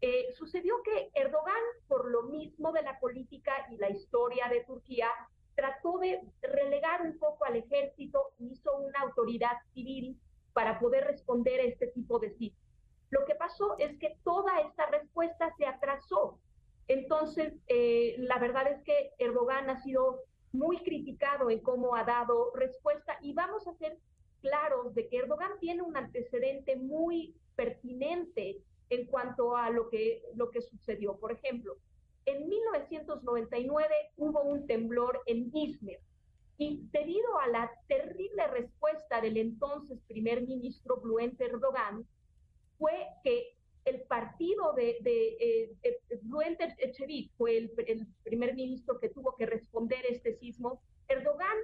Eh, 0.00 0.26
sucedió 0.34 0.80
que 0.84 1.10
Erdogan, 1.12 1.64
por 1.88 2.08
lo 2.08 2.22
mismo 2.22 2.70
de 2.70 2.82
la 2.82 3.00
política 3.00 3.52
y 3.72 3.78
la 3.78 3.90
historia 3.90 4.46
de 4.48 4.62
Turquía, 4.62 5.08
trató 5.56 5.98
de 5.98 6.20
relegar 6.40 7.02
un 7.02 7.18
poco 7.18 7.46
al 7.46 7.56
ejército, 7.56 8.30
hizo 8.38 8.76
una 8.76 9.00
autoridad 9.00 9.56
civil 9.74 10.16
para 10.52 10.78
poder 10.78 11.04
responder 11.04 11.58
a 11.58 11.64
este 11.64 11.88
tipo 11.88 12.20
de 12.20 12.30
sitios. 12.30 12.64
Lo 13.10 13.24
que 13.24 13.34
pasó 13.34 13.76
es 13.78 13.98
que 13.98 14.16
toda 14.22 14.60
esta 14.60 14.86
respuesta 14.86 15.52
se 15.58 15.66
atrasó. 15.66 16.38
Entonces, 16.86 17.54
eh, 17.66 18.14
la 18.18 18.38
verdad 18.38 18.68
es 18.68 18.80
que 18.84 19.10
Erdogan 19.18 19.68
ha 19.68 19.82
sido 19.82 20.20
muy 20.52 20.78
criticado 20.84 21.50
en 21.50 21.58
cómo 21.58 21.96
ha 21.96 22.04
dado 22.04 22.52
respuesta 22.54 23.18
y 23.20 23.32
vamos 23.32 23.66
a 23.66 23.74
ser 23.74 23.98
claros 24.42 24.94
de 24.94 25.08
que 25.08 25.18
Erdogan 25.18 25.58
tiene 25.60 25.82
un 25.82 25.96
antecedente 25.96 26.76
muy 26.76 27.34
pertinente 27.56 28.58
en 28.90 29.06
cuanto 29.06 29.56
a 29.56 29.70
lo 29.70 29.88
que, 29.88 30.22
lo 30.34 30.50
que 30.50 30.60
sucedió. 30.60 31.16
Por 31.16 31.32
ejemplo, 31.32 31.78
en 32.26 32.48
1999 32.48 33.94
hubo 34.16 34.42
un 34.42 34.66
temblor 34.66 35.22
en 35.26 35.50
Izmir 35.54 35.98
y 36.58 36.86
debido 36.92 37.38
a 37.38 37.48
la 37.48 37.70
terrible 37.88 38.46
respuesta 38.48 39.20
del 39.20 39.36
entonces 39.36 39.98
primer 40.06 40.42
ministro 40.42 41.00
Bülent 41.00 41.40
Erdogan, 41.40 42.06
fue 42.78 43.06
que 43.24 43.56
el 43.84 44.02
partido 44.02 44.72
de, 44.74 44.98
de 45.00 45.28
eh, 45.40 45.76
eh, 45.82 46.76
Ecevit 46.78 47.32
fue 47.36 47.56
el, 47.56 47.72
el 47.86 48.06
primer 48.22 48.54
ministro 48.54 49.00
que 49.00 49.08
tuvo 49.08 49.34
que 49.36 49.46
responder 49.46 50.04
este 50.08 50.34
sismo. 50.34 50.80
Erdogan 51.08 51.56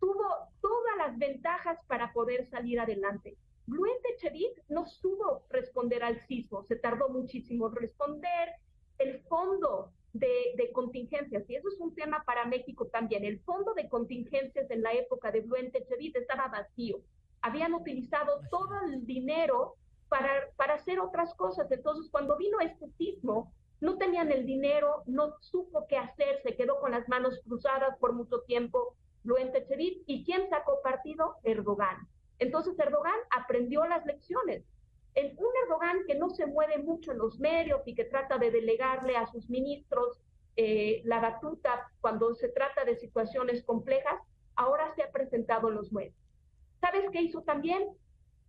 tuvo 0.00 0.26
todas 0.60 0.96
las 0.98 1.18
ventajas 1.18 1.78
para 1.86 2.12
poder 2.12 2.46
salir 2.46 2.80
adelante. 2.80 3.36
Bülent 3.66 4.04
Ecevit 4.14 4.58
no 4.68 4.86
supo 4.86 5.44
responder 5.50 6.02
al 6.02 6.20
sismo, 6.26 6.64
se 6.64 6.76
tardó 6.76 7.08
muchísimo 7.08 7.68
en 7.68 7.76
responder. 7.76 8.50
El 8.98 9.20
fondo 9.22 9.92
de, 10.12 10.54
de, 10.56 10.70
contingencias, 10.72 11.48
y 11.48 11.56
eso 11.56 11.68
es 11.68 11.80
un 11.80 11.94
tema 11.94 12.22
para 12.24 12.44
México 12.44 12.86
también, 12.86 13.24
el 13.24 13.40
fondo 13.40 13.74
de 13.74 13.88
contingencias 13.88 14.70
en 14.70 14.82
la 14.82 14.92
época 14.92 15.32
de 15.32 15.40
Bülent 15.40 15.74
Ecevit 15.74 16.14
estaba 16.16 16.48
vacío. 16.48 17.00
Habían 17.40 17.74
utilizado 17.74 18.40
todo 18.50 18.70
el 18.86 19.04
dinero 19.04 19.74
para, 20.08 20.30
para 20.56 20.74
hacer 20.74 21.00
otras 21.00 21.34
cosas. 21.34 21.70
Entonces, 21.70 22.08
cuando 22.10 22.36
vino 22.36 22.60
este 22.60 22.88
sismo, 22.96 23.52
no 23.80 23.98
tenían 23.98 24.30
el 24.30 24.46
dinero, 24.46 25.02
no 25.06 25.34
supo 25.40 25.86
qué 25.88 25.96
hacer, 25.96 26.40
se 26.42 26.54
quedó 26.56 26.78
con 26.80 26.92
las 26.92 27.08
manos 27.08 27.40
cruzadas 27.44 27.96
por 27.98 28.12
mucho 28.12 28.40
tiempo 28.42 28.94
Bülent 29.24 29.54
Ecevit. 29.54 30.02
¿Y 30.06 30.24
quién 30.24 30.48
sacó 30.48 30.80
partido? 30.82 31.36
Erdogan. 31.42 32.06
Entonces 32.38 32.78
Erdogan 32.78 33.18
aprendió 33.30 33.84
las 33.86 34.04
lecciones. 34.06 34.64
En 35.14 35.36
un 35.38 35.48
Erdogan 35.64 35.98
que 36.06 36.14
no 36.14 36.30
se 36.30 36.46
mueve 36.46 36.78
mucho 36.78 37.12
en 37.12 37.18
los 37.18 37.38
medios 37.38 37.82
y 37.86 37.94
que 37.94 38.04
trata 38.04 38.38
de 38.38 38.50
delegarle 38.50 39.16
a 39.16 39.26
sus 39.26 39.48
ministros 39.48 40.20
eh, 40.56 41.02
la 41.04 41.20
batuta 41.20 41.90
cuando 42.00 42.34
se 42.34 42.48
trata 42.48 42.84
de 42.84 42.96
situaciones 42.96 43.64
complejas, 43.64 44.20
ahora 44.56 44.92
se 44.94 45.02
ha 45.02 45.10
presentado 45.10 45.68
en 45.68 45.74
los 45.74 45.92
medios. 45.92 46.14
¿Sabes 46.80 47.04
qué 47.10 47.22
hizo 47.22 47.42
también? 47.42 47.88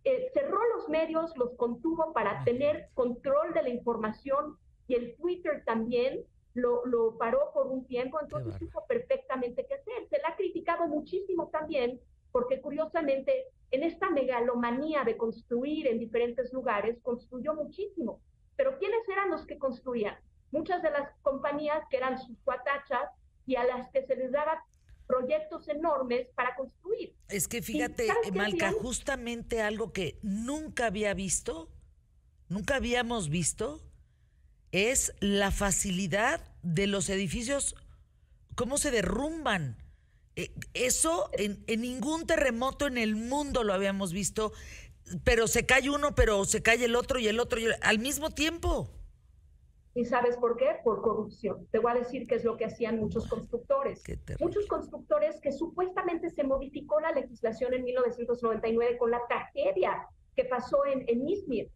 Eh, 0.04 0.30
cerró 0.32 0.58
los 0.76 0.88
medios, 0.88 1.36
los 1.36 1.54
contuvo 1.56 2.12
para 2.12 2.44
tener 2.44 2.88
control 2.94 3.52
de 3.54 3.62
la 3.62 3.70
información 3.70 4.56
y 4.86 4.94
el 4.94 5.16
Twitter 5.16 5.64
también 5.64 6.24
lo, 6.56 6.84
lo 6.86 7.16
paró 7.16 7.50
por 7.52 7.66
un 7.68 7.86
tiempo, 7.86 8.18
entonces 8.20 8.54
supo 8.58 8.84
perfectamente 8.86 9.66
qué 9.66 9.74
hacer. 9.74 10.08
Se 10.08 10.16
le 10.16 10.24
ha 10.26 10.36
criticado 10.36 10.86
muchísimo 10.88 11.48
también 11.48 12.00
porque 12.32 12.60
curiosamente 12.60 13.46
en 13.70 13.82
esta 13.82 14.10
megalomanía 14.10 15.04
de 15.04 15.16
construir 15.16 15.86
en 15.86 15.98
diferentes 15.98 16.52
lugares, 16.52 16.98
construyó 17.02 17.54
muchísimo. 17.54 18.20
Pero 18.56 18.78
¿quiénes 18.78 19.08
eran 19.08 19.30
los 19.30 19.46
que 19.46 19.58
construían? 19.58 20.16
Muchas 20.50 20.82
de 20.82 20.90
las 20.90 21.10
compañías 21.22 21.82
que 21.90 21.96
eran 21.96 22.18
sus 22.18 22.38
cuatachas 22.44 23.10
y 23.46 23.56
a 23.56 23.64
las 23.64 23.90
que 23.90 24.06
se 24.06 24.16
les 24.16 24.32
daba 24.32 24.62
proyectos 25.06 25.68
enormes 25.68 26.28
para 26.34 26.54
construir. 26.56 27.14
Es 27.28 27.48
que 27.48 27.62
fíjate, 27.62 28.08
Malca, 28.32 28.72
justamente 28.72 29.62
algo 29.62 29.92
que 29.92 30.18
nunca 30.22 30.86
había 30.86 31.14
visto, 31.14 31.70
nunca 32.48 32.76
habíamos 32.76 33.28
visto, 33.28 33.80
es 34.72 35.14
la 35.20 35.50
facilidad 35.50 36.40
de 36.62 36.86
los 36.86 37.08
edificios, 37.08 37.76
cómo 38.54 38.78
se 38.78 38.90
derrumban. 38.90 39.76
Eh, 40.34 40.52
eso 40.74 41.30
en, 41.32 41.62
en, 41.66 41.80
ningún 41.80 42.26
terremoto 42.26 42.86
en 42.86 42.98
el 42.98 43.16
mundo 43.16 43.64
lo 43.64 43.72
habíamos 43.72 44.12
visto, 44.12 44.52
pero 45.24 45.46
se 45.46 45.64
cae 45.64 45.88
uno, 45.88 46.14
pero 46.14 46.44
se 46.44 46.62
cae 46.62 46.84
el 46.84 46.96
otro 46.96 47.18
y 47.18 47.28
el 47.28 47.40
otro 47.40 47.58
y 47.60 47.66
al 47.80 47.98
mismo 47.98 48.30
tiempo. 48.30 48.90
¿Y 49.96 50.04
sabes 50.04 50.36
por 50.36 50.58
qué? 50.58 50.76
Por 50.84 51.00
corrupción. 51.00 51.66
Te 51.70 51.78
voy 51.78 51.92
a 51.92 51.94
decir 51.94 52.26
qué 52.26 52.34
es 52.34 52.44
lo 52.44 52.58
que 52.58 52.66
hacían 52.66 52.98
muchos 52.98 53.26
constructores. 53.28 54.02
Muchos 54.40 54.66
constructores 54.66 55.40
que 55.40 55.52
supuestamente 55.52 56.28
se 56.28 56.44
modificó 56.44 57.00
la 57.00 57.12
legislación 57.12 57.72
en 57.72 57.82
1999 57.82 58.98
con 58.98 59.10
la 59.10 59.26
tragedia 59.26 60.06
que 60.34 60.44
pasó 60.44 60.84
en, 60.84 61.08
en 61.08 61.26
Izmir. 61.26 61.70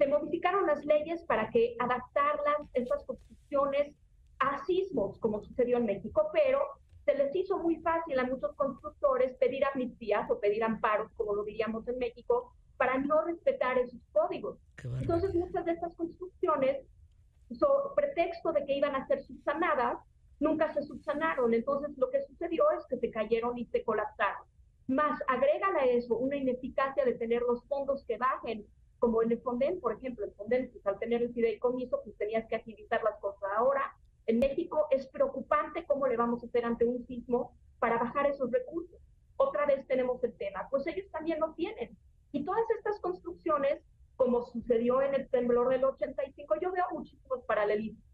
Se 0.00 0.06
modificaron 0.06 0.66
las 0.66 0.82
leyes 0.86 1.22
para 1.24 1.50
que 1.50 1.76
adaptarlas, 1.78 2.70
esas 2.72 3.04
construcciones, 3.04 3.94
a 4.38 4.64
sismos, 4.64 5.18
como 5.18 5.42
sucedió 5.42 5.76
en 5.76 5.84
México, 5.84 6.30
pero 6.32 6.60
se 7.04 7.14
les 7.14 7.36
hizo 7.36 7.58
muy 7.58 7.76
fácil 7.82 8.18
a 8.18 8.24
muchos 8.24 8.54
constructores 8.56 9.34
pedir 9.34 9.62
amnistías 9.66 10.30
o 10.30 10.40
pedir 10.40 10.64
amparos, 10.64 11.12
como 11.12 11.34
lo 11.34 11.44
diríamos 11.44 11.86
en 11.86 11.98
México, 11.98 12.50
para 12.78 12.96
no 12.96 13.20
respetar 13.26 13.76
esos 13.76 14.00
códigos. 14.12 14.56
Entonces, 15.02 15.34
muchas 15.34 15.66
de 15.66 15.72
estas 15.72 15.94
construcciones 15.94 16.86
so, 17.58 17.92
pretexto 17.94 18.52
de 18.52 18.64
que 18.64 18.76
iban 18.76 18.94
a 18.94 19.06
ser 19.06 19.22
subsanadas, 19.22 19.98
nunca 20.38 20.72
se 20.72 20.82
subsanaron. 20.82 21.52
Entonces 21.52 21.96
lo 21.98 22.10
que 22.10 22.24
sucedió 22.24 22.64
es 22.78 22.86
que 22.86 22.96
se 22.96 23.10
cayeron 23.10 23.58
y 23.58 23.66
se 23.66 23.82
colapsaron. 23.84 24.46
Más, 24.86 25.20
agrégale 25.28 25.78
a 25.78 25.84
eso 25.84 26.16
una 26.16 26.36
ineficacia 26.36 27.04
de 27.04 27.14
tener 27.14 27.42
los 27.42 27.62
fondos 27.66 28.04
que 28.06 28.16
bajen, 28.16 28.66
como 29.00 29.22
en 29.22 29.32
el 29.32 29.40
Fonden, 29.40 29.80
por 29.80 29.92
ejemplo, 29.92 30.24
el 30.24 30.32
Fonden, 30.32 30.70
pues, 30.70 30.86
al 30.86 30.98
tener 30.98 31.22
el 31.22 31.32
fideicomiso, 31.32 32.00
pues 32.04 32.16
tenías 32.16 32.46
que 32.46 32.56
agilizar 32.56 33.02
las 33.02 33.18
cosas. 33.18 33.42
Ahora, 33.56 33.96
en 34.26 34.38
México 34.38 34.86
es 34.90 35.06
preocupante 35.08 35.84
cómo 35.86 36.06
le 36.06 36.16
vamos 36.16 36.42
a 36.42 36.46
hacer 36.46 36.64
ante 36.64 36.84
un 36.84 37.04
sismo 37.06 37.56
para 37.80 37.98
bajar 37.98 38.26
esos 38.26 38.52
recursos. 38.52 39.00
Otra 39.36 39.66
vez 39.66 39.84
tenemos 39.88 40.22
el 40.22 40.34
tema, 40.34 40.68
pues 40.70 40.86
ellos 40.86 41.10
también 41.10 41.40
lo 41.40 41.54
tienen. 41.54 41.96
Y 42.30 42.44
todas 42.44 42.64
estas 42.78 43.00
construcciones 43.00 43.82
como 44.20 44.42
sucedió 44.42 45.00
en 45.00 45.14
el 45.14 45.30
temblor 45.30 45.70
del 45.70 45.82
85, 45.82 46.56
yo 46.60 46.70
veo 46.72 46.84
muchísimos 46.92 47.42
paralelismos. 47.44 48.04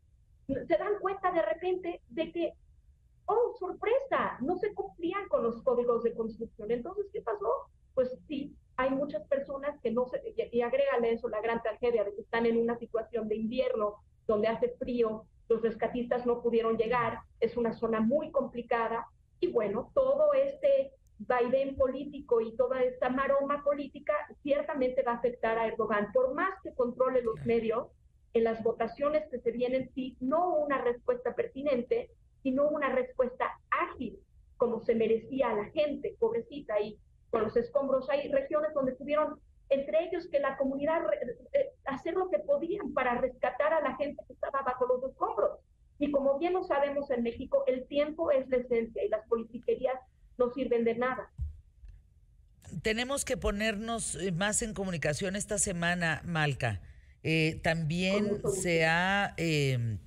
Se 0.47 0.79
dan 0.79 1.01
cuenta 1.01 1.33
de 1.33 1.43
repente 1.43 2.01
de 2.11 2.31
que, 2.31 2.53
oh, 3.27 3.57
sorpresa, 3.59 4.39
no 4.41 4.57
se 4.57 4.73
cumplían 4.73 5.29
con 5.29 5.43
los 5.43 5.61
códigos 5.65 6.05
de 6.05 6.15
construcción. 6.15 6.71
Entonces, 6.71 7.07
¿qué 7.13 7.23
pasó? 7.23 7.51
Pues 7.93 8.17
sí, 8.29 8.55
hay 8.77 8.91
muchas 8.91 9.27
personas 9.29 9.79
que 9.83 9.91
no 9.91 10.07
se, 10.07 10.23
y, 10.37 10.59
y 10.59 10.63
agrégale 10.63 11.13
eso, 11.13 11.29
la 11.29 11.41
gran 11.41 11.63
tragedia 11.63 12.05
de 12.05 12.15
que 12.15 12.23
están 12.23 12.47
en 12.47 12.57
una 12.57 12.77
situación 12.79 13.29
de 13.29 13.37
invierno 13.37 13.97
donde 14.27 14.49
hace 14.49 14.71
frío, 14.79 15.25
los 15.49 15.63
rescatistas 15.63 16.27
no 16.27 16.43
pudieron 16.43 16.77
llegar, 16.77 17.21
es 17.41 17.57
una 17.57 17.73
zona 17.73 18.01
muy 18.01 18.31
complicada, 18.31 19.07
y 19.41 19.49
bueno, 19.49 19.91
todo 19.95 20.33
este 20.35 20.93
vaivén 21.19 21.77
político 21.77 22.41
y 22.41 22.55
toda 22.57 22.83
esta 22.83 23.09
maroma 23.09 23.63
política 23.63 24.15
ciertamente 24.43 25.03
va 25.03 25.13
a 25.13 25.17
afectar 25.17 25.59
a 25.59 25.67
Erdogan. 25.67 26.13
Por 26.13 26.35
más 26.35 26.61
que 26.63 26.75
controle 26.75 27.23
los 27.23 27.45
medios, 27.47 27.89
en 28.35 28.45
las 28.45 28.63
votaciones 28.63 29.27
que 29.31 29.39
se 29.39 29.51
vienen, 29.51 29.91
sí, 29.95 30.17
no 30.21 30.55
una 30.57 30.79
respuesta 30.79 31.35
pertinente, 31.35 32.11
sino 32.43 32.69
una 32.69 32.91
respuesta 32.91 33.51
ágil, 33.71 34.19
como 34.59 34.81
se 34.81 34.95
merecía 34.95 35.51
a 35.51 35.55
la 35.55 35.65
gente, 35.67 36.17
pobrecita, 36.19 36.81
y 36.81 36.99
con 37.31 37.43
los 37.43 37.57
escombros 37.57 38.09
hay 38.11 38.31
regiones 38.31 38.73
donde 38.75 38.93
tuvieron, 38.93 39.41
entre 39.69 40.05
ellos, 40.05 40.27
que 40.31 40.41
la 40.41 40.57
comunidad 40.57 41.03
eh, 41.53 41.73
hacer 41.87 42.15
lo 42.15 42.31
que 42.31 42.39
podían 42.39 42.93
para 42.95 43.21
rescatar 43.21 43.73
a 43.73 43.81
la 43.81 43.97
gente 43.97 44.23
que 44.27 44.33
estaba 44.33 44.63
bajo 44.63 44.87
los 44.87 45.05
escombros. 45.11 45.59
Y 45.99 46.11
como 46.11 46.39
bien 46.39 46.53
lo 46.53 46.65
sabemos 46.65 47.11
en 47.11 47.23
México, 47.23 47.65
el 47.67 47.87
tiempo 47.87 48.31
es 48.31 48.49
la 48.49 48.59
esencia 48.59 49.05
y 49.05 49.09
las 49.09 49.27
politiquerías 49.29 49.99
no 50.39 50.51
sirven 50.53 50.85
de 50.85 50.95
nada. 50.95 51.31
Tenemos 52.83 53.25
que 53.25 53.37
ponernos 53.37 54.17
eh, 54.17 54.33
más 54.33 54.63
en 54.63 54.75
comunicación 54.75 55.37
esta 55.37 55.59
semana, 55.59 56.21
Malca. 56.25 56.81
Eh, 57.23 57.61
también 57.63 58.41
se 58.61 58.87
ha 58.87 59.35
em, 59.37 59.99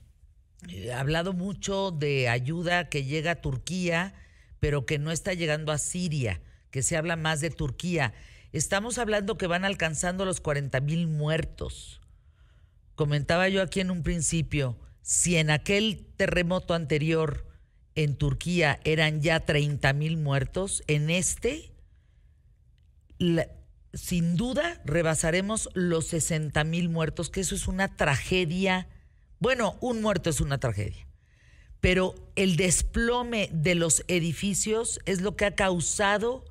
eh, 0.70 0.92
hablado 0.94 1.34
mucho 1.34 1.92
de 1.92 2.30
ayuda 2.30 2.90
que 2.90 3.04
llega 3.04 3.32
a 3.32 3.42
Turquía, 3.42 4.14
pero 4.60 4.86
que 4.86 5.00
no 5.00 5.12
está 5.12 5.34
llegando 5.34 5.72
a 5.72 5.78
Siria, 5.78 6.42
que 6.72 6.84
se 6.84 6.98
habla 6.98 7.16
más 7.16 7.42
de 7.42 7.50
Turquía. 7.50 8.14
Estamos 8.52 8.98
hablando 8.98 9.38
que 9.38 9.48
van 9.48 9.66
alcanzando 9.66 10.26
los 10.26 10.42
40 10.42 10.80
mil 10.82 11.08
muertos. 11.08 12.02
Comentaba 12.96 13.48
yo 13.50 13.62
aquí 13.62 13.80
en 13.80 13.92
un 13.92 14.04
principio, 14.04 14.78
si 15.02 15.38
en 15.38 15.52
aquel 15.52 16.06
terremoto 16.18 16.74
anterior 16.74 17.48
en 17.96 18.16
Turquía 18.16 18.80
eran 18.84 19.22
ya 19.22 19.46
30 19.46 19.94
mil 19.94 20.18
muertos, 20.18 20.84
en 20.88 21.10
este, 21.10 21.72
sin 23.94 24.36
duda, 24.36 24.82
rebasaremos 24.86 25.70
los 25.74 26.08
60 26.08 26.64
mil 26.64 26.90
muertos, 26.90 27.30
que 27.30 27.42
eso 27.42 27.56
es 27.56 27.68
una 27.68 27.96
tragedia. 27.96 28.88
Bueno, 29.40 29.78
un 29.82 30.02
muerto 30.02 30.30
es 30.30 30.42
una 30.42 30.60
tragedia, 30.60 31.08
pero 31.80 32.16
el 32.36 32.56
desplome 32.56 33.50
de 33.54 33.76
los 33.76 34.04
edificios 34.08 35.00
es 35.06 35.22
lo 35.22 35.36
que 35.36 35.46
ha 35.46 35.56
causado 35.56 36.46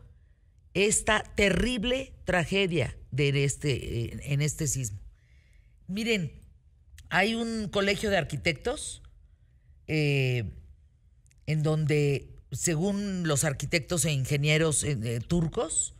esta 0.75 1.23
terrible 1.23 2.13
tragedia 2.25 2.97
de 3.11 3.45
este, 3.45 4.33
en 4.33 4.43
este 4.43 4.67
sismo. 4.67 4.99
Miren, 5.87 6.33
hay 7.09 7.35
un 7.35 7.69
colegio 7.69 8.11
de 8.11 8.19
arquitectos 8.19 9.03
eh, 9.87 10.45
en 11.47 11.63
donde, 11.63 12.37
según 12.53 13.27
los 13.27 13.45
arquitectos 13.45 14.05
e 14.05 14.13
ingenieros 14.13 14.85
eh, 14.85 14.99
eh, 15.03 15.21
turcos, 15.21 15.95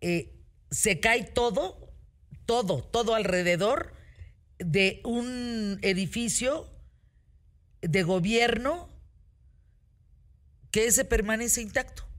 eh, 0.00 0.32
se 0.70 1.00
cae 1.00 1.24
todo, 1.24 1.92
todo, 2.46 2.82
todo 2.82 3.14
alrededor 3.14 3.92
de 4.58 5.02
un 5.04 5.78
edificio 5.82 6.70
de 7.82 8.02
gobierno 8.02 8.88
que 10.70 10.86
ese 10.86 11.04
permanece 11.04 11.60
intacto. 11.60 12.09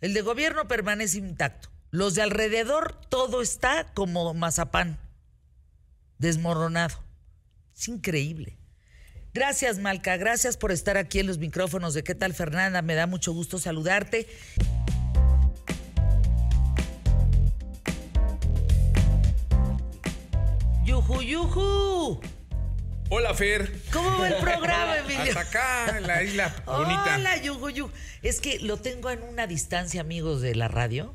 El 0.00 0.14
de 0.14 0.20
gobierno 0.22 0.68
permanece 0.68 1.18
intacto. 1.18 1.70
Los 1.90 2.14
de 2.14 2.22
alrededor, 2.22 3.00
todo 3.08 3.42
está 3.42 3.92
como 3.94 4.32
mazapán, 4.32 4.98
desmoronado. 6.18 7.02
Es 7.76 7.88
increíble. 7.88 8.58
Gracias, 9.34 9.78
Malca. 9.78 10.16
Gracias 10.16 10.56
por 10.56 10.70
estar 10.70 10.96
aquí 10.96 11.18
en 11.18 11.26
los 11.26 11.38
micrófonos 11.38 11.94
de 11.94 12.04
¿Qué 12.04 12.14
tal, 12.14 12.34
Fernanda? 12.34 12.82
Me 12.82 12.94
da 12.94 13.06
mucho 13.06 13.32
gusto 13.32 13.58
saludarte. 13.58 14.28
¡Yuju, 20.84 21.22
yuju! 21.22 22.20
Hola, 23.10 23.32
Fer. 23.32 23.72
¿Cómo 23.90 24.18
va 24.18 24.28
el 24.28 24.36
programa, 24.36 24.98
Emilio? 25.04 25.22
Hasta 25.22 25.40
acá, 25.40 25.96
en 25.98 26.06
la 26.06 26.22
isla 26.22 26.54
bonita. 26.66 27.16
Hola, 27.16 27.36
yuju, 27.42 27.70
yuju. 27.70 27.92
Es 28.22 28.40
que 28.40 28.58
lo 28.58 28.76
tengo 28.76 29.10
en 29.10 29.22
una 29.22 29.46
distancia, 29.46 30.00
amigos 30.02 30.42
de 30.42 30.54
la 30.54 30.68
radio 30.68 31.14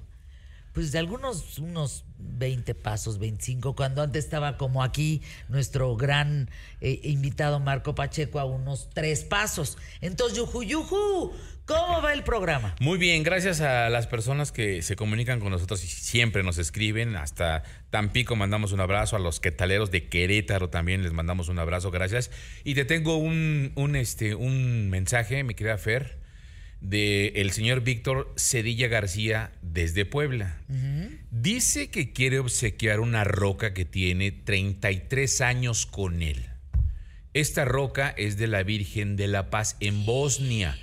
pues 0.74 0.92
de 0.92 1.00
algunos 1.00 1.60
unos 1.60 2.06
20 2.18 2.74
pasos, 2.76 3.20
25, 3.20 3.76
cuando 3.76 4.02
antes 4.02 4.26
estaba 4.26 4.58
como 4.58 4.84
aquí 4.84 5.22
nuestro 5.50 5.96
gran 5.96 6.50
eh, 6.82 7.00
invitado 7.04 7.60
Marco 7.60 7.96
Pacheco 7.96 8.40
a 8.40 8.46
unos 8.46 8.90
tres 8.94 9.24
pasos. 9.24 9.78
Entonces, 10.02 10.38
yuju, 10.38 10.64
yuju, 10.64 11.32
¿cómo 11.66 12.02
va 12.02 12.14
el 12.14 12.24
programa? 12.24 12.76
Muy 12.80 12.98
bien, 12.98 13.24
gracias 13.24 13.62
a 13.62 13.90
las 13.90 14.08
personas 14.08 14.52
que 14.52 14.82
se 14.82 14.96
comunican 14.96 15.40
con 15.40 15.52
nosotros 15.52 15.84
y 15.84 15.88
siempre 15.88 16.44
nos 16.44 16.58
escriben. 16.58 17.16
Hasta 17.16 17.64
Tampico 17.92 18.36
mandamos 18.36 18.72
un 18.72 18.80
abrazo, 18.80 19.16
a 19.16 19.20
los 19.20 19.40
quetaleros 19.40 19.92
de 19.92 20.10
Querétaro 20.10 20.70
también 20.70 21.04
les 21.04 21.14
mandamos 21.14 21.50
un 21.50 21.60
abrazo, 21.60 21.92
gracias. 21.92 22.32
Y 22.64 22.74
te 22.74 22.86
tengo 22.86 23.18
un, 23.18 23.74
un, 23.76 23.96
este, 23.96 24.34
un 24.34 24.90
mensaje, 24.90 25.44
mi 25.44 25.54
querida 25.54 25.78
Fer 25.78 26.23
del 26.84 27.32
el 27.36 27.52
señor 27.52 27.82
Víctor 27.82 28.34
Cedilla 28.36 28.88
García 28.88 29.52
desde 29.62 30.06
Puebla. 30.06 30.58
Dice 31.32 31.90
que 31.90 32.12
quiere 32.12 32.40
obsequiar 32.40 33.00
una 33.00 33.24
roca 33.24 33.74
que 33.74 33.86
tiene 33.86 34.32
33 34.32 35.42
años 35.42 35.86
con 35.86 36.22
él. 36.22 36.46
Esta 37.34 37.66
roca 37.66 38.14
es 38.16 38.38
de 38.38 38.48
la 38.48 38.62
Virgen 38.62 39.16
de 39.16 39.28
la 39.28 39.50
Paz 39.50 39.78
en 39.80 40.06
Bosnia, 40.06 40.78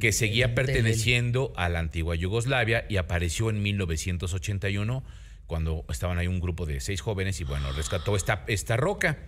que 0.00 0.12
seguía 0.12 0.54
perteneciendo 0.54 1.52
a 1.54 1.68
la 1.68 1.78
antigua 1.78 2.16
Yugoslavia 2.16 2.86
y 2.88 2.96
apareció 2.96 3.50
en 3.50 3.62
1981 3.62 5.04
cuando 5.46 5.84
estaban 5.88 6.18
ahí 6.18 6.26
un 6.26 6.40
grupo 6.40 6.66
de 6.66 6.80
seis 6.80 7.00
jóvenes 7.00 7.40
y 7.40 7.44
bueno, 7.44 7.70
rescató 7.72 8.16
esta, 8.16 8.42
esta 8.48 8.76
roca. 8.76 9.18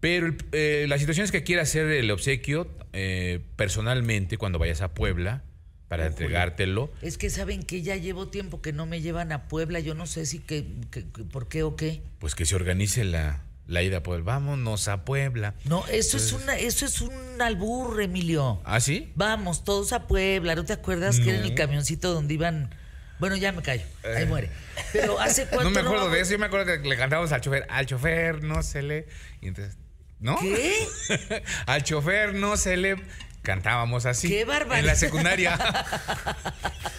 Pero 0.00 0.26
el- 0.26 0.38
eh, 0.52 0.86
la 0.88 0.98
situación 0.98 1.24
es 1.24 1.32
que 1.32 1.42
quiere 1.44 1.62
hacer 1.62 1.86
el 1.90 2.10
obsequio 2.10 2.68
eh, 2.92 3.40
personalmente 3.56 4.36
cuando 4.38 4.58
vayas 4.58 4.80
a 4.80 4.92
Puebla 4.94 5.42
para 5.88 6.06
entregártelo. 6.06 6.90
Es 7.02 7.18
que 7.18 7.30
saben 7.30 7.62
que 7.62 7.82
ya 7.82 7.96
llevo 7.96 8.28
tiempo 8.28 8.62
que 8.62 8.72
no 8.72 8.86
me 8.86 9.00
llevan 9.00 9.32
a 9.32 9.48
Puebla. 9.48 9.80
Yo 9.80 9.94
no 9.94 10.06
sé 10.06 10.24
si 10.26 10.38
que, 10.38 10.64
que- 10.90 11.04
que- 11.10 11.24
por 11.24 11.48
qué 11.48 11.62
o 11.64 11.76
qué. 11.76 12.02
Pues 12.18 12.34
que 12.34 12.46
se 12.46 12.54
organice 12.54 13.04
la, 13.04 13.42
la 13.66 13.82
ida 13.82 13.98
a 13.98 14.02
Puebla. 14.02 14.24
Vámonos 14.24 14.88
a 14.88 15.04
Puebla. 15.04 15.54
No, 15.64 15.86
eso 15.88 16.16
es 16.16 16.32
una, 16.32 16.56
eso 16.58 16.86
es 16.86 17.00
un 17.00 17.12
albur, 17.42 18.00
Emilio. 18.00 18.60
¿Ah, 18.64 18.80
sí? 18.80 19.12
Vamos 19.16 19.64
todos 19.64 19.92
a 19.92 20.06
Puebla. 20.06 20.54
¿No 20.54 20.64
te 20.64 20.72
acuerdas 20.72 21.18
que 21.20 21.30
era 21.30 21.38
en 21.40 21.44
el 21.44 21.54
camioncito 21.54 22.12
donde 22.14 22.34
iban? 22.34 22.74
Bueno, 23.18 23.36
ya 23.36 23.52
me 23.52 23.60
callo. 23.62 23.82
Ahí 24.16 24.24
muere. 24.26 24.48
Pero 24.92 25.20
hace 25.20 25.46
cuánto 25.50 25.64
No 25.64 25.70
me 25.70 25.80
acuerdo 25.80 26.08
de 26.08 26.20
eso. 26.20 26.32
Yo 26.32 26.38
me 26.38 26.46
acuerdo 26.46 26.80
que 26.82 26.88
le 26.88 26.96
cantábamos 26.96 27.32
al 27.32 27.40
chofer. 27.42 27.66
Al 27.68 27.84
chofer 27.86 28.42
no 28.42 28.62
se 28.62 28.82
le... 28.82 29.06
Y 29.42 29.48
entonces, 29.48 29.76
¿No? 30.20 30.38
¿Qué? 30.38 30.86
al 31.66 31.82
chofer 31.82 32.34
no 32.34 32.56
se 32.56 32.76
le... 32.76 32.96
Cantábamos 33.42 34.04
así. 34.04 34.28
¡Qué 34.28 34.44
barbaridad! 34.44 34.80
En 34.80 34.86
la 34.86 34.94
secundaria. 34.94 35.58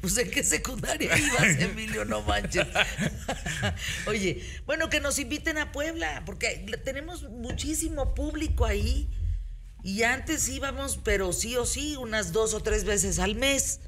Pues 0.00 0.18
en 0.18 0.30
qué 0.30 0.44
secundaria 0.44 1.16
ibas, 1.16 1.60
Emilio, 1.60 2.04
no 2.04 2.22
manches. 2.22 2.66
Oye, 4.06 4.44
bueno, 4.66 4.88
que 4.88 5.00
nos 5.00 5.18
inviten 5.18 5.58
a 5.58 5.72
Puebla, 5.72 6.22
porque 6.26 6.64
tenemos 6.84 7.24
muchísimo 7.30 8.14
público 8.14 8.66
ahí. 8.66 9.08
Y 9.82 10.02
antes 10.02 10.48
íbamos, 10.48 10.98
pero 11.02 11.32
sí 11.32 11.56
o 11.56 11.64
sí, 11.64 11.96
unas 11.96 12.32
dos 12.32 12.54
o 12.54 12.60
tres 12.60 12.84
veces 12.84 13.18
al 13.18 13.36
mes. 13.36 13.80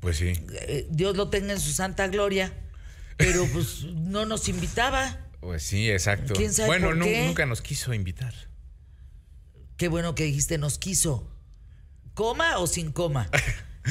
Pues 0.00 0.18
sí. 0.18 0.32
Eh, 0.52 0.86
Dios 0.90 1.16
lo 1.16 1.30
tenga 1.30 1.52
en 1.52 1.60
su 1.60 1.72
santa 1.72 2.08
gloria. 2.08 2.52
Pero 3.16 3.46
pues 3.52 3.84
no 3.84 4.26
nos 4.26 4.48
invitaba. 4.48 5.18
Pues 5.42 5.64
sí, 5.64 5.90
exacto. 5.90 6.34
¿Quién 6.34 6.52
sabe 6.54 6.68
bueno, 6.68 6.86
por 6.86 6.96
nu- 6.98 7.04
qué? 7.04 7.26
nunca 7.26 7.44
nos 7.46 7.60
quiso 7.62 7.92
invitar. 7.92 8.32
Qué 9.76 9.88
bueno 9.88 10.14
que 10.14 10.22
dijiste, 10.22 10.56
nos 10.56 10.78
quiso. 10.78 11.28
¿Coma 12.14 12.58
o 12.58 12.68
sin 12.68 12.92
coma? 12.92 13.28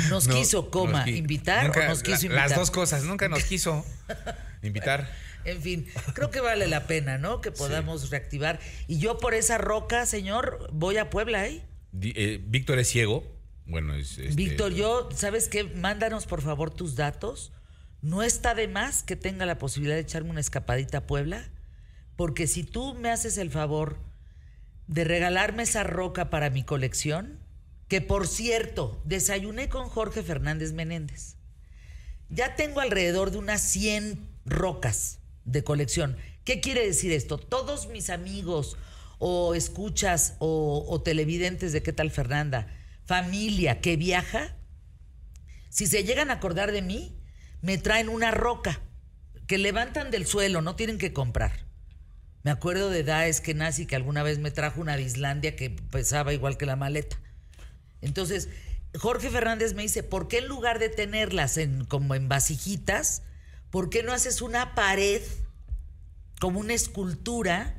Nos 0.10 0.28
No, 0.30 0.34
quiso, 0.34 0.72
coma, 0.72 1.00
nos 1.00 1.08
qui- 1.08 1.18
invitar 1.18 1.66
nunca- 1.66 1.82
o 1.82 1.90
nos 1.90 2.04
quiso 2.04 2.20
la- 2.22 2.26
invitar. 2.28 2.50
Las 2.52 2.58
dos 2.58 2.72
cosas. 2.72 3.04
Nunca 3.04 3.28
nos 3.28 3.44
quiso 3.44 3.86
invitar. 4.64 5.12
En 5.44 5.62
fin, 5.62 5.88
creo 6.14 6.32
que 6.32 6.40
vale 6.40 6.68
la 6.68 6.88
pena, 6.88 7.18
¿no? 7.18 7.42
Que 7.42 7.52
podamos 7.52 8.10
reactivar. 8.12 8.60
Y 8.88 9.00
yo 9.00 9.18
por 9.18 9.34
esa 9.34 9.58
roca, 9.58 10.06
señor, 10.06 10.70
voy 10.72 10.98
a 11.00 11.10
Puebla, 11.10 11.48
¿eh? 11.48 11.66
Eh, 12.02 12.40
Víctor 12.48 12.80
es 12.80 12.88
ciego. 12.88 13.26
Bueno, 13.66 13.94
es... 13.96 14.18
este, 14.20 14.36
Víctor, 14.36 14.72
yo, 14.74 15.10
¿sabes 15.14 15.50
qué? 15.50 15.66
Mándanos 15.66 16.28
por 16.28 16.42
favor 16.42 16.70
tus 16.74 16.96
datos. 16.96 17.52
No 18.02 18.24
está 18.24 18.56
de 18.56 18.68
más 18.68 19.04
que 19.04 19.16
tenga 19.16 19.46
la 19.46 19.60
posibilidad 19.60 19.96
de 19.96 20.02
echarme 20.02 20.32
una 20.32 20.40
escapadita 20.40 21.00
a 21.00 21.08
Puebla, 21.08 21.50
porque 22.16 22.48
si 22.48 22.64
tú 22.64 22.96
me 22.96 23.12
haces 23.12 23.38
el 23.38 23.52
favor 23.52 24.00
de 24.88 25.04
regalarme 25.04 25.64
esa 25.64 25.84
roca 25.84 26.30
para 26.30 26.50
mi 26.50 26.64
colección, 26.64 27.40
que 27.88 28.02
por 28.02 28.28
cierto, 28.28 29.02
desayuné 29.06 29.70
con 29.70 29.88
Jorge 29.88 30.24
Fernández 30.24 30.74
Menéndez. 30.74 31.36
Ya 32.30 32.56
tengo 32.56 32.80
alrededor 32.80 33.32
de 33.32 33.38
unas 33.38 33.62
100 33.62 34.30
rocas 34.46 35.20
de 35.46 35.64
colección. 35.64 36.18
¿Qué 36.44 36.60
quiere 36.60 36.86
decir 36.86 37.12
esto? 37.12 37.38
Todos 37.38 37.88
mis 37.88 38.10
amigos 38.10 38.78
o 39.20 39.54
escuchas 39.54 40.36
o, 40.40 40.86
o 40.90 41.02
televidentes 41.02 41.74
de 41.74 41.84
qué 41.84 41.94
tal 41.94 42.10
Fernanda, 42.10 42.68
familia 43.06 43.82
que 43.82 43.98
viaja, 43.98 44.56
si 45.70 45.86
se 45.86 46.04
llegan 46.04 46.32
a 46.32 46.36
acordar 46.36 46.72
de 46.72 46.82
mí, 46.82 47.21
me 47.62 47.78
traen 47.78 48.10
una 48.10 48.32
roca 48.32 48.82
que 49.48 49.58
levantan 49.58 50.12
del 50.12 50.26
suelo, 50.26 50.62
no 50.62 50.76
tienen 50.76 50.98
que 50.98 51.14
comprar. 51.14 51.66
Me 52.44 52.52
acuerdo 52.52 52.90
de 52.90 53.04
Daes 53.04 53.42
que 53.42 53.54
nazi 53.54 53.86
que 53.86 53.96
alguna 53.96 54.24
vez 54.24 54.40
me 54.40 54.50
trajo 54.50 54.82
una 54.82 54.98
de 54.98 55.04
Islandia 55.04 55.56
que 55.56 55.70
pesaba 55.70 56.34
igual 56.34 56.58
que 56.58 56.66
la 56.66 56.76
maleta. 56.76 57.20
Entonces, 58.02 58.50
Jorge 58.98 59.30
Fernández 59.30 59.74
me 59.74 59.84
dice, 59.84 60.04
¿por 60.04 60.28
qué 60.28 60.40
en 60.40 60.48
lugar 60.48 60.80
de 60.80 60.90
tenerlas 60.90 61.58
en, 61.58 61.86
como 61.86 62.16
en 62.16 62.28
vasijitas, 62.30 63.22
por 63.70 63.90
qué 63.90 64.04
no 64.04 64.12
haces 64.12 64.42
una 64.42 64.74
pared 64.74 65.22
como 66.40 66.60
una 66.60 66.74
escultura 66.74 67.76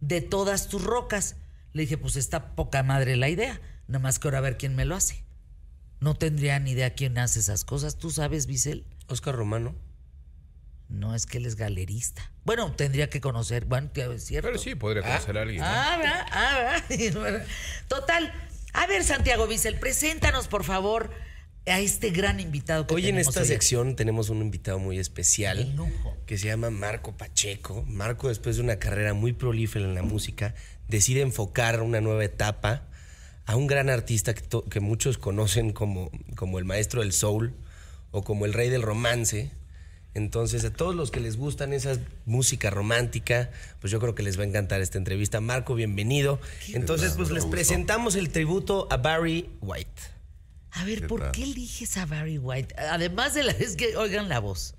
de 0.00 0.22
todas 0.22 0.68
tus 0.68 0.82
rocas? 0.82 1.36
Le 1.74 1.82
dije, 1.82 1.98
pues 1.98 2.16
está 2.16 2.54
poca 2.54 2.82
madre 2.82 3.16
la 3.16 3.28
idea, 3.28 3.60
nada 3.88 3.98
más 3.98 4.18
que 4.18 4.28
ahora 4.28 4.38
a 4.38 4.42
ver 4.42 4.56
quién 4.56 4.74
me 4.74 4.86
lo 4.86 4.96
hace. 4.96 5.22
No 6.00 6.14
tendría 6.14 6.58
ni 6.60 6.70
idea 6.70 6.94
quién 6.94 7.18
hace 7.18 7.40
esas 7.40 7.64
cosas. 7.64 7.98
¿Tú 7.98 8.10
sabes, 8.10 8.46
Bisel? 8.46 8.86
Oscar 9.08 9.34
Romano. 9.34 9.74
No, 10.88 11.14
es 11.14 11.26
que 11.26 11.36
él 11.38 11.44
es 11.46 11.56
galerista. 11.56 12.32
Bueno, 12.44 12.72
tendría 12.72 13.10
que 13.10 13.20
conocer. 13.20 13.66
Bueno, 13.66 13.90
es 13.94 14.24
cierto. 14.24 14.48
Pero 14.48 14.58
sí, 14.58 14.74
podría 14.74 15.02
conocer 15.02 15.36
a 15.36 15.42
alguien. 15.42 15.60
¿no? 15.60 15.66
Ah, 15.66 15.96
¿verdad? 15.98 16.26
Ah, 16.30 16.80
¿verdad? 17.20 17.46
Total. 17.88 18.32
A 18.72 18.86
ver, 18.86 19.04
Santiago 19.04 19.46
Bisel, 19.46 19.78
preséntanos, 19.78 20.48
por 20.48 20.64
favor, 20.64 21.10
a 21.66 21.78
este 21.80 22.10
gran 22.10 22.40
invitado 22.40 22.86
que 22.86 22.94
Hoy 22.94 23.08
en 23.08 23.18
esta 23.18 23.40
hoy 23.40 23.44
aquí. 23.44 23.48
sección 23.48 23.96
tenemos 23.96 24.30
un 24.30 24.40
invitado 24.40 24.78
muy 24.78 24.98
especial 24.98 25.74
lujo. 25.76 26.16
que 26.26 26.38
se 26.38 26.46
llama 26.46 26.70
Marco 26.70 27.16
Pacheco. 27.16 27.84
Marco, 27.86 28.28
después 28.28 28.56
de 28.56 28.62
una 28.62 28.78
carrera 28.78 29.12
muy 29.12 29.32
prolífera 29.34 29.84
en 29.84 29.94
la 29.94 30.02
música, 30.02 30.54
decide 30.86 31.20
enfocar 31.20 31.82
una 31.82 32.00
nueva 32.00 32.24
etapa 32.24 32.88
a 33.44 33.56
un 33.56 33.66
gran 33.66 33.90
artista 33.90 34.34
que, 34.34 34.42
que 34.70 34.80
muchos 34.80 35.18
conocen 35.18 35.72
como, 35.72 36.10
como 36.36 36.58
el 36.58 36.64
maestro 36.64 37.00
del 37.02 37.12
soul 37.12 37.54
o 38.10 38.22
como 38.24 38.46
el 38.46 38.52
rey 38.52 38.68
del 38.68 38.82
romance. 38.82 39.50
Entonces, 40.14 40.64
a 40.64 40.72
todos 40.72 40.94
los 40.94 41.10
que 41.10 41.20
les 41.20 41.36
gustan 41.36 41.72
esa 41.72 41.98
música 42.24 42.70
romántica, 42.70 43.50
pues 43.80 43.90
yo 43.90 44.00
creo 44.00 44.14
que 44.14 44.22
les 44.22 44.38
va 44.38 44.42
a 44.42 44.46
encantar 44.46 44.80
esta 44.80 44.98
entrevista. 44.98 45.40
Marco, 45.40 45.74
bienvenido. 45.74 46.40
Entonces, 46.68 47.12
pues 47.16 47.30
les 47.30 47.44
presentamos 47.44 48.16
el 48.16 48.30
tributo 48.30 48.88
a 48.90 48.96
Barry 48.96 49.50
White. 49.60 50.02
A 50.72 50.84
ver, 50.84 51.06
¿por 51.06 51.30
qué 51.32 51.44
eliges 51.44 51.96
a 51.96 52.06
Barry 52.06 52.38
White? 52.38 52.74
Además 52.76 53.34
de 53.34 53.44
la 53.44 53.52
es 53.52 53.76
que 53.76 53.96
oigan 53.96 54.28
la 54.28 54.38
voz. 54.38 54.74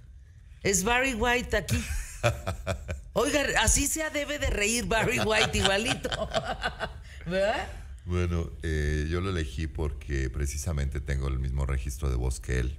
Es 0.63 0.83
Barry 0.83 1.13
White 1.13 1.55
aquí. 1.55 1.83
Oigan, 3.13 3.47
así 3.61 3.87
se 3.87 4.07
debe 4.09 4.39
de 4.39 4.49
reír 4.49 4.85
Barry 4.85 5.19
White 5.19 5.57
igualito. 5.57 6.09
¿Verdad? 7.25 7.67
Bueno, 8.05 8.49
eh, 8.63 9.07
yo 9.09 9.21
lo 9.21 9.29
elegí 9.29 9.67
porque 9.67 10.29
precisamente 10.29 10.99
tengo 10.99 11.27
el 11.27 11.39
mismo 11.39 11.65
registro 11.65 12.09
de 12.09 12.15
voz 12.15 12.39
que 12.39 12.59
él, 12.59 12.77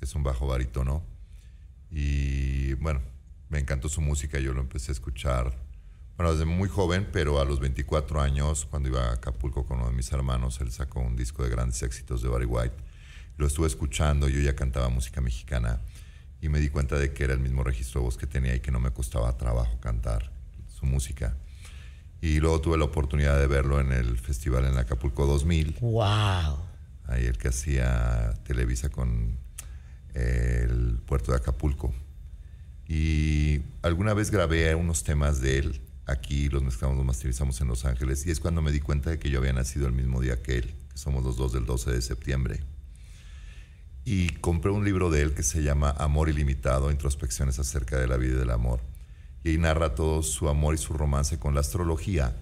que 0.00 0.06
es 0.06 0.14
un 0.14 0.22
bajo 0.24 0.46
barítono. 0.46 1.04
Y 1.90 2.72
bueno, 2.74 3.00
me 3.50 3.58
encantó 3.58 3.88
su 3.88 4.00
música, 4.00 4.38
yo 4.40 4.54
lo 4.54 4.60
empecé 4.62 4.90
a 4.90 4.94
escuchar, 4.94 5.54
bueno, 6.16 6.32
desde 6.32 6.46
muy 6.46 6.68
joven, 6.68 7.08
pero 7.12 7.38
a 7.40 7.44
los 7.44 7.60
24 7.60 8.20
años, 8.20 8.66
cuando 8.70 8.88
iba 8.88 9.08
a 9.08 9.12
Acapulco 9.14 9.64
con 9.66 9.78
uno 9.78 9.90
de 9.90 9.96
mis 9.96 10.10
hermanos, 10.12 10.60
él 10.60 10.72
sacó 10.72 11.00
un 11.00 11.16
disco 11.16 11.42
de 11.44 11.50
grandes 11.50 11.82
éxitos 11.82 12.22
de 12.22 12.28
Barry 12.28 12.46
White. 12.46 12.74
Lo 13.36 13.46
estuve 13.46 13.66
escuchando, 13.66 14.28
yo 14.28 14.40
ya 14.40 14.54
cantaba 14.56 14.88
música 14.88 15.20
mexicana 15.20 15.80
y 16.40 16.48
me 16.48 16.60
di 16.60 16.68
cuenta 16.70 16.96
de 16.98 17.12
que 17.12 17.24
era 17.24 17.34
el 17.34 17.40
mismo 17.40 17.62
registro 17.64 18.00
de 18.00 18.04
voz 18.06 18.16
que 18.16 18.26
tenía 18.26 18.54
y 18.54 18.60
que 18.60 18.70
no 18.70 18.80
me 18.80 18.90
costaba 18.90 19.36
trabajo 19.36 19.78
cantar 19.80 20.30
su 20.68 20.86
música. 20.86 21.36
Y 22.22 22.38
luego 22.40 22.60
tuve 22.60 22.76
la 22.78 22.84
oportunidad 22.84 23.38
de 23.38 23.46
verlo 23.46 23.80
en 23.80 23.92
el 23.92 24.18
festival 24.18 24.64
en 24.66 24.76
Acapulco 24.78 25.26
2000, 25.26 25.78
Wow. 25.80 26.58
ahí 27.06 27.24
el 27.26 27.36
que 27.38 27.48
hacía 27.48 28.34
Televisa 28.44 28.90
con 28.90 29.38
el 30.14 30.98
puerto 31.06 31.32
de 31.32 31.38
Acapulco. 31.38 31.92
Y 32.86 33.60
alguna 33.82 34.14
vez 34.14 34.30
grabé 34.30 34.74
unos 34.74 35.04
temas 35.04 35.40
de 35.40 35.58
él 35.58 35.80
aquí, 36.06 36.48
los 36.48 36.62
mezclamos, 36.62 36.96
los 36.96 37.06
masterizamos 37.06 37.60
en 37.60 37.68
Los 37.68 37.84
Ángeles, 37.84 38.26
y 38.26 38.30
es 38.30 38.40
cuando 38.40 38.62
me 38.62 38.72
di 38.72 38.80
cuenta 38.80 39.10
de 39.10 39.18
que 39.18 39.30
yo 39.30 39.38
había 39.38 39.52
nacido 39.52 39.86
el 39.86 39.92
mismo 39.92 40.20
día 40.20 40.42
que 40.42 40.58
él, 40.58 40.74
que 40.90 40.98
somos 40.98 41.24
los 41.24 41.36
dos 41.36 41.52
del 41.52 41.66
12 41.66 41.92
de 41.92 42.02
septiembre. 42.02 42.60
Y 44.04 44.30
compré 44.30 44.72
un 44.72 44.84
libro 44.84 45.10
de 45.10 45.22
él 45.22 45.34
que 45.34 45.42
se 45.42 45.62
llama 45.62 45.90
Amor 45.90 46.28
Ilimitado, 46.28 46.90
introspecciones 46.90 47.58
acerca 47.58 47.98
de 47.98 48.08
la 48.08 48.16
vida 48.16 48.34
y 48.34 48.38
del 48.38 48.50
amor. 48.50 48.80
Y 49.44 49.50
ahí 49.50 49.58
narra 49.58 49.94
todo 49.94 50.22
su 50.22 50.48
amor 50.48 50.74
y 50.74 50.78
su 50.78 50.92
romance 50.92 51.38
con 51.38 51.54
la 51.54 51.60
astrología 51.60 52.34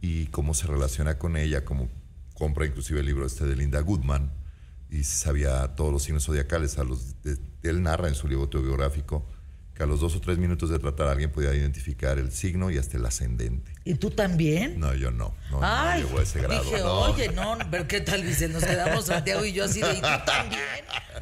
y 0.00 0.26
cómo 0.26 0.54
se 0.54 0.66
relaciona 0.66 1.18
con 1.18 1.36
ella, 1.36 1.64
como 1.64 1.88
compra 2.34 2.66
inclusive 2.66 3.00
el 3.00 3.06
libro 3.06 3.26
este 3.26 3.46
de 3.46 3.54
Linda 3.54 3.80
Goodman 3.80 4.41
y 4.92 5.04
sabía 5.04 5.74
todos 5.74 5.90
los 5.92 6.02
signos 6.02 6.24
zodiacales. 6.24 6.76
A 6.78 6.84
los, 6.84 7.22
de- 7.22 7.38
él 7.62 7.82
narra 7.82 8.08
en 8.08 8.14
su 8.14 8.28
libro 8.28 8.42
autobiográfico 8.44 9.26
que 9.74 9.82
a 9.82 9.86
los 9.86 10.00
dos 10.00 10.14
o 10.14 10.20
tres 10.20 10.36
minutos 10.36 10.68
de 10.68 10.78
tratar 10.78 11.08
a 11.08 11.12
alguien 11.12 11.32
podía 11.32 11.54
identificar 11.54 12.18
el 12.18 12.30
signo 12.30 12.70
y 12.70 12.76
hasta 12.76 12.98
el 12.98 13.06
ascendente. 13.06 13.72
¿Y 13.84 13.94
tú 13.94 14.10
también? 14.10 14.78
No, 14.78 14.92
yo 14.94 15.10
no, 15.10 15.34
no, 15.50 15.60
no 15.60 15.66
Ay, 15.66 16.02
llego 16.02 16.18
a 16.18 16.22
ese 16.22 16.42
grado. 16.42 16.62
dije, 16.62 16.78
no. 16.80 17.00
oye, 17.00 17.28
no, 17.32 17.56
pero 17.70 17.88
¿qué 17.88 18.02
tal, 18.02 18.22
Vicente? 18.22 18.52
Nos 18.52 18.64
quedamos 18.64 19.06
Santiago 19.06 19.42
y 19.46 19.54
yo 19.54 19.64
así 19.64 19.80
de, 19.80 19.92
¿y 19.94 20.00
tú 20.02 20.08
también? 20.26 20.60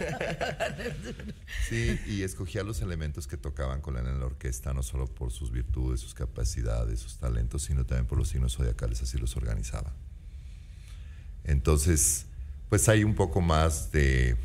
Sí, 1.69 2.01
y 2.07 2.23
escogía 2.23 2.65
los 2.65 2.81
elementos 2.81 3.27
que 3.29 3.37
tocaban 3.37 3.81
con 3.81 3.97
él 3.97 4.07
en 4.07 4.19
la 4.19 4.27
orquesta, 4.27 4.73
no 4.75 4.83
solo 4.83 5.07
por 5.07 5.31
sus 5.31 5.53
virtudes, 5.53 6.01
sus 6.01 6.15
capacidades, 6.15 6.99
sus 7.01 7.19
talentos, 7.19 7.63
sino 7.63 7.85
también 7.87 8.07
por 8.07 8.19
los 8.19 8.29
signos 8.29 8.57
zodiacales, 8.57 9.03
así 9.03 9.19
los 9.19 9.37
organizaba. 9.37 9.93
Entonces, 11.45 12.27
pues 12.71 12.89
hay 12.89 13.05
un 13.05 13.15
poco 13.15 13.43
más 13.43 13.93
de 13.93 14.37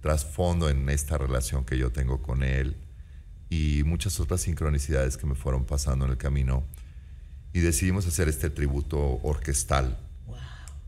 trasfondo 0.00 0.68
en 0.68 0.88
esta 0.88 1.18
relación 1.18 1.64
que 1.64 1.76
yo 1.76 1.90
tengo 1.90 2.22
con 2.22 2.44
él 2.44 2.76
y 3.50 3.82
muchas 3.84 4.20
otras 4.20 4.42
sincronicidades 4.42 5.16
que 5.16 5.26
me 5.26 5.34
fueron 5.34 5.64
pasando 5.64 6.04
en 6.04 6.12
el 6.12 6.16
camino. 6.18 6.62
Y 7.52 7.60
decidimos 7.60 8.06
hacer 8.06 8.28
este 8.28 8.50
tributo 8.50 9.00
orquestal. 9.22 9.98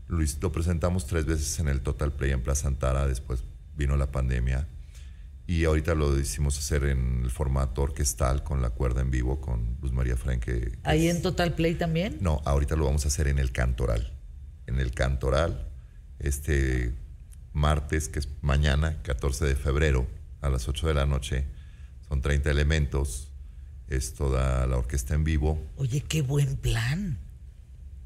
Lo, 0.07 0.21
hic- 0.21 0.39
lo 0.41 0.51
presentamos 0.51 1.07
tres 1.07 1.25
veces 1.25 1.59
en 1.59 1.67
el 1.67 1.81
Total 1.81 2.11
Play 2.13 2.31
en 2.31 2.41
Plaza 2.41 2.67
Antara, 2.67 3.07
después 3.07 3.43
vino 3.75 3.97
la 3.97 4.11
pandemia. 4.11 4.67
Y 5.47 5.65
ahorita 5.65 5.95
lo 5.95 6.13
decidimos 6.13 6.59
hacer 6.59 6.83
en 6.83 7.21
el 7.23 7.31
formato 7.31 7.81
orquestal 7.81 8.43
con 8.43 8.61
la 8.61 8.69
cuerda 8.69 9.01
en 9.01 9.09
vivo 9.09 9.41
con 9.41 9.77
Luz 9.81 9.91
María 9.91 10.15
Franque. 10.15 10.77
¿Ahí 10.83 11.07
en 11.09 11.23
Total 11.23 11.55
Play 11.55 11.73
también? 11.73 12.19
No, 12.21 12.43
ahorita 12.45 12.75
lo 12.75 12.85
vamos 12.85 13.05
a 13.05 13.07
hacer 13.07 13.27
en 13.27 13.39
el 13.39 13.51
Cantoral. 13.51 14.13
En 14.67 14.79
el 14.79 14.91
Cantoral, 14.91 15.68
este 16.19 16.93
martes, 17.53 18.09
que 18.09 18.19
es 18.19 18.29
mañana, 18.41 19.01
14 19.03 19.45
de 19.45 19.55
febrero, 19.55 20.07
a 20.41 20.49
las 20.49 20.67
8 20.67 20.87
de 20.87 20.93
la 20.93 21.05
noche. 21.05 21.45
Son 22.07 22.21
30 22.21 22.49
elementos. 22.51 23.25
Es 23.87 24.13
toda 24.13 24.67
la 24.67 24.77
orquesta 24.77 25.15
en 25.15 25.23
vivo. 25.23 25.59
Oye, 25.77 26.01
qué 26.01 26.21
buen 26.21 26.57
plan. 26.57 27.17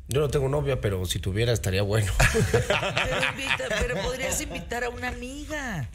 Yo 0.07 0.21
no 0.21 0.29
tengo 0.29 0.47
novia, 0.49 0.79
pero 0.81 1.05
si 1.05 1.19
tuviera 1.19 1.51
estaría 1.53 1.81
bueno. 1.81 2.11
Pero, 2.51 3.29
invita- 3.31 3.67
pero 3.79 4.01
podrías 4.01 4.39
invitar 4.41 4.83
a 4.83 4.89
una 4.89 5.09
amiga. 5.09 5.89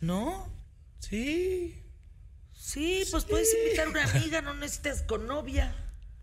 ¿No? 0.00 0.48
sí. 0.98 1.80
Sí, 2.52 3.04
pues 3.10 3.24
puedes 3.24 3.48
invitar 3.62 3.86
a 3.86 3.90
una 3.90 4.04
amiga, 4.10 4.40
no 4.42 4.54
necesitas 4.54 5.02
con 5.02 5.26
novia. 5.26 5.74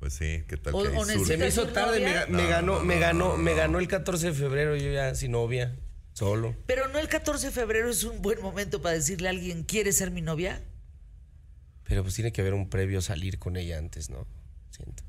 Pues 0.02 0.14
sí, 0.15 0.44
¿qué 0.48 0.57
tal 0.57 0.73
O- 0.73 0.82
que 0.82 0.90
ahí 0.90 0.95
o 0.98 1.06
surge? 1.06 1.26
Se 1.26 1.38
me 1.38 1.45
¿Necesitas 1.45 1.53
hizo 1.53 1.68
tarde, 1.73 1.99
me, 1.99 2.06
novia? 2.07 2.26
ga- 2.26 2.28
me 2.28 2.41
No, 2.44 2.49
ganó, 2.49 2.80
no, 2.80 2.84
me 2.84 2.99
ganó, 2.99 3.28
no, 3.30 3.38
me 3.38 3.53
ganó 3.53 3.78
el 3.80 3.88
14 3.88 4.28
de 4.28 4.34
febrero, 4.34 4.76
yo 4.76 4.91
ya 4.91 5.14
sin 5.14 5.32
novia, 5.34 5.78
solo. 6.14 6.56
Pero 6.65 6.88
no 6.88 6.98
el 6.98 7.07
14 7.07 7.45
de 7.48 7.52
febrero 7.53 7.88
es 7.90 8.03
un 8.03 8.19
buen 8.22 8.41
momento 8.41 8.82
para 8.82 8.95
decirle 8.95 9.28
a 9.28 9.30
alguien, 9.32 9.64
¿quieres 9.64 9.98
ser 9.98 10.10
mi 10.10 10.22
novia? 10.23 10.64
Pero 11.84 12.02
pues 12.02 12.15
tiene 12.15 12.32
que 12.32 12.41
haber 12.41 12.56
un 12.56 12.68
previo 12.68 12.99
salir 13.03 13.38
con 13.38 13.57
ella 13.57 13.78
antes, 13.78 14.10
¿no? 14.10 14.26
Siento. 14.72 15.03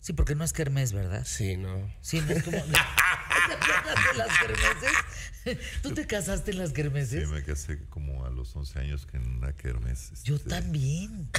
Sí, 0.00 0.12
porque 0.12 0.34
no 0.34 0.42
es 0.42 0.52
kermés, 0.52 0.92
¿verdad? 0.92 1.24
Sí, 1.24 1.56
no. 1.56 1.94
Sí, 2.00 2.20
no 2.20 2.32
es 2.32 2.42
como... 2.42 2.58
¿Te 3.46 3.54
acuerdas 3.54 3.96
de 4.12 4.18
las 4.18 4.38
kermeses? 4.38 5.68
¿Tú 5.82 5.94
te 5.94 6.06
casaste 6.06 6.50
en 6.50 6.58
las 6.58 6.70
Sí, 6.70 6.74
kermeses? 6.74 7.28
me 7.28 7.42
casé 7.44 7.84
como 7.88 8.24
a 8.26 8.30
los 8.30 8.56
11 8.56 8.78
años 8.80 9.06
que 9.06 9.18
en 9.18 9.26
una 9.36 9.52
kermes. 9.52 10.10
Yo 10.24 10.34
este, 10.36 10.48
también. 10.50 11.30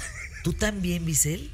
¿Tú 0.43 0.53
también, 0.53 1.05
Bisel? 1.05 1.51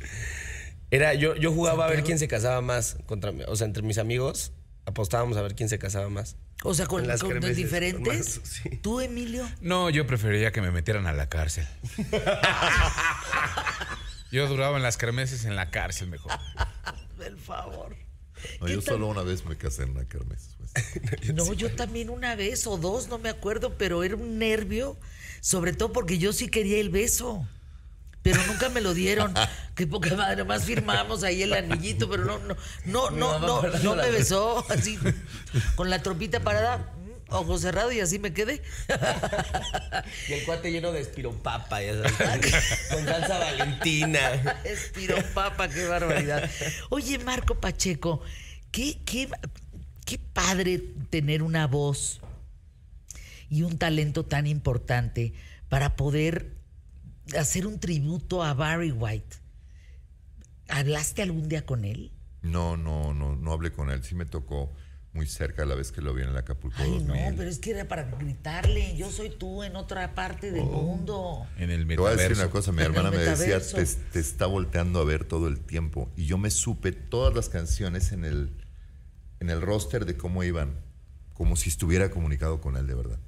Era, 0.90 1.14
yo, 1.14 1.36
yo 1.36 1.52
jugaba 1.52 1.86
a 1.86 1.90
ver 1.90 2.04
quién 2.04 2.20
se 2.20 2.28
casaba 2.28 2.62
más. 2.62 2.98
Contra, 3.06 3.32
o 3.48 3.56
sea, 3.56 3.68
entre 3.68 3.84
mis 3.84 3.98
amigos 3.98 4.52
apostábamos 4.86 5.36
a 5.38 5.42
ver 5.42 5.54
quién 5.54 5.68
se 5.70 5.78
casaba 5.80 6.10
más. 6.10 6.38
O 6.64 6.74
sea, 6.74 6.88
con, 6.88 7.06
las 7.08 7.22
con 7.22 7.40
diferentes. 7.54 8.04
con 8.08 8.18
más, 8.18 8.40
sí. 8.44 8.70
¿Tú, 8.82 9.00
Emilio? 9.02 9.48
No, 9.62 9.90
yo 9.90 10.08
preferiría 10.08 10.52
que 10.52 10.62
me 10.62 10.72
metieran 10.72 11.06
a 11.06 11.14
la 11.14 11.30
cárcel. 11.30 11.68
Yo 14.32 14.48
duraba 14.48 14.76
en 14.78 14.84
las 14.84 14.98
kermeses 14.98 15.46
en 15.46 15.56
la 15.56 15.70
cárcel 15.72 16.10
mejor. 16.10 16.32
Por 17.18 17.38
favor. 17.40 17.96
No, 18.60 18.66
¿Qué 18.68 18.74
yo 18.74 18.82
tal? 18.82 18.94
solo 18.96 19.08
una 19.08 19.24
vez 19.24 19.46
me 19.46 19.56
casé 19.58 19.84
en 19.84 19.92
una 19.92 20.06
kermes. 20.06 20.50
pues. 20.58 21.34
No, 21.34 21.54
yo 21.54 21.74
también 21.74 22.10
una 22.10 22.36
vez 22.36 22.68
o 22.68 22.78
dos, 22.78 23.08
no 23.08 23.18
me 23.18 23.30
acuerdo, 23.30 23.76
pero 23.78 24.04
era 24.04 24.16
un 24.16 24.38
nervio, 24.38 24.96
sobre 25.42 25.74
todo 25.74 25.92
porque 25.92 26.20
yo 26.20 26.34
sí 26.34 26.48
quería 26.48 26.80
el 26.80 26.90
beso. 26.90 27.48
Pero 28.32 28.46
nunca 28.46 28.68
me 28.68 28.82
lo 28.82 28.94
dieron. 28.94 29.34
Qué 29.76 29.88
poca 29.88 30.14
madre, 30.16 30.44
más 30.44 30.66
firmamos 30.66 31.24
ahí 31.24 31.44
el 31.44 31.54
anillito, 31.54 32.10
pero 32.10 32.26
no, 32.26 32.40
no, 32.40 32.56
no, 32.86 33.12
no, 33.12 33.40
no, 33.40 33.62
no 33.62 33.96
me 33.96 34.10
besó 34.10 34.66
así, 34.70 34.98
con 35.76 35.90
la 35.90 36.02
tropita 36.02 36.40
parada, 36.40 36.94
ojo 37.30 37.60
cerrado 37.60 37.92
y 37.92 38.00
así 38.00 38.20
me 38.20 38.34
quedé. 38.34 38.62
Y 40.28 40.34
el 40.34 40.44
cuate 40.46 40.72
lleno 40.72 40.92
de 40.92 41.02
espiropapa, 41.02 41.82
ya 41.82 41.94
sabes. 42.10 42.54
con 42.92 43.06
salsa 43.06 43.38
valentina. 43.38 44.60
Espiropapa, 44.64 45.70
qué 45.70 45.86
barbaridad. 45.86 46.50
Oye, 46.90 47.20
Marco 47.20 47.56
Pacheco, 47.56 48.22
qué, 48.72 48.98
qué, 49.06 49.30
qué 50.06 50.20
padre 50.20 50.82
tener 51.10 51.44
una 51.44 51.68
voz 51.68 52.20
y 53.50 53.62
un 53.62 53.78
talento 53.78 54.26
tan 54.26 54.48
importante 54.48 55.34
para 55.70 55.96
poder 55.96 56.57
hacer 57.38 57.66
un 57.68 57.80
tributo 57.80 58.44
a 58.44 58.54
Barry 58.54 58.92
White. 58.92 59.38
¿Hablaste 60.70 61.22
algún 61.22 61.48
día 61.50 61.66
con 61.66 61.86
él? 61.86 62.12
No, 62.42 62.78
no, 62.78 63.14
no, 63.14 63.36
no 63.36 63.52
hablé 63.54 63.72
con 63.72 63.90
él. 63.90 64.04
Sí 64.04 64.16
me 64.16 64.26
tocó 64.26 64.74
muy 65.14 65.26
cerca 65.26 65.66
la 65.66 65.74
vez 65.76 65.92
que 65.92 66.02
lo 66.02 66.14
vi 66.14 66.22
en 66.24 66.30
el 66.30 66.38
Acapulco 66.38 66.78
Ay, 66.80 66.92
2000. 66.92 67.08
no, 67.08 67.14
pero 67.38 67.50
es 67.50 67.58
que 67.60 67.72
era 67.72 67.88
para 67.88 68.04
gritarle, 68.04 68.96
yo 68.96 69.10
soy 69.10 69.30
tú 69.32 69.64
en 69.64 69.76
otra 69.76 70.14
parte 70.14 70.52
del 70.52 70.66
mundo. 70.66 71.48
En 71.58 71.72
el 71.72 71.88
Te 71.88 71.96
voy 71.98 72.08
a 72.08 72.12
decir 72.12 72.30
metaverso. 72.30 72.42
una 72.44 72.52
cosa, 72.52 72.72
mi 72.72 72.82
hermana 72.84 73.10
me 73.10 73.18
decía, 73.18 73.58
metaverso. 73.58 73.78
te, 73.78 74.12
te 74.12 74.20
está 74.20 74.46
volteando 74.46 75.00
a 75.00 75.06
ver 75.06 75.24
todo 75.26 75.48
el 75.48 75.60
tiempo. 75.60 76.12
Y 76.16 76.26
yo 76.26 76.38
me 76.38 76.52
supe 76.52 76.92
todas 76.92 77.34
las 77.34 77.50
canciones 77.50 78.12
en 78.12 78.26
el, 78.26 78.52
en 79.40 79.50
el 79.50 79.62
roster 79.62 80.06
de 80.06 80.18
cómo 80.18 80.44
iban, 80.44 80.76
como 81.34 81.56
si 81.56 81.70
estuviera 81.70 82.12
comunicado 82.12 82.62
con 82.62 82.78
él 82.78 82.86
de 82.86 82.94
verdad. 82.96 83.20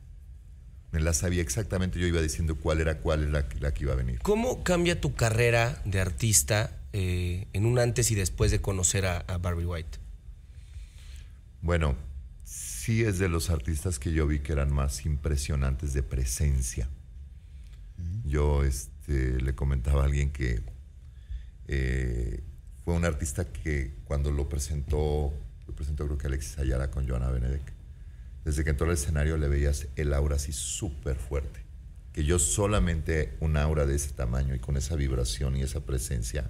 Me 0.92 1.00
las 1.00 1.18
sabía 1.18 1.42
exactamente, 1.42 2.00
yo 2.00 2.08
iba 2.08 2.20
diciendo 2.22 2.56
cuál 2.56 2.82
era 2.82 2.98
cuál 3.00 3.22
era 3.24 3.32
la, 3.32 3.48
que- 3.50 3.60
la 3.60 3.74
que 3.74 3.84
iba 3.84 3.94
a 3.94 3.96
venir. 3.96 4.20
¿Cómo 4.24 4.64
cambia 4.64 5.00
tu 5.00 5.14
carrera 5.16 5.82
de 5.86 6.00
artista 6.02 6.76
eh, 6.94 7.48
en 7.54 7.66
un 7.66 7.78
antes 7.78 8.10
y 8.10 8.16
después 8.16 8.50
de 8.52 8.60
conocer 8.62 9.06
a, 9.06 9.20
a 9.20 9.38
Barry 9.38 9.66
White? 9.66 10.00
Bueno, 11.62 11.96
sí 12.44 13.04
es 13.04 13.20
de 13.20 13.30
los 13.30 13.50
artistas 13.52 14.00
que 14.00 14.12
yo 14.14 14.26
vi 14.26 14.40
que 14.40 14.54
eran 14.54 14.74
más 14.74 15.06
impresionantes 15.06 15.94
de 15.94 16.02
presencia. 16.04 16.90
Yo 18.26 18.64
este, 18.64 19.42
le 19.42 19.54
comentaba 19.56 20.02
a 20.04 20.06
alguien 20.06 20.32
que 20.32 20.62
eh, 21.68 22.42
fue 22.84 22.94
un 22.96 23.06
artista 23.06 23.46
que 23.52 23.94
cuando 24.06 24.32
lo 24.32 24.50
presentó, 24.50 25.34
lo 25.68 25.76
presentó 25.76 26.06
creo 26.06 26.18
que 26.18 26.28
Alexis 26.28 26.58
Ayala 26.58 26.90
con 26.90 27.08
Joana 27.08 27.30
Benedek, 27.30 27.62
desde 28.46 28.64
que 28.64 28.72
entró 28.72 28.88
al 28.88 28.94
escenario 28.94 29.38
le 29.38 29.48
veías 29.48 29.88
el 29.96 30.14
aura 30.14 30.36
así 30.36 30.52
súper 30.52 31.18
fuerte. 31.18 31.62
Que 32.14 32.24
yo 32.24 32.40
solamente 32.40 33.36
un 33.40 33.58
aura 33.58 33.86
de 33.86 33.96
ese 33.96 34.12
tamaño 34.12 34.56
y 34.56 34.60
con 34.60 34.78
esa 34.78 34.96
vibración 34.96 35.56
y 35.56 35.62
esa 35.62 35.82
presencia, 35.82 36.50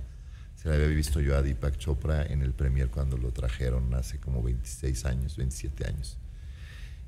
se 0.55 0.67
la 0.67 0.75
había 0.75 0.87
visto 0.87 1.21
yo 1.21 1.37
a 1.37 1.41
Deepak 1.41 1.77
Chopra 1.77 2.25
en 2.25 2.41
el 2.41 2.53
premier 2.53 2.89
cuando 2.89 3.17
lo 3.17 3.31
trajeron 3.31 3.93
hace 3.93 4.19
como 4.19 4.43
26 4.43 5.05
años, 5.05 5.37
27 5.37 5.87
años. 5.87 6.17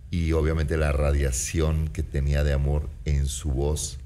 Y 0.10 0.32
obviamente 0.34 0.78
la 0.78 0.92
radiación 0.92 1.88
que 1.88 2.04
tenía 2.04 2.44
de 2.44 2.54
amor 2.54 2.90
en 3.06 3.28
su 3.28 3.52
voz 3.52 3.98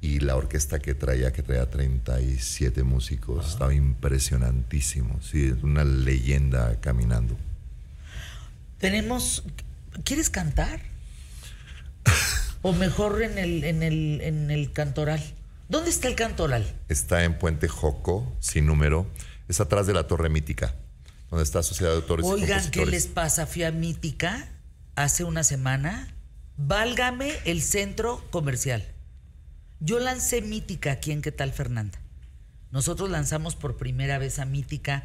y 0.00 0.20
la 0.20 0.36
orquesta 0.36 0.78
que 0.78 0.94
traía, 0.94 1.32
que 1.32 1.42
traía 1.42 1.68
37 1.68 2.82
músicos, 2.84 3.52
estaba 3.52 3.74
impresionantísimo. 3.74 5.20
Sí, 5.20 5.52
es 5.56 5.62
una 5.62 5.84
leyenda 5.84 6.80
caminando. 6.80 7.36
Tenemos. 8.78 9.44
¿Quieres 10.04 10.30
cantar? 10.30 10.80
O 12.62 12.74
mejor 12.74 13.22
en 13.22 13.38
el, 13.38 13.64
en 13.64 13.82
el, 13.82 14.20
en 14.20 14.50
el 14.50 14.70
cantoral. 14.72 15.22
¿Dónde 15.70 15.88
está 15.88 16.08
el 16.08 16.14
cantoral? 16.14 16.70
Está 16.90 17.24
en 17.24 17.38
Puente 17.38 17.68
Joco, 17.68 18.36
sin 18.38 18.66
número. 18.66 19.06
Es 19.48 19.60
atrás 19.60 19.86
de 19.86 19.94
la 19.94 20.06
Torre 20.06 20.28
Mítica, 20.28 20.74
donde 21.30 21.44
está 21.44 21.62
Sociedad 21.62 21.92
de 21.92 21.96
Autores 21.96 22.26
y 22.26 22.28
Oigan, 22.28 22.70
¿qué 22.70 22.84
les 22.84 23.06
pasa? 23.06 23.46
Fui 23.46 23.62
a 23.62 23.72
Mítica 23.72 24.46
hace 24.94 25.24
una 25.24 25.42
semana. 25.42 26.14
Válgame 26.58 27.32
el 27.46 27.62
centro 27.62 28.22
comercial. 28.30 28.86
Yo 29.78 29.98
lancé 29.98 30.42
Mítica 30.42 30.92
aquí 30.92 31.12
en 31.12 31.22
¿Qué 31.22 31.32
tal, 31.32 31.52
Fernanda? 31.52 31.98
Nosotros 32.72 33.08
lanzamos 33.08 33.56
por 33.56 33.78
primera 33.78 34.18
vez 34.18 34.38
a 34.38 34.44
Mítica. 34.44 35.02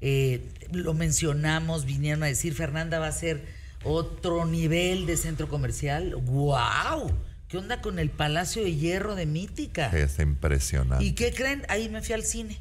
eh, 0.00 0.52
lo 0.72 0.92
mencionamos, 0.92 1.84
vinieron 1.84 2.24
a 2.24 2.26
decir, 2.26 2.52
Fernanda 2.54 2.98
va 2.98 3.06
a 3.06 3.12
ser 3.12 3.46
otro 3.84 4.44
nivel 4.46 5.06
de 5.06 5.16
centro 5.16 5.48
comercial. 5.48 6.14
¡Wow! 6.14 7.12
¿Qué 7.48 7.58
onda 7.58 7.80
con 7.80 7.98
el 7.98 8.10
Palacio 8.10 8.64
de 8.64 8.74
Hierro 8.74 9.14
de 9.14 9.26
Mítica? 9.26 9.88
Está 9.96 10.22
impresionante. 10.22 11.04
¿Y 11.04 11.12
qué 11.12 11.32
creen? 11.32 11.64
Ahí 11.68 11.88
me 11.88 12.02
fui 12.02 12.14
al 12.14 12.24
cine. 12.24 12.58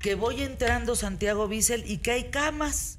Que 0.00 0.14
voy 0.14 0.42
entrando 0.42 0.96
Santiago 0.96 1.46
Bissell 1.48 1.84
y 1.88 1.98
que 1.98 2.12
hay 2.12 2.24
camas. 2.24 2.98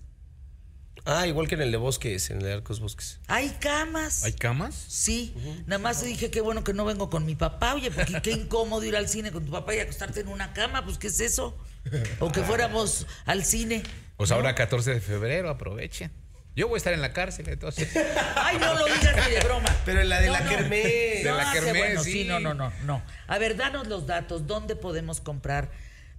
Ah, 1.05 1.27
igual 1.27 1.47
que 1.47 1.55
en 1.55 1.61
el 1.61 1.71
de 1.71 1.77
Bosques, 1.77 2.29
en 2.29 2.37
el 2.37 2.43
de 2.43 2.53
Arcos 2.53 2.79
Bosques. 2.79 3.19
Hay 3.27 3.49
camas. 3.59 4.23
¿Hay 4.23 4.33
camas? 4.33 4.75
Sí, 4.87 5.33
nada 5.65 5.79
más 5.79 6.03
dije 6.03 6.29
que 6.29 6.41
bueno 6.41 6.63
que 6.63 6.73
no 6.73 6.85
vengo 6.85 7.09
con 7.09 7.25
mi 7.25 7.35
papá, 7.35 7.73
oye, 7.73 7.89
porque 7.89 8.21
qué 8.21 8.31
incómodo 8.31 8.83
ir 8.83 8.95
al 8.95 9.07
cine 9.07 9.31
con 9.31 9.45
tu 9.45 9.51
papá 9.51 9.75
y 9.75 9.79
acostarte 9.79 10.21
en 10.21 10.27
una 10.27 10.53
cama, 10.53 10.85
pues 10.85 10.97
¿qué 10.97 11.07
es 11.07 11.19
eso? 11.19 11.57
O 12.19 12.31
que 12.31 12.43
fuéramos 12.43 13.07
al 13.25 13.43
cine. 13.43 13.83
Pues 14.17 14.31
ahora 14.31 14.53
14 14.53 14.93
de 14.93 15.01
febrero, 15.01 15.49
aprovechen. 15.49 16.11
Yo 16.55 16.67
voy 16.67 16.75
a 16.75 16.77
estar 16.77 16.93
en 16.93 17.01
la 17.01 17.13
cárcel, 17.13 17.47
entonces. 17.49 17.89
Ay, 18.35 18.57
no 18.59 18.73
lo 18.73 18.85
digas 18.85 19.15
ni 19.27 19.33
de 19.35 19.39
broma. 19.41 19.69
Pero 19.85 20.01
en 20.01 20.09
la 20.09 20.19
de 20.19 20.27
No, 20.27 20.33
la 20.33 20.39
no. 20.41 20.49
kermés. 20.49 20.83
De 21.23 21.31
la 21.31 21.49
Ah, 21.49 21.53
kermés, 21.53 21.73
bueno, 21.77 22.03
sí. 22.03 22.11
sí, 22.11 22.23
no, 22.25 22.39
no, 22.39 22.53
no, 22.53 22.71
no. 22.85 23.01
A 23.27 23.37
ver, 23.37 23.55
danos 23.55 23.87
los 23.87 24.07
datos, 24.07 24.45
¿dónde 24.47 24.75
podemos 24.75 25.21
comprar? 25.21 25.71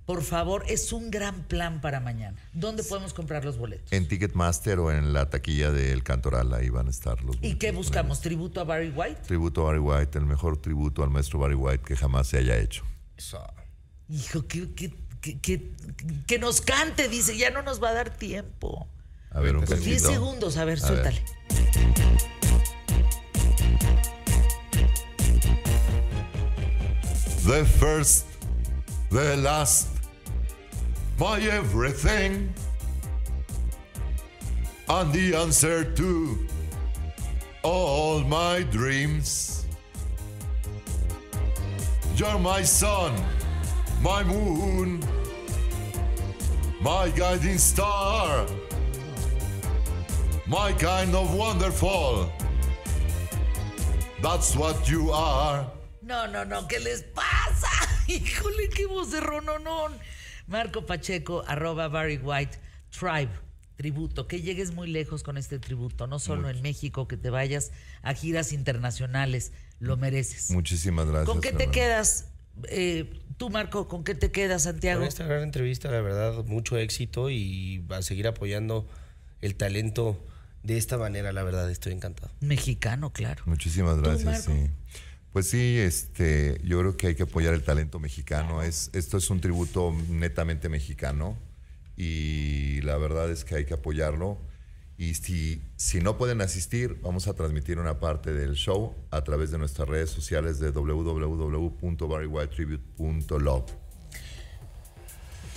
Por 0.06 0.22
favor, 0.24 0.64
es 0.66 0.92
un 0.92 1.10
gran 1.10 1.44
plan 1.44 1.80
para 1.80 2.00
mañana. 2.00 2.36
¿Dónde 2.52 2.82
podemos 2.82 3.12
comprar 3.12 3.44
los 3.44 3.58
boletos? 3.58 3.92
En 3.92 4.08
Ticketmaster 4.08 4.78
o 4.80 4.90
en 4.90 5.12
la 5.12 5.30
taquilla 5.30 5.70
del 5.70 6.02
Cantoral, 6.02 6.52
ahí 6.54 6.68
van 6.68 6.88
a 6.88 6.90
estar 6.90 7.22
los 7.22 7.36
¿Y 7.36 7.56
qué 7.56 7.68
boletos 7.68 7.74
buscamos? 7.76 8.20
¿Tributo 8.20 8.60
a 8.60 8.64
Barry 8.64 8.88
White? 8.90 9.20
Tributo 9.26 9.60
a 9.62 9.64
Barry 9.66 9.78
White, 9.78 10.18
el 10.18 10.24
mejor 10.26 10.56
tributo 10.60 11.04
al 11.04 11.10
maestro 11.10 11.38
Barry 11.38 11.54
White 11.54 11.84
que 11.84 11.96
jamás 11.96 12.26
se 12.28 12.38
haya 12.38 12.56
hecho. 12.56 12.84
Hijo, 14.08 14.46
que, 14.48 14.72
que, 14.74 14.94
que, 15.20 15.38
que- 15.40 15.70
que 16.26 16.38
nos 16.38 16.60
cante, 16.62 17.08
dice, 17.08 17.36
ya 17.36 17.50
no 17.50 17.62
nos 17.62 17.80
va 17.82 17.90
a 17.90 17.92
dar 17.94 18.10
tiempo. 18.16 18.88
A 19.32 19.40
ver, 19.40 19.56
un 19.56 19.64
10 19.64 20.02
segundos, 20.02 20.56
a 20.56 20.64
ver, 20.64 20.78
A 20.84 20.90
ver. 20.90 21.14
The 27.46 27.64
first, 27.64 28.26
the 29.10 29.36
last, 29.36 29.88
my 31.18 31.40
everything, 31.40 32.52
and 34.88 35.12
the 35.12 35.34
answer 35.36 35.84
to 35.84 36.46
all 37.62 38.20
my 38.20 38.62
dreams. 38.70 39.64
You're 42.16 42.38
my 42.38 42.62
sun, 42.62 43.14
my 44.02 44.22
moon, 44.24 45.02
my 46.80 47.10
guiding 47.10 47.58
star, 47.58 48.46
my 50.50 50.72
kind 50.72 51.14
of 51.14 51.32
wonderful. 51.32 52.28
That's 54.20 54.56
what 54.56 54.90
you 54.90 55.12
are. 55.12 55.70
No, 56.02 56.26
no, 56.26 56.44
no, 56.44 56.66
¿qué 56.66 56.80
les 56.80 57.04
pasa? 57.04 57.68
Híjole, 58.08 58.68
qué 58.68 58.86
voz 58.86 59.12
de 59.12 59.20
rononón. 59.20 59.92
Marco 60.48 60.84
Pacheco, 60.84 61.44
arroba 61.46 61.86
Barry 61.86 62.18
White, 62.18 62.58
Tribe, 62.90 63.30
tributo. 63.76 64.26
Que 64.26 64.42
llegues 64.42 64.74
muy 64.74 64.88
lejos 64.88 65.22
con 65.22 65.38
este 65.38 65.60
tributo, 65.60 66.08
no 66.08 66.18
solo 66.18 66.50
en 66.50 66.60
México, 66.62 67.06
que 67.06 67.16
te 67.16 67.30
vayas 67.30 67.70
a 68.02 68.12
giras 68.12 68.52
internacionales, 68.52 69.52
lo 69.78 69.96
mereces. 69.96 70.50
Muchísimas 70.50 71.06
gracias. 71.06 71.28
¿Con 71.28 71.40
qué 71.40 71.52
te 71.52 71.68
quedas? 71.68 72.26
eh, 72.64 73.08
tú, 73.36 73.50
Marco, 73.50 73.86
¿con 73.86 74.02
qué 74.02 74.16
te 74.16 74.32
quedas, 74.32 74.64
Santiago? 74.64 74.98
Con 74.98 75.08
esta 75.08 75.24
gran 75.24 75.44
entrevista, 75.44 75.88
la 75.92 76.00
verdad, 76.00 76.44
mucho 76.44 76.76
éxito 76.76 77.30
y 77.30 77.86
a 77.90 78.02
seguir 78.02 78.26
apoyando 78.26 78.88
el 79.40 79.54
talento 79.54 80.26
de 80.62 80.76
esta 80.76 80.98
manera, 80.98 81.32
la 81.32 81.42
verdad, 81.42 81.70
estoy 81.70 81.92
encantado. 81.92 82.30
Mexicano, 82.40 83.12
claro. 83.12 83.42
Muchísimas 83.46 83.96
¿Tú, 83.96 84.02
gracias, 84.02 84.44
sí. 84.44 84.70
Pues 85.32 85.48
sí, 85.48 85.78
este, 85.78 86.60
yo 86.64 86.80
creo 86.80 86.96
que 86.96 87.06
hay 87.08 87.14
que 87.14 87.22
apoyar 87.22 87.54
el 87.54 87.62
talento 87.62 87.98
mexicano. 88.00 88.62
Es, 88.62 88.90
esto 88.92 89.16
es 89.16 89.30
un 89.30 89.40
tributo 89.40 89.94
netamente 90.08 90.68
mexicano 90.68 91.38
y 91.96 92.80
la 92.82 92.96
verdad 92.98 93.30
es 93.30 93.44
que 93.44 93.54
hay 93.54 93.64
que 93.64 93.74
apoyarlo. 93.74 94.38
Y 94.98 95.14
si, 95.14 95.62
si 95.76 96.00
no 96.00 96.18
pueden 96.18 96.42
asistir, 96.42 96.98
vamos 97.02 97.26
a 97.28 97.34
transmitir 97.34 97.78
una 97.78 98.00
parte 98.00 98.32
del 98.34 98.54
show 98.54 98.94
a 99.10 99.22
través 99.24 99.50
de 99.50 99.56
nuestras 99.58 99.88
redes 99.88 100.10
sociales 100.10 100.58
de 100.58 100.72
www.barrywhitetribute.love. 100.72 103.64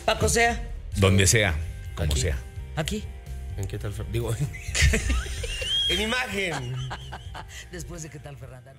Paco 0.05 0.29
Sea, 0.29 0.71
Donde 0.97 1.25
sea, 1.27 1.55
como 1.95 2.11
Aquí. 2.11 2.21
sea. 2.21 2.37
aquí, 2.75 3.03
¿En 3.57 3.67
qué 3.67 3.77
tal? 3.77 3.93
Digo, 4.11 4.33
en 5.89 6.01
imagen. 6.01 6.75
después 7.71 8.03
de 8.03 8.09
qué 8.09 8.19
tal, 8.19 8.37
Fernanda. 8.37 8.73